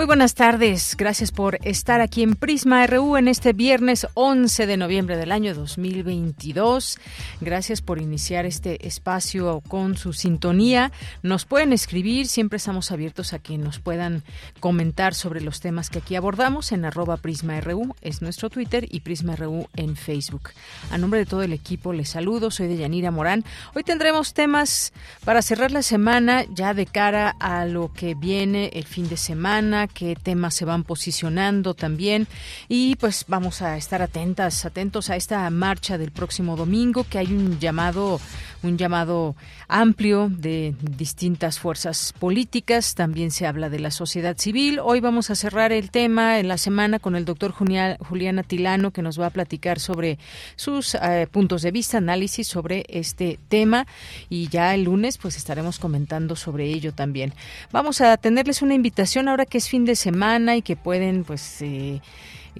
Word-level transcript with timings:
Muy 0.00 0.06
buenas 0.06 0.34
tardes, 0.34 0.94
gracias 0.96 1.30
por 1.30 1.58
estar 1.62 2.00
aquí 2.00 2.22
en 2.22 2.34
Prisma 2.34 2.86
RU 2.86 3.18
en 3.18 3.28
este 3.28 3.52
viernes 3.52 4.06
11 4.14 4.66
de 4.66 4.78
noviembre 4.78 5.18
del 5.18 5.30
año 5.30 5.54
2022. 5.54 6.98
Gracias 7.42 7.82
por 7.82 8.00
iniciar 8.00 8.46
este 8.46 8.86
espacio 8.86 9.60
con 9.68 9.98
su 9.98 10.14
sintonía. 10.14 10.90
Nos 11.22 11.44
pueden 11.44 11.74
escribir, 11.74 12.28
siempre 12.28 12.56
estamos 12.56 12.90
abiertos 12.92 13.34
a 13.34 13.40
que 13.40 13.58
nos 13.58 13.78
puedan 13.78 14.22
comentar 14.58 15.12
sobre 15.12 15.42
los 15.42 15.60
temas 15.60 15.90
que 15.90 15.98
aquí 15.98 16.16
abordamos 16.16 16.72
en 16.72 16.86
arroba 16.86 17.18
Prisma 17.18 17.60
RU, 17.60 17.94
es 18.00 18.22
nuestro 18.22 18.48
Twitter, 18.48 18.86
y 18.90 19.00
Prisma 19.00 19.36
RU 19.36 19.68
en 19.76 19.96
Facebook. 19.96 20.52
A 20.90 20.96
nombre 20.96 21.20
de 21.20 21.26
todo 21.26 21.42
el 21.42 21.52
equipo 21.52 21.92
les 21.92 22.08
saludo, 22.08 22.50
soy 22.50 22.68
de 22.68 22.78
Yanira 22.78 23.10
Morán. 23.10 23.44
Hoy 23.74 23.84
tendremos 23.84 24.32
temas 24.32 24.94
para 25.26 25.42
cerrar 25.42 25.72
la 25.72 25.82
semana 25.82 26.46
ya 26.54 26.72
de 26.72 26.86
cara 26.86 27.36
a 27.38 27.66
lo 27.66 27.92
que 27.92 28.14
viene 28.14 28.70
el 28.72 28.84
fin 28.84 29.06
de 29.06 29.18
semana 29.18 29.88
qué 29.92 30.16
temas 30.16 30.54
se 30.54 30.64
van 30.64 30.84
posicionando 30.84 31.74
también 31.74 32.26
y 32.68 32.96
pues 32.96 33.24
vamos 33.28 33.62
a 33.62 33.76
estar 33.76 34.02
atentas, 34.02 34.64
atentos 34.64 35.10
a 35.10 35.16
esta 35.16 35.48
marcha 35.50 35.98
del 35.98 36.10
próximo 36.10 36.56
domingo 36.56 37.04
que 37.08 37.18
hay 37.18 37.32
un 37.32 37.58
llamado 37.58 38.20
un 38.62 38.76
llamado 38.76 39.36
amplio 39.68 40.28
de 40.30 40.74
distintas 40.82 41.58
fuerzas 41.58 42.12
políticas, 42.18 42.94
también 42.94 43.30
se 43.30 43.46
habla 43.46 43.70
de 43.70 43.78
la 43.78 43.90
sociedad 43.90 44.36
civil. 44.36 44.80
Hoy 44.82 45.00
vamos 45.00 45.30
a 45.30 45.34
cerrar 45.34 45.72
el 45.72 45.90
tema 45.90 46.38
en 46.38 46.48
la 46.48 46.58
semana 46.58 46.98
con 46.98 47.16
el 47.16 47.24
doctor 47.24 47.52
Julián 47.52 48.38
Atilano 48.38 48.90
que 48.90 49.02
nos 49.02 49.18
va 49.18 49.26
a 49.26 49.30
platicar 49.30 49.78
sobre 49.78 50.18
sus 50.56 50.94
eh, 50.94 51.26
puntos 51.30 51.62
de 51.62 51.70
vista, 51.70 51.98
análisis 51.98 52.48
sobre 52.48 52.84
este 52.88 53.38
tema 53.48 53.86
y 54.28 54.48
ya 54.48 54.74
el 54.74 54.84
lunes 54.84 55.18
pues 55.18 55.36
estaremos 55.36 55.78
comentando 55.78 56.36
sobre 56.36 56.66
ello 56.66 56.92
también. 56.92 57.32
Vamos 57.72 58.00
a 58.00 58.16
tenerles 58.16 58.62
una 58.62 58.74
invitación 58.74 59.28
ahora 59.28 59.46
que 59.46 59.58
es 59.58 59.68
fin 59.68 59.79
de 59.84 59.96
semana 59.96 60.56
y 60.56 60.62
que 60.62 60.76
pueden 60.76 61.24
pues 61.24 61.62
eh, 61.62 62.00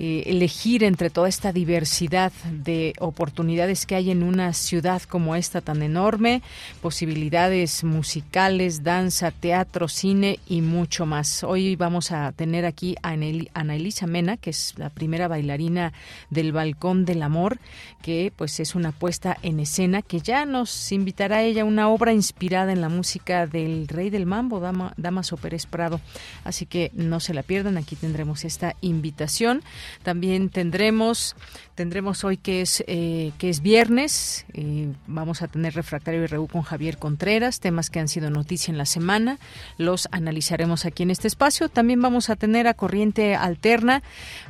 eh, 0.02 0.30
elegir 0.30 0.82
entre 0.82 1.10
toda 1.10 1.28
esta 1.28 1.52
diversidad 1.52 2.32
de 2.50 2.94
oportunidades 3.00 3.84
que 3.84 3.96
hay 3.96 4.10
en 4.10 4.22
una 4.22 4.54
ciudad 4.54 5.02
como 5.02 5.36
esta 5.36 5.60
tan 5.60 5.82
enorme, 5.82 6.40
posibilidades 6.80 7.84
musicales, 7.84 8.82
danza, 8.82 9.30
teatro, 9.30 9.88
cine 9.88 10.38
y 10.48 10.62
mucho 10.62 11.04
más. 11.04 11.44
Hoy 11.44 11.76
vamos 11.76 12.12
a 12.12 12.32
tener 12.32 12.64
aquí 12.64 12.96
a 13.02 13.10
Ana 13.10 13.76
Elisa 13.76 14.06
Mena, 14.06 14.38
que 14.38 14.48
es 14.48 14.72
la 14.78 14.88
primera 14.88 15.28
bailarina 15.28 15.92
del 16.30 16.52
Balcón 16.52 17.04
del 17.04 17.22
Amor, 17.22 17.58
que 18.00 18.32
pues 18.34 18.58
es 18.58 18.74
una 18.74 18.92
puesta 18.92 19.36
en 19.42 19.60
escena 19.60 20.00
que 20.00 20.20
ya 20.20 20.46
nos 20.46 20.92
invitará 20.92 21.36
a 21.36 21.42
ella 21.42 21.66
una 21.66 21.90
obra 21.90 22.14
inspirada 22.14 22.72
en 22.72 22.80
la 22.80 22.88
música 22.88 23.46
del 23.46 23.86
Rey 23.86 24.08
del 24.08 24.24
Mambo, 24.24 24.60
Dama, 24.60 24.94
Damaso 24.96 25.36
Pérez 25.36 25.66
Prado. 25.66 26.00
Así 26.42 26.64
que 26.64 26.90
no 26.94 27.20
se 27.20 27.34
la 27.34 27.42
pierdan, 27.42 27.76
aquí 27.76 27.96
tendremos 27.96 28.46
esta 28.46 28.76
invitación. 28.80 29.62
También 30.02 30.48
tendremos 30.48 31.36
tendremos 31.80 32.24
hoy 32.24 32.36
que 32.36 32.60
es 32.60 32.84
eh, 32.88 33.32
que 33.38 33.48
es 33.48 33.62
viernes. 33.62 34.44
Eh, 34.52 34.92
vamos 35.06 35.40
a 35.40 35.48
tener 35.48 35.74
refractario 35.74 36.22
y 36.22 36.26
reú 36.26 36.46
con 36.46 36.60
Javier 36.60 36.98
Contreras, 36.98 37.58
temas 37.58 37.88
que 37.88 38.00
han 38.00 38.08
sido 38.08 38.28
noticia 38.28 38.70
en 38.70 38.76
la 38.76 38.84
semana. 38.84 39.38
Los 39.78 40.06
analizaremos 40.12 40.84
aquí 40.84 41.04
en 41.04 41.10
este 41.10 41.26
espacio. 41.26 41.70
También 41.70 42.02
vamos 42.02 42.28
a 42.28 42.36
tener 42.36 42.66
a 42.68 42.74
corriente 42.74 43.34
alterna. 43.34 44.02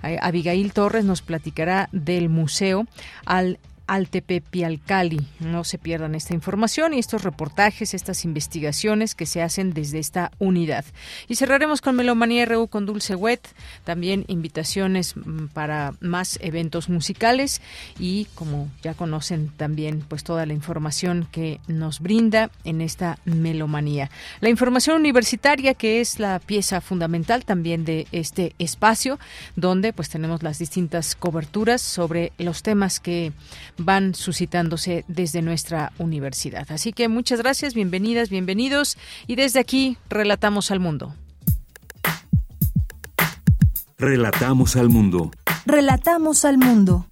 Eh, 0.03 0.19
Abigail 0.21 0.73
Torres 0.73 1.05
nos 1.05 1.23
platicará 1.23 1.89
del 1.93 2.29
museo 2.29 2.87
al 3.25 3.61
Altepepialcali. 3.91 5.21
No 5.41 5.65
se 5.65 5.77
pierdan 5.77 6.15
esta 6.15 6.33
información 6.33 6.95
y 6.95 7.01
estos 7.01 7.25
reportajes, 7.25 7.93
estas 7.93 8.25
investigaciones 8.25 9.17
que 9.17 9.27
se 9.27 9.43
hacen 9.43 9.75
desde 9.75 9.99
esta 9.99 10.31
unidad. 10.39 10.85
Y 11.27 11.35
cerraremos 11.35 11.81
con 11.81 11.97
Melomanía 11.97 12.47
RU 12.47 12.69
con 12.69 12.87
Dulce 12.87 13.17
Wet, 13.17 13.49
también 13.83 14.27
invitaciones 14.29 15.17
mm, 15.17 15.47
para 15.49 15.95
más 15.99 16.39
eventos 16.41 16.89
musicales 16.89 17.61
y 17.99 18.27
como 18.37 18.69
ya 18.81 18.95
conocen 18.95 19.49
también 19.57 20.05
pues 20.07 20.23
toda 20.23 20.47
la 20.47 20.53
información 20.53 21.27
que 21.33 21.59
nos 21.67 21.99
brinda 21.99 22.53
en 22.63 22.83
esta 22.83 23.19
Melomanía. 23.25 24.09
La 24.41 24.51
información 24.51 25.01
universitaria 25.01 25.75
que 25.75 26.01
es 26.01 26.21
la 26.21 26.39
pieza 26.39 26.81
fundamental 26.81 27.45
también 27.45 27.85
de 27.85 28.07
este 28.13 28.55
espacio 28.61 29.19
donde 29.57 29.93
pues 29.93 30.09
tenemos 30.11 30.45
las 30.45 30.61
distintas 30.61 31.17
coberturas 31.17 31.83
sobre 31.83 32.31
los 32.39 32.63
temas 32.63 33.01
que 33.01 33.33
van 33.85 34.15
suscitándose 34.15 35.05
desde 35.09 35.43
nuestra 35.43 35.93
universidad. 35.99 36.71
Así 36.71 36.93
que 36.93 37.09
muchas 37.09 37.41
gracias, 37.41 37.75
bienvenidas, 37.75 38.31
bienvenidos 38.31 38.97
y 39.27 39.37
desde 39.37 39.61
aquí 39.61 39.97
relatamos 40.09 40.71
al 40.71 40.81
mundo. 40.81 41.15
Relatamos 43.99 44.77
al 44.77 44.89
mundo. 44.89 45.31
Relatamos 45.67 46.45
al 46.45 46.57
mundo. 46.57 47.07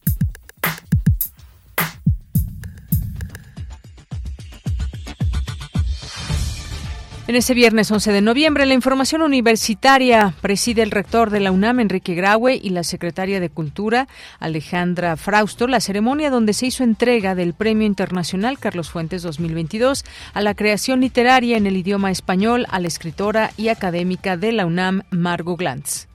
En 7.29 7.37
ese 7.37 7.53
viernes 7.53 7.91
11 7.91 8.11
de 8.11 8.23
noviembre, 8.23 8.65
la 8.65 8.73
información 8.73 9.21
universitaria 9.21 10.33
preside 10.41 10.81
el 10.81 10.91
rector 10.91 11.29
de 11.29 11.41
la 11.41 11.53
UNAM, 11.53 11.79
Enrique 11.81 12.15
Graue, 12.15 12.55
y 12.55 12.71
la 12.71 12.83
secretaria 12.83 13.39
de 13.39 13.51
Cultura, 13.51 14.09
Alejandra 14.41 15.15
Frausto, 15.19 15.67
la 15.67 15.81
ceremonia 15.81 16.31
donde 16.31 16.55
se 16.55 16.65
hizo 16.65 16.85
entrega 16.85 17.35
del 17.35 17.53
Premio 17.53 17.87
Internacional 17.87 18.59
Carlos 18.59 18.89
Fuentes 18.89 19.21
2022 19.21 20.07
a 20.33 20.41
la 20.41 20.55
creación 20.55 21.03
literaria 21.03 21.59
en 21.59 21.67
el 21.67 21.77
idioma 21.77 22.11
español 22.11 22.65
a 22.71 22.81
la 22.81 22.89
escritora 22.89 23.51
y 23.59 23.69
académica 23.69 24.39
de 24.39 24.53
la 24.53 24.65
UNAM, 24.65 25.03
Margo 25.11 25.57
Glantz. 25.57 26.07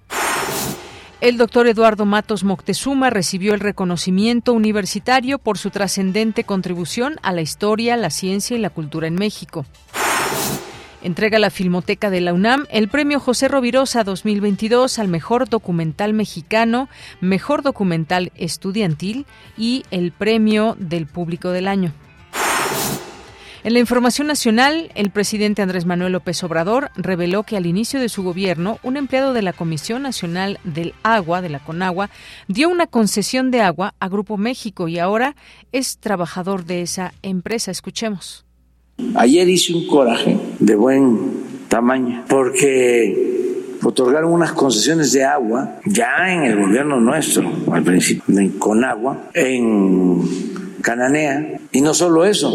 El 1.22 1.38
doctor 1.38 1.68
Eduardo 1.68 2.06
Matos 2.07 2.44
Moctezuma 2.44 3.12
recibió 3.12 3.53
el 3.53 3.59
reconocimiento 3.59 4.52
universitario 4.52 5.38
por 5.38 5.59
su 5.59 5.69
trascendente 5.69 6.44
contribución 6.44 7.18
a 7.22 7.34
la 7.34 7.41
historia, 7.41 7.97
la 7.97 8.09
ciencia 8.09 8.57
y 8.57 8.59
la 8.59 8.72
cultura 8.72 9.06
en 9.06 9.13
México. 9.13 9.63
Entrega 11.03 11.38
la 11.38 11.50
Filmoteca 11.50 12.09
de 12.09 12.22
la 12.22 12.34
UNAM 12.34 12.66
el 12.69 12.88
premio 12.88 13.19
José 13.19 13.50
Rovirosa 13.50 14.06
2022 14.06 15.00
al 15.00 15.09
mejor 15.09 15.50
documental 15.50 16.14
mexicano, 16.14 16.88
mejor 17.19 17.62
documental 17.62 18.31
estudiantil 18.36 19.25
y 19.58 19.84
el 19.91 20.14
premio 20.14 20.78
del 20.80 21.06
público 21.06 21.50
del 21.50 21.68
año. 21.68 21.91
En 23.66 23.74
la 23.74 23.80
información 23.80 24.28
nacional, 24.28 24.91
el 24.96 25.09
presidente 25.09 25.62
Andrés 25.62 25.86
Manuel 25.86 26.14
López 26.14 26.41
Obrador 26.44 26.90
reveló 26.96 27.44
que 27.44 27.58
al 27.58 27.66
inicio 27.66 28.00
de 28.00 28.08
su 28.08 28.23
gobierno, 28.23 28.79
un 28.82 28.96
empleado 28.96 29.34
de 29.34 29.41
la 29.41 29.52
Comisión 29.52 30.03
Nacional 30.03 30.58
del 30.64 30.94
Agua, 31.03 31.41
de 31.41 31.50
la 31.50 31.59
CONAGUA, 31.59 32.09
dio 32.47 32.70
una 32.70 32.88
concesión 32.88 33.52
de 33.52 33.59
agua 33.61 33.94
a 34.00 34.08
Grupo 34.08 34.38
México 34.38 34.88
y 34.88 35.00
ahora 35.00 35.35
es 35.73 35.97
trabajador 35.97 36.64
de 36.64 36.82
esa 36.82 37.14
empresa. 37.22 37.72
Escuchemos. 37.72 38.46
Ayer 39.16 39.49
hice 39.49 39.73
un 39.73 39.87
coraje 39.87 40.37
de 40.59 40.75
buen 40.75 41.17
tamaño 41.67 42.25
porque 42.28 43.78
otorgaron 43.81 44.31
unas 44.31 44.53
concesiones 44.53 45.11
de 45.11 45.23
agua 45.23 45.79
ya 45.85 46.31
en 46.31 46.43
el 46.43 46.59
gobierno 46.59 46.99
nuestro, 46.99 47.51
al 47.72 47.84
principio, 47.84 48.23
con 48.59 48.84
agua, 48.84 49.29
en 49.34 50.22
Cananea. 50.81 51.59
Y 51.72 51.81
no 51.81 51.93
solo 51.93 52.23
eso, 52.23 52.51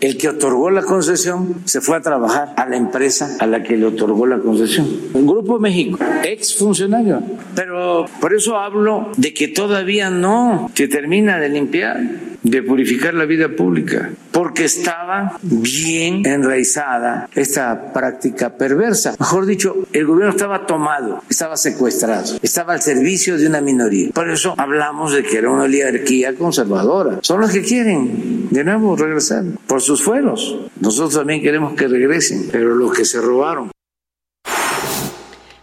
el 0.00 0.16
que 0.16 0.28
otorgó 0.28 0.70
la 0.70 0.82
concesión 0.82 1.56
se 1.64 1.80
fue 1.80 1.96
a 1.96 2.00
trabajar 2.00 2.54
a 2.56 2.66
la 2.66 2.76
empresa 2.76 3.36
a 3.40 3.46
la 3.46 3.62
que 3.62 3.76
le 3.76 3.86
otorgó 3.86 4.26
la 4.26 4.38
concesión. 4.38 4.88
Un 5.12 5.26
Grupo 5.26 5.58
México, 5.58 5.98
ex 6.22 6.56
funcionario. 6.56 7.22
Pero 7.54 8.06
por 8.20 8.34
eso 8.34 8.56
hablo 8.56 9.10
de 9.16 9.34
que 9.34 9.48
todavía 9.48 10.10
no 10.10 10.70
se 10.74 10.88
termina 10.88 11.38
de 11.38 11.48
limpiar 11.48 12.00
de 12.42 12.62
purificar 12.62 13.14
la 13.14 13.24
vida 13.24 13.48
pública, 13.48 14.10
porque 14.32 14.64
estaba 14.64 15.38
bien 15.42 16.26
enraizada 16.26 17.28
esta 17.34 17.92
práctica 17.92 18.56
perversa. 18.56 19.14
Mejor 19.18 19.46
dicho, 19.46 19.86
el 19.92 20.06
gobierno 20.06 20.32
estaba 20.32 20.66
tomado, 20.66 21.22
estaba 21.28 21.56
secuestrado, 21.56 22.38
estaba 22.42 22.74
al 22.74 22.82
servicio 22.82 23.36
de 23.36 23.46
una 23.46 23.60
minoría. 23.60 24.10
Por 24.12 24.30
eso 24.30 24.54
hablamos 24.56 25.12
de 25.12 25.22
que 25.22 25.38
era 25.38 25.50
una 25.50 25.64
oligarquía 25.64 26.34
conservadora. 26.34 27.18
Son 27.22 27.40
los 27.40 27.50
que 27.50 27.62
quieren 27.62 28.48
de 28.50 28.64
nuevo 28.64 28.96
regresar 28.96 29.44
por 29.66 29.80
sus 29.80 30.02
fueros. 30.02 30.56
Nosotros 30.80 31.14
también 31.14 31.42
queremos 31.42 31.74
que 31.74 31.88
regresen, 31.88 32.48
pero 32.50 32.74
los 32.74 32.92
que 32.92 33.04
se 33.04 33.20
robaron 33.20 33.70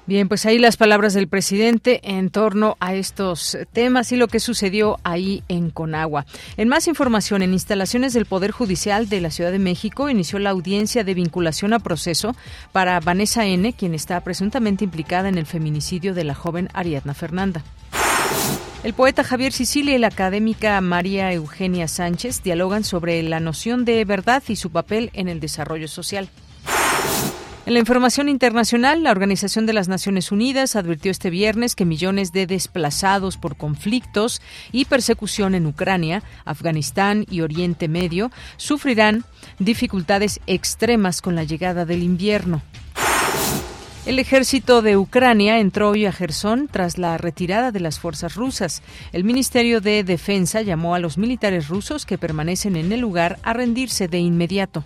Bien, 0.07 0.29
pues 0.29 0.45
ahí 0.45 0.57
las 0.57 0.77
palabras 0.77 1.13
del 1.13 1.27
presidente 1.27 1.99
en 2.01 2.29
torno 2.29 2.77
a 2.79 2.95
estos 2.95 3.57
temas 3.73 4.09
y 4.13 4.15
lo 4.15 4.29
que 4.29 4.39
sucedió 4.39 4.99
ahí 5.03 5.43
en 5.49 5.69
Conagua. 5.69 6.25
En 6.55 6.69
más 6.69 6.87
información, 6.87 7.41
en 7.41 7.51
instalaciones 7.51 8.13
del 8.13 8.25
Poder 8.25 8.51
Judicial 8.51 9.09
de 9.09 9.19
la 9.19 9.31
Ciudad 9.31 9.51
de 9.51 9.59
México 9.59 10.09
inició 10.09 10.39
la 10.39 10.51
audiencia 10.51 11.03
de 11.03 11.13
vinculación 11.13 11.73
a 11.73 11.79
proceso 11.79 12.37
para 12.71 13.01
Vanessa 13.01 13.45
N., 13.45 13.73
quien 13.73 13.93
está 13.93 14.21
presuntamente 14.21 14.85
implicada 14.85 15.27
en 15.27 15.37
el 15.37 15.45
feminicidio 15.45 16.13
de 16.13 16.23
la 16.23 16.35
joven 16.35 16.69
Ariadna 16.73 17.13
Fernanda. 17.13 17.61
El 18.85 18.93
poeta 18.93 19.25
Javier 19.25 19.51
Sicilia 19.51 19.93
y 19.93 19.97
la 19.97 20.07
académica 20.07 20.79
María 20.79 21.33
Eugenia 21.33 21.89
Sánchez 21.89 22.43
dialogan 22.43 22.85
sobre 22.85 23.21
la 23.23 23.41
noción 23.41 23.83
de 23.83 24.05
verdad 24.05 24.41
y 24.47 24.55
su 24.55 24.69
papel 24.69 25.09
en 25.11 25.27
el 25.27 25.41
desarrollo 25.41 25.89
social. 25.89 26.29
En 27.67 27.73
la 27.73 27.79
información 27.79 28.29
internacional, 28.29 29.03
la 29.03 29.11
Organización 29.11 29.65
de 29.65 29.73
las 29.73 29.89
Naciones 29.89 30.31
Unidas 30.31 30.77
advirtió 30.77 31.11
este 31.11 31.29
viernes 31.29 31.75
que 31.75 31.83
millones 31.83 32.31
de 32.31 32.47
desplazados 32.47 33.35
por 33.35 33.57
conflictos 33.57 34.41
y 34.71 34.85
persecución 34.85 35.53
en 35.53 35.65
Ucrania, 35.65 36.23
Afganistán 36.45 37.25
y 37.29 37.41
Oriente 37.41 37.89
Medio 37.89 38.31
sufrirán 38.55 39.25
dificultades 39.59 40.39
extremas 40.47 41.21
con 41.21 41.35
la 41.35 41.43
llegada 41.43 41.83
del 41.83 42.03
invierno. 42.03 42.61
El 44.05 44.19
ejército 44.19 44.81
de 44.81 44.95
Ucrania 44.95 45.59
entró 45.59 45.89
hoy 45.89 46.05
a 46.05 46.13
Gerson 46.13 46.69
tras 46.71 46.97
la 46.97 47.17
retirada 47.17 47.73
de 47.73 47.81
las 47.81 47.99
fuerzas 47.99 48.35
rusas. 48.35 48.81
El 49.11 49.25
Ministerio 49.25 49.81
de 49.81 50.05
Defensa 50.05 50.61
llamó 50.61 50.95
a 50.95 50.99
los 50.99 51.17
militares 51.17 51.67
rusos 51.67 52.05
que 52.05 52.17
permanecen 52.17 52.77
en 52.77 52.93
el 52.93 53.01
lugar 53.01 53.39
a 53.43 53.51
rendirse 53.51 54.07
de 54.07 54.19
inmediato. 54.19 54.85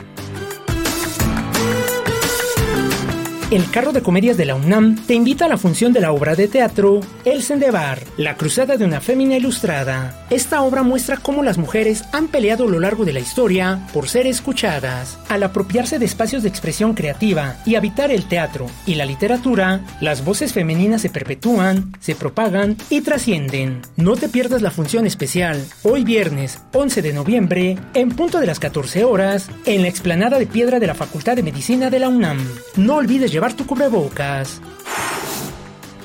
El 3.51 3.69
carro 3.69 3.91
de 3.91 4.01
comedias 4.01 4.37
de 4.37 4.45
la 4.45 4.55
UNAM 4.55 4.95
te 5.05 5.13
invita 5.13 5.43
a 5.43 5.49
la 5.49 5.57
función 5.57 5.91
de 5.91 5.99
la 5.99 6.13
obra 6.13 6.35
de 6.35 6.47
teatro 6.47 7.01
El 7.25 7.43
Sendebar, 7.43 7.99
la 8.15 8.37
cruzada 8.37 8.77
de 8.77 8.85
una 8.85 9.01
fémina 9.01 9.35
ilustrada. 9.35 10.25
Esta 10.29 10.61
obra 10.61 10.83
muestra 10.83 11.17
cómo 11.17 11.43
las 11.43 11.57
mujeres 11.57 12.05
han 12.13 12.29
peleado 12.29 12.63
a 12.63 12.69
lo 12.69 12.79
largo 12.79 13.03
de 13.03 13.11
la 13.11 13.19
historia 13.19 13.85
por 13.91 14.07
ser 14.07 14.25
escuchadas. 14.25 15.19
Al 15.27 15.43
apropiarse 15.43 15.99
de 15.99 16.05
espacios 16.05 16.43
de 16.43 16.47
expresión 16.49 16.93
creativa 16.93 17.57
y 17.65 17.75
habitar 17.75 18.09
el 18.09 18.23
teatro 18.23 18.67
y 18.85 18.95
la 18.95 19.05
literatura, 19.05 19.81
las 19.99 20.23
voces 20.23 20.53
femeninas 20.53 21.01
se 21.01 21.09
perpetúan, 21.09 21.91
se 21.99 22.15
propagan 22.15 22.77
y 22.89 23.01
trascienden. 23.01 23.81
No 23.97 24.15
te 24.15 24.29
pierdas 24.29 24.61
la 24.61 24.71
función 24.71 25.05
especial, 25.05 25.61
hoy 25.83 26.05
viernes 26.05 26.61
11 26.71 27.01
de 27.01 27.11
noviembre, 27.11 27.77
en 27.95 28.11
punto 28.11 28.39
de 28.39 28.47
las 28.47 28.59
14 28.61 29.03
horas, 29.03 29.49
en 29.65 29.81
la 29.81 29.89
explanada 29.89 30.39
de 30.39 30.47
piedra 30.47 30.79
de 30.79 30.87
la 30.87 30.95
Facultad 30.95 31.35
de 31.35 31.43
Medicina 31.43 31.89
de 31.89 31.99
la 31.99 32.07
UNAM. 32.07 32.39
No 32.77 32.95
olvides 32.95 33.29
llevar 33.29 33.40
tu 33.49 33.65
cubrebocas. 33.65 34.61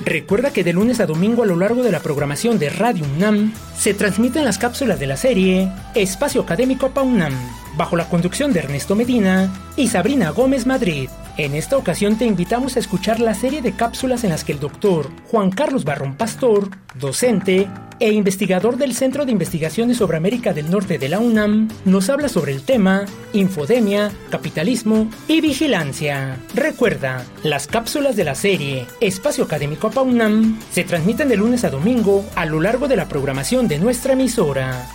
Recuerda 0.04 0.52
que 0.52 0.64
de 0.64 0.72
lunes 0.72 1.00
a 1.00 1.06
domingo 1.06 1.42
a 1.42 1.46
lo 1.46 1.56
largo 1.56 1.82
de 1.82 1.92
la 1.92 2.00
programación 2.00 2.58
de 2.58 2.70
Radio 2.70 3.04
UNAM 3.16 3.52
se 3.76 3.94
transmiten 3.94 4.44
las 4.44 4.58
cápsulas 4.58 4.98
de 4.98 5.06
la 5.06 5.16
serie 5.16 5.70
Espacio 5.94 6.40
Académico 6.40 6.90
PAUNAM, 6.90 7.34
bajo 7.76 7.96
la 7.96 8.08
conducción 8.08 8.52
de 8.52 8.60
Ernesto 8.60 8.96
Medina 8.96 9.52
y 9.76 9.88
Sabrina 9.88 10.30
Gómez 10.30 10.66
Madrid. 10.66 11.08
En 11.36 11.54
esta 11.54 11.76
ocasión 11.76 12.16
te 12.16 12.24
invitamos 12.24 12.76
a 12.76 12.80
escuchar 12.80 13.20
la 13.20 13.34
serie 13.34 13.60
de 13.60 13.72
cápsulas 13.72 14.24
en 14.24 14.30
las 14.30 14.42
que 14.42 14.52
el 14.52 14.60
doctor 14.60 15.10
Juan 15.28 15.50
Carlos 15.50 15.84
Barrón 15.84 16.16
Pastor, 16.16 16.70
docente 16.94 17.68
e 18.00 18.12
investigador 18.12 18.78
del 18.78 18.94
Centro 18.94 19.26
de 19.26 19.32
Investigaciones 19.32 19.98
sobre 19.98 20.16
América 20.16 20.54
del 20.54 20.70
Norte 20.70 20.98
de 20.98 21.10
la 21.10 21.18
UNAM, 21.18 21.68
nos 21.84 22.08
habla 22.08 22.30
sobre 22.30 22.52
el 22.52 22.62
tema 22.62 23.04
infodemia, 23.34 24.10
capitalismo 24.30 25.10
y 25.28 25.42
vigilancia. 25.42 26.38
Recuerda, 26.54 27.24
las 27.42 27.66
cápsulas 27.66 28.16
de 28.16 28.24
la 28.24 28.34
serie 28.34 28.86
Espacio 29.00 29.44
Académico 29.44 29.90
UNAM 30.00 30.58
se 30.70 30.84
transmiten 30.84 31.28
de 31.28 31.36
lunes 31.36 31.64
a 31.64 31.70
domingo 31.70 32.24
a 32.34 32.46
lo 32.46 32.60
largo 32.60 32.88
de 32.88 32.96
la 32.96 33.08
programación 33.08 33.68
de 33.68 33.78
nuestra 33.78 34.14
emisora. 34.14 34.86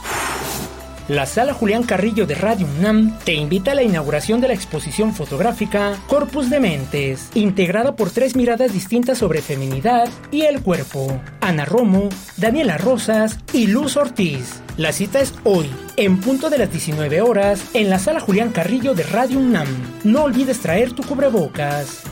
La 1.11 1.25
Sala 1.25 1.53
Julián 1.53 1.83
Carrillo 1.83 2.25
de 2.25 2.35
Radio 2.35 2.65
UNAM 2.79 3.19
te 3.25 3.33
invita 3.33 3.73
a 3.73 3.75
la 3.75 3.83
inauguración 3.83 4.39
de 4.39 4.47
la 4.47 4.53
exposición 4.53 5.13
fotográfica 5.13 5.97
Corpus 6.07 6.49
de 6.49 6.61
Mentes, 6.61 7.31
integrada 7.33 7.97
por 7.97 8.11
tres 8.11 8.37
miradas 8.37 8.71
distintas 8.71 9.17
sobre 9.17 9.41
feminidad 9.41 10.07
y 10.31 10.43
el 10.43 10.61
cuerpo. 10.61 11.21
Ana 11.41 11.65
Romo, 11.65 12.07
Daniela 12.37 12.77
Rosas 12.77 13.39
y 13.51 13.67
Luz 13.67 13.97
Ortiz. 13.97 14.61
La 14.77 14.93
cita 14.93 15.19
es 15.19 15.33
hoy, 15.43 15.69
en 15.97 16.21
punto 16.21 16.49
de 16.49 16.59
las 16.59 16.71
19 16.71 17.21
horas, 17.21 17.61
en 17.73 17.89
la 17.89 17.99
Sala 17.99 18.21
Julián 18.21 18.51
Carrillo 18.51 18.93
de 18.93 19.03
Radio 19.03 19.39
UNAM. 19.39 19.67
No 20.05 20.23
olvides 20.23 20.61
traer 20.61 20.93
tu 20.93 21.03
cubrebocas. 21.03 22.03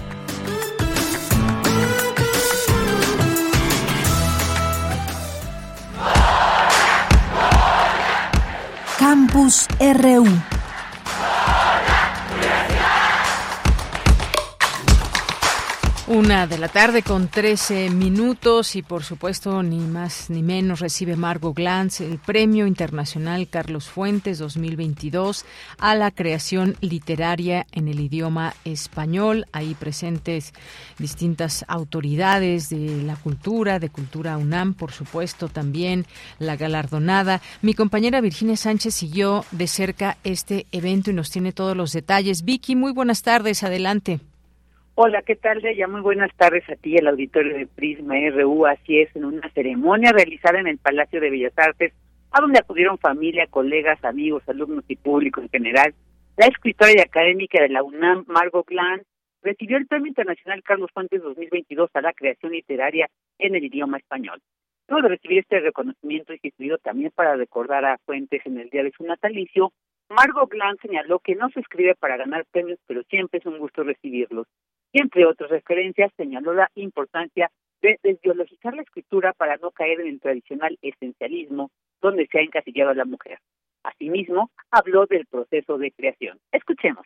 Campus 9.10 9.68
RU. 9.80 10.59
Una 16.10 16.48
de 16.48 16.58
la 16.58 16.70
tarde 16.70 17.04
con 17.04 17.28
13 17.28 17.92
minutos 17.92 18.76
y 18.76 18.82
por 18.82 19.04
supuesto 19.04 19.62
ni 19.62 19.78
más 19.78 20.32
ni 20.32 20.42
menos 20.42 20.80
recibe 20.80 21.16
Margot 21.16 21.56
Glantz 21.56 22.02
el 22.02 22.18
Premio 22.18 22.66
Internacional 22.66 23.48
Carlos 23.48 23.90
Fuentes 23.90 24.40
2022 24.40 25.46
a 25.78 25.94
la 25.94 26.10
creación 26.10 26.78
literaria 26.82 27.68
en 27.72 27.88
el 27.88 28.00
idioma 28.00 28.56
español. 28.66 29.46
Ahí 29.52 29.76
presentes 29.76 30.52
distintas 30.98 31.64
autoridades 31.68 32.70
de 32.70 33.04
la 33.04 33.16
cultura, 33.16 33.78
de 33.78 33.92
Cultura 33.92 34.40
UNAM, 34.40 34.74
por 34.74 34.92
supuesto 34.92 35.48
también 35.48 36.08
la 36.40 36.56
galardonada. 36.56 37.40
Mi 37.62 37.76
compañera 37.76 38.20
Virginia 38.20 38.58
Sánchez 38.58 38.96
siguió 38.96 39.46
de 39.52 39.68
cerca 39.68 40.18
este 40.24 40.66
evento 40.72 41.12
y 41.12 41.14
nos 41.14 41.30
tiene 41.30 41.52
todos 41.52 41.78
los 41.78 41.94
detalles. 41.94 42.46
Vicky, 42.46 42.76
muy 42.76 42.94
buenas 42.94 43.22
tardes, 43.22 43.62
adelante. 43.62 44.20
Hola, 45.02 45.22
¿qué 45.22 45.38
tal, 45.38 45.62
Ya 45.62 45.88
Muy 45.88 46.02
buenas 46.02 46.30
tardes 46.36 46.68
a 46.70 46.76
ti, 46.76 46.98
el 46.98 47.08
auditorio 47.08 47.56
de 47.56 47.68
Prisma 47.68 48.16
RU. 48.32 48.66
Así 48.66 49.00
es, 49.00 49.16
en 49.16 49.24
una 49.24 49.50
ceremonia 49.52 50.12
realizada 50.12 50.60
en 50.60 50.68
el 50.68 50.78
Palacio 50.78 51.22
de 51.22 51.30
Bellas 51.30 51.58
Artes, 51.58 51.94
a 52.32 52.42
donde 52.42 52.60
acudieron 52.60 52.98
familia, 52.98 53.48
colegas, 53.48 54.04
amigos, 54.04 54.44
alumnos 54.48 54.84
y 54.90 54.98
público 54.98 55.40
en 55.40 55.48
general. 55.48 55.94
La 56.36 56.48
escritora 56.48 56.92
y 56.92 57.00
académica 57.00 57.62
de 57.62 57.70
la 57.70 57.82
UNAM, 57.82 58.26
Margot 58.28 58.68
Glantz, 58.68 59.06
recibió 59.42 59.78
el 59.78 59.88
Premio 59.88 60.08
Internacional 60.08 60.62
Carlos 60.64 60.92
Fuentes 60.94 61.24
2022 61.24 61.90
a 61.94 62.02
la 62.02 62.12
creación 62.12 62.52
literaria 62.52 63.10
en 63.38 63.56
el 63.56 63.64
idioma 63.64 64.00
español. 64.00 64.42
Luego 64.90 65.04
de 65.04 65.16
recibir 65.16 65.40
este 65.40 65.62
reconocimiento 65.62 66.34
instituido 66.34 66.78
también 66.78 67.14
para 67.16 67.38
recordar 67.38 67.86
a 67.86 68.00
Fuentes 68.00 68.42
en 68.46 68.58
el 68.60 68.70
día 68.70 68.84
de 68.84 68.92
su 68.92 69.06
natalicio, 69.06 69.72
Margot 70.10 70.50
Glantz 70.50 70.82
señaló 70.82 71.20
que 71.20 71.36
no 71.36 71.50
se 71.52 71.62
escribe 71.62 71.96
para 71.96 72.18
ganar 72.18 72.44
premios, 72.52 72.80
pero 72.86 73.02
siempre 73.04 73.40
es 73.40 73.46
un 73.46 73.60
gusto 73.60 73.84
recibirlos 73.84 74.46
y 74.92 75.02
entre 75.02 75.26
otras 75.26 75.50
referencias 75.50 76.12
señaló 76.18 76.54
la 76.54 76.70
importancia 76.76 77.52
de 77.82 78.00
desbiologizar 78.04 78.74
la 78.74 78.82
escritura 78.82 79.34
para 79.34 79.58
no 79.58 79.72
caer 79.72 80.02
en 80.02 80.08
el 80.08 80.20
tradicional 80.20 80.78
esencialismo 80.82 81.72
donde 82.02 82.28
se 82.28 82.40
ha 82.40 82.42
encasillado 82.42 82.92
a 82.92 82.96
la 82.96 83.06
mujer. 83.06 83.40
Asimismo, 83.84 84.52
habló 84.72 85.06
del 85.06 85.26
proceso 85.26 85.78
de 85.78 85.92
creación. 85.92 86.40
Escuchemos. 86.52 87.06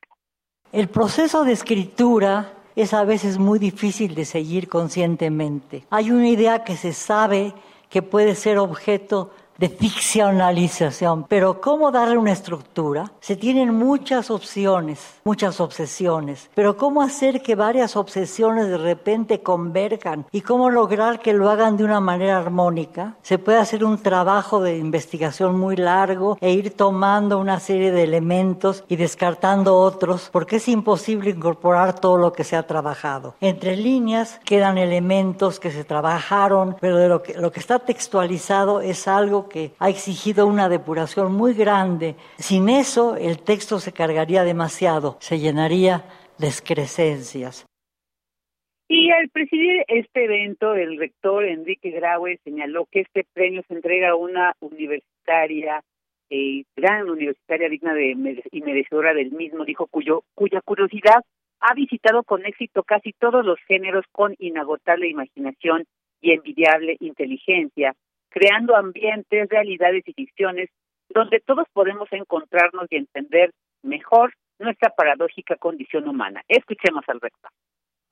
El 0.72 0.90
proceso 0.90 1.44
de 1.44 1.52
escritura 1.52 2.54
es 2.76 2.94
a 2.94 3.04
veces 3.04 3.38
muy 3.38 3.60
difícil 3.60 4.16
de 4.16 4.26
seguir 4.26 4.68
conscientemente. 4.68 5.84
Hay 5.92 6.10
una 6.10 6.28
idea 6.28 6.64
que 6.64 6.76
se 6.76 6.94
sabe 6.94 7.54
que 7.90 8.02
puede 8.02 8.34
ser 8.34 8.58
objeto 8.58 9.32
de 9.58 9.70
ficcionalización. 9.70 11.26
Pero 11.28 11.62
¿cómo 11.62 11.92
darle 11.92 12.18
una 12.18 12.32
estructura? 12.32 13.12
Se 13.20 13.36
tienen 13.36 13.74
muchas 13.74 14.32
opciones, 14.32 15.00
muchas 15.24 15.60
obsesiones, 15.60 16.50
pero 16.54 16.78
¿cómo 16.78 17.02
hacer 17.02 17.42
que 17.42 17.56
varias 17.56 17.96
obsesiones 17.96 18.68
de 18.68 18.78
repente 18.78 19.42
converjan 19.42 20.26
y 20.32 20.42
cómo 20.42 20.70
lograr 20.70 21.20
que 21.20 21.34
lo 21.34 21.50
hagan 21.50 21.78
de 21.78 21.84
una 21.84 22.00
manera 22.00 22.38
armónica? 22.38 23.16
Se 23.22 23.38
puede 23.38 23.58
hacer 23.60 23.84
un 23.86 23.98
trabajo 23.98 24.62
de 24.62 24.78
investigación 24.78 25.60
muy 25.60 25.76
largo 25.76 26.38
e 26.42 26.52
ir 26.52 26.76
tomando 26.76 27.38
una 27.40 27.60
serie 27.60 27.92
de 27.92 28.04
elementos 28.04 28.84
y 28.88 28.96
descartando 28.96 29.78
otros, 29.78 30.30
porque 30.32 30.58
es 30.58 30.68
imposible 30.68 31.30
incorporar 31.30 32.00
todo 32.00 32.18
lo 32.18 32.34
que 32.34 32.44
se 32.44 32.56
ha 32.56 32.68
trabajado. 32.68 33.36
Entre 33.42 33.76
líneas 33.78 34.40
quedan 34.46 34.78
elementos 34.78 35.60
que 35.60 35.72
se 35.72 35.84
trabajaron, 35.84 36.76
pero 36.80 36.98
de 36.98 37.08
lo 37.08 37.24
que, 37.24 37.34
lo 37.34 37.52
que 37.52 37.60
está 37.60 37.80
textualizado 37.80 38.82
es 38.82 39.08
algo 39.08 39.43
que 39.50 39.72
ha 39.80 39.90
exigido 39.90 40.48
una 40.48 40.70
depuración 40.70 41.34
muy 41.34 41.54
grande. 41.54 42.16
Sin 42.38 42.70
eso, 42.70 43.16
el 43.16 43.40
texto 43.40 43.80
se 43.80 43.94
cargaría 43.94 44.44
demasiado, 44.44 45.18
se 45.20 45.40
llenaría 45.40 46.06
de 46.38 46.48
excrescencias. 46.48 47.66
Y 48.88 49.10
al 49.12 49.30
presidir 49.30 49.84
este 49.88 50.26
evento, 50.26 50.76
el 50.76 50.98
rector 50.98 51.46
Enrique 51.46 51.90
Graue 51.92 52.40
señaló 52.44 52.86
que 52.92 53.02
este 53.02 53.26
premio 53.34 53.64
se 53.68 53.74
entrega 53.74 54.12
a 54.12 54.16
una 54.16 54.54
universitaria, 54.60 55.82
eh, 56.30 56.64
gran 56.76 57.10
universitaria 57.10 57.70
digna 57.70 57.94
de, 57.94 58.44
y 58.52 58.62
merecedora 58.62 59.14
del 59.14 59.32
mismo, 59.32 59.66
dijo, 59.66 59.88
cuya 59.88 60.62
curiosidad 60.62 61.24
ha 61.60 61.74
visitado 61.74 62.24
con 62.24 62.46
éxito 62.46 62.84
casi 62.84 63.14
todos 63.14 63.46
los 63.46 63.58
géneros 63.68 64.06
con 64.12 64.36
inagotable 64.38 65.08
imaginación 65.08 65.86
y 66.22 66.32
envidiable 66.32 66.98
inteligencia, 67.00 67.96
creando 68.34 68.76
ambientes, 68.76 69.48
realidades 69.50 70.04
y 70.08 70.14
ficciones 70.14 70.70
donde 71.10 71.40
todos 71.40 71.68
podemos 71.72 72.10
encontrarnos 72.12 72.88
y 72.90 72.98
entender 72.98 73.52
mejor 73.84 74.34
nuestra 74.58 74.90
paradójica 74.90 75.56
condición 75.58 76.08
humana. 76.08 76.42
Escuchemos 76.48 77.04
al 77.08 77.22
rector. 77.22 77.52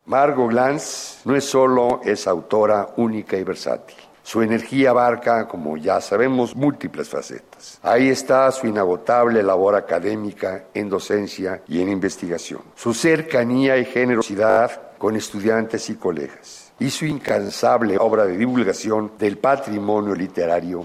Margot 0.06 0.50
Glantz 0.50 1.24
no 1.26 1.36
es 1.36 1.46
solo 1.46 2.02
esa 2.04 2.32
autora 2.32 2.88
única 2.98 3.38
y 3.38 3.44
versátil. 3.44 3.98
Su 4.24 4.44
energía 4.44 4.92
abarca, 4.92 5.48
como 5.48 5.78
ya 5.78 6.00
sabemos, 6.00 6.56
múltiples 6.56 7.10
facetas. 7.10 7.80
Ahí 7.84 8.10
está 8.10 8.52
su 8.52 8.68
inagotable 8.68 9.42
labor 9.42 9.76
académica 9.76 10.66
en 10.76 10.90
docencia 10.90 11.64
y 11.68 11.82
en 11.82 11.90
investigación, 11.90 12.62
su 12.76 12.94
cercanía 12.94 13.78
y 13.78 13.86
generosidad 13.86 14.98
con 15.00 15.16
estudiantes 15.16 15.90
y 15.90 15.96
colegas 15.96 16.61
y 16.82 16.90
su 16.90 17.06
incansable 17.06 17.96
obra 18.00 18.26
de 18.26 18.36
divulgación 18.36 19.12
del 19.20 19.38
patrimonio 19.38 20.16
literario 20.16 20.84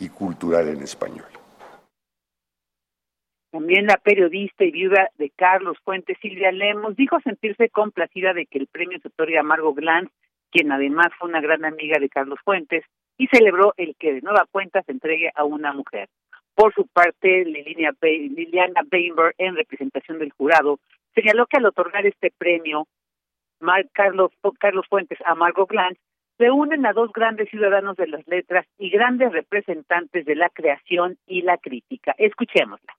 y 0.00 0.08
cultural 0.08 0.68
en 0.68 0.82
español. 0.82 1.26
También 3.50 3.86
la 3.86 3.98
periodista 3.98 4.64
y 4.64 4.70
viuda 4.70 5.10
de 5.18 5.30
Carlos 5.36 5.76
Fuentes, 5.84 6.16
Silvia 6.22 6.50
Lemos, 6.50 6.96
dijo 6.96 7.20
sentirse 7.20 7.68
complacida 7.68 8.32
de 8.32 8.46
que 8.46 8.58
el 8.58 8.68
premio 8.68 8.98
se 9.00 9.08
otorgue 9.08 9.38
a 9.38 9.42
Margot 9.42 9.76
Glantz, 9.76 10.10
quien 10.50 10.72
además 10.72 11.08
fue 11.18 11.28
una 11.28 11.42
gran 11.42 11.66
amiga 11.66 11.98
de 12.00 12.08
Carlos 12.08 12.38
Fuentes, 12.42 12.82
y 13.18 13.26
celebró 13.26 13.74
el 13.76 13.96
que 13.96 14.14
de 14.14 14.22
nueva 14.22 14.46
cuenta 14.50 14.82
se 14.82 14.92
entregue 14.92 15.30
a 15.34 15.44
una 15.44 15.74
mujer. 15.74 16.08
Por 16.54 16.72
su 16.72 16.86
parte, 16.86 17.44
Liliana 17.44 18.82
Weinberg, 18.90 19.34
en 19.36 19.56
representación 19.56 20.18
del 20.18 20.32
jurado, 20.32 20.80
señaló 21.14 21.46
que 21.46 21.58
al 21.58 21.66
otorgar 21.66 22.06
este 22.06 22.32
premio, 22.36 22.88
Carlos, 23.92 24.30
Carlos 24.58 24.86
Fuentes 24.88 25.18
a 25.24 25.34
Margot 25.34 25.68
Glantz, 25.68 25.98
se 26.38 26.50
unen 26.50 26.84
a 26.86 26.92
dos 26.92 27.12
grandes 27.12 27.48
ciudadanos 27.48 27.96
de 27.96 28.08
las 28.08 28.26
letras 28.26 28.66
y 28.78 28.90
grandes 28.90 29.32
representantes 29.32 30.24
de 30.26 30.34
la 30.34 30.48
creación 30.48 31.16
y 31.26 31.42
la 31.42 31.58
crítica. 31.58 32.14
Escuchémosla. 32.18 32.94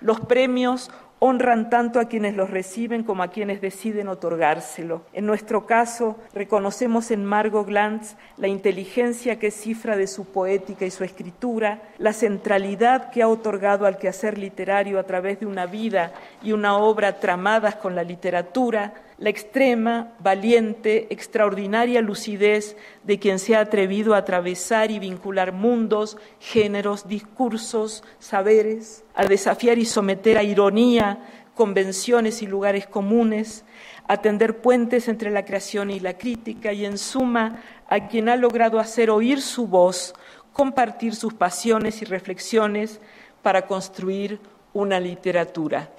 Los 0.00 0.20
premios 0.20 0.90
honran 1.18 1.70
tanto 1.70 1.98
a 1.98 2.04
quienes 2.04 2.36
los 2.36 2.50
reciben 2.50 3.02
como 3.02 3.22
a 3.22 3.28
quienes 3.28 3.62
deciden 3.62 4.08
otorgárselo. 4.08 5.06
En 5.14 5.24
nuestro 5.24 5.66
caso, 5.66 6.18
reconocemos 6.34 7.10
en 7.10 7.24
Margot 7.24 7.66
Glantz 7.66 8.16
la 8.36 8.48
inteligencia 8.48 9.38
que 9.38 9.50
cifra 9.50 9.96
de 9.96 10.06
su 10.06 10.30
poética 10.30 10.84
y 10.84 10.90
su 10.90 11.04
escritura, 11.04 11.80
la 11.96 12.12
centralidad 12.12 13.10
que 13.10 13.22
ha 13.22 13.28
otorgado 13.28 13.86
al 13.86 13.96
quehacer 13.96 14.36
literario 14.36 14.98
a 14.98 15.04
través 15.04 15.40
de 15.40 15.46
una 15.46 15.64
vida 15.64 16.12
y 16.42 16.52
una 16.52 16.76
obra 16.76 17.18
tramadas 17.18 17.76
con 17.76 17.94
la 17.94 18.02
literatura, 18.04 18.92
la 19.18 19.30
extrema, 19.30 20.12
valiente, 20.18 21.06
extraordinaria 21.10 22.02
lucidez 22.02 22.76
de 23.04 23.18
quien 23.18 23.38
se 23.38 23.56
ha 23.56 23.60
atrevido 23.60 24.14
a 24.14 24.18
atravesar 24.18 24.90
y 24.90 24.98
vincular 24.98 25.52
mundos, 25.52 26.18
géneros, 26.38 27.08
discursos, 27.08 28.04
saberes, 28.18 29.04
a 29.14 29.24
desafiar 29.24 29.78
y 29.78 29.86
someter 29.86 30.36
a 30.36 30.42
ironía 30.42 31.18
convenciones 31.56 32.42
y 32.42 32.46
lugares 32.46 32.86
comunes, 32.86 33.64
a 34.06 34.18
tender 34.18 34.58
puentes 34.58 35.08
entre 35.08 35.30
la 35.30 35.44
creación 35.44 35.90
y 35.90 35.98
la 35.98 36.18
crítica 36.18 36.72
y, 36.72 36.84
en 36.84 36.98
suma, 36.98 37.62
a 37.88 38.06
quien 38.06 38.28
ha 38.28 38.36
logrado 38.36 38.78
hacer 38.78 39.10
oír 39.10 39.40
su 39.40 39.66
voz, 39.66 40.14
compartir 40.52 41.14
sus 41.14 41.34
pasiones 41.34 42.02
y 42.02 42.04
reflexiones 42.04 43.00
para 43.42 43.66
construir 43.66 44.38
una 44.74 45.00
literatura. 45.00 45.90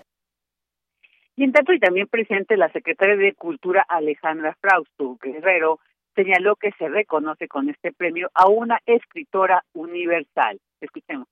Y 1.40 1.44
en 1.44 1.52
tanto 1.52 1.72
y 1.72 1.80
también 1.80 2.08
presente 2.08 2.58
la 2.58 2.72
secretaria 2.72 3.16
de 3.16 3.36
Cultura 3.36 3.86
Alejandra 3.88 4.58
Frausto 4.60 5.20
Guerrero 5.22 5.80
señaló 6.16 6.56
que 6.56 6.72
se 6.80 6.90
reconoce 6.90 7.48
con 7.48 7.70
este 7.70 7.94
premio 7.94 8.32
a 8.34 8.48
una 8.50 8.80
escritora 8.88 9.64
universal. 9.74 10.60
Escuchemos. 10.82 11.28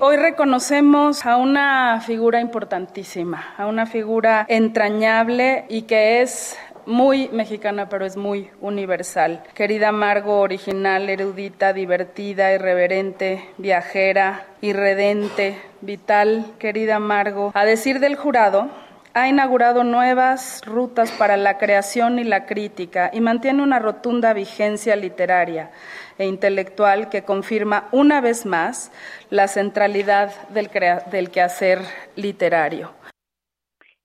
Hoy 0.00 0.16
reconocemos 0.16 1.24
a 1.24 1.36
una 1.36 2.00
figura 2.00 2.40
importantísima, 2.40 3.54
a 3.56 3.68
una 3.68 3.86
figura 3.86 4.44
entrañable 4.48 5.66
y 5.68 5.82
que 5.82 6.20
es 6.20 6.58
muy 6.86 7.28
mexicana, 7.28 7.88
pero 7.88 8.06
es 8.06 8.16
muy 8.16 8.50
universal. 8.60 9.44
Querida 9.54 9.92
Margo, 9.92 10.40
original, 10.40 11.08
erudita, 11.08 11.72
divertida, 11.72 12.52
irreverente, 12.52 13.44
viajera, 13.56 14.46
irredente, 14.62 15.58
vital, 15.80 16.44
querida 16.58 16.98
Margo. 16.98 17.52
A 17.54 17.64
decir 17.64 18.00
del 18.00 18.16
jurado, 18.16 18.70
ha 19.14 19.28
inaugurado 19.28 19.84
nuevas 19.84 20.62
rutas 20.64 21.10
para 21.12 21.36
la 21.36 21.58
creación 21.58 22.18
y 22.18 22.24
la 22.24 22.46
crítica 22.46 23.10
y 23.12 23.20
mantiene 23.20 23.62
una 23.62 23.78
rotunda 23.78 24.32
vigencia 24.32 24.96
literaria 24.96 25.70
e 26.18 26.26
intelectual 26.26 27.08
que 27.08 27.22
confirma 27.22 27.88
una 27.92 28.20
vez 28.20 28.44
más 28.44 28.90
la 29.30 29.48
centralidad 29.48 30.32
del, 30.50 30.70
quehacer 31.30 31.80
literario. 32.16 32.97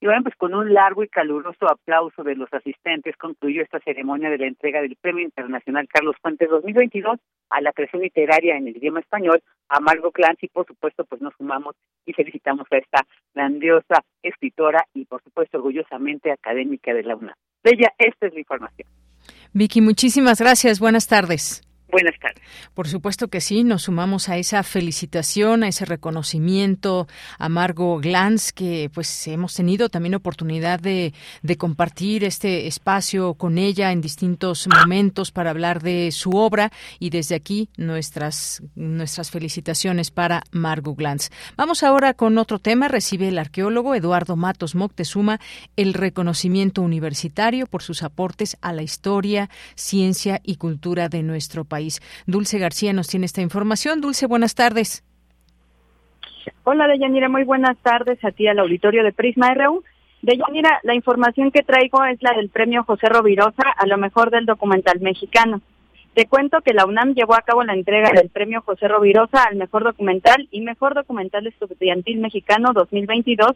Y 0.03 0.05
bueno, 0.05 0.23
pues 0.23 0.35
con 0.35 0.53
un 0.53 0.73
largo 0.73 1.01
y 1.05 1.07
caluroso 1.07 1.65
aplauso 1.65 2.23
de 2.23 2.35
los 2.35 2.53
asistentes 2.53 3.15
concluyó 3.15 3.61
esta 3.61 3.79
ceremonia 3.79 4.29
de 4.29 4.37
la 4.37 4.47
entrega 4.47 4.81
del 4.81 4.97
Premio 4.99 5.23
Internacional 5.23 5.87
Carlos 5.87 6.17
Fuentes 6.21 6.49
2022 6.49 7.21
a 7.49 7.61
la 7.61 7.71
creación 7.71 8.01
literaria 8.01 8.57
en 8.57 8.67
el 8.67 8.75
idioma 8.75 8.99
español 8.99 9.41
a 9.69 9.79
Margot 9.79 10.13
Glantz 10.13 10.43
y 10.43 10.49
por 10.49 10.67
supuesto 10.67 11.05
pues 11.05 11.21
nos 11.21 11.33
sumamos 11.37 11.77
y 12.05 12.11
felicitamos 12.11 12.67
a 12.71 12.79
esta 12.79 13.07
grandiosa 13.33 14.03
escritora 14.21 14.83
y 14.93 15.05
por 15.05 15.23
supuesto 15.23 15.59
orgullosamente 15.59 16.33
académica 16.33 16.93
de 16.93 17.03
la 17.03 17.15
UNAM. 17.15 17.35
Bella, 17.63 17.93
esta 17.97 18.27
es 18.27 18.33
la 18.33 18.39
información. 18.39 18.89
Vicky, 19.53 19.79
muchísimas 19.79 20.41
gracias. 20.41 20.81
Buenas 20.81 21.07
tardes. 21.07 21.61
Buenas 21.93 22.19
tardes. 22.19 22.41
Por 22.73 22.87
supuesto 22.87 23.27
que 23.27 23.39
sí, 23.39 23.63
nos 23.63 23.83
sumamos 23.83 24.27
a 24.27 24.37
esa 24.37 24.63
felicitación, 24.63 25.61
a 25.61 25.67
ese 25.67 25.85
reconocimiento 25.85 27.07
a 27.37 27.49
Margot 27.49 28.01
Glantz, 28.01 28.51
que 28.51 28.89
pues 28.91 29.27
hemos 29.27 29.53
tenido 29.53 29.89
también 29.89 30.15
oportunidad 30.15 30.79
de, 30.79 31.13
compartir 31.59 32.23
este 32.23 32.65
espacio 32.65 33.35
con 33.35 33.59
ella 33.59 33.91
en 33.91 34.01
distintos 34.01 34.67
momentos 34.67 35.31
para 35.31 35.51
hablar 35.51 35.83
de 35.83 36.11
su 36.11 36.31
obra 36.31 36.71
y 36.97 37.11
desde 37.11 37.35
aquí 37.35 37.69
nuestras, 37.77 38.63
nuestras 38.73 39.29
felicitaciones 39.29 40.09
para 40.09 40.41
Margot 40.49 40.97
Glantz. 40.97 41.29
Vamos 41.57 41.83
ahora 41.83 42.15
con 42.15 42.39
otro 42.39 42.57
tema. 42.57 42.87
Recibe 42.87 43.27
el 43.27 43.37
arqueólogo 43.37 43.93
Eduardo 43.93 44.35
Matos 44.35 44.73
Moctezuma 44.73 45.39
el 45.75 45.93
reconocimiento 45.93 46.81
universitario 46.81 47.67
por 47.67 47.83
sus 47.83 48.01
aportes 48.01 48.57
a 48.61 48.73
la 48.73 48.81
historia, 48.81 49.51
ciencia 49.75 50.41
y 50.43 50.55
cultura 50.55 51.07
de 51.07 51.21
nuestro 51.21 51.65
país. 51.65 51.82
Dulce 52.25 52.59
García 52.59 52.93
nos 52.93 53.07
tiene 53.07 53.25
esta 53.25 53.41
información. 53.41 54.01
Dulce, 54.01 54.27
buenas 54.27 54.55
tardes. 54.55 55.03
Hola, 56.63 56.87
Deyanira, 56.87 57.29
muy 57.29 57.43
buenas 57.43 57.77
tardes 57.77 58.23
a 58.23 58.31
ti 58.31 58.47
al 58.47 58.59
auditorio 58.59 59.03
de 59.03 59.11
Prisma 59.11 59.53
RU. 59.53 59.83
Deyanira, 60.21 60.79
la 60.83 60.95
información 60.95 61.51
que 61.51 61.63
traigo 61.63 62.03
es 62.05 62.21
la 62.21 62.33
del 62.33 62.49
premio 62.49 62.83
José 62.83 63.09
Rovirosa 63.09 63.63
a 63.77 63.85
lo 63.85 63.97
mejor 63.97 64.31
del 64.31 64.45
documental 64.45 65.01
mexicano. 65.01 65.61
Te 66.13 66.27
cuento 66.27 66.61
que 66.61 66.73
la 66.73 66.85
UNAM 66.85 67.15
llevó 67.15 67.35
a 67.35 67.41
cabo 67.41 67.63
la 67.63 67.73
entrega 67.73 68.11
del 68.13 68.29
premio 68.29 68.61
José 68.61 68.87
Rovirosa 68.87 69.43
al 69.43 69.55
mejor 69.55 69.83
documental 69.83 70.47
y 70.51 70.61
mejor 70.61 70.93
documental 70.93 71.47
estudiantil 71.47 72.19
mexicano 72.19 72.71
2022, 72.71 73.51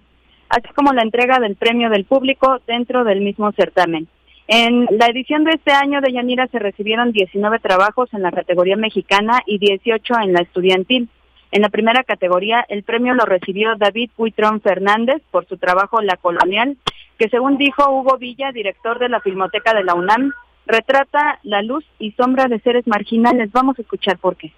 así 0.50 0.68
como 0.76 0.92
la 0.92 1.04
entrega 1.04 1.40
del 1.40 1.56
premio 1.56 1.90
del 1.90 2.06
público 2.06 2.60
dentro 2.66 3.04
del 3.04 3.22
mismo 3.22 3.52
certamen. 3.52 4.08
En 4.48 4.88
la 4.92 5.08
edición 5.08 5.44
de 5.44 5.52
este 5.52 5.72
año 5.72 6.00
de 6.00 6.14
Yanira 6.14 6.48
se 6.48 6.60
recibieron 6.60 7.12
19 7.12 7.60
trabajos 7.60 8.14
en 8.14 8.22
la 8.22 8.32
categoría 8.32 8.78
mexicana 8.78 9.42
y 9.46 9.58
18 9.58 10.14
en 10.24 10.32
la 10.32 10.40
estudiantil. 10.40 11.10
En 11.52 11.62
la 11.62 11.70
primera 11.70 12.04
categoría, 12.04 12.66
el 12.70 12.84
premio 12.84 13.14
lo 13.14 13.26
recibió 13.26 13.76
David 13.76 14.12
Huitrón 14.18 14.62
Fernández 14.62 15.22
por 15.32 15.46
su 15.48 15.58
trabajo 15.58 16.02
La 16.02 16.16
Colonial, 16.16 16.78
que 17.20 17.28
según 17.28 17.58
dijo 17.58 17.92
Hugo 17.92 18.18
Villa, 18.18 18.54
director 18.54 19.00
de 19.00 19.10
la 19.10 19.20
Filmoteca 19.20 19.74
de 19.74 19.84
la 19.84 19.96
UNAM, 19.96 20.32
retrata 20.66 21.40
la 21.44 21.62
luz 21.62 21.84
y 22.00 22.12
sombra 22.12 22.48
de 22.48 22.60
seres 22.62 22.88
marginales. 22.88 23.52
Vamos 23.52 23.78
a 23.78 23.82
escuchar 23.82 24.18
por 24.18 24.38
qué. 24.38 24.54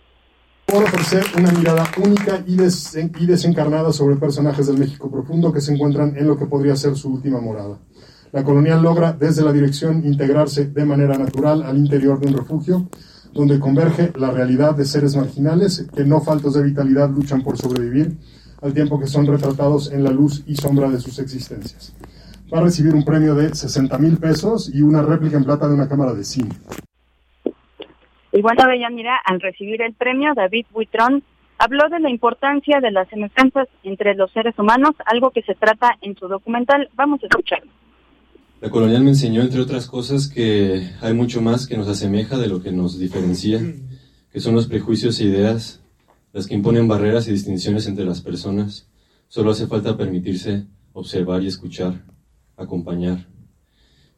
Por 0.65 0.83
ofrecer 0.83 1.23
una 1.35 1.51
mirada 1.51 1.83
única 1.97 2.43
y 2.45 3.25
desencarnada 3.25 3.91
sobre 3.91 4.17
personajes 4.17 4.67
del 4.67 4.77
México 4.77 5.09
profundo 5.09 5.51
que 5.51 5.61
se 5.61 5.73
encuentran 5.73 6.15
en 6.15 6.27
lo 6.27 6.37
que 6.37 6.45
podría 6.45 6.75
ser 6.75 6.95
su 6.95 7.11
última 7.11 7.41
morada. 7.41 7.79
La 8.31 8.43
colonial 8.43 8.81
logra 8.83 9.13
desde 9.13 9.43
la 9.43 9.51
dirección 9.51 10.05
integrarse 10.05 10.65
de 10.65 10.85
manera 10.85 11.17
natural 11.17 11.63
al 11.63 11.77
interior 11.77 12.19
de 12.19 12.27
un 12.27 12.37
refugio, 12.37 12.87
donde 13.33 13.59
converge 13.59 14.11
la 14.15 14.29
realidad 14.29 14.75
de 14.75 14.85
seres 14.85 15.15
marginales 15.15 15.87
que 15.95 16.03
no 16.03 16.21
faltos 16.21 16.53
de 16.53 16.63
vitalidad 16.63 17.09
luchan 17.09 17.41
por 17.41 17.57
sobrevivir, 17.57 18.17
al 18.61 18.73
tiempo 18.73 18.99
que 18.99 19.07
son 19.07 19.25
retratados 19.25 19.91
en 19.91 20.03
la 20.03 20.11
luz 20.11 20.43
y 20.45 20.55
sombra 20.55 20.89
de 20.89 20.99
sus 20.99 21.17
existencias. 21.19 21.95
Va 22.53 22.59
a 22.59 22.63
recibir 22.63 22.93
un 22.93 23.05
premio 23.05 23.33
de 23.33 23.53
60 23.53 23.97
mil 23.97 24.17
pesos 24.17 24.69
y 24.73 24.81
una 24.81 25.01
réplica 25.01 25.37
en 25.37 25.43
plata 25.43 25.67
de 25.67 25.73
una 25.73 25.87
cámara 25.87 26.13
de 26.13 26.23
cine. 26.23 26.49
Y 28.31 28.41
bueno, 28.41 28.63
mira, 28.91 29.19
al 29.25 29.39
recibir 29.39 29.81
el 29.81 29.93
premio, 29.93 30.33
David 30.35 30.67
Buitrón 30.71 31.23
habló 31.57 31.89
de 31.89 31.99
la 31.99 32.09
importancia 32.09 32.79
de 32.79 32.91
las 32.91 33.07
semejanzas 33.09 33.67
entre 33.83 34.13
los 34.13 34.31
seres 34.31 34.57
humanos, 34.57 34.95
algo 35.05 35.31
que 35.31 35.41
se 35.41 35.55
trata 35.55 35.97
en 36.01 36.15
su 36.15 36.27
documental. 36.27 36.89
Vamos 36.93 37.23
a 37.23 37.27
escucharlo. 37.27 37.71
La 38.61 38.69
colonial 38.69 39.03
me 39.03 39.11
enseñó, 39.11 39.41
entre 39.41 39.61
otras 39.61 39.87
cosas, 39.87 40.27
que 40.27 40.89
hay 40.99 41.13
mucho 41.13 41.41
más 41.41 41.65
que 41.65 41.77
nos 41.77 41.87
asemeja 41.87 42.37
de 42.37 42.49
lo 42.49 42.61
que 42.61 42.73
nos 42.73 42.99
diferencia, 42.99 43.61
que 44.33 44.41
son 44.41 44.53
los 44.53 44.67
prejuicios 44.67 45.17
e 45.19 45.25
ideas 45.25 45.79
las 46.33 46.45
que 46.45 46.55
imponen 46.55 46.89
barreras 46.89 47.27
y 47.27 47.31
distinciones 47.31 47.87
entre 47.87 48.03
las 48.03 48.19
personas. 48.19 48.87
Solo 49.29 49.51
hace 49.51 49.67
falta 49.67 49.95
permitirse 49.95 50.65
observar 50.91 51.41
y 51.41 51.47
escuchar, 51.47 52.03
acompañar. 52.57 53.27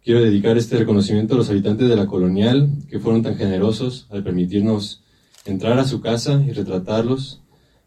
Quiero 0.04 0.24
dedicar 0.24 0.58
este 0.58 0.76
reconocimiento 0.78 1.36
a 1.36 1.38
los 1.38 1.52
habitantes 1.52 1.88
de 1.88 1.96
la 1.96 2.08
colonial 2.08 2.68
que 2.90 3.00
fueron 3.00 3.22
tan 3.22 3.36
generosos 3.36 4.08
al 4.10 4.24
permitirnos 4.24 5.04
entrar 5.46 5.78
a 5.78 5.86
su 5.86 6.02
casa 6.02 6.44
y 6.48 6.52
retratarlos, 6.52 7.44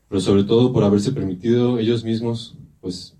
pero 0.08 0.20
sobre 0.20 0.44
todo 0.44 0.72
por 0.72 0.84
haberse 0.84 1.10
permitido 1.10 1.80
ellos 1.80 2.04
mismos, 2.04 2.56
pues 2.80 3.16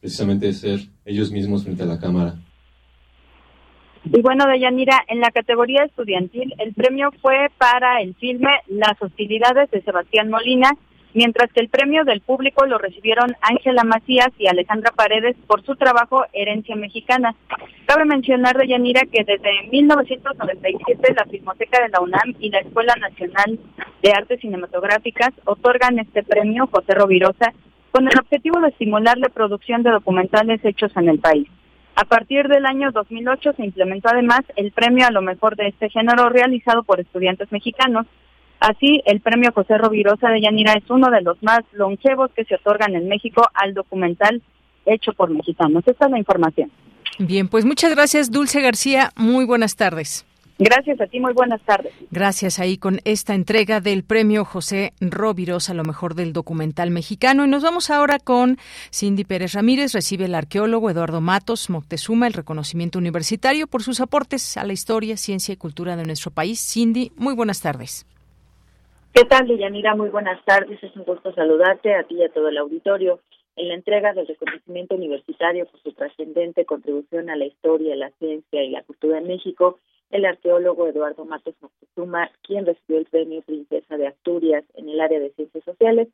precisamente 0.00 0.52
ser 0.52 0.90
ellos 1.04 1.30
mismos 1.30 1.62
frente 1.62 1.84
a 1.84 1.86
la 1.86 2.00
cámara. 2.00 2.43
Y 4.12 4.20
bueno, 4.20 4.46
Deyanira, 4.46 5.02
en 5.08 5.20
la 5.20 5.30
categoría 5.30 5.84
estudiantil, 5.84 6.54
el 6.58 6.74
premio 6.74 7.10
fue 7.22 7.48
para 7.56 8.02
el 8.02 8.14
filme 8.16 8.50
Las 8.68 9.00
hostilidades 9.00 9.70
de 9.70 9.80
Sebastián 9.80 10.28
Molina, 10.28 10.72
mientras 11.14 11.50
que 11.52 11.60
el 11.60 11.70
premio 11.70 12.04
del 12.04 12.20
público 12.20 12.66
lo 12.66 12.76
recibieron 12.76 13.34
Ángela 13.40 13.82
Macías 13.82 14.28
y 14.38 14.46
Alejandra 14.46 14.90
Paredes 14.90 15.36
por 15.46 15.64
su 15.64 15.76
trabajo 15.76 16.24
Herencia 16.34 16.76
Mexicana. 16.76 17.34
Cabe 17.86 18.04
mencionar, 18.04 18.58
Deyanira, 18.58 19.02
que 19.10 19.24
desde 19.24 19.68
1997 19.70 21.14
la 21.16 21.24
Filmoteca 21.24 21.82
de 21.82 21.88
la 21.88 22.00
UNAM 22.00 22.34
y 22.40 22.50
la 22.50 22.58
Escuela 22.58 22.94
Nacional 23.00 23.58
de 24.02 24.12
Artes 24.12 24.40
Cinematográficas 24.40 25.30
otorgan 25.46 25.98
este 25.98 26.22
premio 26.22 26.66
José 26.66 26.94
Rovirosa 26.94 27.54
con 27.90 28.06
el 28.06 28.18
objetivo 28.18 28.60
de 28.60 28.68
estimular 28.68 29.16
la 29.16 29.28
producción 29.28 29.82
de 29.82 29.92
documentales 29.92 30.62
hechos 30.64 30.94
en 30.96 31.08
el 31.08 31.20
país. 31.20 31.48
A 31.96 32.04
partir 32.04 32.48
del 32.48 32.66
año 32.66 32.90
2008 32.90 33.52
se 33.56 33.64
implementó 33.64 34.08
además 34.08 34.40
el 34.56 34.72
premio 34.72 35.06
a 35.06 35.12
lo 35.12 35.22
mejor 35.22 35.56
de 35.56 35.68
este 35.68 35.90
género 35.90 36.28
realizado 36.28 36.82
por 36.82 37.00
estudiantes 37.00 37.52
mexicanos. 37.52 38.06
Así, 38.58 39.02
el 39.06 39.20
premio 39.20 39.52
José 39.52 39.78
Rovirosa 39.78 40.28
de 40.30 40.40
Yanira 40.40 40.72
es 40.72 40.88
uno 40.90 41.10
de 41.10 41.22
los 41.22 41.40
más 41.42 41.60
longevos 41.72 42.30
que 42.32 42.44
se 42.44 42.56
otorgan 42.56 42.94
en 42.94 43.08
México 43.08 43.46
al 43.54 43.74
documental 43.74 44.42
hecho 44.86 45.12
por 45.12 45.30
mexicanos. 45.30 45.84
Esta 45.86 46.06
es 46.06 46.10
la 46.10 46.18
información. 46.18 46.70
Bien, 47.18 47.48
pues 47.48 47.64
muchas 47.64 47.94
gracias, 47.94 48.30
Dulce 48.30 48.60
García. 48.60 49.10
Muy 49.16 49.44
buenas 49.44 49.76
tardes. 49.76 50.26
Gracias 50.58 51.00
a 51.00 51.06
ti, 51.06 51.18
muy 51.18 51.32
buenas 51.32 51.60
tardes. 51.62 51.92
Gracias 52.12 52.60
ahí 52.60 52.78
con 52.78 53.00
esta 53.04 53.34
entrega 53.34 53.80
del 53.80 54.04
premio 54.04 54.44
José 54.44 54.92
Rovirosa, 55.00 55.72
a 55.72 55.74
lo 55.74 55.82
mejor 55.82 56.14
del 56.14 56.32
documental 56.32 56.92
mexicano. 56.92 57.44
Y 57.44 57.48
nos 57.48 57.64
vamos 57.64 57.90
ahora 57.90 58.20
con 58.20 58.56
Cindy 58.92 59.24
Pérez 59.24 59.54
Ramírez. 59.54 59.92
Recibe 59.92 60.26
el 60.26 60.34
arqueólogo 60.34 60.90
Eduardo 60.90 61.20
Matos 61.20 61.70
Moctezuma 61.70 62.28
el 62.28 62.34
reconocimiento 62.34 63.00
universitario 63.00 63.66
por 63.66 63.82
sus 63.82 64.00
aportes 64.00 64.56
a 64.56 64.64
la 64.64 64.72
historia, 64.72 65.16
ciencia 65.16 65.52
y 65.52 65.56
cultura 65.56 65.96
de 65.96 66.04
nuestro 66.04 66.30
país. 66.30 66.60
Cindy, 66.60 67.10
muy 67.16 67.34
buenas 67.34 67.60
tardes. 67.60 68.06
¿Qué 69.12 69.24
tal, 69.24 69.48
Deyanira? 69.48 69.96
Muy 69.96 70.10
buenas 70.10 70.44
tardes. 70.44 70.80
Es 70.82 70.94
un 70.94 71.02
gusto 71.02 71.34
saludarte 71.34 71.96
a 71.96 72.04
ti 72.04 72.14
y 72.14 72.22
a 72.22 72.28
todo 72.28 72.48
el 72.48 72.58
auditorio 72.58 73.20
en 73.56 73.68
la 73.68 73.74
entrega 73.74 74.12
del 74.12 74.26
reconocimiento 74.28 74.94
universitario 74.94 75.66
por 75.66 75.80
su 75.82 75.92
trascendente 75.92 76.64
contribución 76.64 77.28
a 77.28 77.36
la 77.36 77.44
historia, 77.44 77.96
la 77.96 78.10
ciencia 78.18 78.62
y 78.62 78.70
la 78.70 78.82
cultura 78.82 79.18
en 79.18 79.26
México 79.26 79.80
el 80.10 80.24
arqueólogo 80.24 80.86
Eduardo 80.86 81.24
Matos 81.24 81.54
Moctezuma, 81.60 82.30
quien 82.42 82.66
recibió 82.66 82.98
el 82.98 83.06
premio 83.06 83.42
Princesa 83.42 83.96
de 83.96 84.06
Asturias 84.06 84.64
en 84.74 84.88
el 84.88 85.00
área 85.00 85.20
de 85.20 85.30
ciencias 85.30 85.64
sociales, 85.64 86.08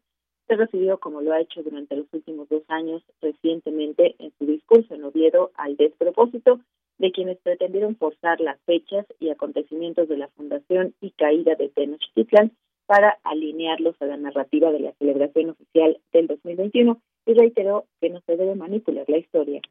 se 0.46 0.56
recibió, 0.56 0.98
como 0.98 1.20
lo 1.20 1.32
ha 1.32 1.40
hecho 1.40 1.62
durante 1.62 1.94
los 1.94 2.06
últimos 2.12 2.48
dos 2.48 2.64
años, 2.68 3.02
recientemente 3.20 4.16
en 4.18 4.32
su 4.38 4.46
discurso 4.46 4.94
en 4.94 5.04
Oviedo 5.04 5.52
al 5.54 5.76
despropósito 5.76 6.60
de 6.98 7.12
quienes 7.12 7.38
pretendieron 7.38 7.96
forzar 7.96 8.40
las 8.40 8.60
fechas 8.62 9.06
y 9.20 9.30
acontecimientos 9.30 10.08
de 10.08 10.18
la 10.18 10.28
fundación 10.28 10.94
y 11.00 11.12
caída 11.12 11.54
de 11.54 11.68
Tenochtitlan 11.68 12.52
para 12.86 13.18
alinearlos 13.22 13.94
a 14.00 14.06
la 14.06 14.16
narrativa 14.16 14.72
de 14.72 14.80
la 14.80 14.92
celebración 14.94 15.50
oficial 15.50 15.98
del 16.12 16.26
2021 16.26 17.00
y 17.26 17.34
reiteró 17.34 17.86
que 18.00 18.10
no 18.10 18.20
se 18.26 18.36
debe 18.36 18.56
manipular 18.56 19.08
la 19.08 19.18
historia. 19.18 19.62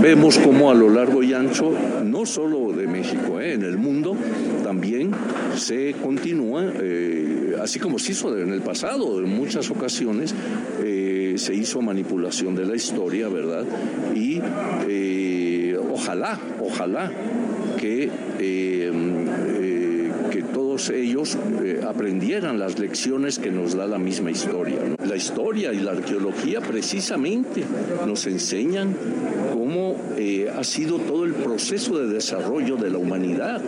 Vemos 0.00 0.38
como 0.38 0.70
a 0.70 0.74
lo 0.74 0.88
largo 0.88 1.22
y 1.22 1.34
ancho, 1.34 1.70
no 2.02 2.24
solo 2.24 2.72
de 2.72 2.86
México, 2.88 3.38
eh, 3.38 3.52
en 3.52 3.62
el 3.62 3.76
mundo 3.76 4.16
también 4.64 5.12
se 5.54 5.92
continúa, 5.92 6.72
eh, 6.80 7.54
así 7.62 7.78
como 7.78 7.98
se 7.98 8.12
hizo 8.12 8.36
en 8.36 8.52
el 8.52 8.62
pasado, 8.62 9.20
en 9.20 9.28
muchas 9.28 9.70
ocasiones 9.70 10.34
eh, 10.82 11.34
se 11.36 11.54
hizo 11.54 11.82
manipulación 11.82 12.54
de 12.54 12.64
la 12.64 12.74
historia, 12.74 13.28
¿verdad? 13.28 13.64
Y 14.14 14.40
ojalá, 15.74 16.40
ojalá 16.58 17.12
que 17.78 18.10
ellos 20.90 21.36
eh, 21.62 21.80
aprendieran 21.86 22.58
las 22.58 22.78
lecciones 22.78 23.38
que 23.38 23.50
nos 23.50 23.74
da 23.74 23.86
la 23.86 23.98
misma 23.98 24.30
historia. 24.30 24.78
La 25.06 25.16
historia 25.16 25.72
y 25.72 25.80
la 25.80 25.92
arqueología 25.92 26.60
precisamente 26.60 27.62
nos 28.06 28.26
enseñan 28.26 28.94
cómo 29.52 29.96
eh, 30.16 30.50
ha 30.54 30.64
sido 30.64 30.98
todo 30.98 31.24
el 31.24 31.34
proceso 31.34 31.98
de 31.98 32.12
desarrollo 32.12 32.76
de 32.76 32.90
la 32.90 32.98
humanidad. 32.98 33.60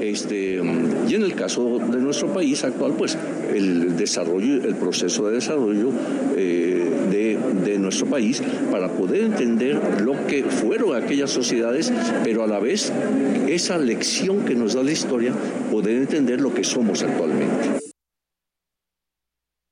Este, 0.00 0.60
y 1.08 1.14
en 1.14 1.22
el 1.22 1.34
caso 1.34 1.78
de 1.78 1.98
nuestro 1.98 2.32
país 2.32 2.62
actual, 2.64 2.94
pues 2.98 3.16
el 3.54 3.96
desarrollo, 3.96 4.64
el 4.64 4.74
proceso 4.74 5.28
de 5.28 5.34
desarrollo 5.34 5.90
eh, 6.36 6.81
nuestro 7.92 8.10
país 8.10 8.40
para 8.70 8.88
poder 8.88 9.24
entender 9.24 9.76
lo 10.00 10.12
que 10.26 10.44
fueron 10.44 10.96
aquellas 10.96 11.30
sociedades, 11.30 11.92
pero 12.24 12.42
a 12.42 12.46
la 12.46 12.58
vez 12.58 12.90
esa 13.48 13.76
lección 13.76 14.46
que 14.46 14.54
nos 14.54 14.74
da 14.74 14.82
la 14.82 14.92
historia, 14.92 15.32
poder 15.70 15.98
entender 15.98 16.40
lo 16.40 16.54
que 16.54 16.64
somos 16.64 17.02
actualmente. 17.02 17.82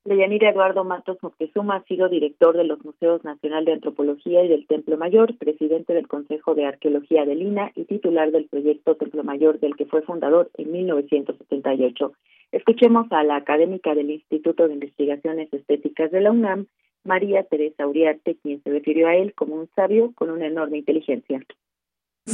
Leyanira 0.05 0.49
Eduardo 0.49 0.83
Matos 0.83 1.17
Moctezuma 1.21 1.77
ha 1.77 1.83
sido 1.85 2.09
director 2.09 2.55
de 2.55 2.63
los 2.63 2.83
Museos 2.85 3.23
Nacional 3.23 3.65
de 3.65 3.73
Antropología 3.73 4.43
y 4.43 4.49
del 4.49 4.67
Templo 4.67 4.97
Mayor, 4.97 5.35
presidente 5.37 5.93
del 5.93 6.07
Consejo 6.07 6.53
de 6.53 6.65
Arqueología 6.65 7.25
de 7.25 7.35
Lina 7.35 7.71
y 7.75 7.85
titular 7.85 8.31
del 8.31 8.45
proyecto 8.45 8.95
Templo 8.95 9.23
Mayor 9.23 9.59
del 9.59 9.75
que 9.75 9.85
fue 9.85 10.01
fundador 10.03 10.51
en 10.57 10.71
1978. 10.71 12.13
Escuchemos 12.51 13.07
a 13.11 13.23
la 13.23 13.37
académica 13.37 13.95
del 13.95 14.11
Instituto 14.11 14.67
de 14.67 14.73
Investigaciones 14.73 15.51
Estéticas 15.53 16.11
de 16.11 16.21
la 16.21 16.31
UNAM, 16.31 16.67
María 17.03 17.43
Teresa 17.43 17.87
Uriarte, 17.87 18.37
quien 18.41 18.61
se 18.63 18.69
refirió 18.69 19.07
a 19.07 19.15
él 19.15 19.33
como 19.35 19.55
un 19.55 19.69
sabio 19.75 20.13
con 20.15 20.29
una 20.29 20.47
enorme 20.47 20.77
inteligencia. 20.77 21.41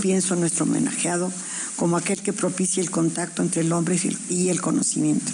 Pienso 0.01 0.33
en 0.33 0.41
nuestro 0.41 0.65
homenajeado 0.65 1.31
como 1.77 1.95
aquel 1.95 2.21
que 2.21 2.33
propicia 2.33 2.83
el 2.83 2.91
contacto 2.91 3.41
entre 3.41 3.61
el 3.61 3.71
hombre 3.71 3.95
y 4.29 4.49
el 4.49 4.61
conocimiento, 4.61 5.31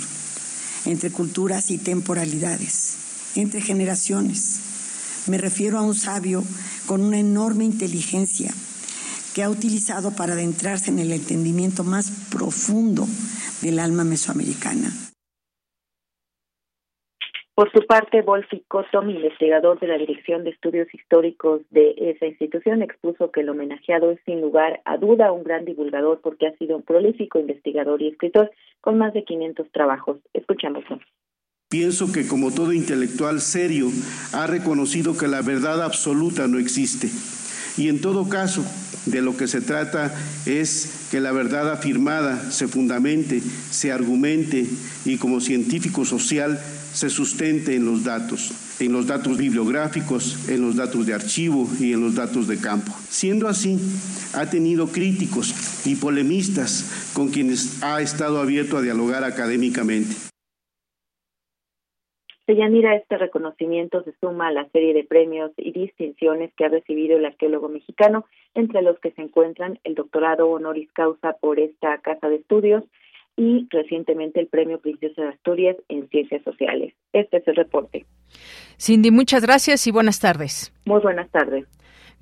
entre 0.86 1.12
culturas 1.12 1.72
y 1.72 1.78
temporalidades, 1.80 3.34
entre 3.36 3.62
generaciones. 3.62 5.26
Me 5.28 5.38
refiero 5.38 5.80
a 5.80 5.82
un 5.82 5.96
sabio 5.96 6.43
con 6.86 7.02
una 7.02 7.17
enorme 7.17 7.63
inteligencia 7.63 8.54
que 9.34 9.41
ha 9.41 9.50
utilizado 9.50 10.12
para 10.15 10.34
adentrarse 10.34 10.91
en 10.91 11.00
el 11.00 11.12
entendimiento 11.12 11.84
más 11.84 12.12
profundo 12.30 13.08
del 13.62 13.80
alma 13.80 14.04
mesoamericana. 14.04 14.93
Por 17.55 17.71
su 17.71 17.85
parte, 17.85 18.23
Wolfi 18.23 18.63
Cottom, 18.67 19.11
investigador 19.11 19.79
de 19.79 19.85
la 19.85 19.99
Dirección 19.99 20.43
de 20.43 20.49
Estudios 20.49 20.87
Históricos 20.91 21.61
de 21.69 21.93
esa 21.99 22.25
institución, 22.25 22.81
expuso 22.81 23.29
que 23.29 23.41
el 23.41 23.49
homenajeado 23.49 24.09
es 24.09 24.19
sin 24.25 24.41
lugar 24.41 24.81
a 24.85 24.97
duda 24.97 25.31
un 25.31 25.43
gran 25.43 25.63
divulgador 25.63 26.19
porque 26.21 26.47
ha 26.47 26.57
sido 26.57 26.77
un 26.77 26.81
prolífico 26.81 27.37
investigador 27.39 28.01
y 28.01 28.07
escritor 28.07 28.49
con 28.81 28.97
más 28.97 29.13
de 29.13 29.23
500 29.23 29.71
trabajos. 29.71 30.17
Escuchámoslo. 30.33 30.99
Pienso 31.69 32.11
que 32.11 32.27
como 32.27 32.51
todo 32.51 32.73
intelectual 32.73 33.39
serio 33.39 33.85
ha 34.33 34.47
reconocido 34.47 35.15
que 35.15 35.27
la 35.27 35.43
verdad 35.43 35.83
absoluta 35.83 36.47
no 36.47 36.57
existe. 36.57 37.07
Y 37.77 37.89
en 37.89 38.01
todo 38.01 38.29
caso, 38.29 38.63
de 39.05 39.21
lo 39.21 39.35
que 39.37 39.47
se 39.47 39.61
trata 39.61 40.11
es 40.45 41.09
que 41.11 41.19
la 41.19 41.31
verdad 41.31 41.71
afirmada 41.71 42.37
se 42.51 42.67
fundamente, 42.67 43.41
se 43.41 43.91
argumente 43.91 44.65
y 45.05 45.17
como 45.17 45.39
científico 45.39 46.05
social 46.05 46.59
se 46.93 47.10
sustente 47.10 47.75
en 47.75 47.86
los 47.86 48.03
datos, 48.03 48.79
en 48.79 48.93
los 48.93 49.08
datos 49.08 49.38
bibliográficos, 49.38 50.47
en 50.49 50.62
los 50.62 50.75
datos 50.75 51.06
de 51.06 51.13
archivo 51.13 51.67
y 51.79 51.93
en 51.93 52.01
los 52.01 52.15
datos 52.15 52.47
de 52.47 52.60
campo. 52.60 52.91
Siendo 53.10 53.47
así, 53.47 53.79
ha 54.36 54.49
tenido 54.49 54.88
críticos 54.88 55.86
y 55.88 55.95
polemistas 55.95 57.12
con 57.13 57.29
quienes 57.29 57.84
ha 57.84 58.01
estado 58.01 58.39
abierto 58.39 58.77
a 58.77 58.82
dialogar 58.82 59.23
académicamente. 59.23 60.15
Deyanira, 62.45 62.95
este 62.95 63.17
reconocimiento 63.17 64.03
se 64.03 64.13
suma 64.19 64.49
a 64.49 64.51
la 64.51 64.67
serie 64.69 64.93
de 64.93 65.06
premios 65.06 65.51
y 65.58 65.71
distinciones 65.71 66.51
que 66.56 66.65
ha 66.65 66.69
recibido 66.69 67.17
el 67.17 67.25
arqueólogo 67.25 67.69
mexicano, 67.69 68.25
entre 68.53 68.82
los 68.82 68.99
que 68.99 69.12
se 69.12 69.21
encuentran 69.21 69.79
el 69.86 69.95
doctorado 69.95 70.49
honoris 70.49 70.91
causa 70.91 71.38
por 71.39 71.60
esta 71.60 71.97
casa 71.99 72.27
de 72.27 72.36
estudios 72.36 72.84
y 73.36 73.67
recientemente 73.69 74.39
el 74.39 74.48
premio 74.48 74.80
Princesa 74.80 75.22
de 75.24 75.30
Asturias 75.30 75.78
en 75.89 76.08
Ciencias 76.10 76.43
Sociales. 76.43 76.93
Este 77.13 77.38
es 77.38 77.48
el 77.48 77.56
reporte. 77.56 78.06
Cindy, 78.80 79.12
muchas 79.12 79.43
gracias 79.43 79.88
y 79.88 79.91
buenas 79.91 80.19
tardes. 80.19 80.74
Muy 80.86 81.02
buenas 81.02 81.30
tardes. 81.32 81.65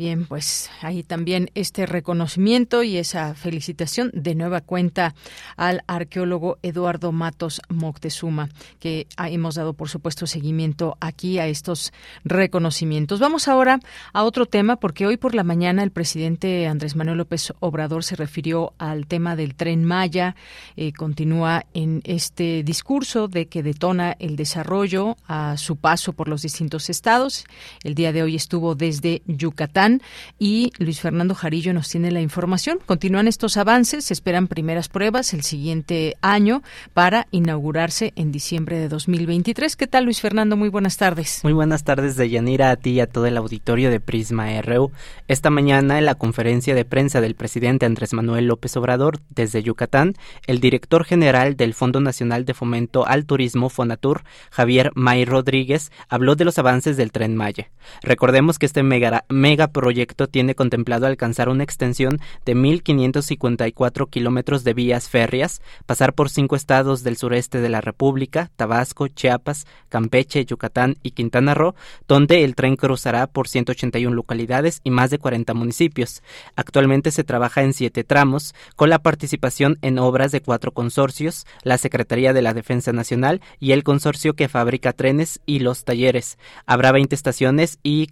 Bien, 0.02 0.26
pues 0.26 0.72
ahí 0.82 1.04
también 1.04 1.52
este 1.54 1.86
reconocimiento 1.86 2.82
y 2.82 2.98
esa 2.98 3.36
felicitación 3.36 4.10
de 4.16 4.34
nueva 4.34 4.62
cuenta 4.62 5.14
al 5.58 5.84
arqueólogo 5.86 6.58
Eduardo 6.64 7.12
Matos 7.12 7.62
Moctezuma, 7.70 8.50
que 8.80 9.06
hemos 9.20 9.54
dado, 9.54 9.74
por 9.74 9.90
supuesto, 9.90 10.26
seguimiento 10.26 10.98
aquí 11.02 11.38
a 11.38 11.46
estos 11.46 11.94
reconocimientos. 12.24 13.20
Vamos 13.20 13.48
ahora 13.48 13.80
a 14.12 14.24
otro 14.24 14.48
tema, 14.48 14.78
porque 14.78 15.06
hoy 15.06 15.18
por 15.18 15.36
la 15.36 15.44
mañana 15.44 15.84
el 15.84 15.92
presidente 15.92 16.66
Andrés 16.66 16.96
Manuel 16.96 17.20
López 17.20 17.54
Obrador 17.60 18.04
se 18.04 18.16
refirió 18.16 18.74
al 18.80 19.06
tema 19.06 19.36
del 19.36 19.54
tren 19.54 19.86
Maya, 19.86 20.36
eh, 20.78 20.94
continúa 20.94 21.68
en 21.76 22.02
este 22.06 22.64
discurso 22.64 23.28
de 23.28 23.46
que 23.46 23.62
detona 23.62 24.16
el 24.18 24.36
desarrollo 24.36 25.16
a 25.28 25.58
su 25.58 25.76
paso 25.76 26.14
por 26.14 26.28
los 26.28 26.42
distintos 26.42 26.90
estados. 26.90 27.46
El 27.84 27.94
día 27.94 28.12
de 28.12 28.24
hoy 28.24 28.36
estuvo 28.36 28.74
desde 28.74 29.22
Yucatán 29.28 29.91
y 30.40 30.72
Luis 30.78 31.02
Fernando 31.02 31.36
Jarillo 31.36 31.74
nos 31.74 31.90
tiene 31.90 32.12
la 32.12 32.22
información. 32.22 32.80
Continúan 32.86 33.28
estos 33.28 33.58
avances, 33.58 34.06
se 34.06 34.14
esperan 34.14 34.48
primeras 34.48 34.88
pruebas 34.88 35.34
el 35.34 35.44
siguiente 35.44 36.16
año 36.22 36.62
para 36.94 37.28
inaugurarse 37.32 38.14
en 38.16 38.32
diciembre 38.32 38.78
de 38.78 38.88
2023. 38.88 39.76
¿Qué 39.76 39.88
tal, 39.88 40.06
Luis 40.06 40.22
Fernando? 40.22 40.56
Muy 40.56 40.70
buenas 40.70 40.98
tardes. 40.98 41.42
Muy 41.44 41.54
buenas 41.54 41.84
tardes, 41.84 42.16
de 42.16 42.30
Yanira, 42.30 42.72
a 42.72 42.76
ti 42.76 42.92
y 42.92 43.00
a 43.00 43.08
todo 43.08 43.26
el 43.26 43.38
auditorio 43.38 43.90
de 43.90 44.00
Prisma 44.00 44.62
RU. 44.62 44.92
Esta 45.28 45.50
mañana, 45.50 45.98
en 45.98 46.06
la 46.06 46.16
conferencia 46.16 46.76
de 46.76 46.86
prensa 46.86 47.22
del 47.22 47.36
presidente 47.36 47.86
Andrés 47.86 48.14
Manuel 48.14 48.48
López 48.48 48.76
Obrador 48.78 49.20
desde 49.30 49.64
Yucatán, 49.64 50.14
el 50.48 50.60
director 50.60 51.04
general 51.04 51.56
del 51.56 51.74
Fondo 51.74 52.00
Nacional 52.00 52.46
de 52.46 52.54
Fomento 52.54 53.06
al 53.08 53.26
Turismo, 53.26 53.70
Fonatur, 53.70 54.24
Javier 54.52 54.92
May 54.96 55.26
Rodríguez, 55.26 55.92
habló 56.10 56.36
de 56.36 56.46
los 56.46 56.58
avances 56.60 56.98
del 56.98 57.12
Tren 57.12 57.36
Maya. 57.36 57.70
Recordemos 58.02 58.60
que 58.60 58.66
este 58.66 58.84
mega, 58.84 59.26
mega 59.30 59.72
proyecto 59.82 60.28
tiene 60.28 60.54
contemplado 60.54 61.08
alcanzar 61.08 61.50
una 61.50 61.64
extensión 61.64 62.20
de 62.46 62.56
1.554 62.56 64.08
kilómetros 64.12 64.64
de 64.64 64.76
vías 64.76 65.10
férreas, 65.10 65.60
pasar 65.88 66.14
por 66.14 66.30
cinco 66.30 66.56
estados 66.56 67.02
del 67.02 67.18
sureste 67.18 67.62
de 67.62 67.70
la 67.70 67.82
República, 67.82 68.52
Tabasco, 68.58 69.08
Chiapas, 69.08 69.66
Campeche, 69.90 70.46
Yucatán 70.46 70.98
y 71.02 71.12
Quintana 71.12 71.56
Roo, 71.56 71.74
donde 72.08 72.44
el 72.44 72.54
tren 72.54 72.76
cruzará 72.76 73.26
por 73.26 73.48
181 73.48 74.16
localidades 74.16 74.82
y 74.84 74.92
más 74.92 75.10
de 75.10 75.18
40 75.18 75.56
municipios. 75.56 76.22
Actualmente 76.56 77.10
se 77.10 77.24
trabaja 77.24 77.64
en 77.64 77.74
siete 77.74 78.04
tramos, 78.04 78.54
con 78.76 78.92
la 78.92 79.00
participación 79.00 79.80
en 79.82 79.98
obras 79.98 80.32
de 80.32 80.42
cuatro 80.42 80.74
consorcios, 80.74 81.48
la 81.64 81.80
Secretaría 81.80 82.34
de 82.34 82.44
la 82.44 82.54
Defensa 82.54 82.94
Nacional 82.94 83.42
y 83.60 83.72
el 83.72 83.84
consorcio 83.84 84.36
que 84.36 84.48
fabrica 84.48 84.94
trenes 84.94 85.42
y 85.48 85.58
los 85.58 85.86
talleres. 85.86 86.38
Habrá 86.68 86.92
20 86.92 87.16
estaciones 87.16 87.80
y 87.82 88.10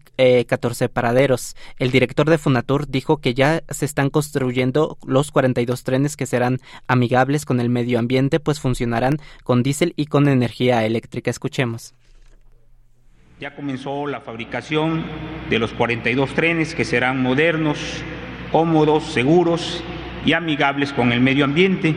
14 0.48 0.86
eh, 0.86 0.90
El 1.78 1.92
director 1.92 2.30
de 2.30 2.38
Funatur 2.38 2.88
dijo 2.88 3.18
que 3.18 3.34
ya 3.34 3.64
se 3.70 3.86
están 3.86 4.10
construyendo 4.10 4.98
los 5.06 5.32
42 5.32 5.84
trenes 5.84 6.18
que 6.18 6.26
serán 6.26 6.60
amigables 6.88 7.46
con 7.46 7.60
el 7.60 7.70
medio 7.70 8.00
ambiente, 8.00 8.40
pues 8.40 8.60
funcionarán 8.60 9.18
con 9.44 9.64
diésel 9.64 9.94
y 9.96 10.06
con 10.06 10.28
energía 10.28 10.86
eléctrica. 10.86 11.30
Escuchemos. 11.32 11.94
Ya 13.40 13.56
comenzó 13.56 14.06
la 14.06 14.20
fabricación 14.20 15.06
de 15.50 15.60
los 15.60 15.72
42 15.74 16.34
trenes 16.34 16.76
que 16.76 16.84
serán 16.84 17.22
modernos, 17.22 17.80
cómodos, 18.52 19.14
seguros 19.14 19.82
y 20.26 20.34
amigables 20.34 20.92
con 20.92 21.14
el 21.14 21.22
medio 21.22 21.46
ambiente, 21.46 21.96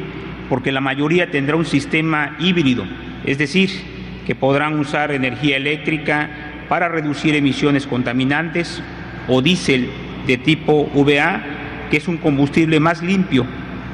porque 0.48 0.70
la 0.70 0.80
mayoría 0.80 1.30
tendrá 1.30 1.56
un 1.56 1.64
sistema 1.64 2.36
híbrido, 2.38 2.84
es 3.24 3.38
decir, 3.38 3.70
que 4.24 4.36
podrán 4.36 4.78
usar 4.78 5.10
energía 5.10 5.56
eléctrica 5.56 6.30
para 6.68 6.88
reducir 6.88 7.34
emisiones 7.34 7.86
contaminantes 7.86 8.80
o 9.28 9.42
diésel 9.42 9.90
de 10.26 10.36
tipo 10.38 10.90
VA, 10.94 11.42
que 11.90 11.96
es 11.96 12.08
un 12.08 12.18
combustible 12.18 12.80
más 12.80 13.02
limpio, 13.02 13.46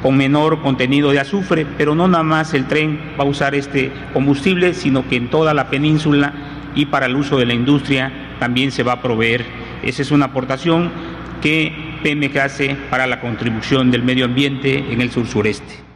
con 0.03 0.17
menor 0.17 0.63
contenido 0.63 1.11
de 1.11 1.21
azufre, 1.21 1.67
pero 1.77 1.95
no 1.95 2.07
nada 2.07 2.23
más 2.23 2.55
el 2.55 2.67
tren 2.67 3.01
va 3.19 3.25
a 3.25 3.27
usar 3.27 3.55
este 3.55 3.91
combustible, 4.13 4.75
sino 4.75 5.09
que 5.09 5.17
en 5.17 5.29
toda 5.29 5.55
la 5.55 5.71
península 5.71 6.33
y 6.75 6.87
para 6.87 7.07
el 7.07 7.17
uso 7.17 7.39
de 7.39 7.47
la 7.47 7.55
industria 7.55 8.13
también 8.39 8.71
se 8.71 8.83
va 8.83 8.93
a 8.93 9.03
proveer. 9.03 9.45
Esa 9.83 10.03
es 10.03 10.11
una 10.11 10.27
aportación 10.27 10.91
que 11.43 11.73
PMG 12.03 12.39
hace 12.39 12.77
para 12.91 13.07
la 13.07 13.21
contribución 13.21 13.91
del 13.91 14.03
medio 14.03 14.25
ambiente 14.25 14.85
en 14.93 15.01
el 15.01 15.11
sur 15.11 15.27
sureste. 15.27 15.88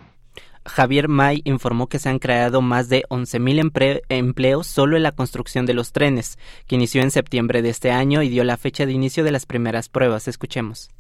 Javier 0.65 1.09
May 1.09 1.43
informó 1.45 1.89
que 1.89 1.99
se 1.99 2.09
han 2.09 2.19
creado 2.19 2.63
más 2.63 2.89
de 2.89 3.05
11.000 3.09 4.03
empleos 4.09 4.67
solo 4.67 4.97
en 4.97 5.03
la 5.03 5.13
construcción 5.13 5.67
de 5.67 5.75
los 5.75 5.93
trenes, 5.93 6.39
que 6.67 6.77
inició 6.77 7.03
en 7.03 7.11
septiembre 7.11 7.63
de 7.63 7.71
este 7.71 7.91
año 7.91 8.23
y 8.23 8.29
dio 8.29 8.45
la 8.45 8.57
fecha 8.57 8.87
de 8.87 8.93
inicio 8.93 9.25
de 9.25 9.33
las 9.33 9.47
primeras 9.47 9.89
pruebas. 9.89 10.29
Escuchemos. 10.29 10.91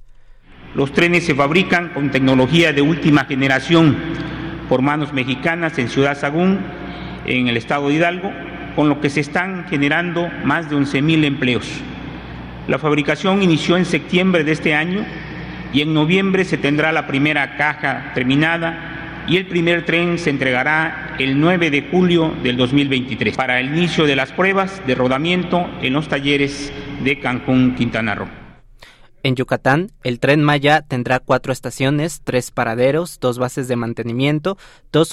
Los 0.74 0.92
trenes 0.92 1.24
se 1.24 1.34
fabrican 1.34 1.90
con 1.90 2.10
tecnología 2.10 2.72
de 2.72 2.82
última 2.82 3.24
generación 3.24 3.96
por 4.68 4.82
manos 4.82 5.12
mexicanas 5.12 5.78
en 5.78 5.88
Ciudad 5.88 6.18
Sagún, 6.18 6.60
en 7.26 7.48
el 7.48 7.56
estado 7.56 7.88
de 7.88 7.94
Hidalgo, 7.94 8.32
con 8.74 8.88
lo 8.88 9.00
que 9.00 9.10
se 9.10 9.20
están 9.20 9.66
generando 9.68 10.28
más 10.44 10.70
de 10.70 10.76
11.000 10.76 11.24
empleos. 11.24 11.68
La 12.68 12.78
fabricación 12.78 13.42
inició 13.42 13.76
en 13.76 13.84
septiembre 13.84 14.44
de 14.44 14.52
este 14.52 14.74
año 14.74 15.04
y 15.72 15.82
en 15.82 15.94
noviembre 15.94 16.44
se 16.44 16.58
tendrá 16.58 16.90
la 16.92 17.06
primera 17.06 17.56
caja 17.56 18.12
terminada 18.14 18.91
y 19.28 19.36
el 19.36 19.46
primer 19.46 19.84
tren 19.84 20.18
se 20.18 20.30
entregará 20.30 21.16
el 21.18 21.38
9 21.40 21.70
de 21.70 21.88
julio 21.90 22.34
del 22.42 22.56
2023 22.56 23.36
para 23.36 23.60
el 23.60 23.76
inicio 23.76 24.04
de 24.06 24.16
las 24.16 24.32
pruebas 24.32 24.82
de 24.86 24.94
rodamiento 24.94 25.66
en 25.80 25.92
los 25.92 26.08
talleres 26.08 26.72
de 27.02 27.20
Cancún, 27.20 27.74
Quintana 27.74 28.14
Roo. 28.14 28.42
En 29.24 29.36
Yucatán, 29.36 29.92
el 30.02 30.18
tren 30.18 30.42
Maya 30.42 30.82
tendrá 30.82 31.20
cuatro 31.20 31.52
estaciones, 31.52 32.22
tres 32.24 32.50
paraderos, 32.50 33.20
dos 33.20 33.38
bases 33.38 33.68
de 33.68 33.76
mantenimiento, 33.76 34.58
dos 34.90 35.12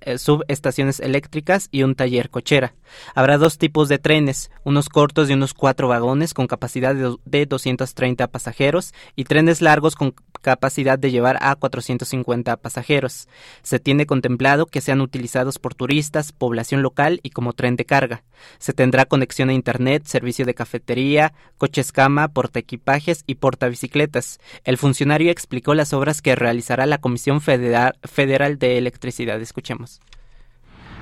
eh, 0.00 0.18
subestaciones 0.18 1.00
eléctricas 1.00 1.68
y 1.72 1.82
un 1.82 1.96
taller 1.96 2.30
cochera. 2.30 2.74
Habrá 3.16 3.36
dos 3.36 3.58
tipos 3.58 3.88
de 3.88 3.98
trenes, 3.98 4.52
unos 4.62 4.88
cortos 4.88 5.28
y 5.28 5.32
unos 5.32 5.54
cuatro 5.54 5.88
vagones 5.88 6.34
con 6.34 6.46
capacidad 6.46 6.94
de 6.94 7.46
230 7.46 8.28
pasajeros 8.28 8.94
y 9.16 9.24
trenes 9.24 9.60
largos 9.60 9.96
con 9.96 10.14
capacidad 10.40 10.98
de 10.98 11.10
llevar 11.10 11.38
a 11.40 11.54
450 11.54 12.56
pasajeros. 12.56 13.28
Se 13.62 13.78
tiene 13.78 14.06
contemplado 14.06 14.66
que 14.66 14.80
sean 14.80 15.00
utilizados 15.00 15.58
por 15.58 15.74
turistas, 15.74 16.32
población 16.32 16.82
local 16.82 17.20
y 17.22 17.30
como 17.30 17.52
tren 17.52 17.76
de 17.76 17.84
carga. 17.84 18.22
Se 18.58 18.72
tendrá 18.72 19.04
conexión 19.04 19.48
a 19.48 19.54
Internet, 19.54 20.04
servicio 20.06 20.44
de 20.44 20.54
cafetería, 20.54 21.32
coches 21.56 21.92
cama, 21.92 22.28
portaequipajes 22.28 23.24
y 23.26 23.36
portabicicletas. 23.36 24.38
El 24.64 24.78
funcionario 24.78 25.30
explicó 25.30 25.74
las 25.74 25.92
obras 25.92 26.22
que 26.22 26.36
realizará 26.36 26.86
la 26.86 26.98
Comisión 26.98 27.40
Federal, 27.40 27.94
Federal 28.04 28.58
de 28.58 28.78
Electricidad. 28.78 29.40
Escuchemos. 29.40 30.00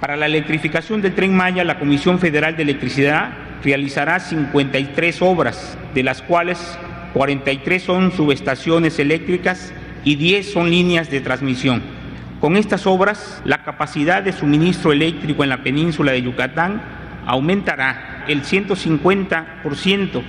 Para 0.01 0.16
la 0.16 0.27
electrificación 0.27 1.01
del 1.01 1.14
tren 1.14 1.35
Maya, 1.35 1.64
la 1.64 1.79
Comisión 1.79 2.18
Federal 2.18 2.55
de 2.55 2.64
Electricidad 2.64 3.33
realizará 3.62 4.20
53 4.20 5.22
obras, 5.22 5.79
de 5.94 6.03
las 6.03 6.20
cuales 6.20 6.79
43 7.16 7.83
son 7.83 8.12
subestaciones 8.12 8.98
eléctricas 8.98 9.72
y 10.05 10.16
10 10.16 10.52
son 10.52 10.68
líneas 10.68 11.11
de 11.11 11.22
transmisión. 11.22 11.81
Con 12.42 12.59
estas 12.59 12.87
obras, 12.87 13.40
la 13.46 13.64
capacidad 13.64 14.22
de 14.22 14.33
suministro 14.33 14.92
eléctrico 14.92 15.42
en 15.42 15.48
la 15.48 15.62
península 15.62 16.12
de 16.12 16.20
Yucatán 16.20 16.83
aumentará 17.24 18.26
el 18.29 18.42
150% 18.42 20.22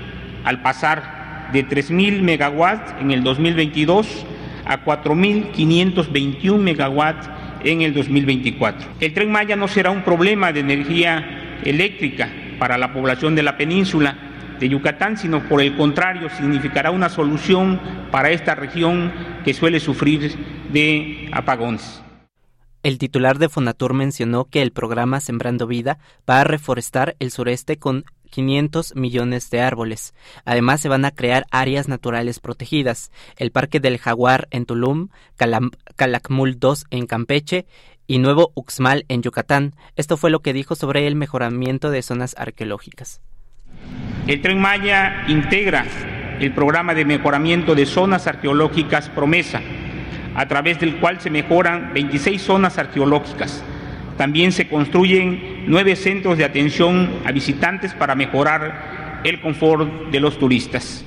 al 0.46 0.62
pasar 0.62 1.50
de 1.52 1.68
3.000 1.68 2.22
megawatts 2.22 2.96
en 3.02 3.12
el 3.12 3.22
2022 3.22 4.26
a 4.66 4.86
4.521 4.86 6.58
megawatts 6.58 7.30
en 7.66 7.82
el 7.82 7.94
2024. 7.94 8.88
El 9.02 9.14
tren 9.14 9.30
Maya 9.30 9.58
no 9.58 9.68
será 9.68 9.92
un 9.92 10.04
problema 10.04 10.54
de 10.54 10.62
energía 10.62 11.60
eléctrica 11.66 12.30
para 12.58 12.78
la 12.78 12.94
población 12.94 13.36
de 13.36 13.44
la 13.44 13.58
península 13.58 14.27
de 14.60 14.70
Yucatán, 14.70 15.18
sino 15.18 15.48
por 15.48 15.62
el 15.62 15.76
contrario, 15.76 16.30
significará 16.30 16.92
una 16.92 17.10
solución 17.10 17.80
para 18.12 18.32
esta 18.32 18.56
región 18.56 19.12
que 19.44 19.54
suele 19.54 19.80
sufrir 19.80 20.36
de 20.72 21.30
apagones. 21.32 22.02
El 22.84 23.00
titular 23.00 23.38
de 23.38 23.50
Fonatur 23.50 23.94
mencionó 23.94 24.46
que 24.46 24.62
el 24.62 24.72
programa 24.72 25.20
Sembrando 25.20 25.68
Vida 25.68 25.98
va 26.30 26.42
a 26.42 26.44
reforestar 26.44 27.16
el 27.20 27.32
sureste 27.32 27.78
con 27.78 28.06
500 28.30 28.96
millones 28.96 29.50
de 29.50 29.62
árboles. 29.62 30.14
Además, 30.46 30.82
se 30.82 30.90
van 30.90 31.06
a 31.06 31.12
crear 31.12 31.46
áreas 31.52 31.88
naturales 31.88 32.40
protegidas, 32.40 33.12
el 33.38 33.52
Parque 33.52 33.80
del 33.80 33.98
Jaguar 33.98 34.48
en 34.52 34.66
Tulum, 34.66 35.10
Calakmul 35.96 36.60
2 36.60 36.86
en 36.92 37.08
Campeche 37.08 37.66
y 38.06 38.20
Nuevo 38.20 38.52
Uxmal 38.56 39.06
en 39.10 39.22
Yucatán. 39.22 39.76
Esto 39.96 40.16
fue 40.16 40.30
lo 40.30 40.42
que 40.42 40.54
dijo 40.54 40.76
sobre 40.76 41.08
el 41.08 41.16
mejoramiento 41.16 41.90
de 41.90 42.02
zonas 42.02 42.36
arqueológicas. 42.38 43.22
El 44.28 44.42
tren 44.42 44.60
Maya 44.60 45.26
integra 45.28 45.86
el 46.40 46.54
programa 46.54 46.94
de 46.94 47.06
mejoramiento 47.06 47.76
de 47.76 47.86
zonas 47.86 48.28
arqueológicas 48.28 49.10
Promesa, 49.10 49.62
a 50.36 50.48
través 50.48 50.80
del 50.80 50.98
cual 50.98 51.20
se 51.20 51.30
mejoran 51.30 51.94
26 51.94 52.42
zonas 52.42 52.78
arqueológicas 52.78 53.64
también 54.18 54.52
se 54.52 54.68
construyen 54.68 55.66
nueve 55.68 55.96
centros 55.96 56.38
de 56.38 56.44
atención 56.44 57.22
a 57.24 57.32
visitantes 57.32 57.94
para 57.94 58.16
mejorar 58.16 59.22
el 59.24 59.40
confort 59.42 60.10
de 60.10 60.20
los 60.20 60.40
turistas. 60.40 61.06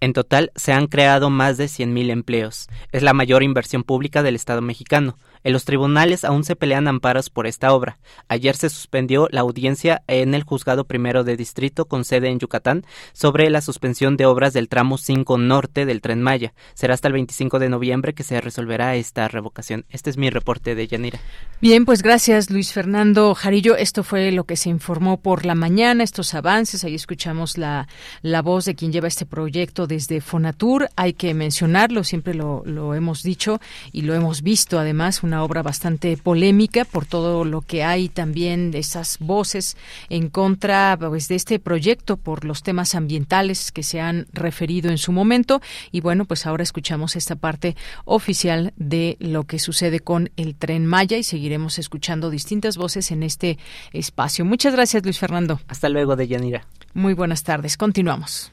En 0.00 0.12
total 0.12 0.52
se 0.54 0.72
han 0.72 0.86
creado 0.86 1.30
más 1.30 1.56
de 1.56 1.64
100.000 1.64 2.10
empleos. 2.10 2.68
Es 2.92 3.02
la 3.02 3.12
mayor 3.12 3.42
inversión 3.42 3.82
pública 3.82 4.22
del 4.22 4.36
Estado 4.36 4.60
mexicano. 4.60 5.16
En 5.44 5.52
los 5.52 5.66
tribunales 5.66 6.24
aún 6.24 6.42
se 6.42 6.56
pelean 6.56 6.88
amparos 6.88 7.28
por 7.28 7.46
esta 7.46 7.74
obra. 7.74 7.98
Ayer 8.28 8.56
se 8.56 8.70
suspendió 8.70 9.28
la 9.30 9.42
audiencia 9.42 10.02
en 10.06 10.32
el 10.32 10.42
Juzgado 10.42 10.84
Primero 10.84 11.22
de 11.22 11.36
Distrito 11.36 11.84
con 11.84 12.06
sede 12.06 12.30
en 12.30 12.38
Yucatán 12.38 12.86
sobre 13.12 13.50
la 13.50 13.60
suspensión 13.60 14.16
de 14.16 14.24
obras 14.24 14.54
del 14.54 14.70
tramo 14.70 14.96
5 14.96 15.36
norte 15.36 15.84
del 15.84 16.00
Tren 16.00 16.22
Maya. 16.22 16.54
Será 16.72 16.94
hasta 16.94 17.08
el 17.08 17.12
25 17.14 17.58
de 17.58 17.68
noviembre 17.68 18.14
que 18.14 18.22
se 18.22 18.40
resolverá 18.40 18.96
esta 18.96 19.28
revocación. 19.28 19.84
Este 19.90 20.08
es 20.08 20.16
mi 20.16 20.30
reporte 20.30 20.74
de 20.74 20.86
Yanira. 20.86 21.20
Bien, 21.60 21.84
pues 21.84 22.02
gracias 22.02 22.50
Luis 22.50 22.72
Fernando 22.72 23.34
Jarillo. 23.34 23.76
Esto 23.76 24.02
fue 24.02 24.32
lo 24.32 24.44
que 24.44 24.56
se 24.56 24.70
informó 24.70 25.20
por 25.20 25.44
la 25.44 25.54
mañana, 25.54 26.04
estos 26.04 26.32
avances. 26.32 26.84
Ahí 26.84 26.94
escuchamos 26.94 27.58
la, 27.58 27.86
la 28.22 28.40
voz 28.40 28.64
de 28.64 28.74
quien 28.74 28.92
lleva 28.92 29.08
este 29.08 29.26
proyecto 29.26 29.86
desde 29.86 30.22
Fonatur. 30.22 30.88
Hay 30.96 31.12
que 31.12 31.34
mencionarlo, 31.34 32.02
siempre 32.02 32.32
lo, 32.32 32.62
lo 32.64 32.94
hemos 32.94 33.22
dicho 33.22 33.60
y 33.92 34.02
lo 34.02 34.14
hemos 34.14 34.40
visto 34.40 34.78
además, 34.78 35.22
una 35.22 35.33
obra 35.42 35.62
bastante 35.62 36.16
polémica 36.16 36.84
por 36.84 37.06
todo 37.06 37.44
lo 37.44 37.62
que 37.62 37.82
hay 37.82 38.08
también 38.08 38.70
de 38.70 38.78
esas 38.78 39.18
voces 39.18 39.76
en 40.08 40.28
contra 40.28 40.96
pues, 40.98 41.28
de 41.28 41.34
este 41.34 41.58
proyecto 41.58 42.16
por 42.16 42.44
los 42.44 42.62
temas 42.62 42.94
ambientales 42.94 43.72
que 43.72 43.82
se 43.82 44.00
han 44.00 44.26
referido 44.32 44.90
en 44.90 44.98
su 44.98 45.12
momento 45.12 45.60
y 45.90 46.00
bueno 46.00 46.24
pues 46.24 46.46
ahora 46.46 46.62
escuchamos 46.62 47.16
esta 47.16 47.36
parte 47.36 47.76
oficial 48.04 48.72
de 48.76 49.16
lo 49.20 49.44
que 49.44 49.58
sucede 49.58 50.00
con 50.00 50.30
el 50.36 50.54
tren 50.54 50.86
Maya 50.86 51.16
y 51.16 51.22
seguiremos 51.22 51.78
escuchando 51.78 52.30
distintas 52.30 52.76
voces 52.76 53.10
en 53.10 53.22
este 53.22 53.58
espacio. 53.92 54.44
Muchas 54.44 54.74
gracias 54.74 55.02
Luis 55.02 55.18
Fernando. 55.18 55.60
Hasta 55.68 55.88
luego 55.88 56.16
de 56.16 56.28
Yanira. 56.28 56.66
Muy 56.92 57.14
buenas 57.14 57.42
tardes. 57.42 57.76
Continuamos. 57.76 58.52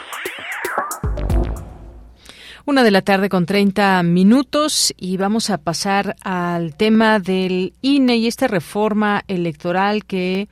Una 2.63 2.83
de 2.83 2.91
la 2.91 3.01
tarde 3.01 3.27
con 3.27 3.47
30 3.47 4.03
minutos 4.03 4.93
y 4.95 5.17
vamos 5.17 5.49
a 5.49 5.57
pasar 5.57 6.15
al 6.21 6.75
tema 6.75 7.17
del 7.17 7.73
INE 7.81 8.17
y 8.17 8.27
esta 8.27 8.47
reforma 8.47 9.23
electoral 9.27 10.05
que, 10.05 10.47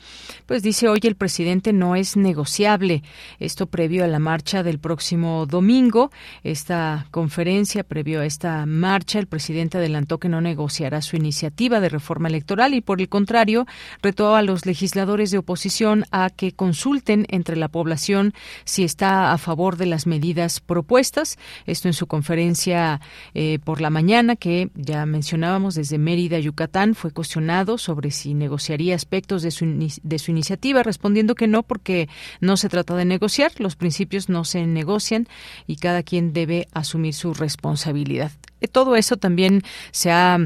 pues 0.48 0.64
dice 0.64 0.90
hoy 0.90 1.02
el 1.04 1.14
presidente 1.14 1.72
no 1.72 1.96
es 1.96 2.18
negociable. 2.18 3.04
Esto 3.40 3.68
previo 3.68 4.04
a 4.04 4.08
la 4.08 4.18
marcha 4.18 4.64
del 4.64 4.80
próximo 4.80 5.46
domingo. 5.46 6.10
Esta 6.44 7.06
conferencia 7.12 7.84
previo 7.84 8.22
a 8.22 8.26
esta 8.26 8.66
marcha, 8.66 9.20
el 9.20 9.28
presidente 9.28 9.78
adelantó 9.78 10.18
que 10.18 10.30
no 10.30 10.42
negociará 10.42 11.04
su 11.04 11.16
iniciativa 11.16 11.80
de 11.80 11.90
reforma 11.90 12.28
electoral 12.28 12.74
y 12.74 12.82
por 12.82 13.02
el 13.02 13.10
contrario 13.10 13.68
retó 14.02 14.36
a 14.36 14.42
los 14.42 14.66
legisladores 14.66 15.30
de 15.30 15.38
oposición 15.38 16.06
a 16.10 16.32
que 16.32 16.54
consulten 16.54 17.28
entre 17.30 17.56
la 17.56 17.68
población 17.68 18.34
si 18.66 18.84
está 18.84 19.32
a 19.32 19.38
favor 19.38 19.78
de 19.78 19.86
las 19.86 20.08
medidas 20.08 20.60
propuestas. 20.60 21.38
Esto 21.68 21.88
en 21.88 21.99
su 22.00 22.08
conferencia 22.08 23.02
eh, 23.34 23.60
por 23.64 23.82
la 23.82 23.90
mañana 23.90 24.36
que 24.36 24.70
ya 24.74 25.06
mencionábamos 25.06 25.76
desde 25.76 25.98
Mérida, 25.98 26.40
Yucatán, 26.40 26.96
fue 26.96 27.12
cuestionado 27.12 27.78
sobre 27.78 28.12
si 28.12 28.34
negociaría 28.34 28.96
aspectos 28.96 29.44
de 29.44 29.52
su, 29.52 29.66
de 30.02 30.20
su 30.20 30.32
iniciativa, 30.32 30.82
respondiendo 30.82 31.36
que 31.36 31.48
no 31.48 31.64
porque 31.64 32.10
no 32.40 32.58
se 32.58 32.70
trata 32.70 32.96
de 32.96 33.06
negociar, 33.06 33.52
los 33.60 33.76
principios 33.76 34.30
no 34.30 34.46
se 34.46 34.66
negocian 34.66 35.28
y 35.68 35.76
cada 35.76 36.02
quien 36.04 36.34
debe 36.34 36.68
asumir 36.74 37.14
su 37.14 37.34
responsabilidad. 37.34 38.32
Eh, 38.62 38.68
todo 38.68 38.96
eso 38.96 39.18
también 39.18 39.64
se 39.92 40.12
ha, 40.12 40.38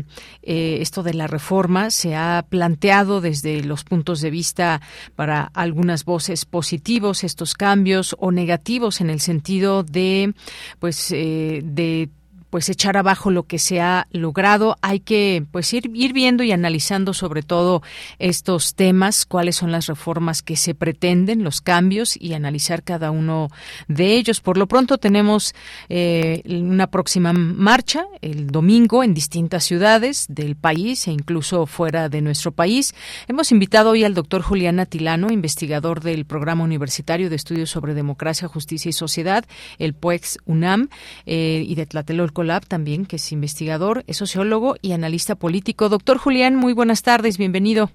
eh, 0.42 0.78
esto 0.82 1.04
de 1.04 1.14
la 1.14 1.28
reforma, 1.28 1.90
se 1.90 2.16
ha 2.16 2.46
planteado 2.48 3.22
desde 3.22 3.64
los 3.64 3.84
puntos 3.84 4.22
de 4.22 4.30
vista 4.30 4.82
para 5.16 5.52
algunas 5.54 6.06
voces 6.06 6.46
positivos, 6.46 7.24
estos 7.24 7.54
cambios 7.54 8.16
o 8.20 8.32
negativos 8.32 9.02
en 9.02 9.10
el 9.10 9.20
sentido 9.20 9.84
de, 9.84 10.34
pues, 10.80 11.12
eh, 11.12 11.62
de 11.64 12.10
pues 12.54 12.70
echar 12.70 12.98
abajo 12.98 13.32
lo 13.32 13.48
que 13.48 13.58
se 13.58 13.82
ha 13.82 14.06
logrado. 14.12 14.78
Hay 14.84 15.00
que 15.00 15.44
pues 15.50 15.74
ir, 15.74 15.90
ir 15.96 16.14
viendo 16.14 16.44
y 16.44 16.52
analizando 16.52 17.16
sobre 17.16 17.42
todo 17.42 17.82
estos 18.20 18.76
temas, 18.76 19.26
cuáles 19.26 19.56
son 19.56 19.72
las 19.72 19.88
reformas 19.88 20.44
que 20.44 20.56
se 20.56 20.76
pretenden, 20.76 21.44
los 21.44 21.62
cambios 21.62 22.16
y 22.16 22.34
analizar 22.34 22.84
cada 22.84 23.10
uno 23.10 23.50
de 23.88 24.14
ellos. 24.14 24.40
Por 24.40 24.60
lo 24.60 24.68
pronto 24.68 25.00
tenemos 25.00 25.56
eh, 25.90 26.44
una 26.46 26.86
próxima 26.86 27.34
marcha 27.34 28.06
el 28.22 28.46
domingo 28.46 29.04
en 29.04 29.16
distintas 29.16 29.64
ciudades 29.64 30.28
del 30.30 30.56
país 30.56 31.08
e 31.08 31.12
incluso 31.12 31.66
fuera 31.66 32.08
de 32.08 32.22
nuestro 32.22 32.52
país. 32.52 32.94
Hemos 33.28 33.52
invitado 33.52 33.90
hoy 33.90 34.04
al 34.04 34.14
doctor 34.14 34.44
Julián 34.44 34.80
Atilano, 34.80 35.32
investigador 35.32 36.02
del 36.02 36.26
Programa 36.26 36.64
Universitario 36.64 37.32
de 37.32 37.36
Estudios 37.36 37.72
sobre 37.72 37.96
Democracia, 37.96 38.48
Justicia 38.48 38.90
y 38.90 38.94
Sociedad, 38.94 39.44
el 39.80 39.96
PUEX 39.96 40.38
UNAM, 40.46 40.90
eh, 41.26 41.64
y 41.68 41.74
de 41.74 41.88
Tlatelolco 41.88 42.43
Lab 42.44 42.66
también, 42.66 43.06
que 43.06 43.18
es 43.18 43.32
investigador, 43.32 44.04
es 44.08 44.18
sociólogo 44.18 44.76
y 44.82 44.94
analista 44.94 45.36
político. 45.36 45.90
Doctor 45.90 46.18
Julián, 46.18 46.56
muy 46.56 46.74
buenas 46.74 47.04
tardes, 47.04 47.38
bienvenido. 47.38 47.90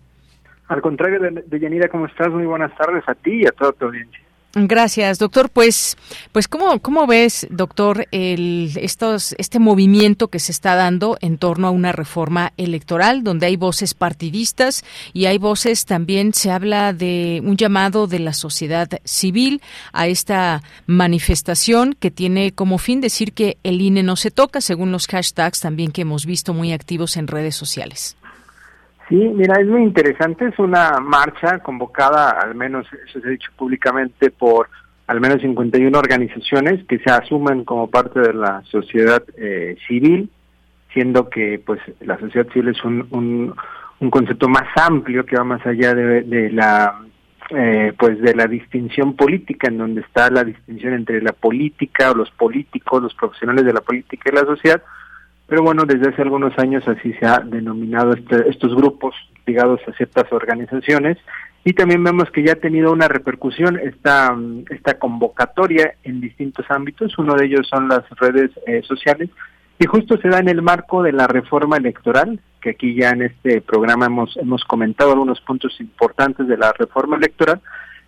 Al 0.68 0.82
contrario 0.82 1.20
de, 1.20 1.42
de 1.46 1.60
Yanira, 1.60 1.88
¿cómo 1.88 2.06
estás? 2.06 2.28
Muy 2.28 2.44
buenas 2.44 2.76
tardes 2.76 3.02
a 3.06 3.14
ti 3.14 3.42
y 3.42 3.46
a 3.46 3.52
toda 3.52 3.72
tu 3.72 3.86
audiencia. 3.86 4.20
Gracias, 4.54 5.18
doctor. 5.18 5.50
Pues, 5.50 5.96
pues 6.32 6.48
cómo, 6.48 6.80
cómo 6.80 7.06
ves, 7.06 7.46
doctor, 7.50 8.08
el, 8.12 8.72
estos, 8.76 9.34
este 9.36 9.58
movimiento 9.58 10.28
que 10.28 10.38
se 10.38 10.52
está 10.52 10.74
dando 10.74 11.18
en 11.20 11.36
torno 11.36 11.68
a 11.68 11.70
una 11.70 11.92
reforma 11.92 12.54
electoral, 12.56 13.22
donde 13.24 13.46
hay 13.46 13.56
voces 13.56 13.92
partidistas 13.92 14.84
y 15.12 15.26
hay 15.26 15.36
voces 15.36 15.84
también 15.84 16.32
se 16.32 16.50
habla 16.50 16.94
de 16.94 17.42
un 17.44 17.58
llamado 17.58 18.06
de 18.06 18.20
la 18.20 18.32
sociedad 18.32 18.88
civil 19.04 19.60
a 19.92 20.06
esta 20.06 20.62
manifestación 20.86 21.94
que 21.98 22.10
tiene 22.10 22.52
como 22.52 22.78
fin 22.78 23.02
decir 23.02 23.34
que 23.34 23.58
el 23.64 23.82
INE 23.82 24.02
no 24.02 24.16
se 24.16 24.30
toca, 24.30 24.62
según 24.62 24.92
los 24.92 25.06
hashtags 25.08 25.60
también 25.60 25.92
que 25.92 26.02
hemos 26.02 26.24
visto 26.24 26.54
muy 26.54 26.72
activos 26.72 27.18
en 27.18 27.26
redes 27.26 27.54
sociales. 27.54 28.16
Sí, 29.08 29.16
mira, 29.16 29.60
es 29.60 29.66
muy 29.66 29.82
interesante. 29.82 30.46
Es 30.46 30.58
una 30.58 31.00
marcha 31.00 31.58
convocada, 31.60 32.30
al 32.30 32.54
menos 32.54 32.86
eso 33.06 33.20
se 33.20 33.26
ha 33.26 33.30
dicho 33.30 33.50
públicamente, 33.56 34.30
por 34.30 34.68
al 35.06 35.20
menos 35.20 35.40
51 35.40 35.98
organizaciones 35.98 36.84
que 36.86 36.98
se 36.98 37.10
asumen 37.10 37.64
como 37.64 37.88
parte 37.88 38.20
de 38.20 38.34
la 38.34 38.62
sociedad 38.64 39.22
eh, 39.38 39.76
civil, 39.86 40.28
siendo 40.92 41.30
que 41.30 41.60
pues 41.64 41.80
la 42.00 42.18
sociedad 42.18 42.46
civil 42.52 42.68
es 42.68 42.84
un, 42.84 43.08
un, 43.10 43.54
un 44.00 44.10
concepto 44.10 44.48
más 44.48 44.68
amplio 44.76 45.24
que 45.24 45.36
va 45.36 45.44
más 45.44 45.66
allá 45.66 45.94
de, 45.94 46.22
de 46.22 46.50
la 46.50 47.00
eh, 47.50 47.94
pues 47.98 48.20
de 48.20 48.34
la 48.34 48.46
distinción 48.46 49.16
política, 49.16 49.68
en 49.68 49.78
donde 49.78 50.02
está 50.02 50.28
la 50.28 50.44
distinción 50.44 50.92
entre 50.92 51.22
la 51.22 51.32
política 51.32 52.10
o 52.10 52.14
los 52.14 52.30
políticos, 52.32 53.02
los 53.02 53.14
profesionales 53.14 53.64
de 53.64 53.72
la 53.72 53.80
política 53.80 54.28
y 54.30 54.34
la 54.34 54.42
sociedad, 54.42 54.82
pero 55.48 55.62
bueno, 55.62 55.84
desde 55.86 56.10
hace 56.10 56.22
algunos 56.22 56.56
años 56.58 56.86
así 56.86 57.12
se 57.14 57.26
ha 57.26 57.38
denominado 57.38 58.12
este, 58.12 58.48
estos 58.48 58.74
grupos 58.76 59.14
ligados 59.46 59.80
a 59.88 59.92
ciertas 59.92 60.30
organizaciones 60.30 61.16
y 61.64 61.72
también 61.72 62.04
vemos 62.04 62.30
que 62.30 62.42
ya 62.42 62.52
ha 62.52 62.56
tenido 62.56 62.92
una 62.92 63.08
repercusión 63.08 63.78
esta, 63.82 64.36
esta 64.70 64.98
convocatoria 64.98 65.94
en 66.04 66.20
distintos 66.20 66.66
ámbitos, 66.70 67.18
uno 67.18 67.34
de 67.34 67.46
ellos 67.46 67.66
son 67.68 67.88
las 67.88 68.08
redes 68.10 68.50
eh, 68.66 68.82
sociales, 68.82 69.30
y 69.78 69.86
justo 69.86 70.18
se 70.18 70.28
da 70.28 70.38
en 70.38 70.48
el 70.48 70.62
marco 70.62 71.02
de 71.02 71.12
la 71.12 71.26
reforma 71.26 71.76
electoral, 71.76 72.40
que 72.60 72.70
aquí 72.70 72.94
ya 72.94 73.10
en 73.10 73.22
este 73.22 73.60
programa 73.60 74.06
hemos, 74.06 74.36
hemos 74.36 74.64
comentado 74.64 75.12
algunos 75.12 75.40
puntos 75.40 75.80
importantes 75.80 76.46
de 76.46 76.56
la 76.56 76.72
reforma 76.72 77.16
electoral, 77.16 77.60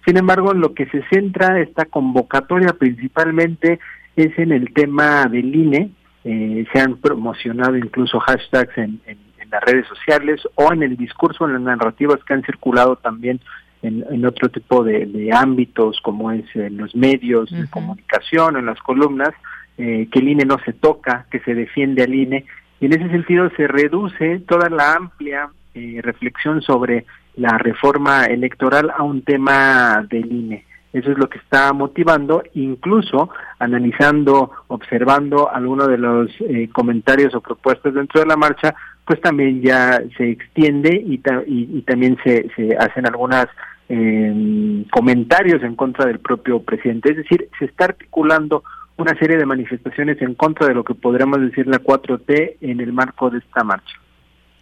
sin 0.07 0.17
embargo, 0.17 0.55
lo 0.55 0.75
que 0.75 0.87
se 0.87 1.03
centra 1.11 1.61
esta 1.61 1.85
convocatoria 1.85 2.73
principalmente 2.73 3.79
es 4.17 4.39
en 4.39 4.53
el 4.53 4.73
tema 4.73 5.27
del 5.27 5.55
INE, 5.55 5.91
eh, 6.25 6.67
se 6.73 6.81
han 6.81 6.97
promocionado 6.97 7.77
incluso 7.77 8.21
hashtags 8.21 8.77
en, 8.79 9.01
en 9.07 9.19
las 9.51 9.63
redes 9.65 9.87
sociales 9.87 10.41
o 10.55 10.73
en 10.73 10.83
el 10.83 10.97
discurso, 10.97 11.47
en 11.47 11.55
las 11.55 11.63
narrativas 11.63 12.23
que 12.25 12.35
han 12.35 12.45
circulado 12.45 12.97
también 12.97 13.41
en, 13.83 14.27
otro 14.27 14.49
tipo 14.51 14.85
de, 14.85 15.31
ámbitos, 15.33 16.01
como 16.03 16.31
es 16.31 16.45
en 16.55 16.77
los 16.77 16.95
medios 16.95 17.51
de 17.51 17.69
comunicación, 17.71 18.57
en 18.57 18.67
las 18.67 18.79
columnas, 18.81 19.31
eh, 19.79 20.09
que 20.11 20.19
el 20.19 20.29
INE 20.29 20.45
no 20.45 20.59
se 20.65 20.73
toca, 20.73 21.27
que 21.31 21.41
se 21.41 21.55
defiende 21.55 22.03
al 22.03 22.15
INE. 22.15 22.45
Y 22.81 22.87
en 22.87 22.93
ese 22.93 23.09
sentido 23.09 23.51
se 23.57 23.67
reduce 23.67 24.41
toda 24.41 24.69
la 24.69 24.95
amplia 24.95 25.49
eh, 25.75 26.01
reflexión 26.03 26.61
sobre 26.61 27.07
la 27.37 27.57
reforma 27.59 28.27
electoral 28.27 28.91
a 28.95 29.03
un 29.03 29.23
tema 29.23 30.07
del 30.11 30.31
INE. 30.31 30.65
Eso 30.93 31.13
es 31.13 31.19
lo 31.19 31.29
que 31.29 31.39
está 31.39 31.73
motivando, 31.73 32.43
incluso 32.55 33.31
analizando, 33.59 34.51
observando 34.69 35.51
algunos 35.51 35.89
de 35.89 35.99
los 35.99 36.31
eh, 36.41 36.69
comentarios 36.73 37.35
o 37.35 37.41
propuestas 37.41 37.95
dentro 37.95 38.21
de 38.21 38.27
la 38.27 38.37
marcha, 38.37 38.75
pues 39.05 39.21
también 39.21 39.63
ya 39.63 40.03
se 40.17 40.31
extiende 40.31 41.03
y, 41.05 41.19
también 41.83 42.17
se, 42.25 42.49
se, 42.57 42.77
hacen 42.77 43.07
algunos 43.07 43.47
eh, 43.89 44.85
comentarios 44.91 45.63
en 45.63 45.77
contra 45.77 46.07
del 46.07 46.19
propio 46.19 46.63
presidente. 46.63 47.11
Es 47.11 47.17
decir, 47.19 47.49
se 47.59 47.67
está 47.67 47.87
articulando 47.87 48.65
una 48.97 49.17
serie 49.19 49.37
de 49.37 49.47
manifestaciones 49.47 50.21
en 50.23 50.35
contra 50.35 50.67
de 50.67 50.75
lo 50.75 50.85
que 50.85 50.95
podríamos 50.95 51.41
decir 51.41 51.67
la 51.67 51.81
4T 51.81 52.57
en 52.61 52.81
el 52.81 52.93
marco 52.93 53.31
de 53.31 53.39
esta 53.39 53.65
marcha. 53.65 54.00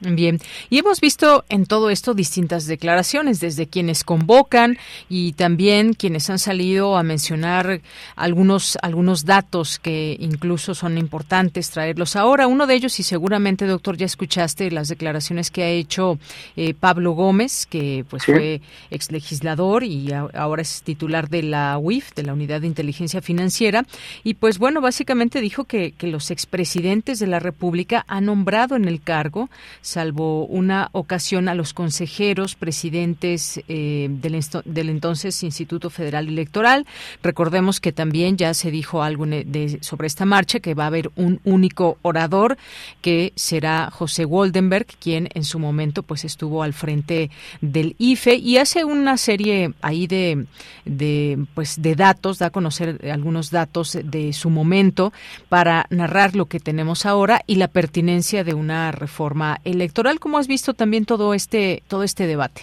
Bien, 0.01 0.39
y 0.71 0.79
hemos 0.79 1.01
visto 1.01 1.45
en 1.49 1.67
todo 1.67 1.91
esto 1.91 2.15
distintas 2.15 2.67
declaraciones, 2.67 3.41
desde 3.41 3.67
quienes 3.67 4.05
convocan 4.05 4.79
y 5.09 5.33
también 5.33 5.93
quienes 5.93 6.31
han 6.31 6.39
salido 6.39 6.97
a 6.97 7.03
mencionar 7.03 7.81
algunos, 8.15 8.79
algunos 8.81 9.25
datos 9.25 9.81
que 9.81 10.17
incluso 10.21 10.77
son 10.77 10.99
importantes 10.99 11.71
traerlos 11.71 12.15
ahora. 12.15 12.47
Uno 12.47 12.69
de 12.69 12.77
ellos, 12.77 13.01
y 13.01 13.03
seguramente, 13.03 13.67
doctor, 13.67 13.97
ya 13.97 14.07
escuchaste 14.07 14.71
las 14.71 14.87
declaraciones 14.87 15.51
que 15.51 15.65
ha 15.65 15.69
hecho 15.69 16.21
eh, 16.55 16.75
Pablo 16.75 17.13
Gómez, 17.13 17.67
que 17.67 18.05
pues 18.09 18.25
fue 18.25 18.61
ex 18.93 19.11
legislador 19.11 19.83
y 19.83 20.13
ahora 20.13 20.63
es 20.63 20.83
titular 20.83 21.29
de 21.29 21.43
la 21.43 21.77
UIF, 21.77 22.15
de 22.15 22.23
la 22.23 22.35
Unidad 22.35 22.61
de 22.61 22.69
Inteligencia 22.69 23.21
Financiera. 23.21 23.85
Y 24.23 24.35
pues 24.35 24.59
bueno, 24.59 24.81
básicamente 24.81 25.41
dijo 25.41 25.65
que, 25.65 25.91
que 25.91 26.07
los 26.07 26.31
expresidentes 26.31 27.19
de 27.19 27.27
la 27.27 27.41
República 27.41 28.05
han 28.07 28.27
nombrado 28.27 28.77
en 28.77 28.87
el 28.87 29.01
cargo 29.01 29.51
salvo 29.89 30.45
una 30.45 30.91
ocasión 30.93 31.49
a 31.49 31.55
los 31.55 31.73
consejeros 31.73 32.55
presidentes 32.55 33.61
eh, 33.69 34.09
del, 34.11 34.89
entonces 34.89 35.43
Instituto 35.43 35.89
Federal 35.89 36.29
Electoral. 36.29 36.87
Recordemos 37.23 37.81
que 37.81 37.93
también 37.93 38.37
ya 38.37 38.53
se 38.53 38.71
dijo 38.71 39.03
algo 39.03 39.25
de, 39.27 39.79
sobre 39.81 40.07
esta 40.07 40.27
marcha, 40.27 40.61
que 40.61 40.75
va 40.75 40.85
a 40.85 40.89
haber 40.89 41.11
un 41.17 41.41
único 41.45 41.97
orador, 42.03 42.59
que 43.01 43.33
será 43.35 43.91
José 43.91 44.27
Woldenberg, 44.27 44.87
quien 45.01 45.31
en 45.33 45.45
su 45.45 45.59
momento 45.59 46.03
pues 46.03 46.25
estuvo 46.25 46.63
al 46.63 46.75
frente 46.75 47.31
del 47.63 47.97
IFE 47.99 48.35
y 48.37 48.59
hace 48.59 48.85
una 48.85 49.17
serie 49.17 49.73
ahí 49.81 50.07
de, 50.07 50.47
de 50.85 51.47
pues 51.55 51.81
de 51.81 51.95
datos, 51.95 52.39
da 52.39 52.47
a 52.47 52.51
conocer 52.51 53.11
algunos 53.11 53.51
datos 53.51 53.99
de 54.05 54.33
su 54.35 54.51
momento 54.51 55.13
para 55.49 55.87
narrar 55.89 56.37
lo 56.37 56.47
que 56.47 56.61
tenemos 56.61 57.07
ahora 57.07 57.41
y 57.47 57.55
la 57.55 57.69
pertinencia 57.69 58.45
de 58.45 58.55
una 58.55 58.93
reforma 58.93 59.61
electoral 59.65 59.78
electoral. 59.79 60.21
¿Cómo 60.21 60.39
has 60.39 60.49
visto 60.49 60.75
también 60.75 61.05
todo 61.05 61.33
este 61.35 61.83
todo 61.89 62.03
este 62.03 62.27
debate? 62.27 62.63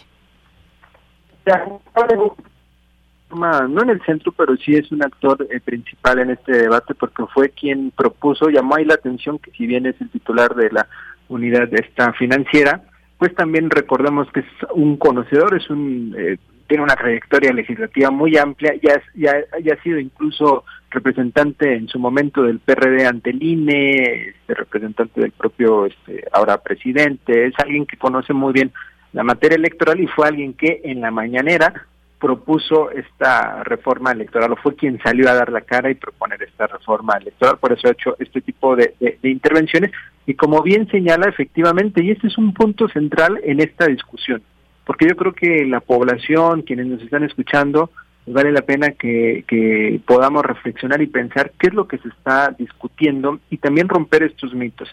No 3.30 3.82
en 3.82 3.90
el 3.90 4.02
centro, 4.06 4.32
pero 4.32 4.56
sí 4.58 4.76
es 4.76 4.92
un 4.92 5.04
actor 5.04 5.48
eh, 5.50 5.60
principal 5.60 6.20
en 6.20 6.32
este 6.32 6.52
debate 6.58 6.94
porque 6.94 7.24
fue 7.34 7.50
quien 7.50 7.92
propuso, 7.92 8.50
llamó 8.50 8.76
ahí 8.76 8.86
la 8.86 8.94
atención 8.94 9.40
que 9.40 9.52
si 9.52 9.66
bien 9.66 9.86
es 9.86 10.00
el 10.00 10.10
titular 10.10 10.56
de 10.56 10.70
la 10.72 10.88
unidad 11.28 11.68
de 11.68 11.82
esta 11.86 12.14
financiera, 12.14 12.84
pues 13.18 13.34
también 13.36 13.70
recordemos 13.70 14.32
que 14.32 14.42
es 14.42 14.46
un 14.74 14.98
conocedor, 14.98 15.56
es 15.56 15.70
un 15.70 16.16
eh, 16.18 16.38
tiene 16.68 16.84
una 16.84 16.96
trayectoria 16.96 17.54
legislativa 17.54 18.12
muy 18.12 18.38
amplia, 18.38 18.74
ya, 18.82 19.02
ya, 19.14 19.34
ya 19.62 19.74
ha 19.74 19.84
sido 19.84 20.00
incluso 20.00 20.64
representante 20.90 21.76
en 21.76 21.88
su 21.88 22.00
momento 22.00 22.44
del 22.44 22.60
PRD 22.60 23.06
ante 23.06 23.32
el 23.32 23.44
INE, 23.44 24.30
este, 24.30 24.54
representante 24.54 25.22
del 25.22 25.32
propio 25.32 25.86
este, 25.86 26.26
ahora 26.32 26.58
presidente, 26.58 27.48
es 27.48 27.54
alguien 27.58 27.86
que 27.86 27.98
conoce 27.98 28.34
muy 28.34 28.54
bien 28.54 28.72
la 29.14 29.24
materia 29.24 29.56
electoral 29.56 30.00
y 30.00 30.08
fue 30.08 30.28
alguien 30.28 30.54
que 30.54 30.82
en 30.84 31.02
la 31.02 31.12
mañanera 31.12 31.88
propuso 32.20 32.90
esta 32.92 33.64
reforma 33.64 34.12
electoral 34.12 34.54
o 34.54 34.56
fue 34.56 34.76
quien 34.76 35.00
salió 35.04 35.30
a 35.30 35.36
dar 35.36 35.52
la 35.52 35.62
cara 35.62 35.92
y 35.92 35.96
proponer 35.96 36.42
esta 36.42 36.66
reforma 36.66 37.18
electoral, 37.18 37.58
por 37.60 37.74
eso 37.74 37.88
ha 37.88 37.92
hecho 37.92 38.16
este 38.20 38.42
tipo 38.42 38.76
de, 38.76 38.96
de 39.00 39.30
intervenciones. 39.30 39.92
Y 40.26 40.34
como 40.34 40.64
bien 40.64 40.88
señala 40.90 41.30
efectivamente, 41.30 42.04
y 42.04 42.12
este 42.12 42.28
es 42.28 42.38
un 42.38 42.54
punto 42.54 42.88
central 42.88 43.40
en 43.44 43.60
esta 43.60 43.86
discusión, 43.86 44.42
porque 44.86 45.08
yo 45.08 45.16
creo 45.16 45.34
que 45.34 45.66
la 45.66 45.80
población, 45.80 46.62
quienes 46.62 46.88
nos 46.88 47.02
están 47.02 47.24
escuchando, 47.24 47.90
vale 48.28 48.52
la 48.52 48.62
pena 48.62 48.92
que, 48.92 49.44
que 49.48 50.00
podamos 50.06 50.46
reflexionar 50.46 51.02
y 51.02 51.08
pensar 51.08 51.52
qué 51.60 51.68
es 51.68 51.74
lo 51.74 51.88
que 51.88 51.98
se 51.98 52.10
está 52.10 52.56
discutiendo 52.58 53.40
y 53.50 53.58
también 53.58 53.90
romper 53.90 54.24
estos 54.24 54.54
mitos. 54.54 54.90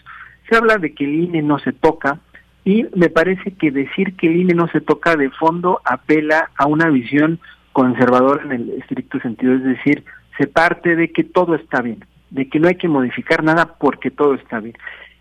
Se 0.49 0.55
habla 0.55 0.77
de 0.77 0.93
que 0.93 1.05
el 1.05 1.13
INE 1.15 1.41
no 1.41 1.59
se 1.59 1.73
toca 1.73 2.19
y 2.65 2.85
me 2.95 3.09
parece 3.09 3.51
que 3.51 3.71
decir 3.71 4.15
que 4.15 4.27
el 4.27 4.37
INE 4.37 4.53
no 4.53 4.67
se 4.67 4.81
toca 4.81 5.15
de 5.15 5.29
fondo 5.31 5.81
apela 5.83 6.49
a 6.57 6.67
una 6.67 6.89
visión 6.89 7.39
conservadora 7.71 8.43
en 8.43 8.51
el 8.51 8.69
estricto 8.81 9.19
sentido, 9.19 9.55
es 9.55 9.63
decir, 9.63 10.03
se 10.37 10.47
parte 10.47 10.95
de 10.95 11.11
que 11.11 11.23
todo 11.23 11.55
está 11.55 11.81
bien, 11.81 12.05
de 12.29 12.47
que 12.47 12.59
no 12.59 12.67
hay 12.67 12.75
que 12.75 12.87
modificar 12.87 13.43
nada 13.43 13.75
porque 13.79 14.11
todo 14.11 14.35
está 14.35 14.59
bien. 14.59 14.75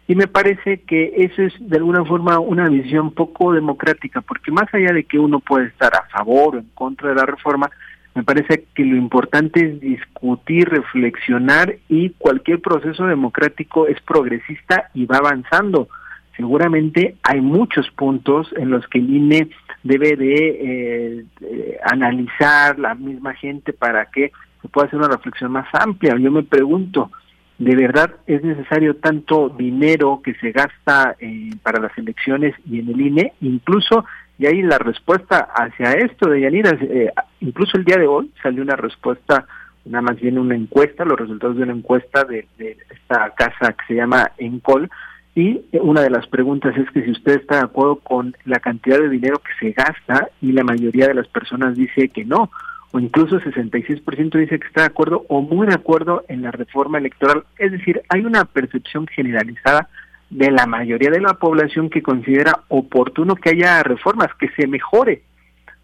Y 0.08 0.14
me 0.14 0.26
parece 0.26 0.80
que 0.80 1.12
eso 1.16 1.42
es 1.42 1.54
de 1.60 1.76
alguna 1.76 2.04
forma 2.04 2.38
una 2.38 2.68
visión 2.68 3.12
poco 3.12 3.52
democrática, 3.52 4.20
porque 4.20 4.50
más 4.50 4.72
allá 4.74 4.92
de 4.92 5.04
que 5.04 5.18
uno 5.18 5.40
puede 5.40 5.66
estar 5.66 5.94
a 5.94 6.08
favor 6.08 6.56
o 6.56 6.58
en 6.58 6.68
contra 6.74 7.10
de 7.10 7.14
la 7.14 7.26
reforma, 7.26 7.70
me 8.14 8.24
parece 8.24 8.66
que 8.74 8.84
lo 8.84 8.96
importante 8.96 9.64
es 9.64 9.80
discutir, 9.80 10.68
reflexionar 10.68 11.76
y 11.88 12.10
cualquier 12.10 12.60
proceso 12.60 13.06
democrático 13.06 13.86
es 13.86 14.00
progresista 14.02 14.90
y 14.92 15.06
va 15.06 15.16
avanzando. 15.16 15.88
Seguramente 16.36 17.16
hay 17.22 17.40
muchos 17.40 17.88
puntos 17.90 18.52
en 18.56 18.70
los 18.70 18.86
que 18.88 18.98
el 18.98 19.08
INE 19.14 19.48
debe 19.82 20.16
de, 20.16 21.24
eh, 21.40 21.78
analizar 21.84 22.78
la 22.78 22.94
misma 22.94 23.34
gente 23.34 23.72
para 23.72 24.06
que 24.06 24.32
se 24.60 24.68
pueda 24.68 24.86
hacer 24.86 24.98
una 24.98 25.08
reflexión 25.08 25.52
más 25.52 25.68
amplia. 25.72 26.16
Yo 26.18 26.30
me 26.30 26.42
pregunto, 26.42 27.10
¿de 27.58 27.76
verdad 27.76 28.14
es 28.26 28.42
necesario 28.42 28.96
tanto 28.96 29.48
dinero 29.48 30.20
que 30.24 30.34
se 30.34 30.52
gasta 30.52 31.16
eh, 31.20 31.50
para 31.62 31.80
las 31.80 31.96
elecciones 31.96 32.54
y 32.68 32.80
en 32.80 32.88
el 32.88 33.00
INE? 33.00 33.32
Incluso 33.40 34.04
y 34.42 34.46
ahí 34.46 34.60
la 34.60 34.78
respuesta 34.78 35.50
hacia 35.54 35.92
esto 35.92 36.28
de 36.28 36.40
Yanira, 36.40 36.76
eh, 36.80 37.12
incluso 37.40 37.76
el 37.76 37.84
día 37.84 37.96
de 37.96 38.08
hoy 38.08 38.28
salió 38.42 38.62
una 38.62 38.74
respuesta, 38.74 39.46
nada 39.84 40.02
más 40.02 40.20
bien 40.20 40.36
una 40.36 40.56
encuesta, 40.56 41.04
los 41.04 41.16
resultados 41.16 41.56
de 41.56 41.62
una 41.62 41.74
encuesta 41.74 42.24
de, 42.24 42.48
esta 42.58 43.30
casa 43.36 43.72
que 43.72 43.84
se 43.86 43.94
llama 43.94 44.32
Encol, 44.38 44.90
y 45.36 45.60
una 45.80 46.00
de 46.02 46.10
las 46.10 46.26
preguntas 46.26 46.76
es 46.76 46.90
que 46.90 47.04
si 47.04 47.12
usted 47.12 47.40
está 47.40 47.58
de 47.58 47.64
acuerdo 47.66 47.96
con 47.96 48.36
la 48.44 48.58
cantidad 48.58 48.98
de 48.98 49.10
dinero 49.10 49.38
que 49.38 49.52
se 49.64 49.72
gasta 49.72 50.28
y 50.40 50.50
la 50.50 50.64
mayoría 50.64 51.06
de 51.06 51.14
las 51.14 51.28
personas 51.28 51.76
dice 51.76 52.08
que 52.08 52.24
no, 52.24 52.50
o 52.92 53.00
incluso 53.00 53.40
66% 53.40 54.38
dice 54.38 54.58
que 54.58 54.66
está 54.66 54.82
de 54.82 54.86
acuerdo 54.88 55.24
o 55.28 55.40
muy 55.40 55.66
de 55.66 55.74
acuerdo 55.74 56.24
en 56.28 56.42
la 56.42 56.50
reforma 56.50 56.98
electoral. 56.98 57.44
Es 57.58 57.72
decir, 57.72 58.02
hay 58.08 58.20
una 58.20 58.44
percepción 58.44 59.06
generalizada 59.06 59.88
de 60.28 60.50
la 60.50 60.66
mayoría 60.66 61.10
de 61.10 61.20
la 61.20 61.34
población 61.34 61.90
que 61.90 62.02
considera 62.02 62.60
oportuno 62.68 63.34
que 63.36 63.50
haya 63.50 63.82
reformas, 63.82 64.28
que 64.38 64.48
se 64.50 64.66
mejore. 64.66 65.22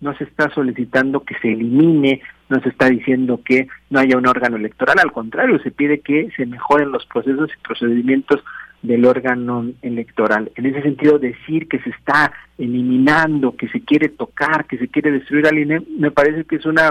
No 0.00 0.16
se 0.16 0.24
está 0.24 0.50
solicitando 0.50 1.24
que 1.24 1.34
se 1.40 1.48
elimine, 1.48 2.22
no 2.48 2.60
se 2.60 2.68
está 2.68 2.88
diciendo 2.88 3.40
que 3.44 3.68
no 3.90 4.00
haya 4.00 4.16
un 4.16 4.26
órgano 4.26 4.56
electoral, 4.56 4.96
al 5.02 5.12
contrario, 5.12 5.58
se 5.60 5.70
pide 5.70 6.00
que 6.00 6.30
se 6.36 6.46
mejoren 6.46 6.92
los 6.92 7.04
procesos 7.06 7.50
y 7.50 7.66
procedimientos 7.66 8.42
del 8.82 9.04
órgano 9.04 9.70
electoral. 9.82 10.50
En 10.54 10.66
ese 10.66 10.82
sentido, 10.82 11.18
decir 11.18 11.68
que 11.68 11.80
se 11.80 11.90
está 11.90 12.32
eliminando, 12.56 13.56
que 13.56 13.68
se 13.68 13.80
quiere 13.80 14.08
tocar, 14.08 14.66
que 14.66 14.78
se 14.78 14.88
quiere 14.88 15.10
destruir 15.10 15.46
al 15.46 15.58
INE, 15.58 15.82
me 15.98 16.10
parece 16.10 16.44
que 16.44 16.56
es 16.56 16.66
una 16.66 16.90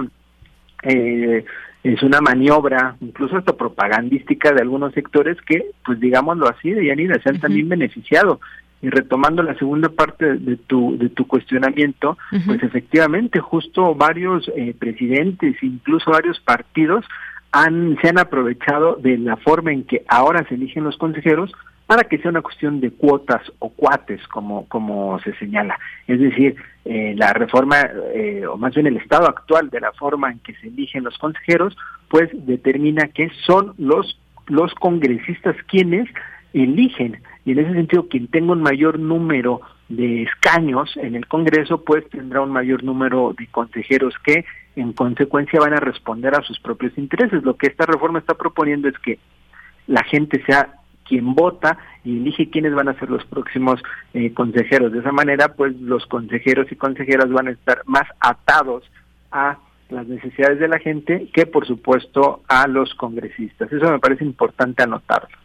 eh, 0.83 1.45
es 1.83 2.03
una 2.03 2.19
maniobra, 2.21 2.95
incluso 2.99 3.37
hasta 3.37 3.55
propagandística 3.55 4.51
de 4.51 4.61
algunos 4.61 4.93
sectores 4.93 5.37
que, 5.41 5.71
pues 5.85 5.99
digámoslo 5.99 6.47
así, 6.47 6.71
de 6.71 6.85
Yanira, 6.85 7.21
se 7.21 7.29
han 7.29 7.39
también 7.39 7.69
beneficiado. 7.69 8.39
Y 8.81 8.89
retomando 8.89 9.41
la 9.41 9.55
segunda 9.55 9.89
parte 9.89 10.35
de 10.35 10.57
tu, 10.57 10.97
de 10.97 11.09
tu 11.09 11.25
cuestionamiento, 11.25 12.17
pues 12.45 12.61
efectivamente 12.61 13.39
justo 13.39 13.95
varios 13.95 14.51
eh, 14.55 14.75
presidentes, 14.77 15.55
incluso 15.63 16.11
varios 16.11 16.39
partidos, 16.41 17.05
han, 17.51 17.97
se 18.01 18.09
han 18.09 18.19
aprovechado 18.19 18.97
de 18.97 19.17
la 19.17 19.37
forma 19.37 19.71
en 19.71 19.83
que 19.83 20.03
ahora 20.07 20.45
se 20.47 20.55
eligen 20.55 20.83
los 20.83 20.97
consejeros 20.97 21.51
para 21.87 22.03
que 22.03 22.17
sea 22.17 22.31
una 22.31 22.41
cuestión 22.41 22.81
de 22.81 22.91
cuotas 22.91 23.41
o 23.59 23.69
cuates, 23.69 24.21
como, 24.27 24.67
como 24.67 25.19
se 25.21 25.33
señala. 25.35 25.79
Es 26.05 26.19
decir, 26.19 26.55
eh, 26.83 27.15
la 27.17 27.33
reforma, 27.33 27.77
eh, 28.13 28.45
o 28.45 28.57
más 28.57 28.75
bien 28.75 28.87
el 28.87 28.97
estado 28.97 29.27
actual 29.27 29.69
de 29.69 29.79
la 29.79 29.93
forma 29.93 30.29
en 30.29 30.39
que 30.39 30.53
se 30.55 30.67
eligen 30.67 31.05
los 31.05 31.17
consejeros, 31.17 31.77
pues 32.09 32.29
determina 32.45 33.07
que 33.07 33.31
son 33.45 33.73
los, 33.77 34.19
los 34.47 34.73
congresistas 34.75 35.55
quienes 35.67 36.09
eligen. 36.53 37.21
Y 37.45 37.53
en 37.53 37.59
ese 37.59 37.73
sentido, 37.73 38.09
quien 38.09 38.27
tenga 38.27 38.51
un 38.51 38.61
mayor 38.61 38.99
número 38.99 39.61
de 39.87 40.23
escaños 40.23 40.97
en 40.97 41.15
el 41.15 41.25
Congreso, 41.27 41.83
pues 41.85 42.07
tendrá 42.09 42.41
un 42.41 42.51
mayor 42.51 42.83
número 42.83 43.33
de 43.37 43.47
consejeros 43.47 44.13
que 44.25 44.43
en 44.75 44.91
consecuencia 44.91 45.61
van 45.61 45.73
a 45.73 45.79
responder 45.79 46.35
a 46.35 46.43
sus 46.43 46.59
propios 46.59 46.97
intereses. 46.97 47.43
Lo 47.43 47.55
que 47.55 47.67
esta 47.67 47.85
reforma 47.85 48.19
está 48.19 48.33
proponiendo 48.33 48.89
es 48.89 48.97
que 48.99 49.19
la 49.87 50.03
gente 50.03 50.43
sea 50.45 50.73
quien 51.07 51.33
vota 51.33 51.77
y 52.03 52.17
elige 52.17 52.49
quiénes 52.49 52.73
van 52.73 52.89
a 52.89 52.99
ser 52.99 53.09
los 53.09 53.25
próximos 53.25 53.81
eh, 54.13 54.33
consejeros. 54.33 54.91
De 54.91 54.99
esa 54.99 55.11
manera, 55.11 55.53
pues 55.53 55.75
los 55.79 56.05
consejeros 56.05 56.71
y 56.71 56.75
consejeras 56.75 57.29
van 57.29 57.47
a 57.47 57.51
estar 57.51 57.81
más 57.85 58.07
atados 58.19 58.83
a 59.31 59.57
las 59.89 60.07
necesidades 60.07 60.59
de 60.59 60.67
la 60.67 60.79
gente 60.79 61.29
que, 61.33 61.45
por 61.45 61.65
supuesto, 61.65 62.41
a 62.47 62.67
los 62.67 62.93
congresistas. 62.95 63.71
Eso 63.71 63.91
me 63.91 63.99
parece 63.99 64.23
importante 64.23 64.83
anotarlo. 64.83 65.37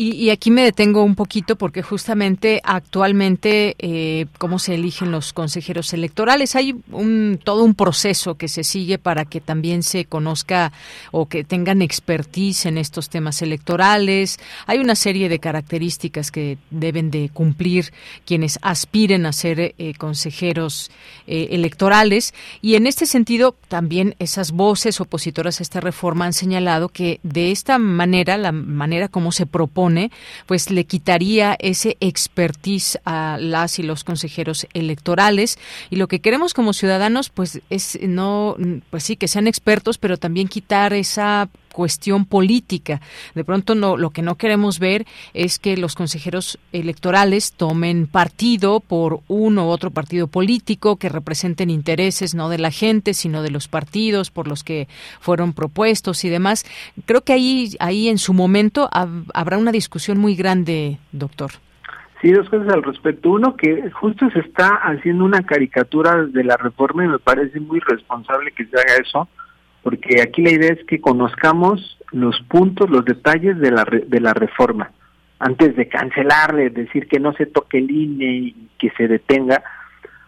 Y, 0.00 0.30
aquí 0.30 0.52
me 0.52 0.62
detengo 0.62 1.02
un 1.02 1.16
poquito 1.16 1.56
porque 1.56 1.82
justamente 1.82 2.60
actualmente 2.62 3.74
eh, 3.80 4.26
cómo 4.38 4.60
se 4.60 4.76
eligen 4.76 5.10
los 5.10 5.32
consejeros 5.32 5.92
electorales. 5.92 6.54
Hay 6.54 6.76
un, 6.92 7.40
todo 7.42 7.64
un 7.64 7.74
proceso 7.74 8.36
que 8.36 8.46
se 8.46 8.62
sigue 8.62 8.98
para 8.98 9.24
que 9.24 9.40
también 9.40 9.82
se 9.82 10.04
conozca 10.04 10.70
o 11.10 11.26
que 11.26 11.42
tengan 11.42 11.82
expertise 11.82 12.66
en 12.66 12.78
estos 12.78 13.08
temas 13.08 13.42
electorales. 13.42 14.38
Hay 14.66 14.78
una 14.78 14.94
serie 14.94 15.28
de 15.28 15.40
características 15.40 16.30
que 16.30 16.58
deben 16.70 17.10
de 17.10 17.30
cumplir 17.30 17.92
quienes 18.24 18.60
aspiren 18.62 19.26
a 19.26 19.32
ser 19.32 19.74
eh, 19.78 19.94
consejeros 19.98 20.92
eh, 21.26 21.48
electorales. 21.50 22.34
Y 22.62 22.76
en 22.76 22.86
este 22.86 23.04
sentido, 23.04 23.56
también 23.66 24.14
esas 24.20 24.52
voces 24.52 25.00
opositoras 25.00 25.58
a 25.58 25.64
esta 25.64 25.80
reforma 25.80 26.26
han 26.26 26.34
señalado 26.34 26.88
que 26.88 27.18
de 27.24 27.50
esta 27.50 27.78
manera, 27.78 28.38
la 28.38 28.52
manera 28.52 29.08
como 29.08 29.32
se 29.32 29.44
propone 29.44 29.87
pues 30.46 30.70
le 30.70 30.84
quitaría 30.84 31.56
ese 31.58 31.96
expertise 32.00 32.98
a 33.04 33.38
las 33.40 33.78
y 33.78 33.82
los 33.82 34.04
consejeros 34.04 34.66
electorales. 34.74 35.58
Y 35.90 35.96
lo 35.96 36.08
que 36.08 36.20
queremos 36.20 36.54
como 36.54 36.72
ciudadanos 36.72 37.30
pues 37.30 37.60
es 37.70 37.98
no 38.02 38.56
pues 38.90 39.04
sí 39.04 39.16
que 39.16 39.28
sean 39.28 39.46
expertos, 39.46 39.98
pero 39.98 40.16
también 40.16 40.48
quitar 40.48 40.92
esa 40.92 41.48
cuestión 41.78 42.24
política. 42.24 43.00
De 43.36 43.44
pronto 43.44 43.76
no, 43.76 43.96
lo 43.96 44.10
que 44.10 44.20
no 44.20 44.34
queremos 44.34 44.80
ver 44.80 45.06
es 45.32 45.60
que 45.60 45.76
los 45.76 45.94
consejeros 45.94 46.58
electorales 46.72 47.52
tomen 47.52 48.08
partido 48.08 48.80
por 48.80 49.20
uno 49.28 49.66
u 49.66 49.68
otro 49.68 49.92
partido 49.92 50.26
político 50.26 50.96
que 50.96 51.08
representen 51.08 51.70
intereses 51.70 52.34
no 52.34 52.48
de 52.48 52.58
la 52.58 52.72
gente, 52.72 53.14
sino 53.14 53.42
de 53.42 53.52
los 53.52 53.68
partidos 53.68 54.32
por 54.32 54.48
los 54.48 54.64
que 54.64 54.88
fueron 55.20 55.52
propuestos 55.52 56.24
y 56.24 56.28
demás. 56.28 56.66
Creo 57.06 57.20
que 57.20 57.32
ahí, 57.32 57.76
ahí 57.78 58.08
en 58.08 58.18
su 58.18 58.32
momento 58.32 58.90
habrá 58.92 59.56
una 59.56 59.70
discusión 59.70 60.18
muy 60.18 60.34
grande, 60.34 60.98
doctor. 61.12 61.52
Sí, 62.20 62.32
dos 62.32 62.48
cosas 62.48 62.74
al 62.74 62.82
respecto. 62.82 63.30
Uno, 63.30 63.54
que 63.54 63.88
justo 63.92 64.28
se 64.30 64.40
está 64.40 64.80
haciendo 64.82 65.24
una 65.24 65.42
caricatura 65.42 66.24
de 66.24 66.42
la 66.42 66.56
reforma 66.56 67.04
y 67.04 67.08
me 67.08 67.20
parece 67.20 67.60
muy 67.60 67.78
responsable 67.78 68.50
que 68.50 68.66
se 68.66 68.76
haga 68.76 68.96
eso, 69.00 69.28
porque 69.88 70.20
aquí 70.20 70.42
la 70.42 70.50
idea 70.50 70.74
es 70.74 70.84
que 70.84 71.00
conozcamos 71.00 71.96
los 72.12 72.38
puntos, 72.42 72.90
los 72.90 73.06
detalles 73.06 73.58
de 73.58 73.70
la, 73.70 73.86
de 73.86 74.20
la 74.20 74.34
reforma, 74.34 74.90
antes 75.38 75.76
de 75.76 75.88
cancelarle, 75.88 76.68
decir 76.68 77.08
que 77.08 77.18
no 77.18 77.32
se 77.32 77.46
toque 77.46 77.78
el 77.78 77.90
INE 77.90 78.26
y 78.26 78.68
que 78.78 78.90
se 78.98 79.08
detenga, 79.08 79.62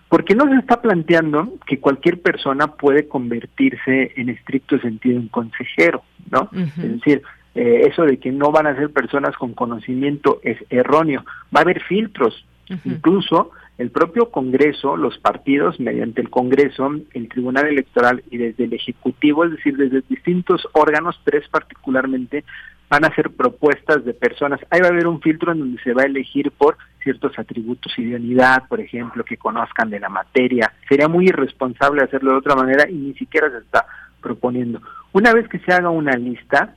porque 0.08 0.34
no 0.34 0.48
se 0.48 0.54
está 0.54 0.80
planteando 0.80 1.58
que 1.66 1.78
cualquier 1.78 2.22
persona 2.22 2.68
puede 2.68 3.06
convertirse 3.06 4.12
en 4.16 4.30
estricto 4.30 4.78
sentido 4.78 5.20
en 5.20 5.28
consejero, 5.28 6.04
¿no? 6.30 6.48
Es 6.54 6.92
decir, 6.92 7.20
eh, 7.54 7.82
eso 7.86 8.04
de 8.04 8.16
que 8.16 8.32
no 8.32 8.52
van 8.52 8.66
a 8.66 8.76
ser 8.76 8.88
personas 8.88 9.36
con 9.36 9.52
conocimiento 9.52 10.40
es 10.42 10.56
erróneo. 10.70 11.22
Va 11.54 11.60
a 11.60 11.64
haber 11.64 11.82
filtros, 11.82 12.46
incluso 12.86 13.50
el 13.80 13.90
propio 13.90 14.30
Congreso, 14.30 14.94
los 14.94 15.16
partidos, 15.16 15.80
mediante 15.80 16.20
el 16.20 16.28
Congreso, 16.28 16.90
el 17.14 17.30
Tribunal 17.30 17.66
Electoral 17.66 18.22
y 18.30 18.36
desde 18.36 18.64
el 18.64 18.74
Ejecutivo, 18.74 19.46
es 19.46 19.52
decir, 19.52 19.74
desde 19.74 20.02
distintos 20.06 20.68
órganos, 20.74 21.18
tres 21.24 21.48
particularmente, 21.48 22.44
van 22.90 23.06
a 23.06 23.08
hacer 23.08 23.30
propuestas 23.30 24.04
de 24.04 24.12
personas. 24.12 24.60
Ahí 24.68 24.82
va 24.82 24.88
a 24.88 24.90
haber 24.90 25.06
un 25.06 25.22
filtro 25.22 25.52
en 25.52 25.60
donde 25.60 25.82
se 25.82 25.94
va 25.94 26.02
a 26.02 26.06
elegir 26.06 26.50
por 26.50 26.76
ciertos 27.02 27.38
atributos, 27.38 27.98
idoneidad, 27.98 28.68
por 28.68 28.80
ejemplo, 28.80 29.24
que 29.24 29.38
conozcan 29.38 29.88
de 29.88 29.98
la 29.98 30.10
materia. 30.10 30.74
Sería 30.86 31.08
muy 31.08 31.28
irresponsable 31.28 32.02
hacerlo 32.02 32.32
de 32.32 32.38
otra 32.38 32.56
manera 32.56 32.86
y 32.86 32.96
ni 32.96 33.14
siquiera 33.14 33.50
se 33.50 33.58
está 33.58 33.86
proponiendo. 34.20 34.82
Una 35.12 35.32
vez 35.32 35.48
que 35.48 35.58
se 35.60 35.72
haga 35.72 35.88
una 35.88 36.12
lista, 36.18 36.74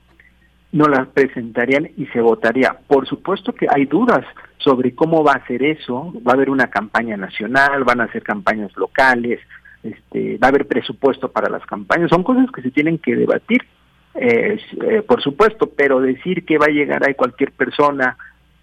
no 0.73 0.87
la 0.87 1.05
presentarían 1.05 1.89
y 1.97 2.07
se 2.07 2.19
votaría. 2.19 2.75
Por 2.87 3.07
supuesto 3.07 3.53
que 3.53 3.67
hay 3.69 3.85
dudas 3.85 4.25
sobre 4.57 4.93
cómo 4.93 5.23
va 5.23 5.33
a 5.33 5.47
ser 5.47 5.63
eso, 5.63 6.11
va 6.27 6.31
a 6.31 6.35
haber 6.35 6.49
una 6.49 6.67
campaña 6.67 7.15
nacional, 7.15 7.83
van 7.83 8.01
a 8.01 8.11
ser 8.11 8.23
campañas 8.23 8.75
locales, 8.75 9.39
este, 9.83 10.37
va 10.39 10.47
a 10.47 10.49
haber 10.49 10.67
presupuesto 10.67 11.31
para 11.31 11.49
las 11.49 11.65
campañas, 11.65 12.09
son 12.09 12.23
cosas 12.23 12.49
que 12.51 12.63
se 12.63 12.71
tienen 12.71 12.97
que 12.97 13.15
debatir, 13.15 13.61
eh, 14.15 14.57
por 15.07 15.21
supuesto, 15.21 15.69
pero 15.75 16.01
decir 16.01 16.43
que 16.43 16.57
va 16.57 16.65
a 16.65 16.73
llegar 16.73 17.07
ahí 17.07 17.13
cualquier 17.13 17.51
persona 17.51 18.17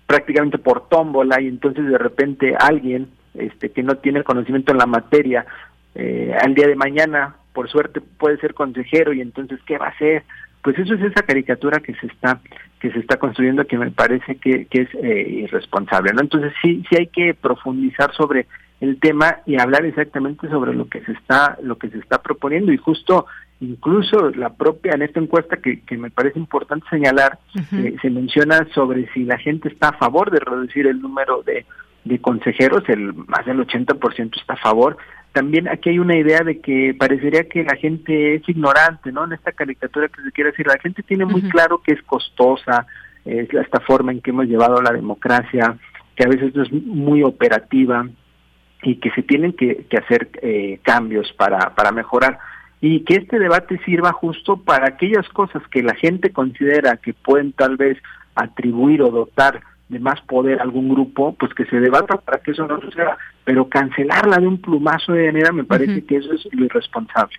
prácticamente 0.07 0.59
por 0.59 0.89
tómbola 0.89 1.41
y 1.41 1.47
entonces 1.47 1.87
de 1.87 1.99
repente 1.99 2.57
alguien 2.59 3.09
este, 3.35 3.71
que 3.71 3.85
no 3.85 3.97
tiene 3.97 4.25
conocimiento 4.25 4.73
en 4.73 4.79
la 4.79 4.87
materia, 4.87 5.47
eh, 5.95 6.35
al 6.41 6.55
día 6.55 6.67
de 6.67 6.75
mañana, 6.75 7.37
por 7.53 7.71
suerte, 7.71 8.01
puede 8.01 8.39
ser 8.39 8.55
consejero 8.55 9.13
y 9.13 9.21
entonces, 9.21 9.61
¿qué 9.67 9.79
va 9.79 9.87
a 9.87 9.91
hacer? 9.91 10.25
Pues 10.63 10.79
eso 10.79 10.95
es 10.95 11.03
esa 11.03 11.23
caricatura 11.23 11.81
que 11.81 11.95
se 11.95 12.07
está 12.07 12.41
que 12.81 12.91
se 12.91 12.99
está 12.99 13.19
construyendo 13.19 13.67
que 13.67 13.79
me 13.79 13.91
parece 13.91 14.37
que, 14.37 14.67
que 14.67 14.83
es 14.83 14.89
eh, 15.03 15.45
irresponsable 15.45 16.13
no 16.13 16.21
entonces 16.21 16.53
sí 16.63 16.83
sí 16.89 16.97
hay 16.99 17.07
que 17.09 17.35
profundizar 17.35 18.15
sobre 18.15 18.47
el 18.81 18.99
tema 18.99 19.39
y 19.47 19.61
hablar 19.61 19.85
exactamente 19.85 20.49
sobre 20.49 20.75
lo 20.75 20.89
que 20.89 21.03
se 21.05 21.13
está 21.13 21.59
lo 21.63 21.79
que 21.79 21.91
se 21.91 21.99
está 21.99 22.23
proponiendo. 22.23 22.73
Y 22.73 22.79
justo 22.79 23.27
incluso 23.61 24.31
la 24.31 24.55
propia 24.55 24.93
en 24.95 25.03
esta 25.03 25.21
encuesta 25.21 25.59
que, 25.59 25.81
que 25.83 25.99
me 25.99 26.11
parece 26.11 26.39
importante 26.39 26.87
señalar 26.89 27.39
eh, 27.73 27.97
se 28.01 28.11
menciona 28.11 28.67
sobre 28.75 29.07
si 29.13 29.25
la 29.25 29.39
gente 29.39 29.69
está 29.69 29.89
a 29.89 29.99
favor 29.99 30.31
de 30.31 30.41
reducir 30.41 30.87
el 30.87 31.01
número 31.01 31.43
de 31.43 31.67
de 32.05 32.19
consejeros, 32.19 32.83
el 32.89 33.13
más 33.13 33.45
del 33.45 33.59
80% 33.59 34.41
está 34.41 34.55
a 34.55 34.57
favor, 34.57 34.97
también 35.33 35.69
aquí 35.69 35.91
hay 35.91 35.99
una 35.99 36.17
idea 36.17 36.41
de 36.41 36.61
que 36.61 36.95
parecería 36.99 37.49
que 37.49 37.63
la 37.63 37.77
gente 37.77 38.35
es 38.35 38.49
ignorante, 38.49 39.13
¿no? 39.13 39.25
En 39.25 39.33
esta 39.33 39.53
caricatura 39.53 40.09
que 40.09 40.23
se 40.23 40.33
quiere 40.33 40.51
decir, 40.51 40.67
la 40.67 40.79
gente 40.79 41.03
tiene 41.03 41.25
muy 41.25 41.43
claro 41.43 41.81
que 41.83 41.93
es 41.93 42.03
costosa, 42.03 42.87
es 43.25 43.53
esta 43.53 43.81
forma 43.81 44.13
en 44.13 44.21
que 44.21 44.31
hemos 44.31 44.47
llevado 44.47 44.83
la 44.83 44.93
democracia, 44.93 45.77
que 46.17 46.25
a 46.25 46.29
veces 46.29 46.55
no 46.55 46.63
es 46.63 46.73
muy 46.73 47.23
operativa 47.23 48.09
y 48.83 48.97
que 48.97 49.11
se 49.11 49.23
tienen 49.23 49.53
que, 49.53 49.87
hacer 50.03 50.31
eh, 50.43 50.81
cambios 50.83 51.33
para, 51.35 51.75
para 51.75 51.93
mejorar. 51.93 52.39
Y 52.81 53.01
que 53.01 53.17
este 53.17 53.39
debate 53.39 53.79
sirva 53.85 54.13
justo 54.13 54.57
para 54.57 54.89
aquellas 54.89 55.29
cosas 55.29 55.63
que 55.71 55.83
la 55.83 55.95
gente 55.95 56.33
considera 56.33 56.97
que 56.97 57.13
pueden 57.13 57.53
tal 57.53 57.77
vez 57.77 57.99
atribuir 58.35 59.03
o 59.03 59.11
dotar 59.11 59.61
de 59.91 59.99
más 59.99 60.21
poder 60.23 60.61
a 60.61 60.63
algún 60.63 60.89
grupo, 60.89 61.35
pues 61.35 61.53
que 61.53 61.67
se 61.67 61.81
debata 61.81 62.17
para 62.17 62.39
que 62.39 62.53
eso 62.53 62.67
no 62.67 62.81
suceda, 62.81 63.19
pero 63.45 63.69
cancelarla 63.69 64.39
de 64.39 64.47
un 64.47 64.59
plumazo 64.59 65.13
de 65.13 65.27
manera 65.27 65.53
me 65.53 65.65
parece 65.65 66.05
que 66.05 66.17
eso 66.17 66.33
es 66.33 66.49
lo 66.53 66.65
irresponsable. 66.65 67.37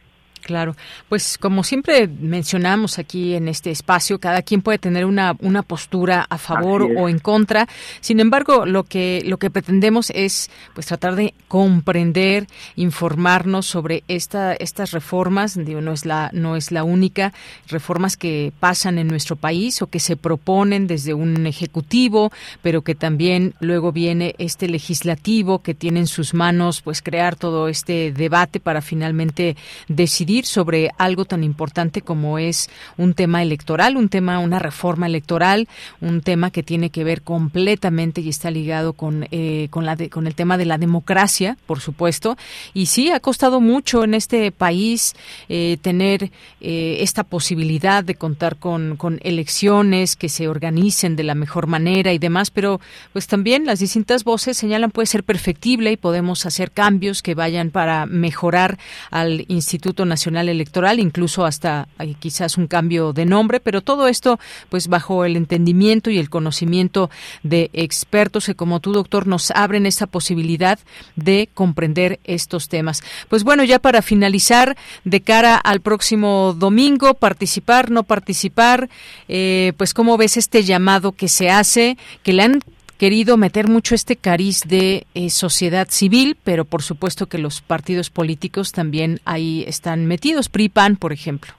Claro, 0.52 0.76
pues 1.08 1.38
como 1.38 1.64
siempre 1.64 2.10
mencionamos 2.10 3.00
aquí 3.00 3.36
en 3.36 3.48
este 3.48 3.72
espacio, 3.72 4.20
cada 4.20 4.42
quien 4.42 4.62
puede 4.62 4.80
tener 4.80 5.06
una, 5.06 5.34
una 5.40 5.62
postura 5.62 6.28
a 6.30 6.38
favor 6.38 6.82
o 6.98 7.08
en 7.08 7.20
contra. 7.20 7.70
Sin 8.02 8.20
embargo, 8.20 8.66
lo 8.66 8.84
que 8.84 9.24
lo 9.26 9.38
que 9.38 9.50
pretendemos 9.50 10.10
es 10.10 10.52
pues 10.74 10.88
tratar 10.88 11.16
de 11.16 11.34
comprender, 11.48 12.48
informarnos 12.76 13.66
sobre 13.66 14.04
esta 14.10 14.54
estas 14.54 14.92
reformas, 14.92 15.56
digo, 15.56 15.80
no 15.80 15.94
es 15.94 16.06
la 16.06 16.30
no 16.34 16.58
es 16.58 16.74
la 16.74 16.84
única. 16.84 17.32
Reformas 17.70 18.18
que 18.18 18.52
pasan 18.60 18.98
en 18.98 19.08
nuestro 19.08 19.38
país 19.38 19.82
o 19.82 19.88
que 19.88 20.02
se 20.02 20.18
proponen 20.18 20.86
desde 20.86 21.14
un 21.14 21.48
ejecutivo, 21.48 22.30
pero 22.62 22.82
que 22.82 22.94
también 22.94 23.54
luego 23.62 23.94
viene 23.94 24.36
este 24.38 24.68
legislativo 24.68 25.60
que 25.60 25.76
tiene 25.76 26.02
en 26.02 26.08
sus 26.08 26.34
manos 26.34 26.82
pues 26.82 27.02
crear 27.02 27.38
todo 27.38 27.70
este 27.70 28.12
debate 28.12 28.60
para 28.60 28.82
finalmente 28.82 29.56
decidir 29.88 30.41
sobre 30.46 30.92
algo 30.98 31.26
tan 31.26 31.44
importante 31.44 32.02
como 32.02 32.38
es 32.38 32.70
un 32.98 33.14
tema 33.14 33.42
electoral, 33.42 33.98
un 33.98 34.10
tema, 34.10 34.40
una 34.40 34.60
reforma 34.60 35.06
electoral, 35.06 35.68
un 36.00 36.22
tema 36.22 36.52
que 36.52 36.64
tiene 36.64 36.90
que 36.90 37.04
ver 37.04 37.22
completamente 37.22 38.22
y 38.22 38.30
está 38.30 38.50
ligado 38.52 38.94
con, 38.94 39.28
eh, 39.32 39.68
con, 39.70 39.86
la 39.86 39.98
con 40.10 40.28
el 40.28 40.36
tema 40.36 40.58
de 40.58 40.66
la 40.66 40.78
democracia, 40.78 41.58
por 41.66 41.80
supuesto. 41.80 42.38
Y 42.74 42.86
sí, 42.88 43.12
ha 43.12 43.20
costado 43.20 43.60
mucho 43.60 44.04
en 44.04 44.14
este 44.14 44.52
país 44.52 45.16
eh, 45.50 45.78
tener 45.82 46.32
eh, 46.62 46.98
esta 47.02 47.24
posibilidad 47.24 48.04
de 48.04 48.16
contar 48.16 48.58
con, 48.58 48.96
con 48.98 49.20
elecciones 49.24 50.16
que 50.16 50.30
se 50.30 50.48
organicen 50.48 51.16
de 51.16 51.24
la 51.24 51.36
mejor 51.36 51.68
manera 51.68 52.14
y 52.14 52.20
demás, 52.20 52.52
pero 52.52 52.80
pues 53.14 53.28
también 53.28 53.66
las 53.66 53.80
distintas 53.80 54.24
voces 54.24 54.58
señalan 54.58 54.92
puede 54.92 55.08
ser 55.08 55.24
perfectible 55.24 55.92
y 55.92 55.98
podemos 55.98 56.46
hacer 56.46 56.72
cambios 56.72 57.22
que 57.22 57.36
vayan 57.36 57.70
para 57.72 58.06
mejorar 58.06 58.78
al 59.10 59.46
Instituto 59.48 60.06
Nacional 60.06 60.21
Electoral, 60.28 61.00
incluso 61.00 61.46
hasta 61.46 61.88
quizás 62.20 62.58
un 62.58 62.68
cambio 62.68 63.14
de 63.14 63.26
nombre, 63.26 63.60
pero 63.60 63.82
todo 63.82 64.08
esto 64.08 64.40
pues 64.70 64.88
bajo 64.88 65.26
el 65.26 65.36
entendimiento 65.36 66.10
y 66.10 66.18
el 66.20 66.30
conocimiento 66.30 67.10
de 67.44 67.70
expertos 67.74 68.46
que 68.46 68.56
como 68.56 68.80
tú 68.80 68.94
doctor 68.94 69.28
nos 69.28 69.52
abren 69.52 69.86
esta 69.86 70.08
posibilidad 70.08 70.80
de 71.16 71.50
comprender 71.54 72.20
estos 72.24 72.70
temas. 72.70 73.04
Pues 73.30 73.44
bueno, 73.44 73.64
ya 73.64 73.80
para 73.80 74.02
finalizar, 74.02 74.78
de 75.04 75.22
cara 75.22 75.56
al 75.56 75.82
próximo 75.82 76.56
domingo, 76.58 77.14
participar, 77.14 77.92
no 77.92 78.04
participar, 78.04 78.90
eh, 79.28 79.74
pues 79.78 79.94
cómo 79.94 80.18
ves 80.18 80.38
este 80.38 80.64
llamado 80.64 81.12
que 81.12 81.28
se 81.28 81.50
hace, 81.50 81.98
que 82.24 82.34
le 82.34 82.44
han 82.44 82.62
querido 83.02 83.36
meter 83.36 83.68
mucho 83.68 83.96
este 83.96 84.16
cariz 84.16 84.62
de 84.68 85.08
eh, 85.16 85.32
sociedad 85.32 85.88
civil, 85.90 86.38
pero 86.44 86.66
por 86.66 86.84
supuesto 86.84 87.26
que 87.26 87.40
los 87.40 87.60
partidos 87.60 88.12
políticos 88.12 88.74
también 88.74 89.18
ahí 89.26 89.64
están 89.66 90.06
metidos, 90.06 90.50
PRI-PAN, 90.50 90.98
por 90.98 91.12
ejemplo. 91.12 91.52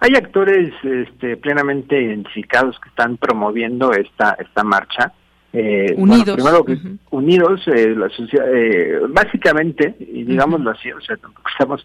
Hay 0.00 0.10
actores 0.14 0.74
este, 0.82 1.38
plenamente 1.38 1.98
identificados 1.98 2.78
que 2.80 2.90
están 2.90 3.16
promoviendo 3.16 3.92
esta 3.92 4.36
esta 4.38 4.62
marcha. 4.62 5.14
Eh, 5.54 5.94
unidos. 5.96 6.34
primero, 6.34 6.66
unidos, 7.08 7.62
eh, 7.68 7.94
la 7.96 8.10
sociedad, 8.10 8.46
eh, 8.54 9.00
básicamente, 9.08 9.94
y 10.00 10.24
digámoslo 10.24 10.70
así, 10.72 10.92
o 10.92 11.00
sea, 11.00 11.16
tampoco 11.16 11.48
estamos 11.48 11.82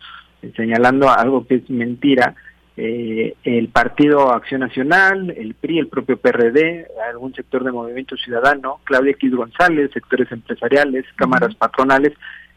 señalando 0.57 1.09
algo 1.09 1.47
que 1.47 1.55
es 1.55 1.69
mentira, 1.69 2.35
eh, 2.79 3.33
el 3.43 3.69
Partido 3.69 4.31
Acción 4.31 4.61
Nacional, 4.61 5.31
el 5.35 5.55
PRI, 5.55 5.79
el 5.79 5.87
propio 5.87 6.17
PRD, 6.17 6.85
algún 7.09 7.33
sector 7.33 7.63
de 7.63 7.71
Movimiento 7.71 8.15
Ciudadano, 8.15 8.81
Claudia 8.83 9.11
X 9.13 9.35
González, 9.35 9.89
sectores 9.91 10.31
empresariales, 10.31 11.05
cámaras 11.15 11.55
patronales, 11.55 12.13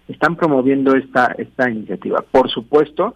están 0.09 0.37
promoviendo 0.37 0.95
esta, 0.95 1.35
esta 1.39 1.71
iniciativa. 1.71 2.23
Por 2.31 2.51
supuesto 2.51 3.15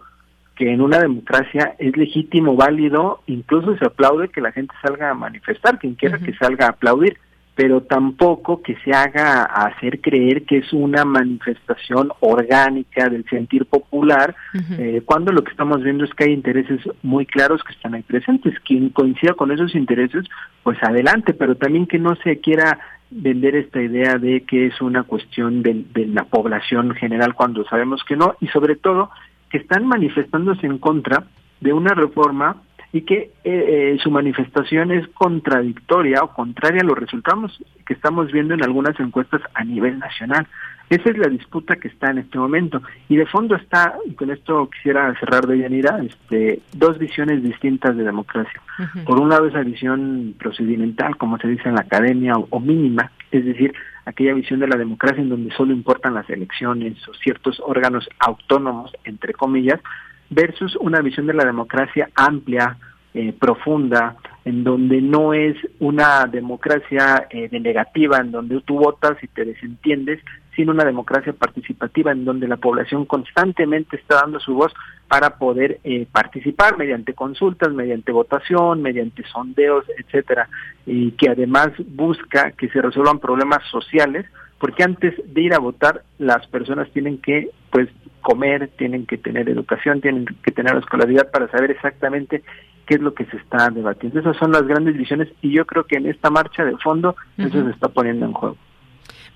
que 0.55 0.71
en 0.71 0.81
una 0.81 0.99
democracia 0.99 1.75
es 1.77 1.95
legítimo, 1.95 2.55
válido, 2.55 3.21
incluso 3.27 3.77
se 3.77 3.85
aplaude 3.85 4.29
que 4.29 4.41
la 4.41 4.51
gente 4.51 4.73
salga 4.81 5.11
a 5.11 5.13
manifestar, 5.13 5.77
quien 5.77 5.93
quiera 5.93 6.17
que 6.17 6.33
salga 6.33 6.65
a 6.65 6.69
aplaudir, 6.69 7.17
pero 7.55 7.81
tampoco 7.81 8.61
que 8.61 8.75
se 8.83 8.91
haga 8.91 9.43
hacer 9.43 10.01
creer 10.01 10.43
que 10.43 10.57
es 10.57 10.73
una 10.73 11.05
manifestación 11.05 12.11
orgánica 12.19 13.07
del 13.07 13.23
sentir 13.29 13.65
popular, 13.65 14.35
eh, 14.77 15.01
cuando 15.05 15.31
lo 15.31 15.41
que 15.41 15.51
estamos 15.51 15.81
viendo 15.81 16.03
es 16.03 16.13
que 16.13 16.25
hay 16.25 16.33
intereses 16.33 16.81
muy 17.01 17.25
claros 17.25 17.63
que 17.63 17.71
están 17.71 17.93
ahí 17.93 18.03
presentes. 18.03 18.59
Quien 18.59 18.89
coincida 18.89 19.33
con 19.33 19.51
esos 19.51 19.73
intereses, 19.73 20.25
pues 20.63 20.77
adelante, 20.83 21.33
pero 21.33 21.55
también 21.55 21.87
que 21.87 21.97
no 21.97 22.15
se 22.17 22.41
quiera 22.41 22.77
vender 23.09 23.55
esta 23.55 23.81
idea 23.81 24.17
de 24.17 24.41
que 24.41 24.65
es 24.65 24.81
una 24.81 25.03
cuestión 25.03 25.63
de, 25.63 25.85
de 25.93 26.07
la 26.07 26.25
población 26.25 26.93
general 26.93 27.35
cuando 27.35 27.63
sabemos 27.65 28.03
que 28.03 28.17
no, 28.17 28.35
y 28.41 28.47
sobre 28.47 28.75
todo 28.75 29.11
que 29.49 29.59
están 29.59 29.87
manifestándose 29.87 30.67
en 30.67 30.77
contra 30.77 31.23
de 31.61 31.71
una 31.71 31.93
reforma 31.93 32.57
y 32.95 33.01
que 33.01 33.17
eh, 33.17 33.29
eh, 33.43 33.97
su 34.01 34.09
manifestación 34.09 34.89
es 34.89 35.05
contradictoria 35.09 36.23
o 36.23 36.33
contraria 36.33 36.79
a 36.79 36.85
los 36.85 36.97
resultados 36.97 37.61
que 37.85 37.93
estamos 37.93 38.31
viendo 38.31 38.53
en 38.53 38.63
algunas 38.63 38.97
encuestas 39.01 39.41
a 39.53 39.65
nivel 39.65 39.99
nacional. 39.99 40.47
Esa 40.89 41.09
es 41.09 41.17
la 41.17 41.27
disputa 41.27 41.75
que 41.75 41.89
está 41.89 42.11
en 42.11 42.19
este 42.19 42.37
momento. 42.37 42.81
Y 43.09 43.17
de 43.17 43.25
fondo 43.25 43.57
está, 43.57 43.95
y 44.05 44.13
con 44.13 44.31
esto 44.31 44.69
quisiera 44.69 45.13
cerrar 45.19 45.45
de 45.45 45.57
Yanira, 45.57 46.01
este, 46.05 46.61
dos 46.71 46.97
visiones 46.97 47.43
distintas 47.43 47.97
de 47.97 48.05
democracia. 48.05 48.61
Por 49.05 49.19
un 49.19 49.27
lado, 49.27 49.47
esa 49.47 49.59
visión 49.59 50.33
procedimental, 50.39 51.17
como 51.17 51.37
se 51.37 51.49
dice 51.49 51.67
en 51.67 51.75
la 51.75 51.81
academia, 51.81 52.35
o, 52.49 52.59
mínima, 52.61 53.11
es 53.29 53.43
decir, 53.43 53.73
aquella 54.05 54.33
visión 54.35 54.61
de 54.61 54.69
la 54.69 54.77
democracia 54.77 55.21
en 55.21 55.27
donde 55.27 55.53
solo 55.53 55.73
importan 55.73 56.13
las 56.13 56.29
elecciones 56.29 56.95
o 57.09 57.13
ciertos 57.15 57.59
órganos 57.59 58.07
autónomos, 58.19 58.93
entre 59.03 59.33
comillas, 59.33 59.81
versus 60.29 60.75
una 60.77 61.01
visión 61.01 61.27
de 61.27 61.33
la 61.33 61.45
democracia 61.45 62.09
amplia, 62.15 62.77
eh, 63.13 63.33
profunda, 63.39 64.17
en 64.43 64.63
donde 64.63 65.01
no 65.01 65.33
es 65.33 65.55
una 65.79 66.25
democracia 66.25 67.27
eh, 67.29 67.47
delegativa, 67.49 68.17
en 68.17 68.31
donde 68.31 68.59
tú 68.61 68.77
votas 68.77 69.17
y 69.23 69.27
te 69.27 69.45
desentiendes, 69.45 70.19
sino 70.55 70.71
una 70.71 70.83
democracia 70.83 71.33
participativa, 71.33 72.11
en 72.11 72.25
donde 72.25 72.47
la 72.47 72.57
población 72.57 73.05
constantemente 73.05 73.95
está 73.95 74.17
dando 74.17 74.39
su 74.39 74.53
voz 74.53 74.73
para 75.07 75.37
poder 75.37 75.79
eh, 75.83 76.07
participar 76.11 76.77
mediante 76.77 77.13
consultas, 77.13 77.71
mediante 77.73 78.11
votación, 78.11 78.81
mediante 78.81 79.23
sondeos, 79.23 79.85
etcétera, 79.97 80.49
y 80.85 81.11
que 81.11 81.29
además 81.29 81.69
busca 81.87 82.51
que 82.51 82.69
se 82.69 82.81
resuelvan 82.81 83.19
problemas 83.19 83.63
sociales, 83.71 84.25
porque 84.59 84.83
antes 84.83 85.13
de 85.25 85.41
ir 85.41 85.53
a 85.53 85.59
votar 85.59 86.03
las 86.17 86.47
personas 86.47 86.89
tienen 86.91 87.17
que 87.19 87.49
pues 87.71 87.89
comer, 88.21 88.69
tienen 88.77 89.05
que 89.05 89.17
tener 89.17 89.49
educación, 89.49 90.01
tienen 90.01 90.25
que 90.25 90.51
tener 90.51 90.75
escolaridad 90.77 91.29
para 91.29 91.49
saber 91.49 91.71
exactamente 91.71 92.41
qué 92.85 92.95
es 92.95 93.01
lo 93.01 93.13
que 93.13 93.25
se 93.25 93.37
está 93.37 93.69
debatiendo. 93.69 94.19
Esas 94.19 94.37
son 94.37 94.51
las 94.51 94.65
grandes 94.65 94.97
visiones 94.97 95.29
y 95.41 95.51
yo 95.51 95.65
creo 95.65 95.83
que 95.83 95.97
en 95.97 96.07
esta 96.07 96.29
marcha 96.29 96.63
de 96.63 96.77
fondo 96.77 97.15
eso 97.37 97.63
se 97.63 97.69
está 97.69 97.89
poniendo 97.89 98.25
en 98.25 98.33
juego. 98.33 98.57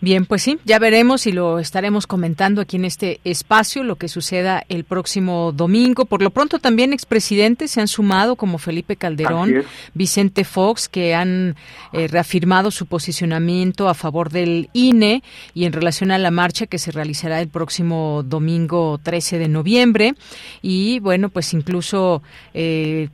Bien, 0.01 0.25
pues 0.25 0.43
sí, 0.43 0.57
ya 0.63 0.79
veremos 0.79 1.27
y 1.27 1.33
lo 1.33 1.59
estaremos 1.59 2.07
comentando 2.07 2.61
aquí 2.61 2.77
en 2.77 2.85
este 2.85 3.19
espacio, 3.25 3.83
lo 3.83 3.97
que 3.97 4.07
suceda 4.07 4.63
el 4.69 4.85
próximo 4.85 5.51
domingo. 5.51 6.05
Por 6.05 6.21
lo 6.21 6.29
pronto 6.29 6.57
también 6.59 6.93
expresidentes 6.93 7.71
se 7.71 7.81
han 7.81 7.89
sumado, 7.89 8.37
como 8.37 8.59
Felipe 8.59 8.95
Calderón, 8.95 9.65
Vicente 9.93 10.45
Fox, 10.45 10.87
que 10.87 11.15
han 11.15 11.57
eh, 11.91 12.07
reafirmado 12.07 12.71
su 12.71 12.85
posicionamiento 12.85 13.89
a 13.89 13.93
favor 13.93 14.29
del 14.29 14.69
INE 14.71 15.21
y 15.53 15.65
en 15.65 15.73
relación 15.73 16.11
a 16.11 16.17
la 16.17 16.31
marcha 16.31 16.65
que 16.65 16.77
se 16.77 16.91
realizará 16.91 17.41
el 17.41 17.49
próximo 17.49 18.23
domingo 18.23 19.01
13 19.03 19.37
de 19.37 19.49
noviembre. 19.49 20.15
Y 20.61 20.99
bueno, 20.99 21.27
pues 21.27 21.53
incluso 21.53 22.23
eh, 22.53 23.09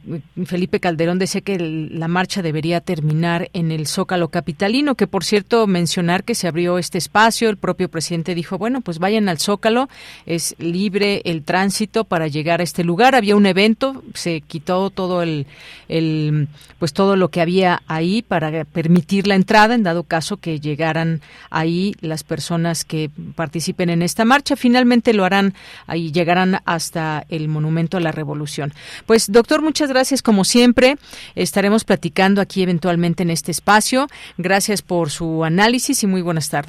Felipe 0.46 0.80
Calderón 0.80 1.18
decía 1.18 1.42
que 1.42 1.58
la 1.58 2.08
marcha 2.08 2.44
debería 2.44 2.80
terminar 2.80 3.50
en 3.54 3.72
el 3.72 3.88
Zócalo 3.88 4.28
Capitalino, 4.28 4.94
que 4.94 5.08
por 5.08 5.24
cierto 5.24 5.66
mencionar 5.66 6.24
que 6.24 6.36
se 6.36 6.48
abrió 6.48 6.75
este 6.78 6.98
espacio. 6.98 7.50
El 7.50 7.58
propio 7.58 7.90
presidente 7.90 8.36
dijo, 8.36 8.58
bueno, 8.58 8.82
pues 8.82 9.00
vayan 9.00 9.30
al 9.30 9.40
Zócalo, 9.40 9.90
es 10.26 10.56
libre 10.60 11.22
el 11.26 11.44
tránsito 11.44 12.04
para 12.04 12.28
llegar 12.28 12.62
a 12.62 12.64
este 12.64 12.84
lugar. 12.84 13.16
Había 13.16 13.36
un 13.36 13.46
evento, 13.46 14.04
se 14.14 14.42
quitó 14.42 14.90
todo 14.90 15.22
el, 15.22 15.48
pues 16.80 16.94
todo 16.94 17.16
lo 17.16 17.30
que 17.30 17.42
había 17.42 17.82
ahí 17.88 18.22
para 18.22 18.66
permitir 18.66 19.28
la 19.28 19.36
entrada 19.36 19.76
en 19.76 19.84
dado 19.84 20.04
caso 20.04 20.38
que 20.38 20.60
llegaran 20.60 21.22
ahí 21.50 21.96
las 22.02 22.24
personas 22.24 22.86
que 22.86 23.10
participen 23.36 23.90
en 23.90 24.02
esta 24.02 24.26
marcha. 24.26 24.56
Finalmente 24.56 25.14
lo 25.14 25.26
harán 25.26 25.54
ahí, 25.88 26.12
llegarán 26.12 26.60
hasta 26.66 27.26
el 27.30 27.48
Monumento 27.48 27.98
a 27.98 28.00
la 28.00 28.12
Revolución. 28.12 28.74
Pues 29.06 29.32
doctor, 29.32 29.62
muchas 29.62 29.90
gracias 29.90 30.22
como 30.22 30.44
siempre. 30.44 30.98
Estaremos 31.36 31.84
platicando 31.84 32.42
aquí 32.42 32.64
eventualmente 32.64 33.24
en 33.24 33.30
este 33.30 33.52
espacio. 33.52 34.08
Gracias 34.38 34.82
por 34.82 35.10
su 35.10 35.44
análisis 35.44 36.04
y 36.04 36.08
muy 36.08 36.22
buenas 36.22 36.50
tardes. 36.50 36.65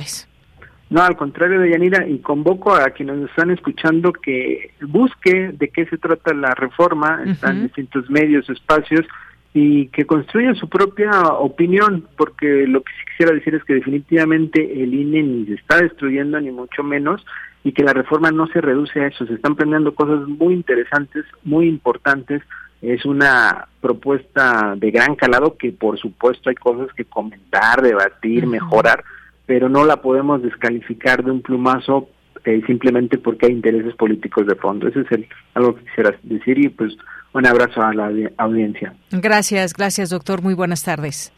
No, 0.88 1.02
al 1.02 1.16
contrario 1.16 1.60
de 1.60 1.70
Yanira, 1.70 2.06
y 2.06 2.18
convoco 2.18 2.74
a 2.74 2.90
quienes 2.90 3.16
nos 3.16 3.30
están 3.30 3.50
escuchando 3.50 4.12
que 4.12 4.70
busque 4.80 5.50
de 5.52 5.68
qué 5.68 5.84
se 5.86 5.98
trata 5.98 6.32
la 6.32 6.54
reforma, 6.54 7.22
están 7.26 7.56
en 7.56 7.62
distintos 7.64 8.08
medios, 8.08 8.48
espacios, 8.48 9.04
y 9.52 9.88
que 9.88 10.04
construya 10.04 10.54
su 10.54 10.68
propia 10.68 11.10
opinión, 11.22 12.06
porque 12.16 12.66
lo 12.68 12.82
que 12.82 12.92
sí 12.92 13.10
quisiera 13.10 13.32
decir 13.32 13.54
es 13.54 13.64
que 13.64 13.74
definitivamente 13.74 14.82
el 14.82 14.94
INE 14.94 15.22
ni 15.22 15.46
se 15.46 15.54
está 15.54 15.78
destruyendo, 15.78 16.40
ni 16.40 16.52
mucho 16.52 16.84
menos, 16.84 17.24
y 17.64 17.72
que 17.72 17.82
la 17.82 17.92
reforma 17.92 18.30
no 18.30 18.46
se 18.48 18.60
reduce 18.60 19.00
a 19.00 19.08
eso, 19.08 19.26
se 19.26 19.34
están 19.34 19.56
planeando 19.56 19.92
cosas 19.94 20.28
muy 20.28 20.54
interesantes, 20.54 21.24
muy 21.42 21.66
importantes, 21.66 22.42
es 22.80 23.04
una 23.04 23.66
propuesta 23.80 24.74
de 24.76 24.90
gran 24.92 25.16
calado 25.16 25.56
que 25.56 25.72
por 25.72 25.98
supuesto 25.98 26.50
hay 26.50 26.54
cosas 26.54 26.94
que 26.94 27.06
comentar, 27.06 27.82
debatir, 27.82 28.46
mejorar, 28.46 29.02
pero 29.46 29.68
no 29.68 29.84
la 29.84 30.02
podemos 30.02 30.42
descalificar 30.42 31.24
de 31.24 31.30
un 31.30 31.40
plumazo 31.40 32.08
eh, 32.44 32.62
simplemente 32.66 33.18
porque 33.18 33.46
hay 33.46 33.52
intereses 33.52 33.94
políticos 33.94 34.46
de 34.46 34.54
fondo. 34.56 34.88
Ese 34.88 35.00
es 35.00 35.12
el, 35.12 35.26
algo 35.54 35.74
que 35.76 35.84
quisiera 35.84 36.14
decir 36.22 36.58
y 36.58 36.68
pues 36.68 36.96
un 37.32 37.46
abrazo 37.46 37.82
a 37.82 37.92
la 37.94 38.10
audiencia. 38.38 38.94
Gracias, 39.10 39.72
gracias 39.72 40.10
doctor. 40.10 40.42
Muy 40.42 40.54
buenas 40.54 40.82
tardes. 40.82 41.32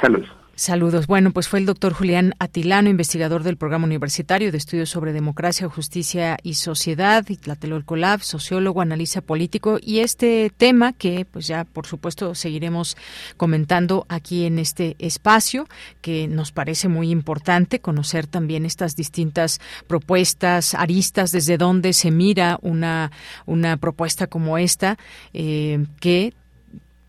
Saludos. 0.00 0.37
Saludos. 0.58 1.06
Bueno, 1.06 1.30
pues 1.30 1.46
fue 1.46 1.60
el 1.60 1.66
doctor 1.66 1.92
Julián 1.92 2.34
Atilano, 2.40 2.90
investigador 2.90 3.44
del 3.44 3.56
Programa 3.56 3.84
Universitario 3.84 4.50
de 4.50 4.58
Estudios 4.58 4.90
sobre 4.90 5.12
Democracia, 5.12 5.68
Justicia 5.68 6.36
y 6.42 6.54
Sociedad, 6.54 7.24
y 7.28 7.36
Tlatelolco 7.36 7.94
sociólogo, 8.22 8.80
analista 8.80 9.20
político, 9.20 9.78
y 9.80 10.00
este 10.00 10.50
tema 10.56 10.94
que 10.94 11.24
pues 11.30 11.46
ya 11.46 11.62
por 11.64 11.86
supuesto 11.86 12.34
seguiremos 12.34 12.96
comentando 13.36 14.04
aquí 14.08 14.46
en 14.46 14.58
este 14.58 14.96
espacio, 14.98 15.68
que 16.00 16.26
nos 16.26 16.50
parece 16.50 16.88
muy 16.88 17.12
importante 17.12 17.78
conocer 17.78 18.26
también 18.26 18.66
estas 18.66 18.96
distintas 18.96 19.60
propuestas, 19.86 20.74
aristas, 20.74 21.30
desde 21.30 21.56
donde 21.56 21.92
se 21.92 22.10
mira 22.10 22.58
una, 22.62 23.12
una 23.46 23.76
propuesta 23.76 24.26
como 24.26 24.58
esta, 24.58 24.98
eh, 25.32 25.86
que 26.00 26.34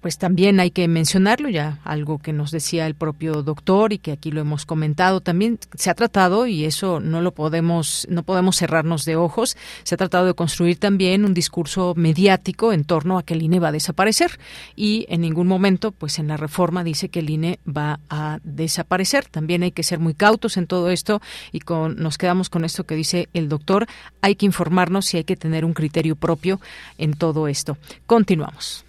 pues 0.02 0.18
también 0.18 0.60
hay 0.60 0.72
que 0.72 0.88
mencionarlo 0.88 1.50
ya, 1.50 1.80
algo 1.84 2.20
que 2.20 2.34
nos 2.34 2.52
decía 2.52 2.88
el 2.88 2.96
propio 2.96 3.44
doctor 3.44 3.94
y 3.94 3.98
que 3.98 4.12
aquí 4.12 4.32
lo 4.32 4.42
hemos 4.42 4.66
comentado 4.66 5.22
también 5.22 5.60
se 5.76 5.90
ha 5.90 5.94
tratado 5.94 6.48
y 6.48 6.66
eso 6.66 7.00
no 7.00 7.22
lo 7.22 7.32
podemos 7.32 8.08
no 8.10 8.24
podemos 8.24 8.58
cerrarnos 8.58 9.06
de 9.06 9.16
ojos, 9.16 9.58
se 9.84 9.96
ha 9.96 9.98
tratado 9.98 10.26
de 10.26 10.34
construir 10.34 10.78
también 10.78 11.26
un 11.26 11.34
discurso 11.34 11.94
mediático 11.96 12.74
en 12.74 12.84
torno 12.84 13.18
a 13.18 13.24
que 13.24 13.34
el 13.34 13.44
INE 13.44 13.60
va 13.60 13.70
a 13.70 13.74
desaparecer 13.74 14.40
y 14.76 15.06
en 15.10 15.22
ningún 15.22 15.48
momento 15.48 15.92
pues 15.92 16.20
en 16.20 16.28
la 16.28 16.38
reforma 16.38 16.84
dice 16.84 17.10
que 17.10 17.20
el 17.20 17.30
INE 17.30 17.60
va 17.68 18.00
a 18.10 18.40
desaparecer. 18.44 19.26
También 19.26 19.64
hay 19.64 19.72
que 19.72 19.84
ser 19.84 20.00
muy 20.00 20.14
cautos 20.14 20.58
en 20.58 20.68
todo 20.68 20.90
esto 20.90 21.22
y 21.52 21.60
con 21.60 21.98
nos 21.98 22.18
quedamos 22.18 22.50
con 22.50 22.66
esto 22.66 22.86
que 22.86 22.96
dice 22.96 23.30
el 23.34 23.50
doctor, 23.50 23.88
hay 24.22 24.36
que 24.36 24.46
informarnos 24.46 25.14
y 25.14 25.18
hay 25.18 25.24
que 25.24 25.36
tener 25.36 25.66
un 25.66 25.74
criterio 25.74 26.16
propio 26.16 26.60
en 26.98 27.14
todo 27.14 27.48
esto. 27.48 27.78
Continuamos. 28.06 28.89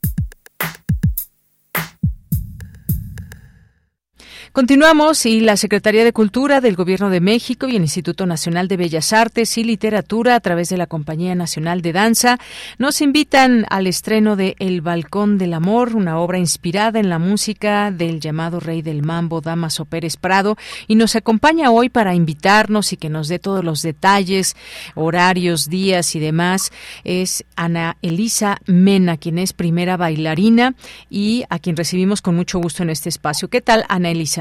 Continuamos 4.53 5.25
y 5.25 5.39
la 5.39 5.55
Secretaría 5.55 6.03
de 6.03 6.11
Cultura 6.11 6.59
del 6.59 6.75
Gobierno 6.75 7.09
de 7.09 7.21
México 7.21 7.69
y 7.69 7.77
el 7.77 7.83
Instituto 7.83 8.25
Nacional 8.25 8.67
de 8.67 8.75
Bellas 8.75 9.13
Artes 9.13 9.57
y 9.57 9.63
Literatura 9.63 10.35
a 10.35 10.41
través 10.41 10.67
de 10.67 10.75
la 10.75 10.87
Compañía 10.87 11.35
Nacional 11.35 11.81
de 11.81 11.93
Danza 11.93 12.37
nos 12.77 12.99
invitan 12.99 13.65
al 13.69 13.87
estreno 13.87 14.35
de 14.35 14.57
El 14.59 14.81
Balcón 14.81 15.37
del 15.37 15.53
Amor, 15.53 15.95
una 15.95 16.19
obra 16.19 16.37
inspirada 16.37 16.99
en 16.99 17.07
la 17.07 17.17
música 17.17 17.91
del 17.91 18.19
llamado 18.19 18.59
rey 18.59 18.81
del 18.81 19.03
mambo 19.03 19.39
Damaso 19.39 19.85
Pérez 19.85 20.17
Prado 20.17 20.57
y 20.85 20.95
nos 20.95 21.15
acompaña 21.15 21.71
hoy 21.71 21.87
para 21.87 22.13
invitarnos 22.13 22.91
y 22.91 22.97
que 22.97 23.07
nos 23.07 23.29
dé 23.29 23.39
todos 23.39 23.63
los 23.63 23.81
detalles, 23.81 24.57
horarios, 24.95 25.69
días 25.69 26.13
y 26.13 26.19
demás 26.19 26.73
es 27.05 27.45
Ana 27.55 27.95
Elisa 28.01 28.59
Mena, 28.65 29.15
quien 29.15 29.37
es 29.37 29.53
primera 29.53 29.95
bailarina 29.95 30.75
y 31.09 31.45
a 31.49 31.57
quien 31.57 31.77
recibimos 31.77 32.21
con 32.21 32.35
mucho 32.35 32.59
gusto 32.59 32.83
en 32.83 32.89
este 32.89 33.07
espacio. 33.07 33.47
¿Qué 33.47 33.61
tal, 33.61 33.85
Ana 33.87 34.11
Elisa? 34.11 34.40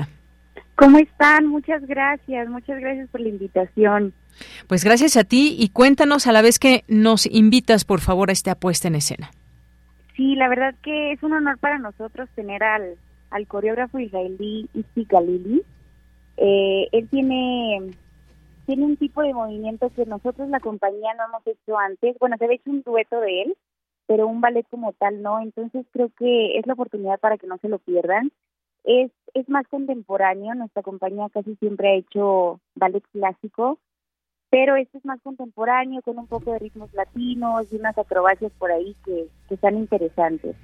¿Cómo 0.80 0.96
están? 0.96 1.46
Muchas 1.46 1.86
gracias, 1.86 2.48
muchas 2.48 2.80
gracias 2.80 3.06
por 3.10 3.20
la 3.20 3.28
invitación. 3.28 4.14
Pues 4.66 4.82
gracias 4.82 5.18
a 5.18 5.24
ti 5.24 5.54
y 5.58 5.68
cuéntanos 5.68 6.26
a 6.26 6.32
la 6.32 6.40
vez 6.40 6.58
que 6.58 6.84
nos 6.88 7.26
invitas, 7.26 7.84
por 7.84 8.00
favor, 8.00 8.30
a 8.30 8.32
esta 8.32 8.54
puesta 8.54 8.88
en 8.88 8.94
escena. 8.94 9.30
Sí, 10.16 10.36
la 10.36 10.48
verdad 10.48 10.74
que 10.82 11.12
es 11.12 11.22
un 11.22 11.34
honor 11.34 11.58
para 11.58 11.76
nosotros 11.76 12.30
tener 12.34 12.62
al, 12.62 12.94
al 13.28 13.46
coreógrafo 13.46 13.98
israelí 13.98 14.70
Isi 14.72 15.04
Galili. 15.04 15.62
Eh, 16.38 16.88
él 16.92 17.08
tiene, 17.10 17.90
tiene 18.64 18.86
un 18.86 18.96
tipo 18.96 19.20
de 19.20 19.34
movimiento 19.34 19.92
que 19.94 20.06
nosotros, 20.06 20.48
la 20.48 20.60
compañía, 20.60 21.12
no 21.12 21.24
hemos 21.26 21.46
hecho 21.46 21.78
antes. 21.78 22.16
Bueno, 22.18 22.36
se 22.38 22.46
había 22.46 22.56
hecho 22.56 22.70
un 22.70 22.80
dueto 22.80 23.20
de 23.20 23.42
él, 23.42 23.56
pero 24.06 24.26
un 24.26 24.40
ballet 24.40 24.66
como 24.70 24.94
tal 24.94 25.20
no. 25.20 25.42
Entonces 25.42 25.84
creo 25.92 26.10
que 26.18 26.58
es 26.58 26.66
la 26.66 26.72
oportunidad 26.72 27.20
para 27.20 27.36
que 27.36 27.46
no 27.46 27.58
se 27.58 27.68
lo 27.68 27.78
pierdan 27.80 28.32
es, 28.84 29.10
es 29.34 29.48
más 29.48 29.66
contemporáneo, 29.68 30.54
nuestra 30.54 30.82
compañía 30.82 31.28
casi 31.32 31.56
siempre 31.56 31.88
ha 31.88 31.94
hecho 31.94 32.60
ballet 32.74 33.04
clásico, 33.12 33.78
pero 34.50 34.76
este 34.76 34.98
es 34.98 35.04
más 35.04 35.20
contemporáneo 35.22 36.02
con 36.02 36.18
un 36.18 36.26
poco 36.26 36.52
de 36.52 36.58
ritmos 36.58 36.92
latinos 36.94 37.72
y 37.72 37.76
unas 37.76 37.96
acrobacias 37.96 38.52
por 38.58 38.72
ahí 38.72 38.96
que, 39.04 39.28
que 39.48 39.54
están 39.54 39.76
interesantes. 39.76 40.56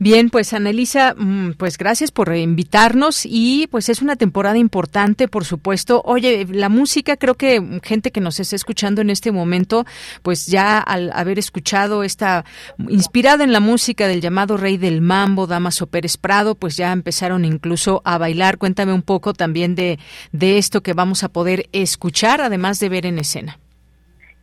Bien, 0.00 0.28
pues 0.28 0.52
Anelisa, 0.52 1.14
mm, 1.16 1.52
pues 1.52 1.78
gracias 1.78 2.10
por 2.10 2.34
invitarnos 2.34 3.24
y 3.24 3.68
pues 3.70 3.88
es 3.88 4.02
una 4.02 4.16
temporada 4.16 4.58
importante, 4.58 5.28
por 5.28 5.44
supuesto. 5.44 6.02
Oye, 6.04 6.46
la 6.50 6.68
música, 6.68 7.16
creo 7.16 7.34
que 7.36 7.80
gente 7.82 8.10
que 8.10 8.20
nos 8.20 8.40
está 8.40 8.56
escuchando 8.56 9.02
en 9.02 9.10
este 9.10 9.30
momento, 9.30 9.84
pues 10.22 10.46
ya 10.46 10.78
al 10.80 11.12
haber 11.12 11.38
escuchado 11.38 12.02
esta 12.02 12.44
inspirada 12.88 13.44
en 13.44 13.52
la 13.52 13.60
música 13.60 14.08
del 14.08 14.20
llamado 14.20 14.56
Rey 14.56 14.78
del 14.78 15.00
Mambo, 15.00 15.46
Damaso 15.46 15.86
Pérez 15.86 16.16
Prado, 16.16 16.56
pues 16.56 16.76
ya 16.76 16.92
empezaron 16.92 17.44
incluso 17.44 18.02
a 18.04 18.18
bailar. 18.18 18.58
Cuéntame 18.58 18.92
un 18.92 19.02
poco 19.02 19.32
también 19.32 19.76
de, 19.76 20.00
de 20.32 20.58
esto 20.58 20.82
que 20.82 20.92
vamos 20.92 21.22
a 21.22 21.28
poder 21.28 21.66
escuchar, 21.72 22.40
además 22.40 22.80
de 22.80 22.88
ver 22.88 23.06
en 23.06 23.20
escena. 23.20 23.58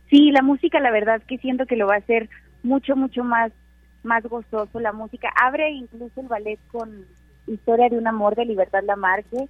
Sí, 0.08 0.30
la 0.30 0.42
música, 0.42 0.80
la 0.80 0.90
verdad 0.90 1.22
que 1.28 1.36
siento 1.38 1.66
que 1.66 1.76
lo 1.76 1.86
va 1.86 1.96
a 1.96 1.98
hacer 1.98 2.30
mucho, 2.62 2.96
mucho 2.96 3.22
más 3.22 3.52
más 4.02 4.22
gozoso 4.24 4.80
la 4.80 4.92
música. 4.92 5.32
Abre 5.40 5.70
incluso 5.70 6.20
el 6.20 6.28
ballet 6.28 6.58
con 6.70 7.06
Historia 7.46 7.88
de 7.88 7.98
un 7.98 8.06
amor 8.06 8.36
de 8.36 8.44
Libertad 8.44 8.84
Lamarque. 8.84 9.48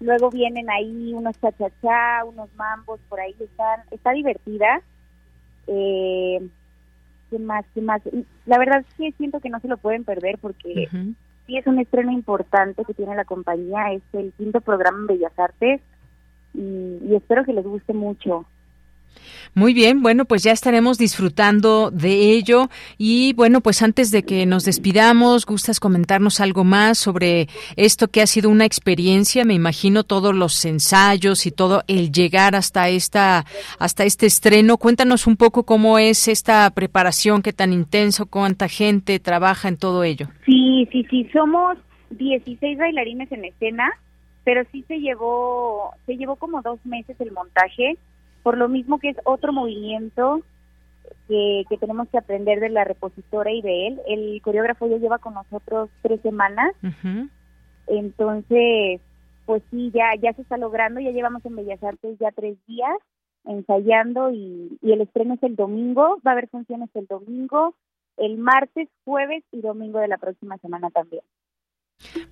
Luego 0.00 0.30
vienen 0.30 0.68
ahí 0.70 1.12
unos 1.14 1.38
chachachá, 1.40 2.24
unos 2.24 2.48
mambos, 2.56 2.98
por 3.08 3.20
ahí 3.20 3.34
están, 3.38 3.80
está 3.90 4.12
divertida. 4.12 4.82
Eh, 5.66 6.48
¿Qué 7.30 7.38
más? 7.38 7.64
¿Qué 7.74 7.80
más? 7.80 8.02
La 8.46 8.58
verdad 8.58 8.84
que 8.96 9.12
siento 9.12 9.40
que 9.40 9.50
no 9.50 9.60
se 9.60 9.68
lo 9.68 9.76
pueden 9.76 10.04
perder 10.04 10.38
porque 10.38 10.88
sí 11.46 11.56
es 11.56 11.66
un 11.66 11.78
estreno 11.78 12.10
importante 12.10 12.84
que 12.84 12.94
tiene 12.94 13.14
la 13.14 13.24
compañía. 13.24 13.92
Es 13.92 14.02
el 14.12 14.32
quinto 14.32 14.60
programa 14.60 14.98
en 14.98 15.06
Bellas 15.06 15.38
Artes 15.38 15.80
y 16.54 17.14
espero 17.14 17.44
que 17.44 17.52
les 17.52 17.64
guste 17.64 17.92
mucho. 17.92 18.46
Muy 19.54 19.74
bien, 19.74 20.00
bueno, 20.00 20.26
pues 20.26 20.44
ya 20.44 20.52
estaremos 20.52 20.96
disfrutando 20.96 21.90
de 21.90 22.32
ello. 22.32 22.68
Y 22.98 23.32
bueno, 23.32 23.60
pues 23.60 23.82
antes 23.82 24.12
de 24.12 24.22
que 24.22 24.46
nos 24.46 24.64
despidamos, 24.64 25.44
¿gustas 25.44 25.80
comentarnos 25.80 26.40
algo 26.40 26.62
más 26.62 26.98
sobre 26.98 27.48
esto 27.76 28.08
que 28.08 28.22
ha 28.22 28.26
sido 28.26 28.48
una 28.48 28.64
experiencia? 28.64 29.44
Me 29.44 29.54
imagino 29.54 30.04
todos 30.04 30.34
los 30.34 30.64
ensayos 30.64 31.46
y 31.46 31.50
todo 31.50 31.82
el 31.88 32.12
llegar 32.12 32.54
hasta 32.54 32.88
esta, 32.90 33.44
hasta 33.80 34.04
este 34.04 34.26
estreno. 34.26 34.76
Cuéntanos 34.76 35.26
un 35.26 35.36
poco 35.36 35.64
cómo 35.64 35.98
es 35.98 36.28
esta 36.28 36.70
preparación, 36.70 37.42
qué 37.42 37.52
tan 37.52 37.72
intenso, 37.72 38.26
cuánta 38.26 38.68
gente 38.68 39.18
trabaja 39.18 39.68
en 39.68 39.78
todo 39.78 40.04
ello. 40.04 40.28
Sí, 40.46 40.88
sí, 40.92 41.04
sí, 41.10 41.28
somos 41.32 41.76
16 42.10 42.78
bailarines 42.78 43.30
en 43.32 43.44
escena, 43.44 43.90
pero 44.44 44.62
sí 44.70 44.84
se 44.86 45.00
llevó, 45.00 45.92
se 46.06 46.16
llevó 46.16 46.36
como 46.36 46.62
dos 46.62 46.78
meses 46.86 47.16
el 47.20 47.32
montaje 47.32 47.96
por 48.42 48.56
lo 48.56 48.68
mismo 48.68 48.98
que 48.98 49.10
es 49.10 49.16
otro 49.24 49.52
movimiento 49.52 50.42
que, 51.28 51.64
tenemos 51.78 52.08
que 52.08 52.18
aprender 52.18 52.60
de 52.60 52.70
la 52.70 52.84
repositora 52.84 53.52
y 53.52 53.62
de 53.62 53.86
él. 53.88 54.00
El 54.06 54.42
coreógrafo 54.42 54.86
ya 54.88 54.96
lleva 54.96 55.18
con 55.18 55.34
nosotros 55.34 55.90
tres 56.02 56.20
semanas, 56.22 56.74
entonces, 57.86 59.00
pues 59.46 59.62
sí, 59.70 59.90
ya, 59.92 60.14
ya 60.20 60.32
se 60.32 60.42
está 60.42 60.56
logrando, 60.56 61.00
ya 61.00 61.10
llevamos 61.10 61.44
en 61.44 61.56
Bellas 61.56 61.82
Artes 61.82 62.18
ya 62.18 62.30
tres 62.32 62.56
días 62.66 62.96
ensayando 63.44 64.30
y, 64.30 64.78
y 64.82 64.92
el 64.92 65.00
estreno 65.00 65.34
es 65.34 65.42
el 65.42 65.56
domingo, 65.56 66.18
va 66.26 66.32
a 66.32 66.34
haber 66.34 66.48
funciones 66.48 66.90
el 66.94 67.06
domingo, 67.06 67.74
el 68.16 68.36
martes, 68.36 68.88
jueves 69.04 69.42
y 69.50 69.62
domingo 69.62 69.98
de 69.98 70.08
la 70.08 70.18
próxima 70.18 70.58
semana 70.58 70.90
también. 70.90 71.22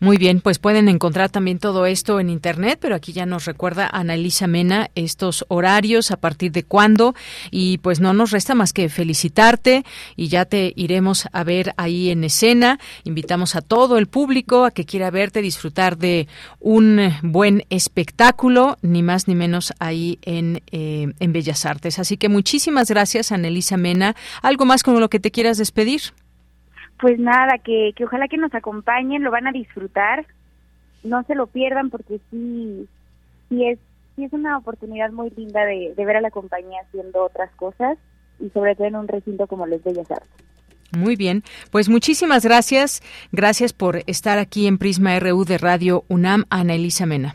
Muy 0.01 0.17
bien, 0.17 0.41
pues 0.41 0.59
pueden 0.59 0.89
encontrar 0.89 1.31
también 1.31 1.59
todo 1.59 1.87
esto 1.87 2.21
en 2.21 2.31
internet, 2.31 2.79
pero 2.81 2.95
aquí 2.95 3.13
ya 3.13 3.27
nos 3.27 3.45
recuerda 3.45 3.89
Ana 3.93 4.15
Elisa 4.15 4.47
Mena 4.47 4.91
estos 4.95 5.45
horarios, 5.49 6.11
a 6.11 6.17
partir 6.17 6.53
de 6.53 6.63
cuándo, 6.63 7.15
y 7.51 7.79
pues 7.79 8.01
no 8.01 8.13
nos 8.13 8.31
resta 8.31 8.55
más 8.55 8.73
que 8.73 8.89
felicitarte 8.89 9.85
y 10.17 10.29
ya 10.29 10.45
te 10.45 10.73
iremos 10.77 11.27
a 11.33 11.45
ver 11.45 11.75
ahí 11.77 12.11
en 12.11 12.25
escena. 12.25 12.79
Invitamos 13.05 13.57
a 13.57 13.61
todo 13.61 13.99
el 13.99 14.07
público 14.07 14.65
a 14.65 14.71
que 14.71 14.85
quiera 14.85 15.11
verte, 15.11 15.43
disfrutar 15.43 15.99
de 15.99 16.29
un 16.61 17.13
buen 17.23 17.65
espectáculo, 17.71 18.79
ni 18.83 19.03
más 19.03 19.29
ni 19.29 19.35
menos 19.35 19.73
ahí 19.79 20.19
en, 20.23 20.63
eh, 20.71 21.13
en 21.19 21.33
Bellas 21.33 21.67
Artes. 21.67 21.99
Así 21.99 22.17
que 22.17 22.29
muchísimas 22.29 22.89
gracias, 22.89 23.33
Ana 23.33 23.49
Elisa 23.49 23.77
Mena. 23.77 24.17
¿Algo 24.43 24.65
más 24.65 24.83
con 24.83 24.99
lo 25.01 25.11
que 25.11 25.21
te 25.21 25.31
quieras 25.31 25.59
despedir? 25.59 26.03
Pues 27.01 27.19
nada, 27.19 27.59
que, 27.59 27.93
que 27.95 28.05
ojalá 28.05 28.29
que 28.29 28.39
nos 28.39 28.55
acompañen, 28.55 29.23
lo 29.23 29.31
van 29.31 29.47
a 29.47 29.53
disfrutar, 29.53 30.27
no 31.05 31.23
se 31.25 31.35
lo 31.35 31.47
pierdan 31.47 31.91
porque 31.91 32.21
sí, 32.31 32.89
sí 33.49 33.67
es, 33.67 33.79
sí 34.17 34.25
es 34.25 34.33
una 34.33 34.59
oportunidad 34.59 35.13
muy 35.13 35.31
linda 35.31 35.65
de, 35.65 35.95
de 35.97 36.05
ver 36.05 36.17
a 36.17 36.21
la 36.21 36.31
compañía 36.31 36.81
haciendo 36.83 37.25
otras 37.25 37.51
cosas 37.53 37.99
y 38.41 38.51
sobre 38.51 38.75
todo 38.75 38.87
en 38.87 38.97
un 38.97 39.09
recinto 39.09 39.47
como 39.47 39.67
los 39.67 39.83
Bellas 39.83 40.11
Artes. 40.11 40.29
Muy 40.97 41.17
bien, 41.17 41.43
pues 41.71 41.89
muchísimas 41.89 42.45
gracias. 42.45 43.03
Gracias 43.31 43.73
por 43.73 44.03
estar 44.07 44.39
aquí 44.39 44.67
en 44.67 44.79
Prisma 44.79 45.19
RU 45.21 45.45
de 45.45 45.59
Radio 45.59 46.05
UNAM, 46.09 46.45
Ana 46.49 46.75
Elisa 46.75 47.05
Mena. 47.05 47.35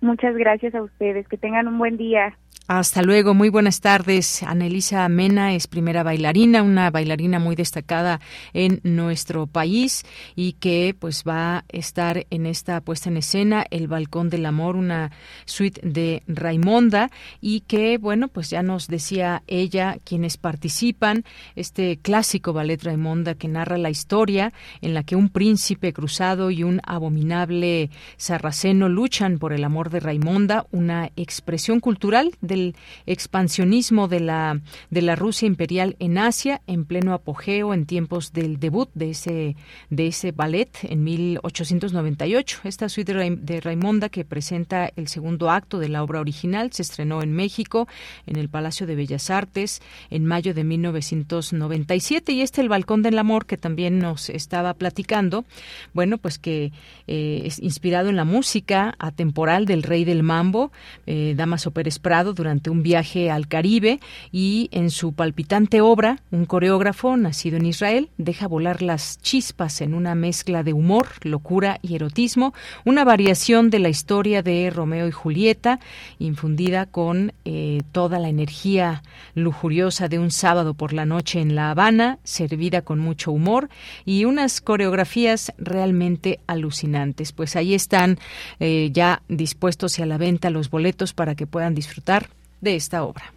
Muchas 0.00 0.36
gracias 0.36 0.74
a 0.74 0.82
ustedes. 0.82 1.26
Que 1.26 1.36
tengan 1.36 1.66
un 1.66 1.78
buen 1.78 1.96
día. 1.96 2.36
Hasta 2.70 3.00
luego, 3.00 3.32
muy 3.32 3.48
buenas 3.48 3.80
tardes. 3.80 4.42
Anelisa 4.42 5.08
Mena 5.08 5.54
es 5.54 5.66
primera 5.66 6.02
bailarina, 6.02 6.62
una 6.62 6.90
bailarina 6.90 7.38
muy 7.38 7.56
destacada 7.56 8.20
en 8.52 8.82
nuestro 8.82 9.46
país 9.46 10.04
y 10.36 10.52
que 10.52 10.94
pues 10.98 11.24
va 11.26 11.56
a 11.56 11.64
estar 11.70 12.26
en 12.28 12.44
esta 12.44 12.82
puesta 12.82 13.08
en 13.08 13.16
escena 13.16 13.64
El 13.70 13.88
Balcón 13.88 14.28
del 14.28 14.44
Amor, 14.44 14.76
una 14.76 15.12
suite 15.46 15.80
de 15.82 16.22
Raimonda 16.26 17.10
y 17.40 17.60
que 17.60 17.96
bueno, 17.96 18.28
pues 18.28 18.50
ya 18.50 18.62
nos 18.62 18.86
decía 18.86 19.42
ella 19.46 19.96
quienes 20.04 20.36
participan 20.36 21.24
este 21.56 21.96
clásico 21.96 22.52
ballet 22.52 22.84
Raimonda 22.84 23.34
que 23.34 23.48
narra 23.48 23.78
la 23.78 23.88
historia 23.88 24.52
en 24.82 24.92
la 24.92 25.04
que 25.04 25.16
un 25.16 25.30
príncipe 25.30 25.94
cruzado 25.94 26.50
y 26.50 26.64
un 26.64 26.82
abominable 26.84 27.88
sarraceno 28.18 28.90
luchan 28.90 29.38
por 29.38 29.54
el 29.54 29.64
amor 29.64 29.88
de 29.88 30.00
Raimonda, 30.00 30.66
una 30.70 31.10
expresión 31.16 31.80
cultural 31.80 32.32
de 32.42 32.57
expansionismo 33.06 34.08
de 34.08 34.20
la, 34.20 34.60
de 34.90 35.02
la 35.02 35.16
Rusia 35.16 35.46
imperial 35.46 35.96
en 35.98 36.18
Asia 36.18 36.60
en 36.66 36.84
pleno 36.84 37.14
apogeo 37.14 37.74
en 37.74 37.86
tiempos 37.86 38.32
del 38.32 38.58
debut 38.58 38.88
de 38.94 39.10
ese, 39.10 39.56
de 39.90 40.06
ese 40.06 40.32
ballet 40.32 40.70
en 40.82 41.04
1898. 41.04 42.60
Esta 42.64 42.88
suite 42.88 43.14
de 43.14 43.60
Raimonda 43.60 44.08
que 44.08 44.24
presenta 44.24 44.90
el 44.96 45.08
segundo 45.08 45.50
acto 45.50 45.78
de 45.78 45.88
la 45.88 46.02
obra 46.02 46.20
original 46.20 46.72
se 46.72 46.82
estrenó 46.82 47.22
en 47.22 47.32
México 47.32 47.88
en 48.26 48.36
el 48.36 48.48
Palacio 48.48 48.86
de 48.86 48.94
Bellas 48.94 49.30
Artes 49.30 49.82
en 50.10 50.26
mayo 50.26 50.54
de 50.54 50.64
1997 50.64 52.32
y 52.32 52.42
este 52.42 52.60
El 52.60 52.68
Balcón 52.68 53.02
del 53.02 53.18
Amor 53.18 53.46
que 53.46 53.56
también 53.56 53.98
nos 53.98 54.30
estaba 54.30 54.74
platicando, 54.74 55.44
bueno, 55.92 56.18
pues 56.18 56.38
que 56.38 56.72
eh, 57.06 57.42
es 57.44 57.58
inspirado 57.58 58.08
en 58.08 58.16
la 58.16 58.24
música 58.24 58.94
atemporal 58.98 59.66
del 59.66 59.82
rey 59.82 60.04
del 60.04 60.22
mambo, 60.22 60.72
eh, 61.06 61.34
Damaso 61.36 61.70
Pérez 61.70 61.98
Prado, 61.98 62.32
durante 62.32 62.47
un 62.48 62.82
viaje 62.82 63.30
al 63.30 63.46
Caribe 63.46 64.00
y 64.32 64.68
en 64.72 64.90
su 64.90 65.12
palpitante 65.12 65.80
obra, 65.80 66.20
un 66.30 66.46
coreógrafo 66.46 67.16
nacido 67.16 67.58
en 67.58 67.66
Israel 67.66 68.08
deja 68.16 68.48
volar 68.48 68.82
las 68.82 69.20
chispas 69.20 69.80
en 69.80 69.94
una 69.94 70.14
mezcla 70.14 70.62
de 70.62 70.72
humor, 70.72 71.08
locura 71.22 71.78
y 71.82 71.94
erotismo, 71.94 72.54
una 72.84 73.04
variación 73.04 73.70
de 73.70 73.78
la 73.78 73.88
historia 73.88 74.42
de 74.42 74.70
Romeo 74.70 75.06
y 75.06 75.12
Julieta, 75.12 75.78
infundida 76.18 76.86
con 76.86 77.32
eh, 77.44 77.82
toda 77.92 78.18
la 78.18 78.28
energía 78.28 79.02
lujuriosa 79.34 80.08
de 80.08 80.18
un 80.18 80.30
sábado 80.30 80.74
por 80.74 80.92
la 80.92 81.04
noche 81.04 81.40
en 81.40 81.54
La 81.54 81.70
Habana, 81.70 82.18
servida 82.24 82.82
con 82.82 82.98
mucho 82.98 83.30
humor 83.30 83.68
y 84.04 84.24
unas 84.24 84.60
coreografías 84.60 85.52
realmente 85.58 86.40
alucinantes. 86.46 87.32
Pues 87.32 87.56
ahí 87.56 87.74
están 87.74 88.18
eh, 88.60 88.90
ya 88.92 89.22
dispuestos 89.28 89.98
y 89.98 90.02
a 90.02 90.06
la 90.06 90.18
venta 90.18 90.50
los 90.50 90.70
boletos 90.70 91.12
para 91.12 91.34
que 91.34 91.46
puedan 91.46 91.74
disfrutar 91.74 92.28
de 92.60 92.76
esta 92.76 93.04
obra. 93.04 93.32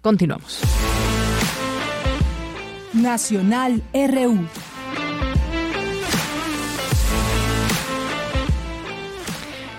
Continuamos. 0.00 0.60
Nacional 2.92 3.82
RU. 3.92 4.46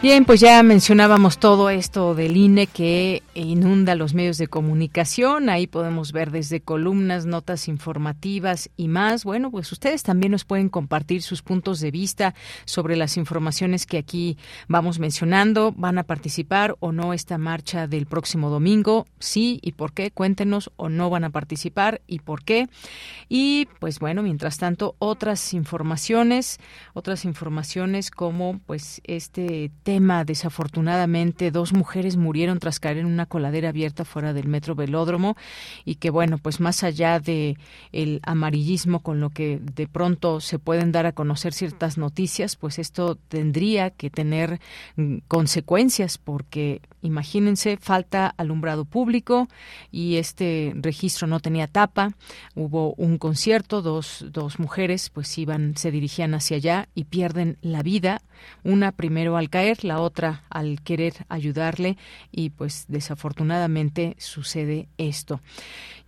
Bien, 0.01 0.25
pues 0.25 0.41
ya 0.41 0.61
mencionábamos 0.63 1.37
todo 1.37 1.69
esto 1.69 2.13
del 2.13 2.35
INE 2.35 2.67
que 2.67 3.23
inunda 3.33 3.95
los 3.95 4.13
medios 4.13 4.37
de 4.37 4.47
comunicación. 4.47 5.49
Ahí 5.49 5.67
podemos 5.67 6.11
ver 6.11 6.31
desde 6.31 6.61
columnas, 6.61 7.25
notas 7.25 7.67
informativas 7.67 8.69
y 8.77 8.87
más. 8.87 9.23
Bueno, 9.23 9.51
pues 9.51 9.71
ustedes 9.71 10.03
también 10.03 10.31
nos 10.31 10.45
pueden 10.45 10.69
compartir 10.69 11.21
sus 11.21 11.41
puntos 11.41 11.79
de 11.79 11.91
vista 11.91 12.33
sobre 12.65 12.95
las 12.95 13.17
informaciones 13.17 13.85
que 13.85 13.97
aquí 13.97 14.37
vamos 14.67 14.99
mencionando. 14.99 15.71
¿Van 15.75 15.97
a 15.97 16.03
participar 16.03 16.75
o 16.79 16.91
no 16.91 17.13
esta 17.13 17.37
marcha 17.37 17.87
del 17.87 18.05
próximo 18.05 18.49
domingo? 18.49 19.05
Sí 19.19 19.59
y 19.61 19.73
por 19.73 19.93
qué. 19.93 20.11
Cuéntenos 20.11 20.71
o 20.75 20.89
no 20.89 21.09
van 21.09 21.23
a 21.23 21.29
participar 21.29 22.01
y 22.07 22.19
por 22.19 22.43
qué. 22.43 22.67
Y 23.29 23.67
pues 23.79 23.99
bueno, 23.99 24.23
mientras 24.23 24.57
tanto, 24.57 24.95
otras 24.99 25.53
informaciones, 25.53 26.59
otras 26.93 27.25
informaciones 27.25 28.11
como 28.11 28.59
pues 28.65 29.01
este 29.05 29.71
tema 29.83 30.23
Desafortunadamente, 30.33 31.51
dos 31.51 31.73
mujeres 31.73 32.17
murieron 32.17 32.59
tras 32.59 32.79
caer 32.79 32.97
en 32.97 33.05
una 33.05 33.22
coladera 33.25 33.69
abierta 33.69 34.05
fuera 34.05 34.33
del 34.33 34.47
metro 34.47 34.75
Velódromo 34.75 35.35
y 35.85 35.95
que, 35.95 36.09
bueno, 36.09 36.37
pues 36.37 36.59
más 36.59 36.83
allá 36.83 37.19
de 37.19 37.57
el 37.91 38.19
amarillismo 38.23 38.99
con 39.01 39.19
lo 39.19 39.29
que 39.29 39.59
de 39.59 39.87
pronto 39.87 40.39
se 40.39 40.59
pueden 40.59 40.91
dar 40.91 41.05
a 41.05 41.11
conocer 41.11 41.53
ciertas 41.53 41.97
noticias, 41.97 42.55
pues 42.55 42.79
esto 42.79 43.15
tendría 43.27 43.89
que 43.89 44.09
tener 44.09 44.59
mm, 44.95 45.17
consecuencias 45.27 46.17
porque 46.17 46.81
imagínense, 47.01 47.77
falta 47.77 48.33
alumbrado 48.37 48.85
público 48.85 49.47
y 49.91 50.15
este 50.15 50.73
registro 50.75 51.27
no 51.27 51.39
tenía 51.39 51.67
tapa. 51.67 52.13
Hubo 52.55 52.93
un 52.95 53.17
concierto, 53.17 53.81
dos, 53.81 54.25
dos 54.31 54.59
mujeres 54.59 55.09
pues 55.09 55.37
iban, 55.37 55.75
se 55.77 55.91
dirigían 55.91 56.33
hacia 56.33 56.57
allá 56.57 56.89
y 56.95 57.05
pierden 57.05 57.57
la 57.61 57.83
vida. 57.83 58.21
Una 58.63 58.91
primero 58.91 59.37
al 59.37 59.49
caer, 59.49 59.83
la 59.83 59.99
otra 59.99 60.43
al 60.49 60.81
querer 60.81 61.25
ayudarle 61.29 61.97
y 62.31 62.49
pues 62.49 62.85
desafortunadamente 62.87 63.12
sucede 64.17 64.87
esto. 64.97 65.41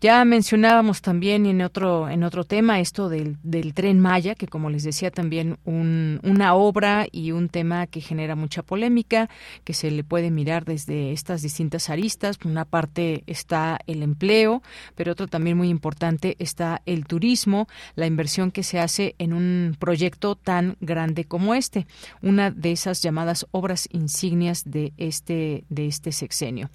Ya 0.01 0.23
mencionábamos 0.25 1.01
también 1.01 1.45
en 1.45 1.61
otro, 1.61 2.09
en 2.09 2.23
otro 2.23 2.43
tema 2.43 2.79
esto 2.81 3.07
del, 3.07 3.37
del 3.43 3.73
tren 3.73 3.99
Maya, 3.99 4.35
que 4.35 4.47
como 4.47 4.69
les 4.69 4.83
decía 4.83 5.09
también 5.09 5.57
un, 5.63 6.19
una 6.23 6.53
obra 6.53 7.07
y 7.11 7.31
un 7.31 7.47
tema 7.47 7.87
que 7.87 8.01
genera 8.01 8.35
mucha 8.35 8.61
polémica, 8.61 9.29
que 9.63 9.73
se 9.73 9.89
le 9.89 10.03
puede 10.03 10.31
mirar 10.31 10.65
desde 10.65 11.13
estas 11.13 11.41
distintas 11.41 11.89
aristas. 11.89 12.37
Una 12.43 12.65
parte 12.65 13.23
está 13.25 13.79
el 13.87 14.03
empleo, 14.03 14.61
pero 14.95 15.13
otro 15.13 15.27
también 15.27 15.55
muy 15.55 15.69
importante 15.69 16.35
está 16.39 16.81
el 16.85 17.05
turismo, 17.05 17.67
la 17.95 18.05
inversión 18.05 18.51
que 18.51 18.63
se 18.63 18.79
hace 18.79 19.15
en 19.17 19.31
un 19.31 19.77
proyecto 19.79 20.35
tan 20.35 20.75
grande 20.81 21.23
como 21.23 21.55
este, 21.55 21.87
una 22.21 22.51
de 22.51 22.73
esas 22.73 23.01
llamadas 23.01 23.47
obras 23.51 23.87
insignias 23.91 24.63
de 24.65 24.91
este, 24.97 25.63
de 25.69 25.87
este 25.87 26.11
sexenio. 26.11 26.69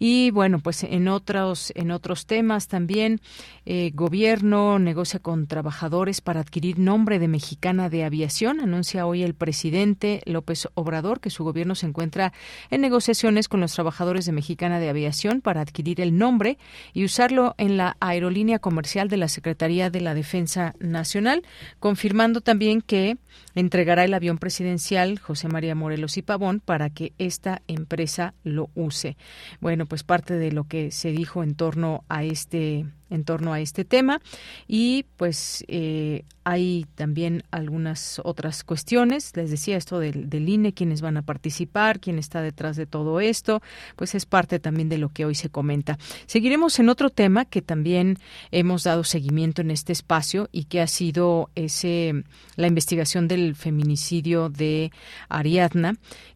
Y 0.00 0.32
bueno, 0.32 0.58
pues 0.58 0.82
en 0.82 1.06
otros, 1.06 1.72
en 1.76 1.92
otros 1.92 2.26
temas 2.26 2.63
también, 2.68 3.20
eh, 3.66 3.90
gobierno 3.94 4.78
negocia 4.78 5.20
con 5.20 5.46
trabajadores 5.46 6.20
para 6.20 6.40
adquirir 6.40 6.78
nombre 6.78 7.18
de 7.18 7.28
mexicana 7.28 7.88
de 7.88 8.04
aviación. 8.04 8.60
Anuncia 8.60 9.06
hoy 9.06 9.22
el 9.22 9.34
presidente 9.34 10.22
López 10.26 10.68
Obrador 10.74 11.20
que 11.20 11.30
su 11.30 11.44
gobierno 11.44 11.74
se 11.74 11.86
encuentra 11.86 12.32
en 12.70 12.80
negociaciones 12.80 13.48
con 13.48 13.60
los 13.60 13.72
trabajadores 13.72 14.26
de 14.26 14.32
mexicana 14.32 14.80
de 14.80 14.88
aviación 14.88 15.40
para 15.40 15.60
adquirir 15.60 16.00
el 16.00 16.16
nombre 16.16 16.58
y 16.92 17.04
usarlo 17.04 17.54
en 17.58 17.76
la 17.76 17.96
aerolínea 18.00 18.58
comercial 18.58 19.08
de 19.08 19.16
la 19.16 19.28
Secretaría 19.28 19.90
de 19.90 20.00
la 20.00 20.14
Defensa 20.14 20.74
Nacional, 20.78 21.42
confirmando 21.78 22.40
también 22.40 22.80
que 22.80 23.16
entregará 23.54 24.04
el 24.04 24.14
avión 24.14 24.38
presidencial 24.38 25.18
José 25.18 25.48
María 25.48 25.74
Morelos 25.74 26.16
y 26.16 26.22
Pavón 26.22 26.60
para 26.60 26.90
que 26.90 27.12
esta 27.18 27.62
empresa 27.68 28.34
lo 28.42 28.70
use. 28.74 29.16
Bueno, 29.60 29.86
pues 29.86 30.02
parte 30.02 30.34
de 30.34 30.52
lo 30.52 30.64
que 30.64 30.90
se 30.90 31.10
dijo 31.10 31.42
en 31.42 31.54
torno 31.54 32.04
a 32.08 32.24
este 32.24 32.53
este 32.54 32.86
en 33.10 33.24
torno 33.24 33.52
a 33.52 33.60
este 33.60 33.84
tema. 33.84 34.20
Y 34.66 35.06
pues 35.16 35.64
eh, 35.68 36.24
hay 36.44 36.86
también 36.94 37.42
algunas 37.50 38.20
otras 38.24 38.64
cuestiones. 38.64 39.34
Les 39.36 39.50
decía 39.50 39.76
esto 39.76 39.98
del, 39.98 40.28
del, 40.28 40.48
INE 40.48 40.72
quiénes 40.72 41.00
van 41.00 41.16
a 41.16 41.22
participar 41.22 42.00
quién 42.00 42.18
está 42.18 42.42
detrás 42.42 42.76
de 42.76 42.86
todo 42.86 43.20
esto. 43.20 43.62
Pues 43.96 44.14
es 44.14 44.26
parte 44.26 44.58
también 44.58 44.88
de 44.88 44.98
lo 44.98 45.08
que 45.08 45.24
hoy 45.24 45.34
se 45.34 45.48
comenta. 45.48 45.98
Seguiremos 46.26 46.78
en 46.78 46.88
otro 46.88 47.10
tema 47.10 47.44
que 47.44 47.62
también 47.62 48.18
hemos 48.50 48.84
dado 48.84 49.04
seguimiento 49.04 49.62
en 49.62 49.70
este 49.70 49.92
espacio 49.92 50.48
y 50.52 50.64
que 50.64 50.80
ha 50.80 50.86
sido 50.86 51.50
ese 51.54 52.24
la 52.56 52.66
investigación 52.66 53.28
del 53.28 53.54
feminicidio 53.54 54.48
de 54.48 54.92
Ariadna 55.28 55.94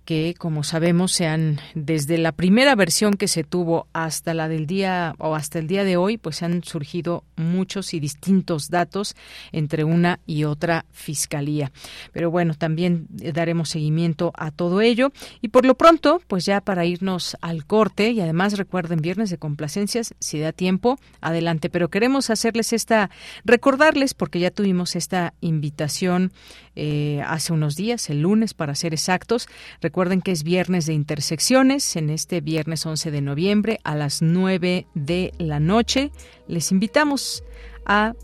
que, 0.08 0.34
como 0.38 0.64
sabemos, 0.64 1.12
sean 1.12 1.60
desde 1.74 2.16
la 2.16 2.32
primera 2.32 2.74
versión 2.74 3.12
que 3.18 3.28
se 3.28 3.44
tuvo 3.44 3.88
hasta 3.92 4.32
la 4.32 4.48
del 4.48 4.66
día 4.66 5.14
o 5.18 5.34
hasta 5.34 5.58
el 5.58 5.66
día 5.66 5.84
de 5.84 5.98
hoy, 5.98 6.16
pues 6.16 6.42
han 6.42 6.57
surgido 6.62 7.24
muchos 7.36 7.94
y 7.94 8.00
distintos 8.00 8.70
datos 8.70 9.14
entre 9.52 9.84
una 9.84 10.20
y 10.26 10.44
otra 10.44 10.84
fiscalía. 10.92 11.72
Pero 12.12 12.30
bueno, 12.30 12.54
también 12.54 13.06
daremos 13.10 13.70
seguimiento 13.70 14.32
a 14.34 14.50
todo 14.50 14.80
ello 14.80 15.12
y 15.40 15.48
por 15.48 15.64
lo 15.64 15.76
pronto, 15.76 16.20
pues 16.26 16.44
ya 16.44 16.60
para 16.60 16.84
irnos 16.84 17.36
al 17.40 17.64
corte 17.64 18.10
y 18.10 18.20
además 18.20 18.56
recuerden 18.58 19.00
viernes 19.00 19.30
de 19.30 19.38
complacencias, 19.38 20.14
si 20.18 20.38
da 20.38 20.52
tiempo, 20.52 20.98
adelante. 21.20 21.70
Pero 21.70 21.88
queremos 21.88 22.30
hacerles 22.30 22.72
esta, 22.72 23.10
recordarles 23.44 24.14
porque 24.14 24.40
ya 24.40 24.50
tuvimos 24.50 24.96
esta 24.96 25.34
invitación 25.40 26.32
eh, 26.80 27.22
hace 27.26 27.52
unos 27.52 27.74
días, 27.74 28.08
el 28.08 28.22
lunes 28.22 28.54
para 28.54 28.74
ser 28.76 28.92
exactos. 28.92 29.48
Recuerden 29.80 30.22
que 30.22 30.30
es 30.30 30.44
viernes 30.44 30.86
de 30.86 30.94
intersecciones, 30.94 31.96
en 31.96 32.08
este 32.08 32.40
viernes 32.40 32.86
11 32.86 33.10
de 33.10 33.20
noviembre 33.20 33.80
a 33.82 33.96
las 33.96 34.22
9 34.22 34.86
de 34.94 35.32
la 35.38 35.58
noche. 35.58 36.12
Les 36.48 36.72
invitamos 36.72 37.44
a 37.86 38.14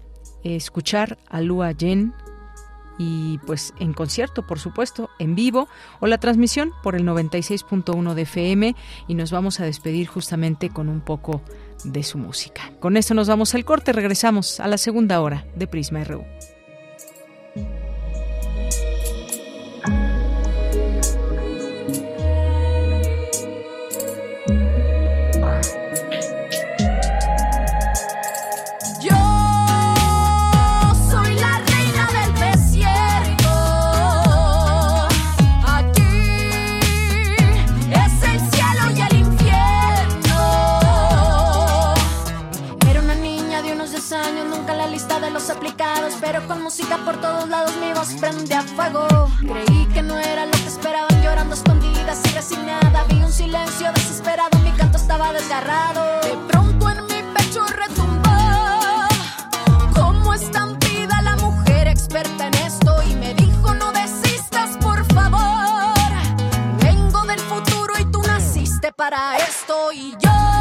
escuchar 0.42 1.18
a 1.28 1.40
Lua 1.40 1.72
Yen 1.72 2.12
y 2.98 3.38
pues 3.46 3.74
en 3.78 3.92
concierto, 3.92 4.46
por 4.46 4.58
supuesto, 4.58 5.10
en 5.18 5.34
vivo 5.34 5.68
o 6.00 6.06
la 6.06 6.18
transmisión 6.18 6.72
por 6.82 6.94
el 6.94 7.04
96.1 7.04 8.14
de 8.14 8.22
FM 8.22 8.76
y 9.08 9.14
nos 9.14 9.30
vamos 9.30 9.60
a 9.60 9.64
despedir 9.64 10.06
justamente 10.06 10.70
con 10.70 10.88
un 10.88 11.00
poco 11.00 11.42
de 11.84 12.02
su 12.02 12.18
música. 12.18 12.72
Con 12.80 12.96
esto 12.96 13.14
nos 13.14 13.28
vamos 13.28 13.54
al 13.54 13.64
corte, 13.64 13.92
regresamos 13.92 14.60
a 14.60 14.68
la 14.68 14.78
segunda 14.78 15.20
hora 15.20 15.46
de 15.56 15.66
Prisma 15.66 16.04
RU. 16.04 16.24
Pero 46.24 46.46
con 46.46 46.62
música 46.62 46.96
por 47.04 47.20
todos 47.20 47.46
lados 47.50 47.76
mi 47.76 47.92
voz 47.92 48.14
prende 48.14 48.54
a 48.54 48.62
fuego. 48.62 49.06
Creí 49.40 49.86
que 49.92 50.00
no 50.00 50.18
era 50.18 50.46
lo 50.46 50.52
que 50.52 50.68
esperaban, 50.68 51.22
llorando 51.22 51.54
escondidas 51.54 52.18
y 52.24 52.34
resignada. 52.34 53.04
Vi 53.10 53.22
un 53.22 53.30
silencio 53.30 53.92
desesperado, 53.92 54.58
mi 54.60 54.70
canto 54.70 54.96
estaba 54.96 55.34
desgarrado. 55.34 56.20
De 56.22 56.36
pronto 56.48 56.88
en 56.88 57.02
mi 57.02 57.22
pecho 57.34 57.66
retumbó, 57.66 58.30
como 59.94 60.32
estampida 60.32 61.20
la 61.20 61.36
mujer 61.36 61.88
experta 61.88 62.46
en 62.46 62.54
esto 62.54 63.02
y 63.02 63.14
me 63.16 63.34
dijo 63.34 63.74
no 63.74 63.92
desistas 63.92 64.78
por 64.78 65.04
favor. 65.12 66.10
Vengo 66.80 67.22
del 67.26 67.40
futuro 67.40 67.92
y 68.00 68.04
tú 68.06 68.22
naciste 68.22 68.92
para 68.92 69.36
esto 69.36 69.92
y 69.92 70.12
yo. 70.12 70.53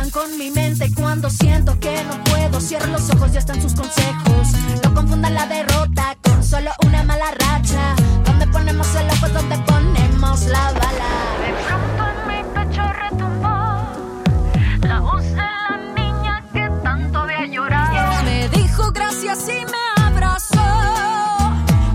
Juegan 0.00 0.10
con 0.10 0.38
mi 0.38 0.50
mente 0.50 0.90
cuando 0.94 1.28
siento 1.30 1.78
que 1.78 2.02
no 2.04 2.22
puedo. 2.24 2.60
Cierro 2.60 2.86
los 2.86 3.10
ojos, 3.10 3.32
ya 3.32 3.40
están 3.40 3.60
sus 3.60 3.74
consejos. 3.74 4.48
No 4.84 4.94
confundan 4.94 5.34
la 5.34 5.46
derrota 5.46 6.16
con 6.22 6.42
solo 6.42 6.70
una 6.86 7.02
mala 7.02 7.30
racha. 7.32 7.94
Donde 8.24 8.46
ponemos 8.46 8.86
el 8.94 9.10
ojo 9.10 9.26
es 9.26 9.34
donde 9.34 9.58
ponemos 9.58 10.42
la 10.42 10.72
bala. 10.72 11.12
De 11.44 11.52
pronto 11.66 12.04
en 12.10 12.28
mi 12.28 12.54
pecho 12.54 12.82
retumbó 12.92 14.88
la 14.88 15.00
voz 15.00 15.22
de 15.22 15.36
la 15.36 15.80
niña 15.94 16.44
que 16.52 16.70
tanto 16.82 17.18
había 17.18 17.46
llorado. 17.46 18.24
Me 18.24 18.48
dijo 18.48 18.92
gracias 18.92 19.48
y 19.48 19.64
me 19.66 20.02
abrazó. 20.02 20.62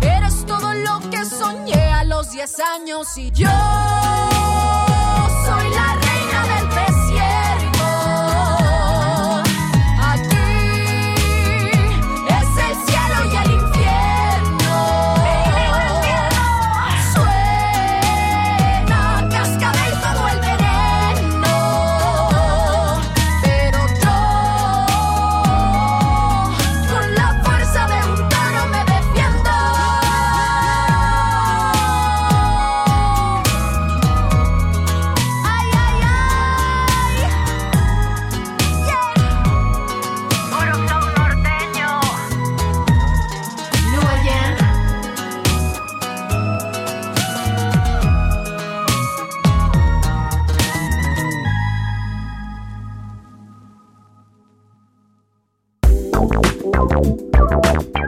Eres 0.01 0.45
todo 0.45 0.73
lo 0.73 0.99
que 1.09 1.25
soñé 1.25 1.91
a 1.91 2.03
los 2.03 2.31
10 2.31 2.59
años 2.59 3.17
y 3.17 3.31
yo 3.31 3.49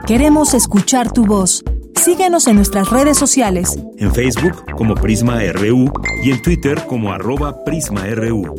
Queremos 0.08 0.54
escuchar 0.54 1.12
tu 1.12 1.26
voz. 1.26 1.62
Síguenos 1.94 2.46
en 2.46 2.56
nuestras 2.56 2.88
redes 2.88 3.18
sociales. 3.18 3.78
En 3.98 4.10
Facebook 4.14 4.64
como 4.74 4.94
Prisma 4.94 5.38
RU 5.52 5.92
y 6.24 6.30
en 6.30 6.40
Twitter 6.40 6.82
como 6.86 7.12
arroba 7.12 7.62
PrismaRU. 7.62 8.54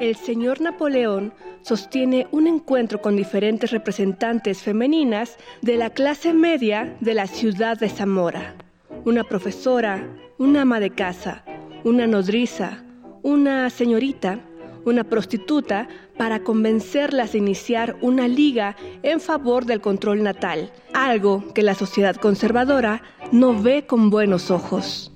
El 0.00 0.16
señor 0.16 0.60
Napoleón 0.60 1.32
sostiene 1.62 2.26
un 2.32 2.48
encuentro 2.48 3.00
con 3.00 3.14
diferentes 3.14 3.70
representantes 3.70 4.62
femeninas 4.62 5.36
de 5.62 5.76
la 5.76 5.90
clase 5.90 6.34
media 6.34 6.96
de 6.98 7.14
la 7.14 7.28
ciudad 7.28 7.78
de 7.78 7.88
Zamora. 7.88 8.56
Una 9.04 9.22
profesora, 9.22 10.08
una 10.38 10.62
ama 10.62 10.80
de 10.80 10.90
casa, 10.90 11.44
una 11.84 12.08
nodriza, 12.08 12.82
una 13.28 13.68
señorita, 13.68 14.40
una 14.86 15.04
prostituta, 15.04 15.86
para 16.16 16.42
convencerlas 16.42 17.32
de 17.32 17.38
iniciar 17.38 17.96
una 18.00 18.26
liga 18.26 18.74
en 19.02 19.20
favor 19.20 19.66
del 19.66 19.82
control 19.82 20.22
natal, 20.22 20.72
algo 20.94 21.52
que 21.52 21.62
la 21.62 21.74
sociedad 21.74 22.16
conservadora 22.16 23.02
no 23.30 23.60
ve 23.60 23.86
con 23.86 24.08
buenos 24.08 24.50
ojos. 24.50 25.12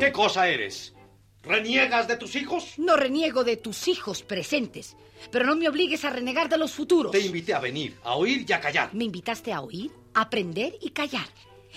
¿Qué 0.00 0.12
cosa 0.12 0.48
eres? 0.48 0.94
¿Reniegas 1.42 2.08
de 2.08 2.16
tus 2.16 2.36
hijos? 2.36 2.78
No 2.78 2.96
reniego 2.96 3.44
de 3.44 3.58
tus 3.58 3.86
hijos 3.86 4.22
presentes, 4.22 4.96
pero 5.30 5.44
no 5.44 5.56
me 5.56 5.68
obligues 5.68 6.06
a 6.06 6.10
renegar 6.10 6.48
de 6.48 6.56
los 6.56 6.72
futuros. 6.72 7.12
Te 7.12 7.20
invité 7.20 7.52
a 7.52 7.60
venir, 7.60 7.96
a 8.02 8.14
oír 8.14 8.46
y 8.48 8.52
a 8.54 8.60
callar. 8.60 8.94
Me 8.94 9.04
invitaste 9.04 9.52
a 9.52 9.60
oír, 9.60 9.90
aprender 10.14 10.74
y 10.80 10.90
callar. 10.90 11.28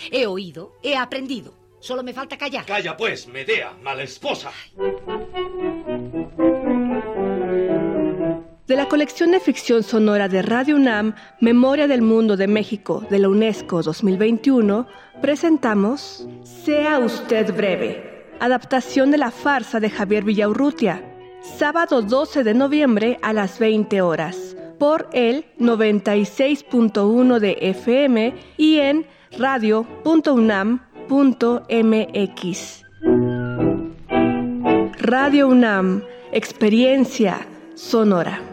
He 0.09 0.25
oído, 0.25 0.73
he 0.83 0.95
aprendido. 0.95 1.62
Solo 1.83 2.01
me 2.01 2.13
falta 2.13 2.37
callar. 2.37 2.65
Calla 2.65 2.95
pues, 2.95 3.27
Medea, 3.27 3.73
mala 3.83 4.03
esposa. 4.03 4.53
De 8.65 8.75
la 8.77 8.87
colección 8.87 9.31
de 9.31 9.41
ficción 9.41 9.83
sonora 9.83 10.29
de 10.29 10.43
Radio 10.43 10.77
UNAM, 10.77 11.13
Memoria 11.41 11.89
del 11.89 12.01
Mundo 12.01 12.37
de 12.37 12.47
México 12.47 13.05
de 13.09 13.19
la 13.19 13.27
UNESCO 13.27 13.83
2021, 13.83 14.87
presentamos 15.21 16.25
Sea 16.43 16.99
usted 16.99 17.53
breve, 17.53 18.27
adaptación 18.39 19.11
de 19.11 19.17
la 19.17 19.31
farsa 19.31 19.81
de 19.81 19.89
Javier 19.89 20.23
Villaurrutia, 20.23 21.03
sábado 21.41 22.01
12 22.01 22.45
de 22.45 22.53
noviembre 22.53 23.19
a 23.21 23.33
las 23.33 23.59
20 23.59 24.01
horas, 24.01 24.55
por 24.79 25.09
el 25.11 25.43
96.1 25.59 27.39
de 27.39 27.57
FM 27.59 28.33
y 28.55 28.77
en 28.77 29.05
Radio 34.99 35.47
UNAM, 35.47 36.03
experiencia 36.31 37.45
sonora. 37.75 38.52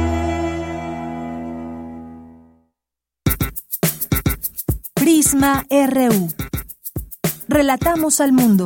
Prisma 5.31 5.65
RU. 5.69 6.27
Relatamos 7.47 8.19
al 8.19 8.33
mundo. 8.33 8.65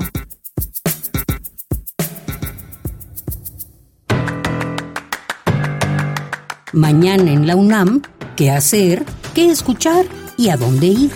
Mañana 6.73 7.31
en 7.31 7.45
la 7.45 7.55
UNAM, 7.55 8.01
¿qué 8.35 8.49
hacer? 8.49 9.05
¿Qué 9.35 9.51
escuchar? 9.51 10.05
¿Y 10.37 10.49
a 10.49 10.57
dónde 10.57 10.87
ir? 10.87 11.11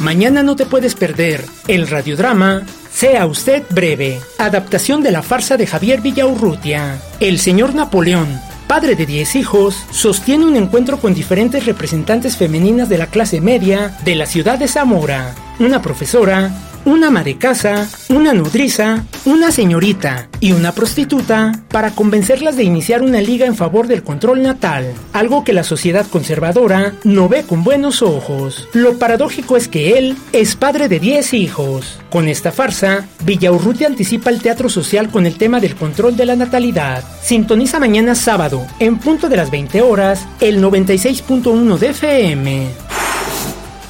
Mañana 0.00 0.42
no 0.42 0.56
te 0.56 0.66
puedes 0.66 0.96
perder 0.96 1.44
el 1.68 1.86
radiodrama 1.86 2.62
Sea 2.90 3.26
usted 3.26 3.62
breve, 3.70 4.18
adaptación 4.38 5.04
de 5.04 5.12
la 5.12 5.22
farsa 5.22 5.56
de 5.56 5.68
Javier 5.68 6.00
Villaurrutia. 6.00 6.98
El 7.20 7.38
señor 7.38 7.76
Napoleón, 7.76 8.40
padre 8.66 8.96
de 8.96 9.06
10 9.06 9.36
hijos, 9.36 9.84
sostiene 9.90 10.46
un 10.46 10.56
encuentro 10.56 10.98
con 10.98 11.14
diferentes 11.14 11.66
representantes 11.66 12.36
femeninas 12.36 12.88
de 12.88 12.98
la 12.98 13.06
clase 13.06 13.40
media 13.40 13.96
de 14.04 14.14
la 14.14 14.26
ciudad 14.26 14.58
de 14.58 14.68
Zamora. 14.68 15.34
Una 15.58 15.80
profesora, 15.80 16.50
una 16.86 17.08
ama 17.08 17.24
de 17.24 17.36
casa, 17.36 17.88
una 18.08 18.32
nodriza, 18.32 19.04
una 19.24 19.50
señorita 19.50 20.28
y 20.38 20.52
una 20.52 20.72
prostituta 20.72 21.52
para 21.68 21.90
convencerlas 21.90 22.56
de 22.56 22.62
iniciar 22.62 23.02
una 23.02 23.20
liga 23.20 23.44
en 23.44 23.56
favor 23.56 23.88
del 23.88 24.04
control 24.04 24.42
natal, 24.42 24.94
algo 25.12 25.42
que 25.42 25.52
la 25.52 25.64
sociedad 25.64 26.06
conservadora 26.06 26.94
no 27.02 27.28
ve 27.28 27.42
con 27.42 27.64
buenos 27.64 28.02
ojos. 28.02 28.68
Lo 28.72 28.98
paradójico 28.98 29.56
es 29.56 29.66
que 29.66 29.98
él 29.98 30.16
es 30.32 30.54
padre 30.54 30.88
de 30.88 31.00
10 31.00 31.34
hijos. 31.34 31.98
Con 32.08 32.28
esta 32.28 32.52
farsa, 32.52 33.08
Villaurrutia 33.24 33.88
anticipa 33.88 34.30
el 34.30 34.40
teatro 34.40 34.68
social 34.68 35.10
con 35.10 35.26
el 35.26 35.36
tema 35.38 35.58
del 35.58 35.74
control 35.74 36.16
de 36.16 36.26
la 36.26 36.36
natalidad. 36.36 37.02
Sintoniza 37.20 37.80
mañana 37.80 38.14
sábado, 38.14 38.64
en 38.78 38.98
punto 38.98 39.28
de 39.28 39.36
las 39.36 39.50
20 39.50 39.82
horas, 39.82 40.24
el 40.40 40.62
96.1 40.62 41.78
de 41.78 41.88
FM. 41.88 42.85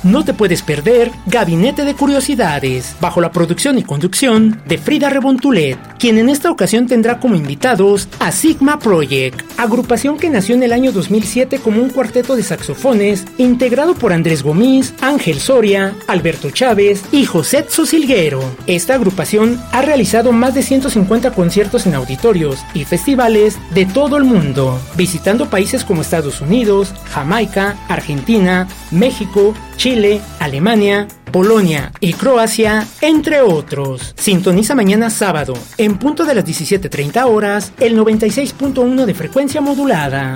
No 0.07 0.25
te 0.25 0.35
puedes 0.35 0.63
perder 0.63 1.11
Gabinete 1.27 1.85
de 1.85 1.97
Curiosidades, 1.97 2.95
bajo 3.01 3.21
la 3.21 3.33
producción 3.33 3.77
y 3.77 3.83
conducción 3.83 4.63
de 4.65 4.79
Frida 4.79 5.11
Rebontulet, 5.11 5.77
quien 5.99 6.19
en 6.19 6.29
esta 6.29 6.49
ocasión 6.49 6.87
tendrá 6.87 7.19
como 7.19 7.35
invitados 7.35 8.09
a 8.21 8.31
Sigma 8.31 8.79
Project, 8.79 9.43
agrupación 9.59 10.17
que 10.17 10.31
nació 10.31 10.55
en 10.55 10.63
el 10.63 10.73
año 10.73 10.93
2007 10.93 11.59
como 11.59 11.83
un 11.83 11.91
cuarteto 11.91 12.37
de 12.37 12.45
saxofones 12.45 13.25
integrado 13.37 13.95
por 13.95 14.13
Andrés 14.13 14.45
Gomis, 14.45 14.95
Ángel 15.01 15.41
Soria, 15.41 15.97
Alberto 16.07 16.53
Chávez 16.53 17.03
y 17.11 17.25
José 17.25 17.67
Silguero. 17.69 18.45
Esta 18.69 18.95
agrupación 18.95 19.61
ha 19.73 19.83
realizado 19.83 20.31
más 20.31 20.55
de 20.55 20.63
150 20.63 21.33
conciertos 21.33 21.85
en 21.85 21.97
auditorios 21.97 22.61
y 22.75 22.85
festivales 22.85 23.59
de 23.75 23.87
todo 23.87 24.19
el 24.19 24.25
mundo, 24.25 24.81
visitando 24.97 25.51
países 25.51 25.83
como 25.83 26.03
Estados 26.03 26.41
Unidos, 26.41 26.95
Jamaica, 27.11 27.77
Argentina, 27.89 28.69
México, 28.93 29.53
Chile, 29.77 30.21
Alemania, 30.41 31.07
Polonia 31.31 31.93
y 32.01 32.15
Croacia, 32.15 32.87
entre 33.01 33.43
otros. 33.43 34.15
Sintoniza 34.17 34.75
mañana 34.75 35.11
sábado, 35.11 35.55
en 35.79 35.99
punto 35.99 36.25
de 36.25 36.35
las 36.35 36.45
17.30 36.45 37.27
horas, 37.27 37.73
el 37.79 37.99
96.1 37.99 39.05
de 39.05 39.15
frecuencia 39.15 39.61
modulada. 39.61 40.35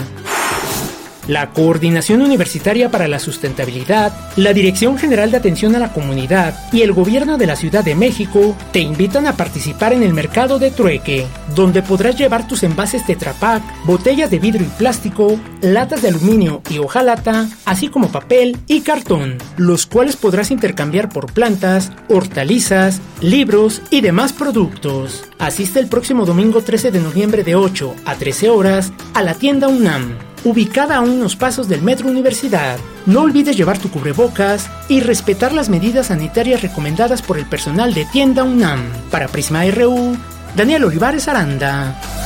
La 1.28 1.50
Coordinación 1.50 2.22
Universitaria 2.22 2.90
para 2.90 3.08
la 3.08 3.18
Sustentabilidad, 3.18 4.12
la 4.36 4.52
Dirección 4.52 4.98
General 4.98 5.30
de 5.30 5.36
Atención 5.36 5.76
a 5.76 5.78
la 5.78 5.92
Comunidad 5.92 6.54
y 6.72 6.82
el 6.82 6.92
Gobierno 6.92 7.38
de 7.38 7.46
la 7.46 7.56
Ciudad 7.56 7.84
de 7.84 7.94
México 7.94 8.56
te 8.72 8.80
invitan 8.80 9.26
a 9.26 9.36
participar 9.36 9.92
en 9.92 10.02
el 10.02 10.14
mercado 10.14 10.58
de 10.58 10.70
trueque, 10.70 11.26
donde 11.54 11.82
podrás 11.82 12.16
llevar 12.16 12.48
tus 12.48 12.62
envases 12.62 13.04
Tetra 13.04 13.32
Pak, 13.34 13.62
botellas 13.84 14.30
de 14.30 14.38
vidrio 14.38 14.66
y 14.66 14.78
plástico, 14.78 15.38
latas 15.60 16.02
de 16.02 16.08
aluminio 16.08 16.62
y 16.70 16.78
hojalata, 16.78 17.48
así 17.64 17.88
como 17.88 18.10
papel 18.10 18.56
y 18.66 18.80
cartón, 18.80 19.38
los 19.56 19.86
cuales 19.86 20.16
podrás 20.16 20.50
intercambiar 20.50 21.08
por 21.08 21.32
plantas, 21.32 21.92
hortalizas, 22.08 23.00
libros 23.20 23.82
y 23.90 24.00
demás 24.00 24.32
productos. 24.32 25.24
Asiste 25.38 25.80
el 25.80 25.88
próximo 25.88 26.24
domingo 26.26 26.62
13 26.62 26.90
de 26.90 27.00
noviembre 27.00 27.44
de 27.44 27.54
8 27.54 27.94
a 28.04 28.14
13 28.14 28.50
horas 28.50 28.92
a 29.14 29.22
la 29.22 29.34
tienda 29.34 29.68
UNAM 29.68 30.29
ubicada 30.44 30.96
a 30.96 31.00
unos 31.00 31.36
pasos 31.36 31.68
del 31.68 31.82
Metro 31.82 32.08
Universidad. 32.08 32.78
No 33.06 33.22
olvides 33.22 33.56
llevar 33.56 33.78
tu 33.78 33.90
cubrebocas 33.90 34.70
y 34.88 35.00
respetar 35.00 35.52
las 35.52 35.68
medidas 35.68 36.06
sanitarias 36.08 36.62
recomendadas 36.62 37.22
por 37.22 37.38
el 37.38 37.46
personal 37.46 37.94
de 37.94 38.04
Tienda 38.06 38.44
UNAM. 38.44 38.80
Para 39.10 39.28
Prisma 39.28 39.64
RU, 39.66 40.16
Daniel 40.56 40.84
Olivares 40.84 41.28
Aranda. 41.28 42.19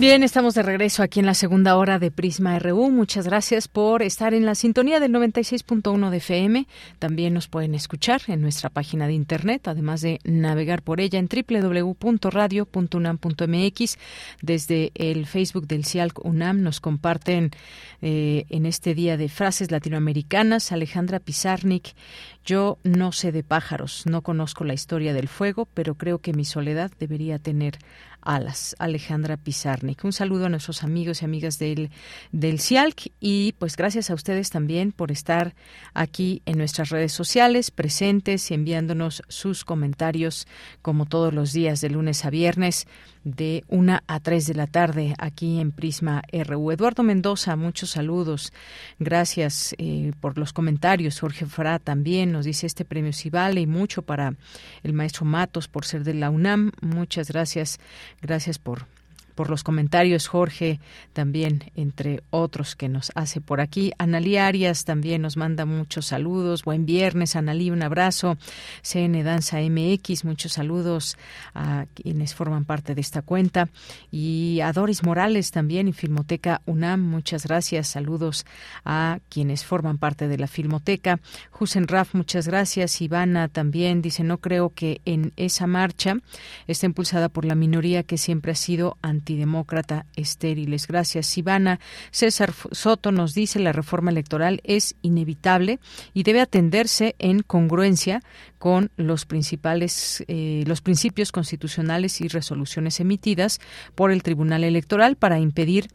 Bien, 0.00 0.22
estamos 0.22 0.54
de 0.54 0.62
regreso 0.62 1.02
aquí 1.02 1.18
en 1.18 1.26
la 1.26 1.34
segunda 1.34 1.76
hora 1.76 1.98
de 1.98 2.12
Prisma 2.12 2.56
RU. 2.60 2.88
Muchas 2.88 3.26
gracias 3.26 3.66
por 3.66 4.04
estar 4.04 4.32
en 4.32 4.46
la 4.46 4.54
sintonía 4.54 5.00
del 5.00 5.10
96.1 5.10 6.10
de 6.10 6.16
FM. 6.18 6.68
También 7.00 7.34
nos 7.34 7.48
pueden 7.48 7.74
escuchar 7.74 8.22
en 8.28 8.40
nuestra 8.40 8.70
página 8.70 9.08
de 9.08 9.14
internet, 9.14 9.66
además 9.66 10.00
de 10.00 10.20
navegar 10.22 10.82
por 10.82 11.00
ella 11.00 11.18
en 11.18 11.28
www.radio.unam.mx. 11.28 13.98
Desde 14.40 14.92
el 14.94 15.26
Facebook 15.26 15.66
del 15.66 15.84
CIALC 15.84 16.24
UNAM 16.24 16.62
nos 16.62 16.78
comparten 16.78 17.50
eh, 18.00 18.44
en 18.50 18.66
este 18.66 18.94
día 18.94 19.16
de 19.16 19.28
frases 19.28 19.72
latinoamericanas 19.72 20.70
Alejandra 20.70 21.18
Pizarnik. 21.18 21.96
Yo 22.44 22.78
no 22.84 23.10
sé 23.10 23.32
de 23.32 23.42
pájaros, 23.42 24.04
no 24.06 24.22
conozco 24.22 24.62
la 24.62 24.74
historia 24.74 25.12
del 25.12 25.26
fuego, 25.26 25.66
pero 25.74 25.96
creo 25.96 26.20
que 26.20 26.32
mi 26.32 26.44
soledad 26.44 26.92
debería 27.00 27.40
tener 27.40 27.78
Alas, 28.22 28.76
Alejandra 28.78 29.36
Pizarnik. 29.36 30.04
Un 30.04 30.12
saludo 30.12 30.46
a 30.46 30.48
nuestros 30.48 30.82
amigos 30.82 31.22
y 31.22 31.24
amigas 31.24 31.58
del, 31.58 31.90
del 32.32 32.60
CIALC 32.60 33.12
y 33.20 33.52
pues 33.58 33.76
gracias 33.76 34.10
a 34.10 34.14
ustedes 34.14 34.50
también 34.50 34.92
por 34.92 35.10
estar 35.10 35.54
aquí 35.94 36.42
en 36.46 36.58
nuestras 36.58 36.90
redes 36.90 37.12
sociales, 37.12 37.70
presentes 37.70 38.50
y 38.50 38.54
enviándonos 38.54 39.22
sus 39.28 39.64
comentarios 39.64 40.46
como 40.82 41.06
todos 41.06 41.32
los 41.32 41.52
días 41.52 41.80
de 41.80 41.90
lunes 41.90 42.24
a 42.24 42.30
viernes 42.30 42.86
de 43.24 43.64
una 43.68 44.02
a 44.06 44.20
3 44.20 44.46
de 44.46 44.54
la 44.54 44.66
tarde 44.66 45.14
aquí 45.18 45.60
en 45.60 45.72
Prisma 45.72 46.22
RU. 46.32 46.70
Eduardo 46.70 47.02
Mendoza, 47.02 47.56
muchos 47.56 47.90
saludos. 47.90 48.52
Gracias 48.98 49.74
eh, 49.78 50.12
por 50.20 50.38
los 50.38 50.52
comentarios. 50.52 51.20
Jorge 51.20 51.46
Fará 51.46 51.78
también 51.78 52.32
nos 52.32 52.44
dice 52.44 52.66
este 52.66 52.84
premio 52.84 53.12
si 53.12 53.30
vale 53.30 53.60
y 53.60 53.66
mucho 53.66 54.02
para 54.02 54.34
el 54.82 54.92
maestro 54.92 55.24
Matos 55.24 55.68
por 55.68 55.84
ser 55.84 56.04
de 56.04 56.14
la 56.14 56.30
UNAM. 56.30 56.72
Muchas 56.80 57.28
gracias. 57.28 57.78
Gracias 58.20 58.58
por 58.58 58.86
por 59.38 59.50
los 59.50 59.62
comentarios, 59.62 60.26
Jorge, 60.26 60.80
también 61.12 61.70
entre 61.76 62.24
otros 62.30 62.74
que 62.74 62.88
nos 62.88 63.12
hace 63.14 63.40
por 63.40 63.60
aquí. 63.60 63.92
Analí 63.96 64.36
Arias 64.36 64.84
también 64.84 65.22
nos 65.22 65.36
manda 65.36 65.64
muchos 65.64 66.06
saludos. 66.06 66.64
Buen 66.64 66.86
viernes, 66.86 67.36
Analí, 67.36 67.70
un 67.70 67.84
abrazo. 67.84 68.36
CN 68.82 69.22
Danza 69.22 69.60
MX, 69.60 70.24
muchos 70.24 70.54
saludos 70.54 71.16
a 71.54 71.86
quienes 71.94 72.34
forman 72.34 72.64
parte 72.64 72.96
de 72.96 73.00
esta 73.00 73.22
cuenta. 73.22 73.68
Y 74.10 74.58
a 74.60 74.72
Doris 74.72 75.04
Morales 75.04 75.52
también 75.52 75.86
en 75.86 75.94
Filmoteca 75.94 76.60
UNAM, 76.66 77.00
muchas 77.00 77.46
gracias. 77.46 77.86
Saludos 77.86 78.44
a 78.84 79.20
quienes 79.28 79.64
forman 79.64 79.98
parte 79.98 80.26
de 80.26 80.36
la 80.36 80.48
Filmoteca. 80.48 81.20
Husen 81.60 81.86
Raf, 81.86 82.12
muchas 82.16 82.48
gracias. 82.48 83.00
Ivana 83.00 83.46
también 83.46 84.02
dice, 84.02 84.24
no 84.24 84.38
creo 84.38 84.70
que 84.70 85.00
en 85.04 85.32
esa 85.36 85.68
marcha 85.68 86.16
esté 86.66 86.86
impulsada 86.86 87.28
por 87.28 87.44
la 87.44 87.54
minoría 87.54 88.02
que 88.02 88.18
siempre 88.18 88.50
ha 88.50 88.56
sido 88.56 88.96
anti 89.00 89.27
antidemócrata 89.28 90.06
estériles. 90.16 90.86
Gracias, 90.86 91.36
Ivana. 91.36 91.80
César 92.10 92.54
Soto 92.72 93.12
nos 93.12 93.34
dice 93.34 93.58
la 93.58 93.72
reforma 93.72 94.10
electoral 94.10 94.62
es 94.64 94.96
inevitable 95.02 95.80
y 96.14 96.22
debe 96.22 96.40
atenderse 96.40 97.14
en 97.18 97.42
congruencia 97.42 98.22
con 98.58 98.90
los 98.96 99.26
principales 99.26 100.24
eh, 100.28 100.64
los 100.66 100.80
principios 100.80 101.30
constitucionales 101.30 102.22
y 102.22 102.28
resoluciones 102.28 103.00
emitidas 103.00 103.60
por 103.94 104.12
el 104.12 104.22
Tribunal 104.22 104.64
Electoral 104.64 105.16
para 105.16 105.38
impedir 105.38 105.88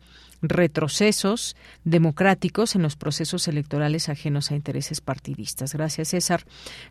retrocesos 0.43 1.55
democráticos 1.85 2.75
en 2.75 2.83
los 2.83 2.97
procesos 2.97 3.47
electorales 3.47 4.09
ajenos 4.09 4.51
a 4.51 4.55
intereses 4.55 5.01
partidistas. 5.01 5.73
Gracias, 5.73 6.09
César. 6.09 6.43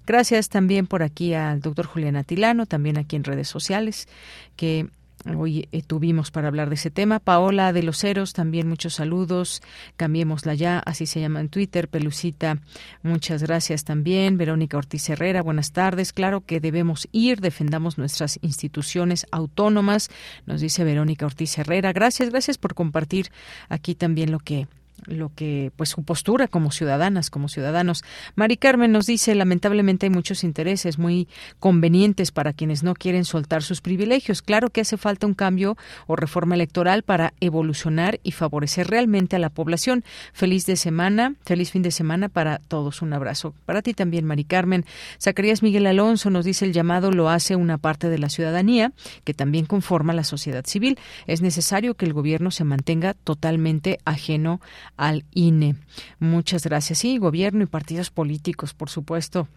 Gracias 0.07 0.49
también 0.49 0.87
por 0.87 1.03
aquí 1.03 1.35
al 1.35 1.61
doctor 1.61 1.87
Julián 1.87 2.17
Atilano, 2.17 2.67
también 2.67 2.99
aquí 2.99 3.15
en 3.15 3.25
redes 3.25 3.49
sociales, 3.49 4.09
que 4.57 4.89
Hoy 5.25 5.69
eh, 5.71 5.83
tuvimos 5.83 6.31
para 6.31 6.49
hablar 6.49 6.69
de 6.69 6.75
ese 6.75 6.91
tema. 6.91 7.21
Paola 7.21 7.73
de 7.73 7.83
los 7.83 8.03
Heros, 8.03 8.33
también 8.33 8.69
muchos 8.69 8.95
saludos. 8.95 9.63
Cambiémosla 9.97 10.55
ya, 10.55 10.81
así 10.81 11.07
se 11.07 11.21
llama 11.21 11.41
en 11.41 11.49
Twitter. 11.49 11.89
Pelucita, 11.89 12.59
muchas 13.03 13.43
gracias 13.43 13.85
también. 13.85 14.37
Verónica 14.37 14.77
Ortiz 14.77 15.09
Herrera, 15.09 15.43
buenas 15.43 15.73
tardes. 15.73 16.13
Claro 16.13 16.41
que 16.41 16.61
debemos 16.61 17.09
ir, 17.13 17.41
defendamos 17.41 17.99
nuestras 17.99 18.39
instituciones 18.43 19.27
autónomas, 19.31 20.11
nos 20.47 20.61
dice 20.61 20.83
Verónica 20.85 21.27
Ortiz 21.27 21.57
Herrera. 21.59 21.93
Gracias, 21.93 22.31
gracias 22.31 22.59
por 22.59 22.75
compartir 22.75 23.31
aquí 23.69 23.95
también 23.95 24.33
lo 24.33 24.41
que 24.41 24.67
lo 25.07 25.33
que 25.35 25.73
pues 25.77 25.91
su 25.91 26.03
postura 26.05 26.49
como 26.49 26.71
ciudadanas, 26.71 27.31
como 27.31 27.49
ciudadanos. 27.49 28.05
Mari 28.35 28.57
Carmen 28.57 28.93
nos 28.93 29.07
dice, 29.07 29.35
lamentablemente 29.35 30.07
hay 30.07 30.11
muchos 30.11 30.45
intereses 30.45 30.99
muy 30.99 31.29
convenientes 31.59 32.31
para 32.31 32.53
quienes 32.53 32.83
no 32.83 32.95
quieren 32.95 33.25
soltar 33.25 33.63
sus 33.63 33.81
privilegios. 33.81 34.43
Claro 34.43 34.71
que 34.71 34.83
hace 34.83 34.97
falta 34.97 35.27
un 35.27 35.35
cambio 35.35 35.77
o 36.07 36.17
reforma 36.17 36.55
electoral 36.55 37.03
para 37.03 37.35
evolucionar 37.41 38.21
y 38.23 38.33
favorecer 38.33 38.89
realmente 38.89 39.37
a 39.37 39.39
la 39.39 39.51
población. 39.51 40.05
Feliz 40.33 40.67
de 40.67 40.77
semana, 40.77 41.35
feliz 41.45 41.71
fin 41.71 41.83
de 41.83 41.91
semana 41.91 42.29
para 42.29 42.59
todos. 42.59 43.03
Un 43.03 43.13
abrazo. 43.13 43.55
Para 43.67 43.83
ti 43.83 43.95
también, 43.95 44.25
Mari 44.25 44.45
Carmen. 44.45 44.85
Zacarías 45.21 45.63
Miguel 45.63 45.87
Alonso 45.87 46.31
nos 46.31 46.45
dice 46.45 46.65
el 46.65 46.73
llamado 46.73 47.11
lo 47.11 47.29
hace 47.29 47.57
una 47.57 47.79
parte 47.79 48.09
de 48.09 48.19
la 48.19 48.29
ciudadanía 48.29 48.93
que 49.25 49.35
también 49.35 49.67
conforma 49.67 50.13
la 50.13 50.25
sociedad 50.25 50.65
civil. 50.67 50.99
Es 51.27 51.43
necesario 51.43 51.95
que 51.95 52.05
el 52.05 52.13
gobierno 52.13 52.51
se 52.51 52.65
mantenga 52.65 53.15
totalmente 53.15 53.99
ajeno 54.05 54.61
al 54.97 55.25
INE. 55.33 55.77
Muchas 56.19 56.65
gracias. 56.65 56.99
Sí, 57.01 57.19
gobierno 57.19 57.63
y 57.65 57.67
partidos 57.67 58.11
políticos, 58.11 58.75
por 58.75 58.91
supuesto 58.91 59.49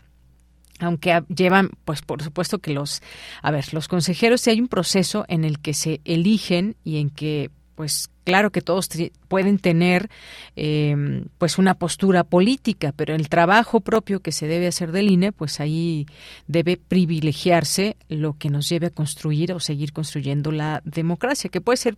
aunque 0.79 1.23
llevan, 1.33 1.71
pues 1.85 2.01
por 2.01 2.21
supuesto 2.21 2.59
que 2.59 2.73
los, 2.73 3.01
a 3.41 3.51
ver, 3.51 3.73
los 3.73 3.87
consejeros, 3.87 4.41
si 4.41 4.49
hay 4.49 4.59
un 4.59 4.67
proceso 4.67 5.25
en 5.27 5.45
el 5.45 5.59
que 5.59 5.73
se 5.73 6.01
eligen 6.03 6.75
y 6.83 6.97
en 6.97 7.09
que, 7.09 7.49
pues 7.75 8.09
claro 8.23 8.51
que 8.51 8.61
todos 8.61 8.89
pueden 9.27 9.59
tener, 9.59 10.09
em, 10.55 11.25
pues 11.37 11.57
una 11.57 11.75
postura 11.75 12.23
política, 12.23 12.93
pero 12.95 13.15
el 13.15 13.29
trabajo 13.29 13.79
propio 13.79 14.19
que 14.19 14.31
se 14.31 14.47
debe 14.47 14.67
hacer 14.67 14.91
del 14.91 15.09
INE, 15.09 15.31
pues 15.31 15.59
ahí 15.59 16.07
debe 16.47 16.77
privilegiarse 16.77 17.95
lo 18.09 18.33
que 18.33 18.49
nos 18.49 18.67
lleve 18.67 18.87
a 18.87 18.91
construir 18.91 19.53
o 19.53 19.59
seguir 19.59 19.93
construyendo 19.93 20.51
la 20.51 20.81
democracia, 20.83 21.49
que 21.49 21.61
puede 21.61 21.77
ser 21.77 21.97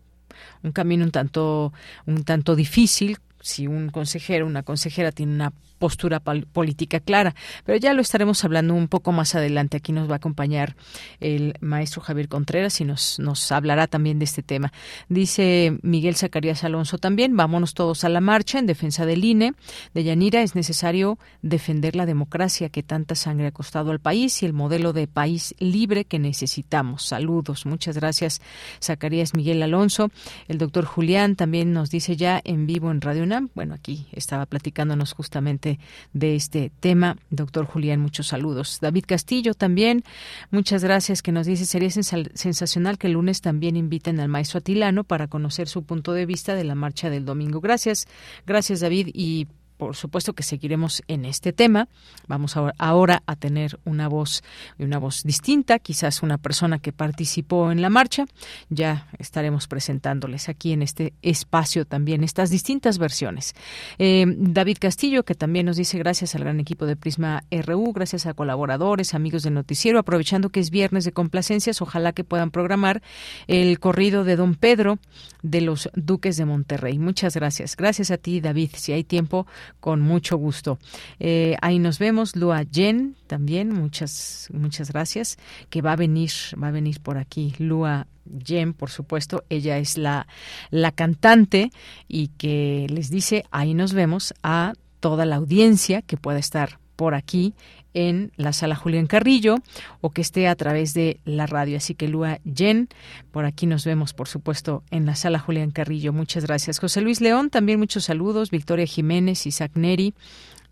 un 0.62 0.72
camino 0.72 1.04
un 1.04 1.12
tanto 1.12 1.74
un 2.06 2.24
tanto 2.24 2.56
difícil 2.56 3.18
si 3.48 3.66
un 3.66 3.90
consejero, 3.90 4.46
una 4.46 4.64
consejera 4.64 5.12
tiene 5.12 5.34
una 5.34 5.54
postura 5.78 6.20
política 6.20 7.00
clara. 7.00 7.36
Pero 7.66 7.78
ya 7.78 7.94
lo 7.94 8.02
estaremos 8.02 8.44
hablando 8.44 8.74
un 8.74 8.88
poco 8.88 9.12
más 9.12 9.36
adelante. 9.36 9.78
Aquí 9.78 9.92
nos 9.92 10.10
va 10.10 10.14
a 10.14 10.18
acompañar 10.18 10.76
el 11.20 11.56
maestro 11.62 12.02
Javier 12.02 12.28
Contreras 12.28 12.80
y 12.82 12.86
nos, 12.86 13.20
nos 13.20 13.52
hablará 13.52 13.88
también 13.88 14.20
de 14.20 14.26
este 14.26 14.44
tema. 14.44 14.72
Dice 15.10 15.78
Miguel 15.82 16.16
Zacarías 16.16 16.64
Alonso 16.64 16.98
también, 16.98 17.36
vámonos 17.36 17.74
todos 17.74 18.04
a 18.04 18.10
la 18.10 18.22
marcha 18.22 18.60
en 18.60 18.66
defensa 18.66 19.06
del 19.06 19.24
INE. 19.24 19.54
De 19.94 20.04
Yanira 20.04 20.42
es 20.42 20.56
necesario 20.56 21.20
defender 21.42 21.96
la 21.96 22.06
democracia 22.06 22.70
que 22.70 22.84
tanta 22.84 23.16
sangre 23.16 23.48
ha 23.48 23.52
costado 23.52 23.92
al 23.92 24.00
país 24.00 24.42
y 24.44 24.46
el 24.46 24.54
modelo 24.54 24.94
de 24.94 25.08
país 25.08 25.56
libre 25.60 26.06
que 26.06 26.20
necesitamos. 26.20 27.04
Saludos. 27.04 27.66
Muchas 27.66 27.96
gracias, 27.98 28.42
Zacarías 28.82 29.34
Miguel 29.34 29.62
Alonso. 29.64 30.12
El 30.48 30.58
doctor 30.58 30.86
Julián 30.86 31.36
también 31.36 31.74
nos 31.74 31.90
dice 31.90 32.16
ya 32.16 32.42
en 32.44 32.68
vivo 32.68 32.92
en 32.92 33.02
Radio 33.02 33.24
UNAM. 33.24 33.50
Bueno, 33.54 33.74
aquí 33.74 34.08
estaba 34.12 34.46
platicándonos 34.46 35.14
justamente 35.14 35.67
de 36.14 36.36
este 36.36 36.72
tema. 36.80 37.18
Doctor 37.30 37.66
Julián, 37.66 38.00
muchos 38.00 38.28
saludos. 38.28 38.80
David 38.82 39.06
Castillo 39.08 39.54
también, 39.54 40.04
muchas 40.52 40.84
gracias 40.84 41.22
que 41.22 41.32
nos 41.32 41.46
dice, 41.48 41.66
sería 41.66 41.90
sensacional 41.90 42.98
que 42.98 43.08
el 43.08 43.14
lunes 43.14 43.42
también 43.42 43.76
inviten 43.76 44.20
al 44.20 44.30
maestro 44.30 44.60
Atilano 44.60 45.04
para 45.04 45.28
conocer 45.28 45.68
su 45.68 45.84
punto 45.84 46.14
de 46.14 46.26
vista 46.26 46.56
de 46.56 46.64
la 46.64 46.76
marcha 46.76 47.10
del 47.10 47.26
domingo. 47.26 47.60
Gracias, 47.60 48.08
gracias 48.46 48.80
David 48.80 49.10
y 49.14 49.48
por 49.78 49.96
supuesto 49.96 50.34
que 50.34 50.44
seguiremos 50.44 51.04
en 51.08 51.26
este 51.26 51.54
tema. 51.54 51.88
Vamos 52.28 52.56
ahora 52.78 53.24
a 53.26 53.36
tener 53.36 53.80
una 53.86 54.08
voz, 54.08 54.44
una 54.80 54.98
voz 54.98 55.24
distinta, 55.24 55.80
quizás 55.80 56.24
una 56.24 56.38
persona 56.38 56.80
que 56.80 56.92
participó 56.92 57.72
en 57.72 57.82
la 57.82 57.90
marcha. 57.90 58.26
Ya 58.70 59.08
estaremos 59.20 59.68
presentándoles 59.68 60.50
aquí 60.50 60.74
en 60.74 60.82
este 60.82 61.14
espacio 61.22 61.86
también 61.86 62.24
estas 62.24 62.50
distintas 62.50 62.98
versiones. 62.98 63.54
Eh, 64.00 64.26
David 64.28 64.78
Castillo, 64.80 65.24
que 65.24 65.36
también 65.36 65.66
nos 65.66 65.78
dice 65.78 65.98
gracias 65.98 66.36
al 66.36 66.42
gran 66.42 66.60
equipo 66.60 66.86
de 66.86 66.96
Prisma 66.96 67.44
RU, 67.52 67.94
gracias 67.94 68.26
a 68.26 68.34
colaboradores, 68.34 69.14
amigos 69.14 69.44
del 69.44 69.54
noticiero, 69.54 70.00
aprovechando 70.00 70.50
que 70.50 70.60
es 70.60 70.70
viernes 70.70 71.06
de 71.06 71.12
complacencias, 71.12 71.82
ojalá 71.82 72.14
que 72.14 72.24
puedan 72.24 72.52
programar 72.52 73.02
el 73.48 73.80
corrido 73.80 74.24
de 74.24 74.36
Don 74.36 74.56
Pedro 74.56 75.00
de 75.44 75.62
los 75.62 75.90
Duques 75.96 76.38
de 76.38 76.46
Monterrey. 76.46 77.00
Muchas 77.00 77.36
gracias. 77.36 77.76
Gracias 77.76 78.12
a 78.12 78.18
ti, 78.18 78.42
David. 78.42 78.72
Si 78.76 78.92
hay 78.92 79.04
tiempo, 79.04 79.48
con 79.80 80.02
mucho 80.02 80.38
gusto. 80.38 80.80
Eh, 81.20 81.56
ahí 81.62 81.80
nos 81.80 82.00
vemos, 82.00 82.36
Lua 82.36 82.64
Jen 82.72 83.16
también, 83.28 83.72
muchas, 83.72 84.50
muchas 84.54 84.92
gracias, 84.92 85.38
que 85.70 85.82
va 85.82 85.94
a 85.94 85.96
venir, 85.96 86.32
va 86.62 86.68
a 86.68 86.72
venir 86.72 87.00
por 87.02 87.18
aquí, 87.18 87.54
Lua 87.60 88.08
Jen, 88.46 88.74
por 88.74 88.90
supuesto, 88.90 89.44
ella 89.50 89.78
es 89.78 89.98
la, 89.98 90.28
la 90.70 90.92
cantante 90.92 91.72
y 92.08 92.30
que 92.30 92.88
les 92.90 93.10
dice, 93.10 93.46
ahí 93.52 93.74
nos 93.74 93.94
vemos 93.94 94.34
a 94.44 94.74
toda 95.00 95.26
la 95.26 95.38
audiencia 95.38 96.02
que 96.02 96.18
pueda 96.18 96.40
estar 96.40 96.80
por 96.96 97.14
aquí 97.14 97.54
en 97.98 98.32
la 98.38 98.54
sala 98.54 98.76
Julián 98.76 99.08
Carrillo 99.08 99.56
o 100.02 100.12
que 100.12 100.22
esté 100.22 100.48
a 100.48 100.56
través 100.56 100.94
de 100.94 101.20
la 101.26 101.48
radio. 101.48 101.78
Así 101.78 101.96
que 101.96 102.08
Lua 102.08 102.40
Jen, 102.46 102.90
por 103.32 103.46
aquí 103.46 103.66
nos 103.66 103.86
vemos, 103.86 104.14
por 104.14 104.28
supuesto, 104.28 104.84
en 104.92 105.08
la 105.08 105.16
sala 105.16 105.40
Julián 105.40 105.72
Carrillo. 105.72 106.14
Muchas 106.14 106.46
gracias. 106.46 106.80
José 106.80 107.02
Luis 107.02 107.22
León, 107.22 107.50
también 107.50 107.80
muchos 107.80 108.06
saludos. 108.06 108.52
Victoria 108.52 108.86
Jiménez, 108.86 109.46
Isaac 109.48 109.72
Neri, 109.76 110.14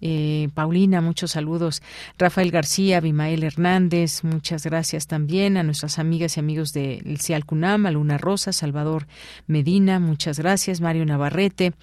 Eh, 0.02 0.50
Paulina, 0.54 1.00
muchos 1.00 1.32
saludos. 1.32 1.82
Rafael 2.18 2.52
García, 2.52 3.00
Bimael 3.00 3.44
Hernández, 3.44 4.26
muchas 4.26 4.66
gracias 4.66 5.08
también 5.08 5.56
a 5.56 5.64
nuestras 5.64 6.00
amigas 6.00 6.36
y 6.36 6.42
amigos 6.42 6.74
del 6.74 7.18
CIALCUNAM, 7.18 7.86
a 7.86 7.92
Luna 7.92 8.18
Rosa, 8.18 8.52
Salvador 8.52 9.08
Medina, 9.48 10.02
muchas 10.02 10.38
gracias. 10.38 10.82
Mario 10.82 11.06
Navarrete, 11.06 11.74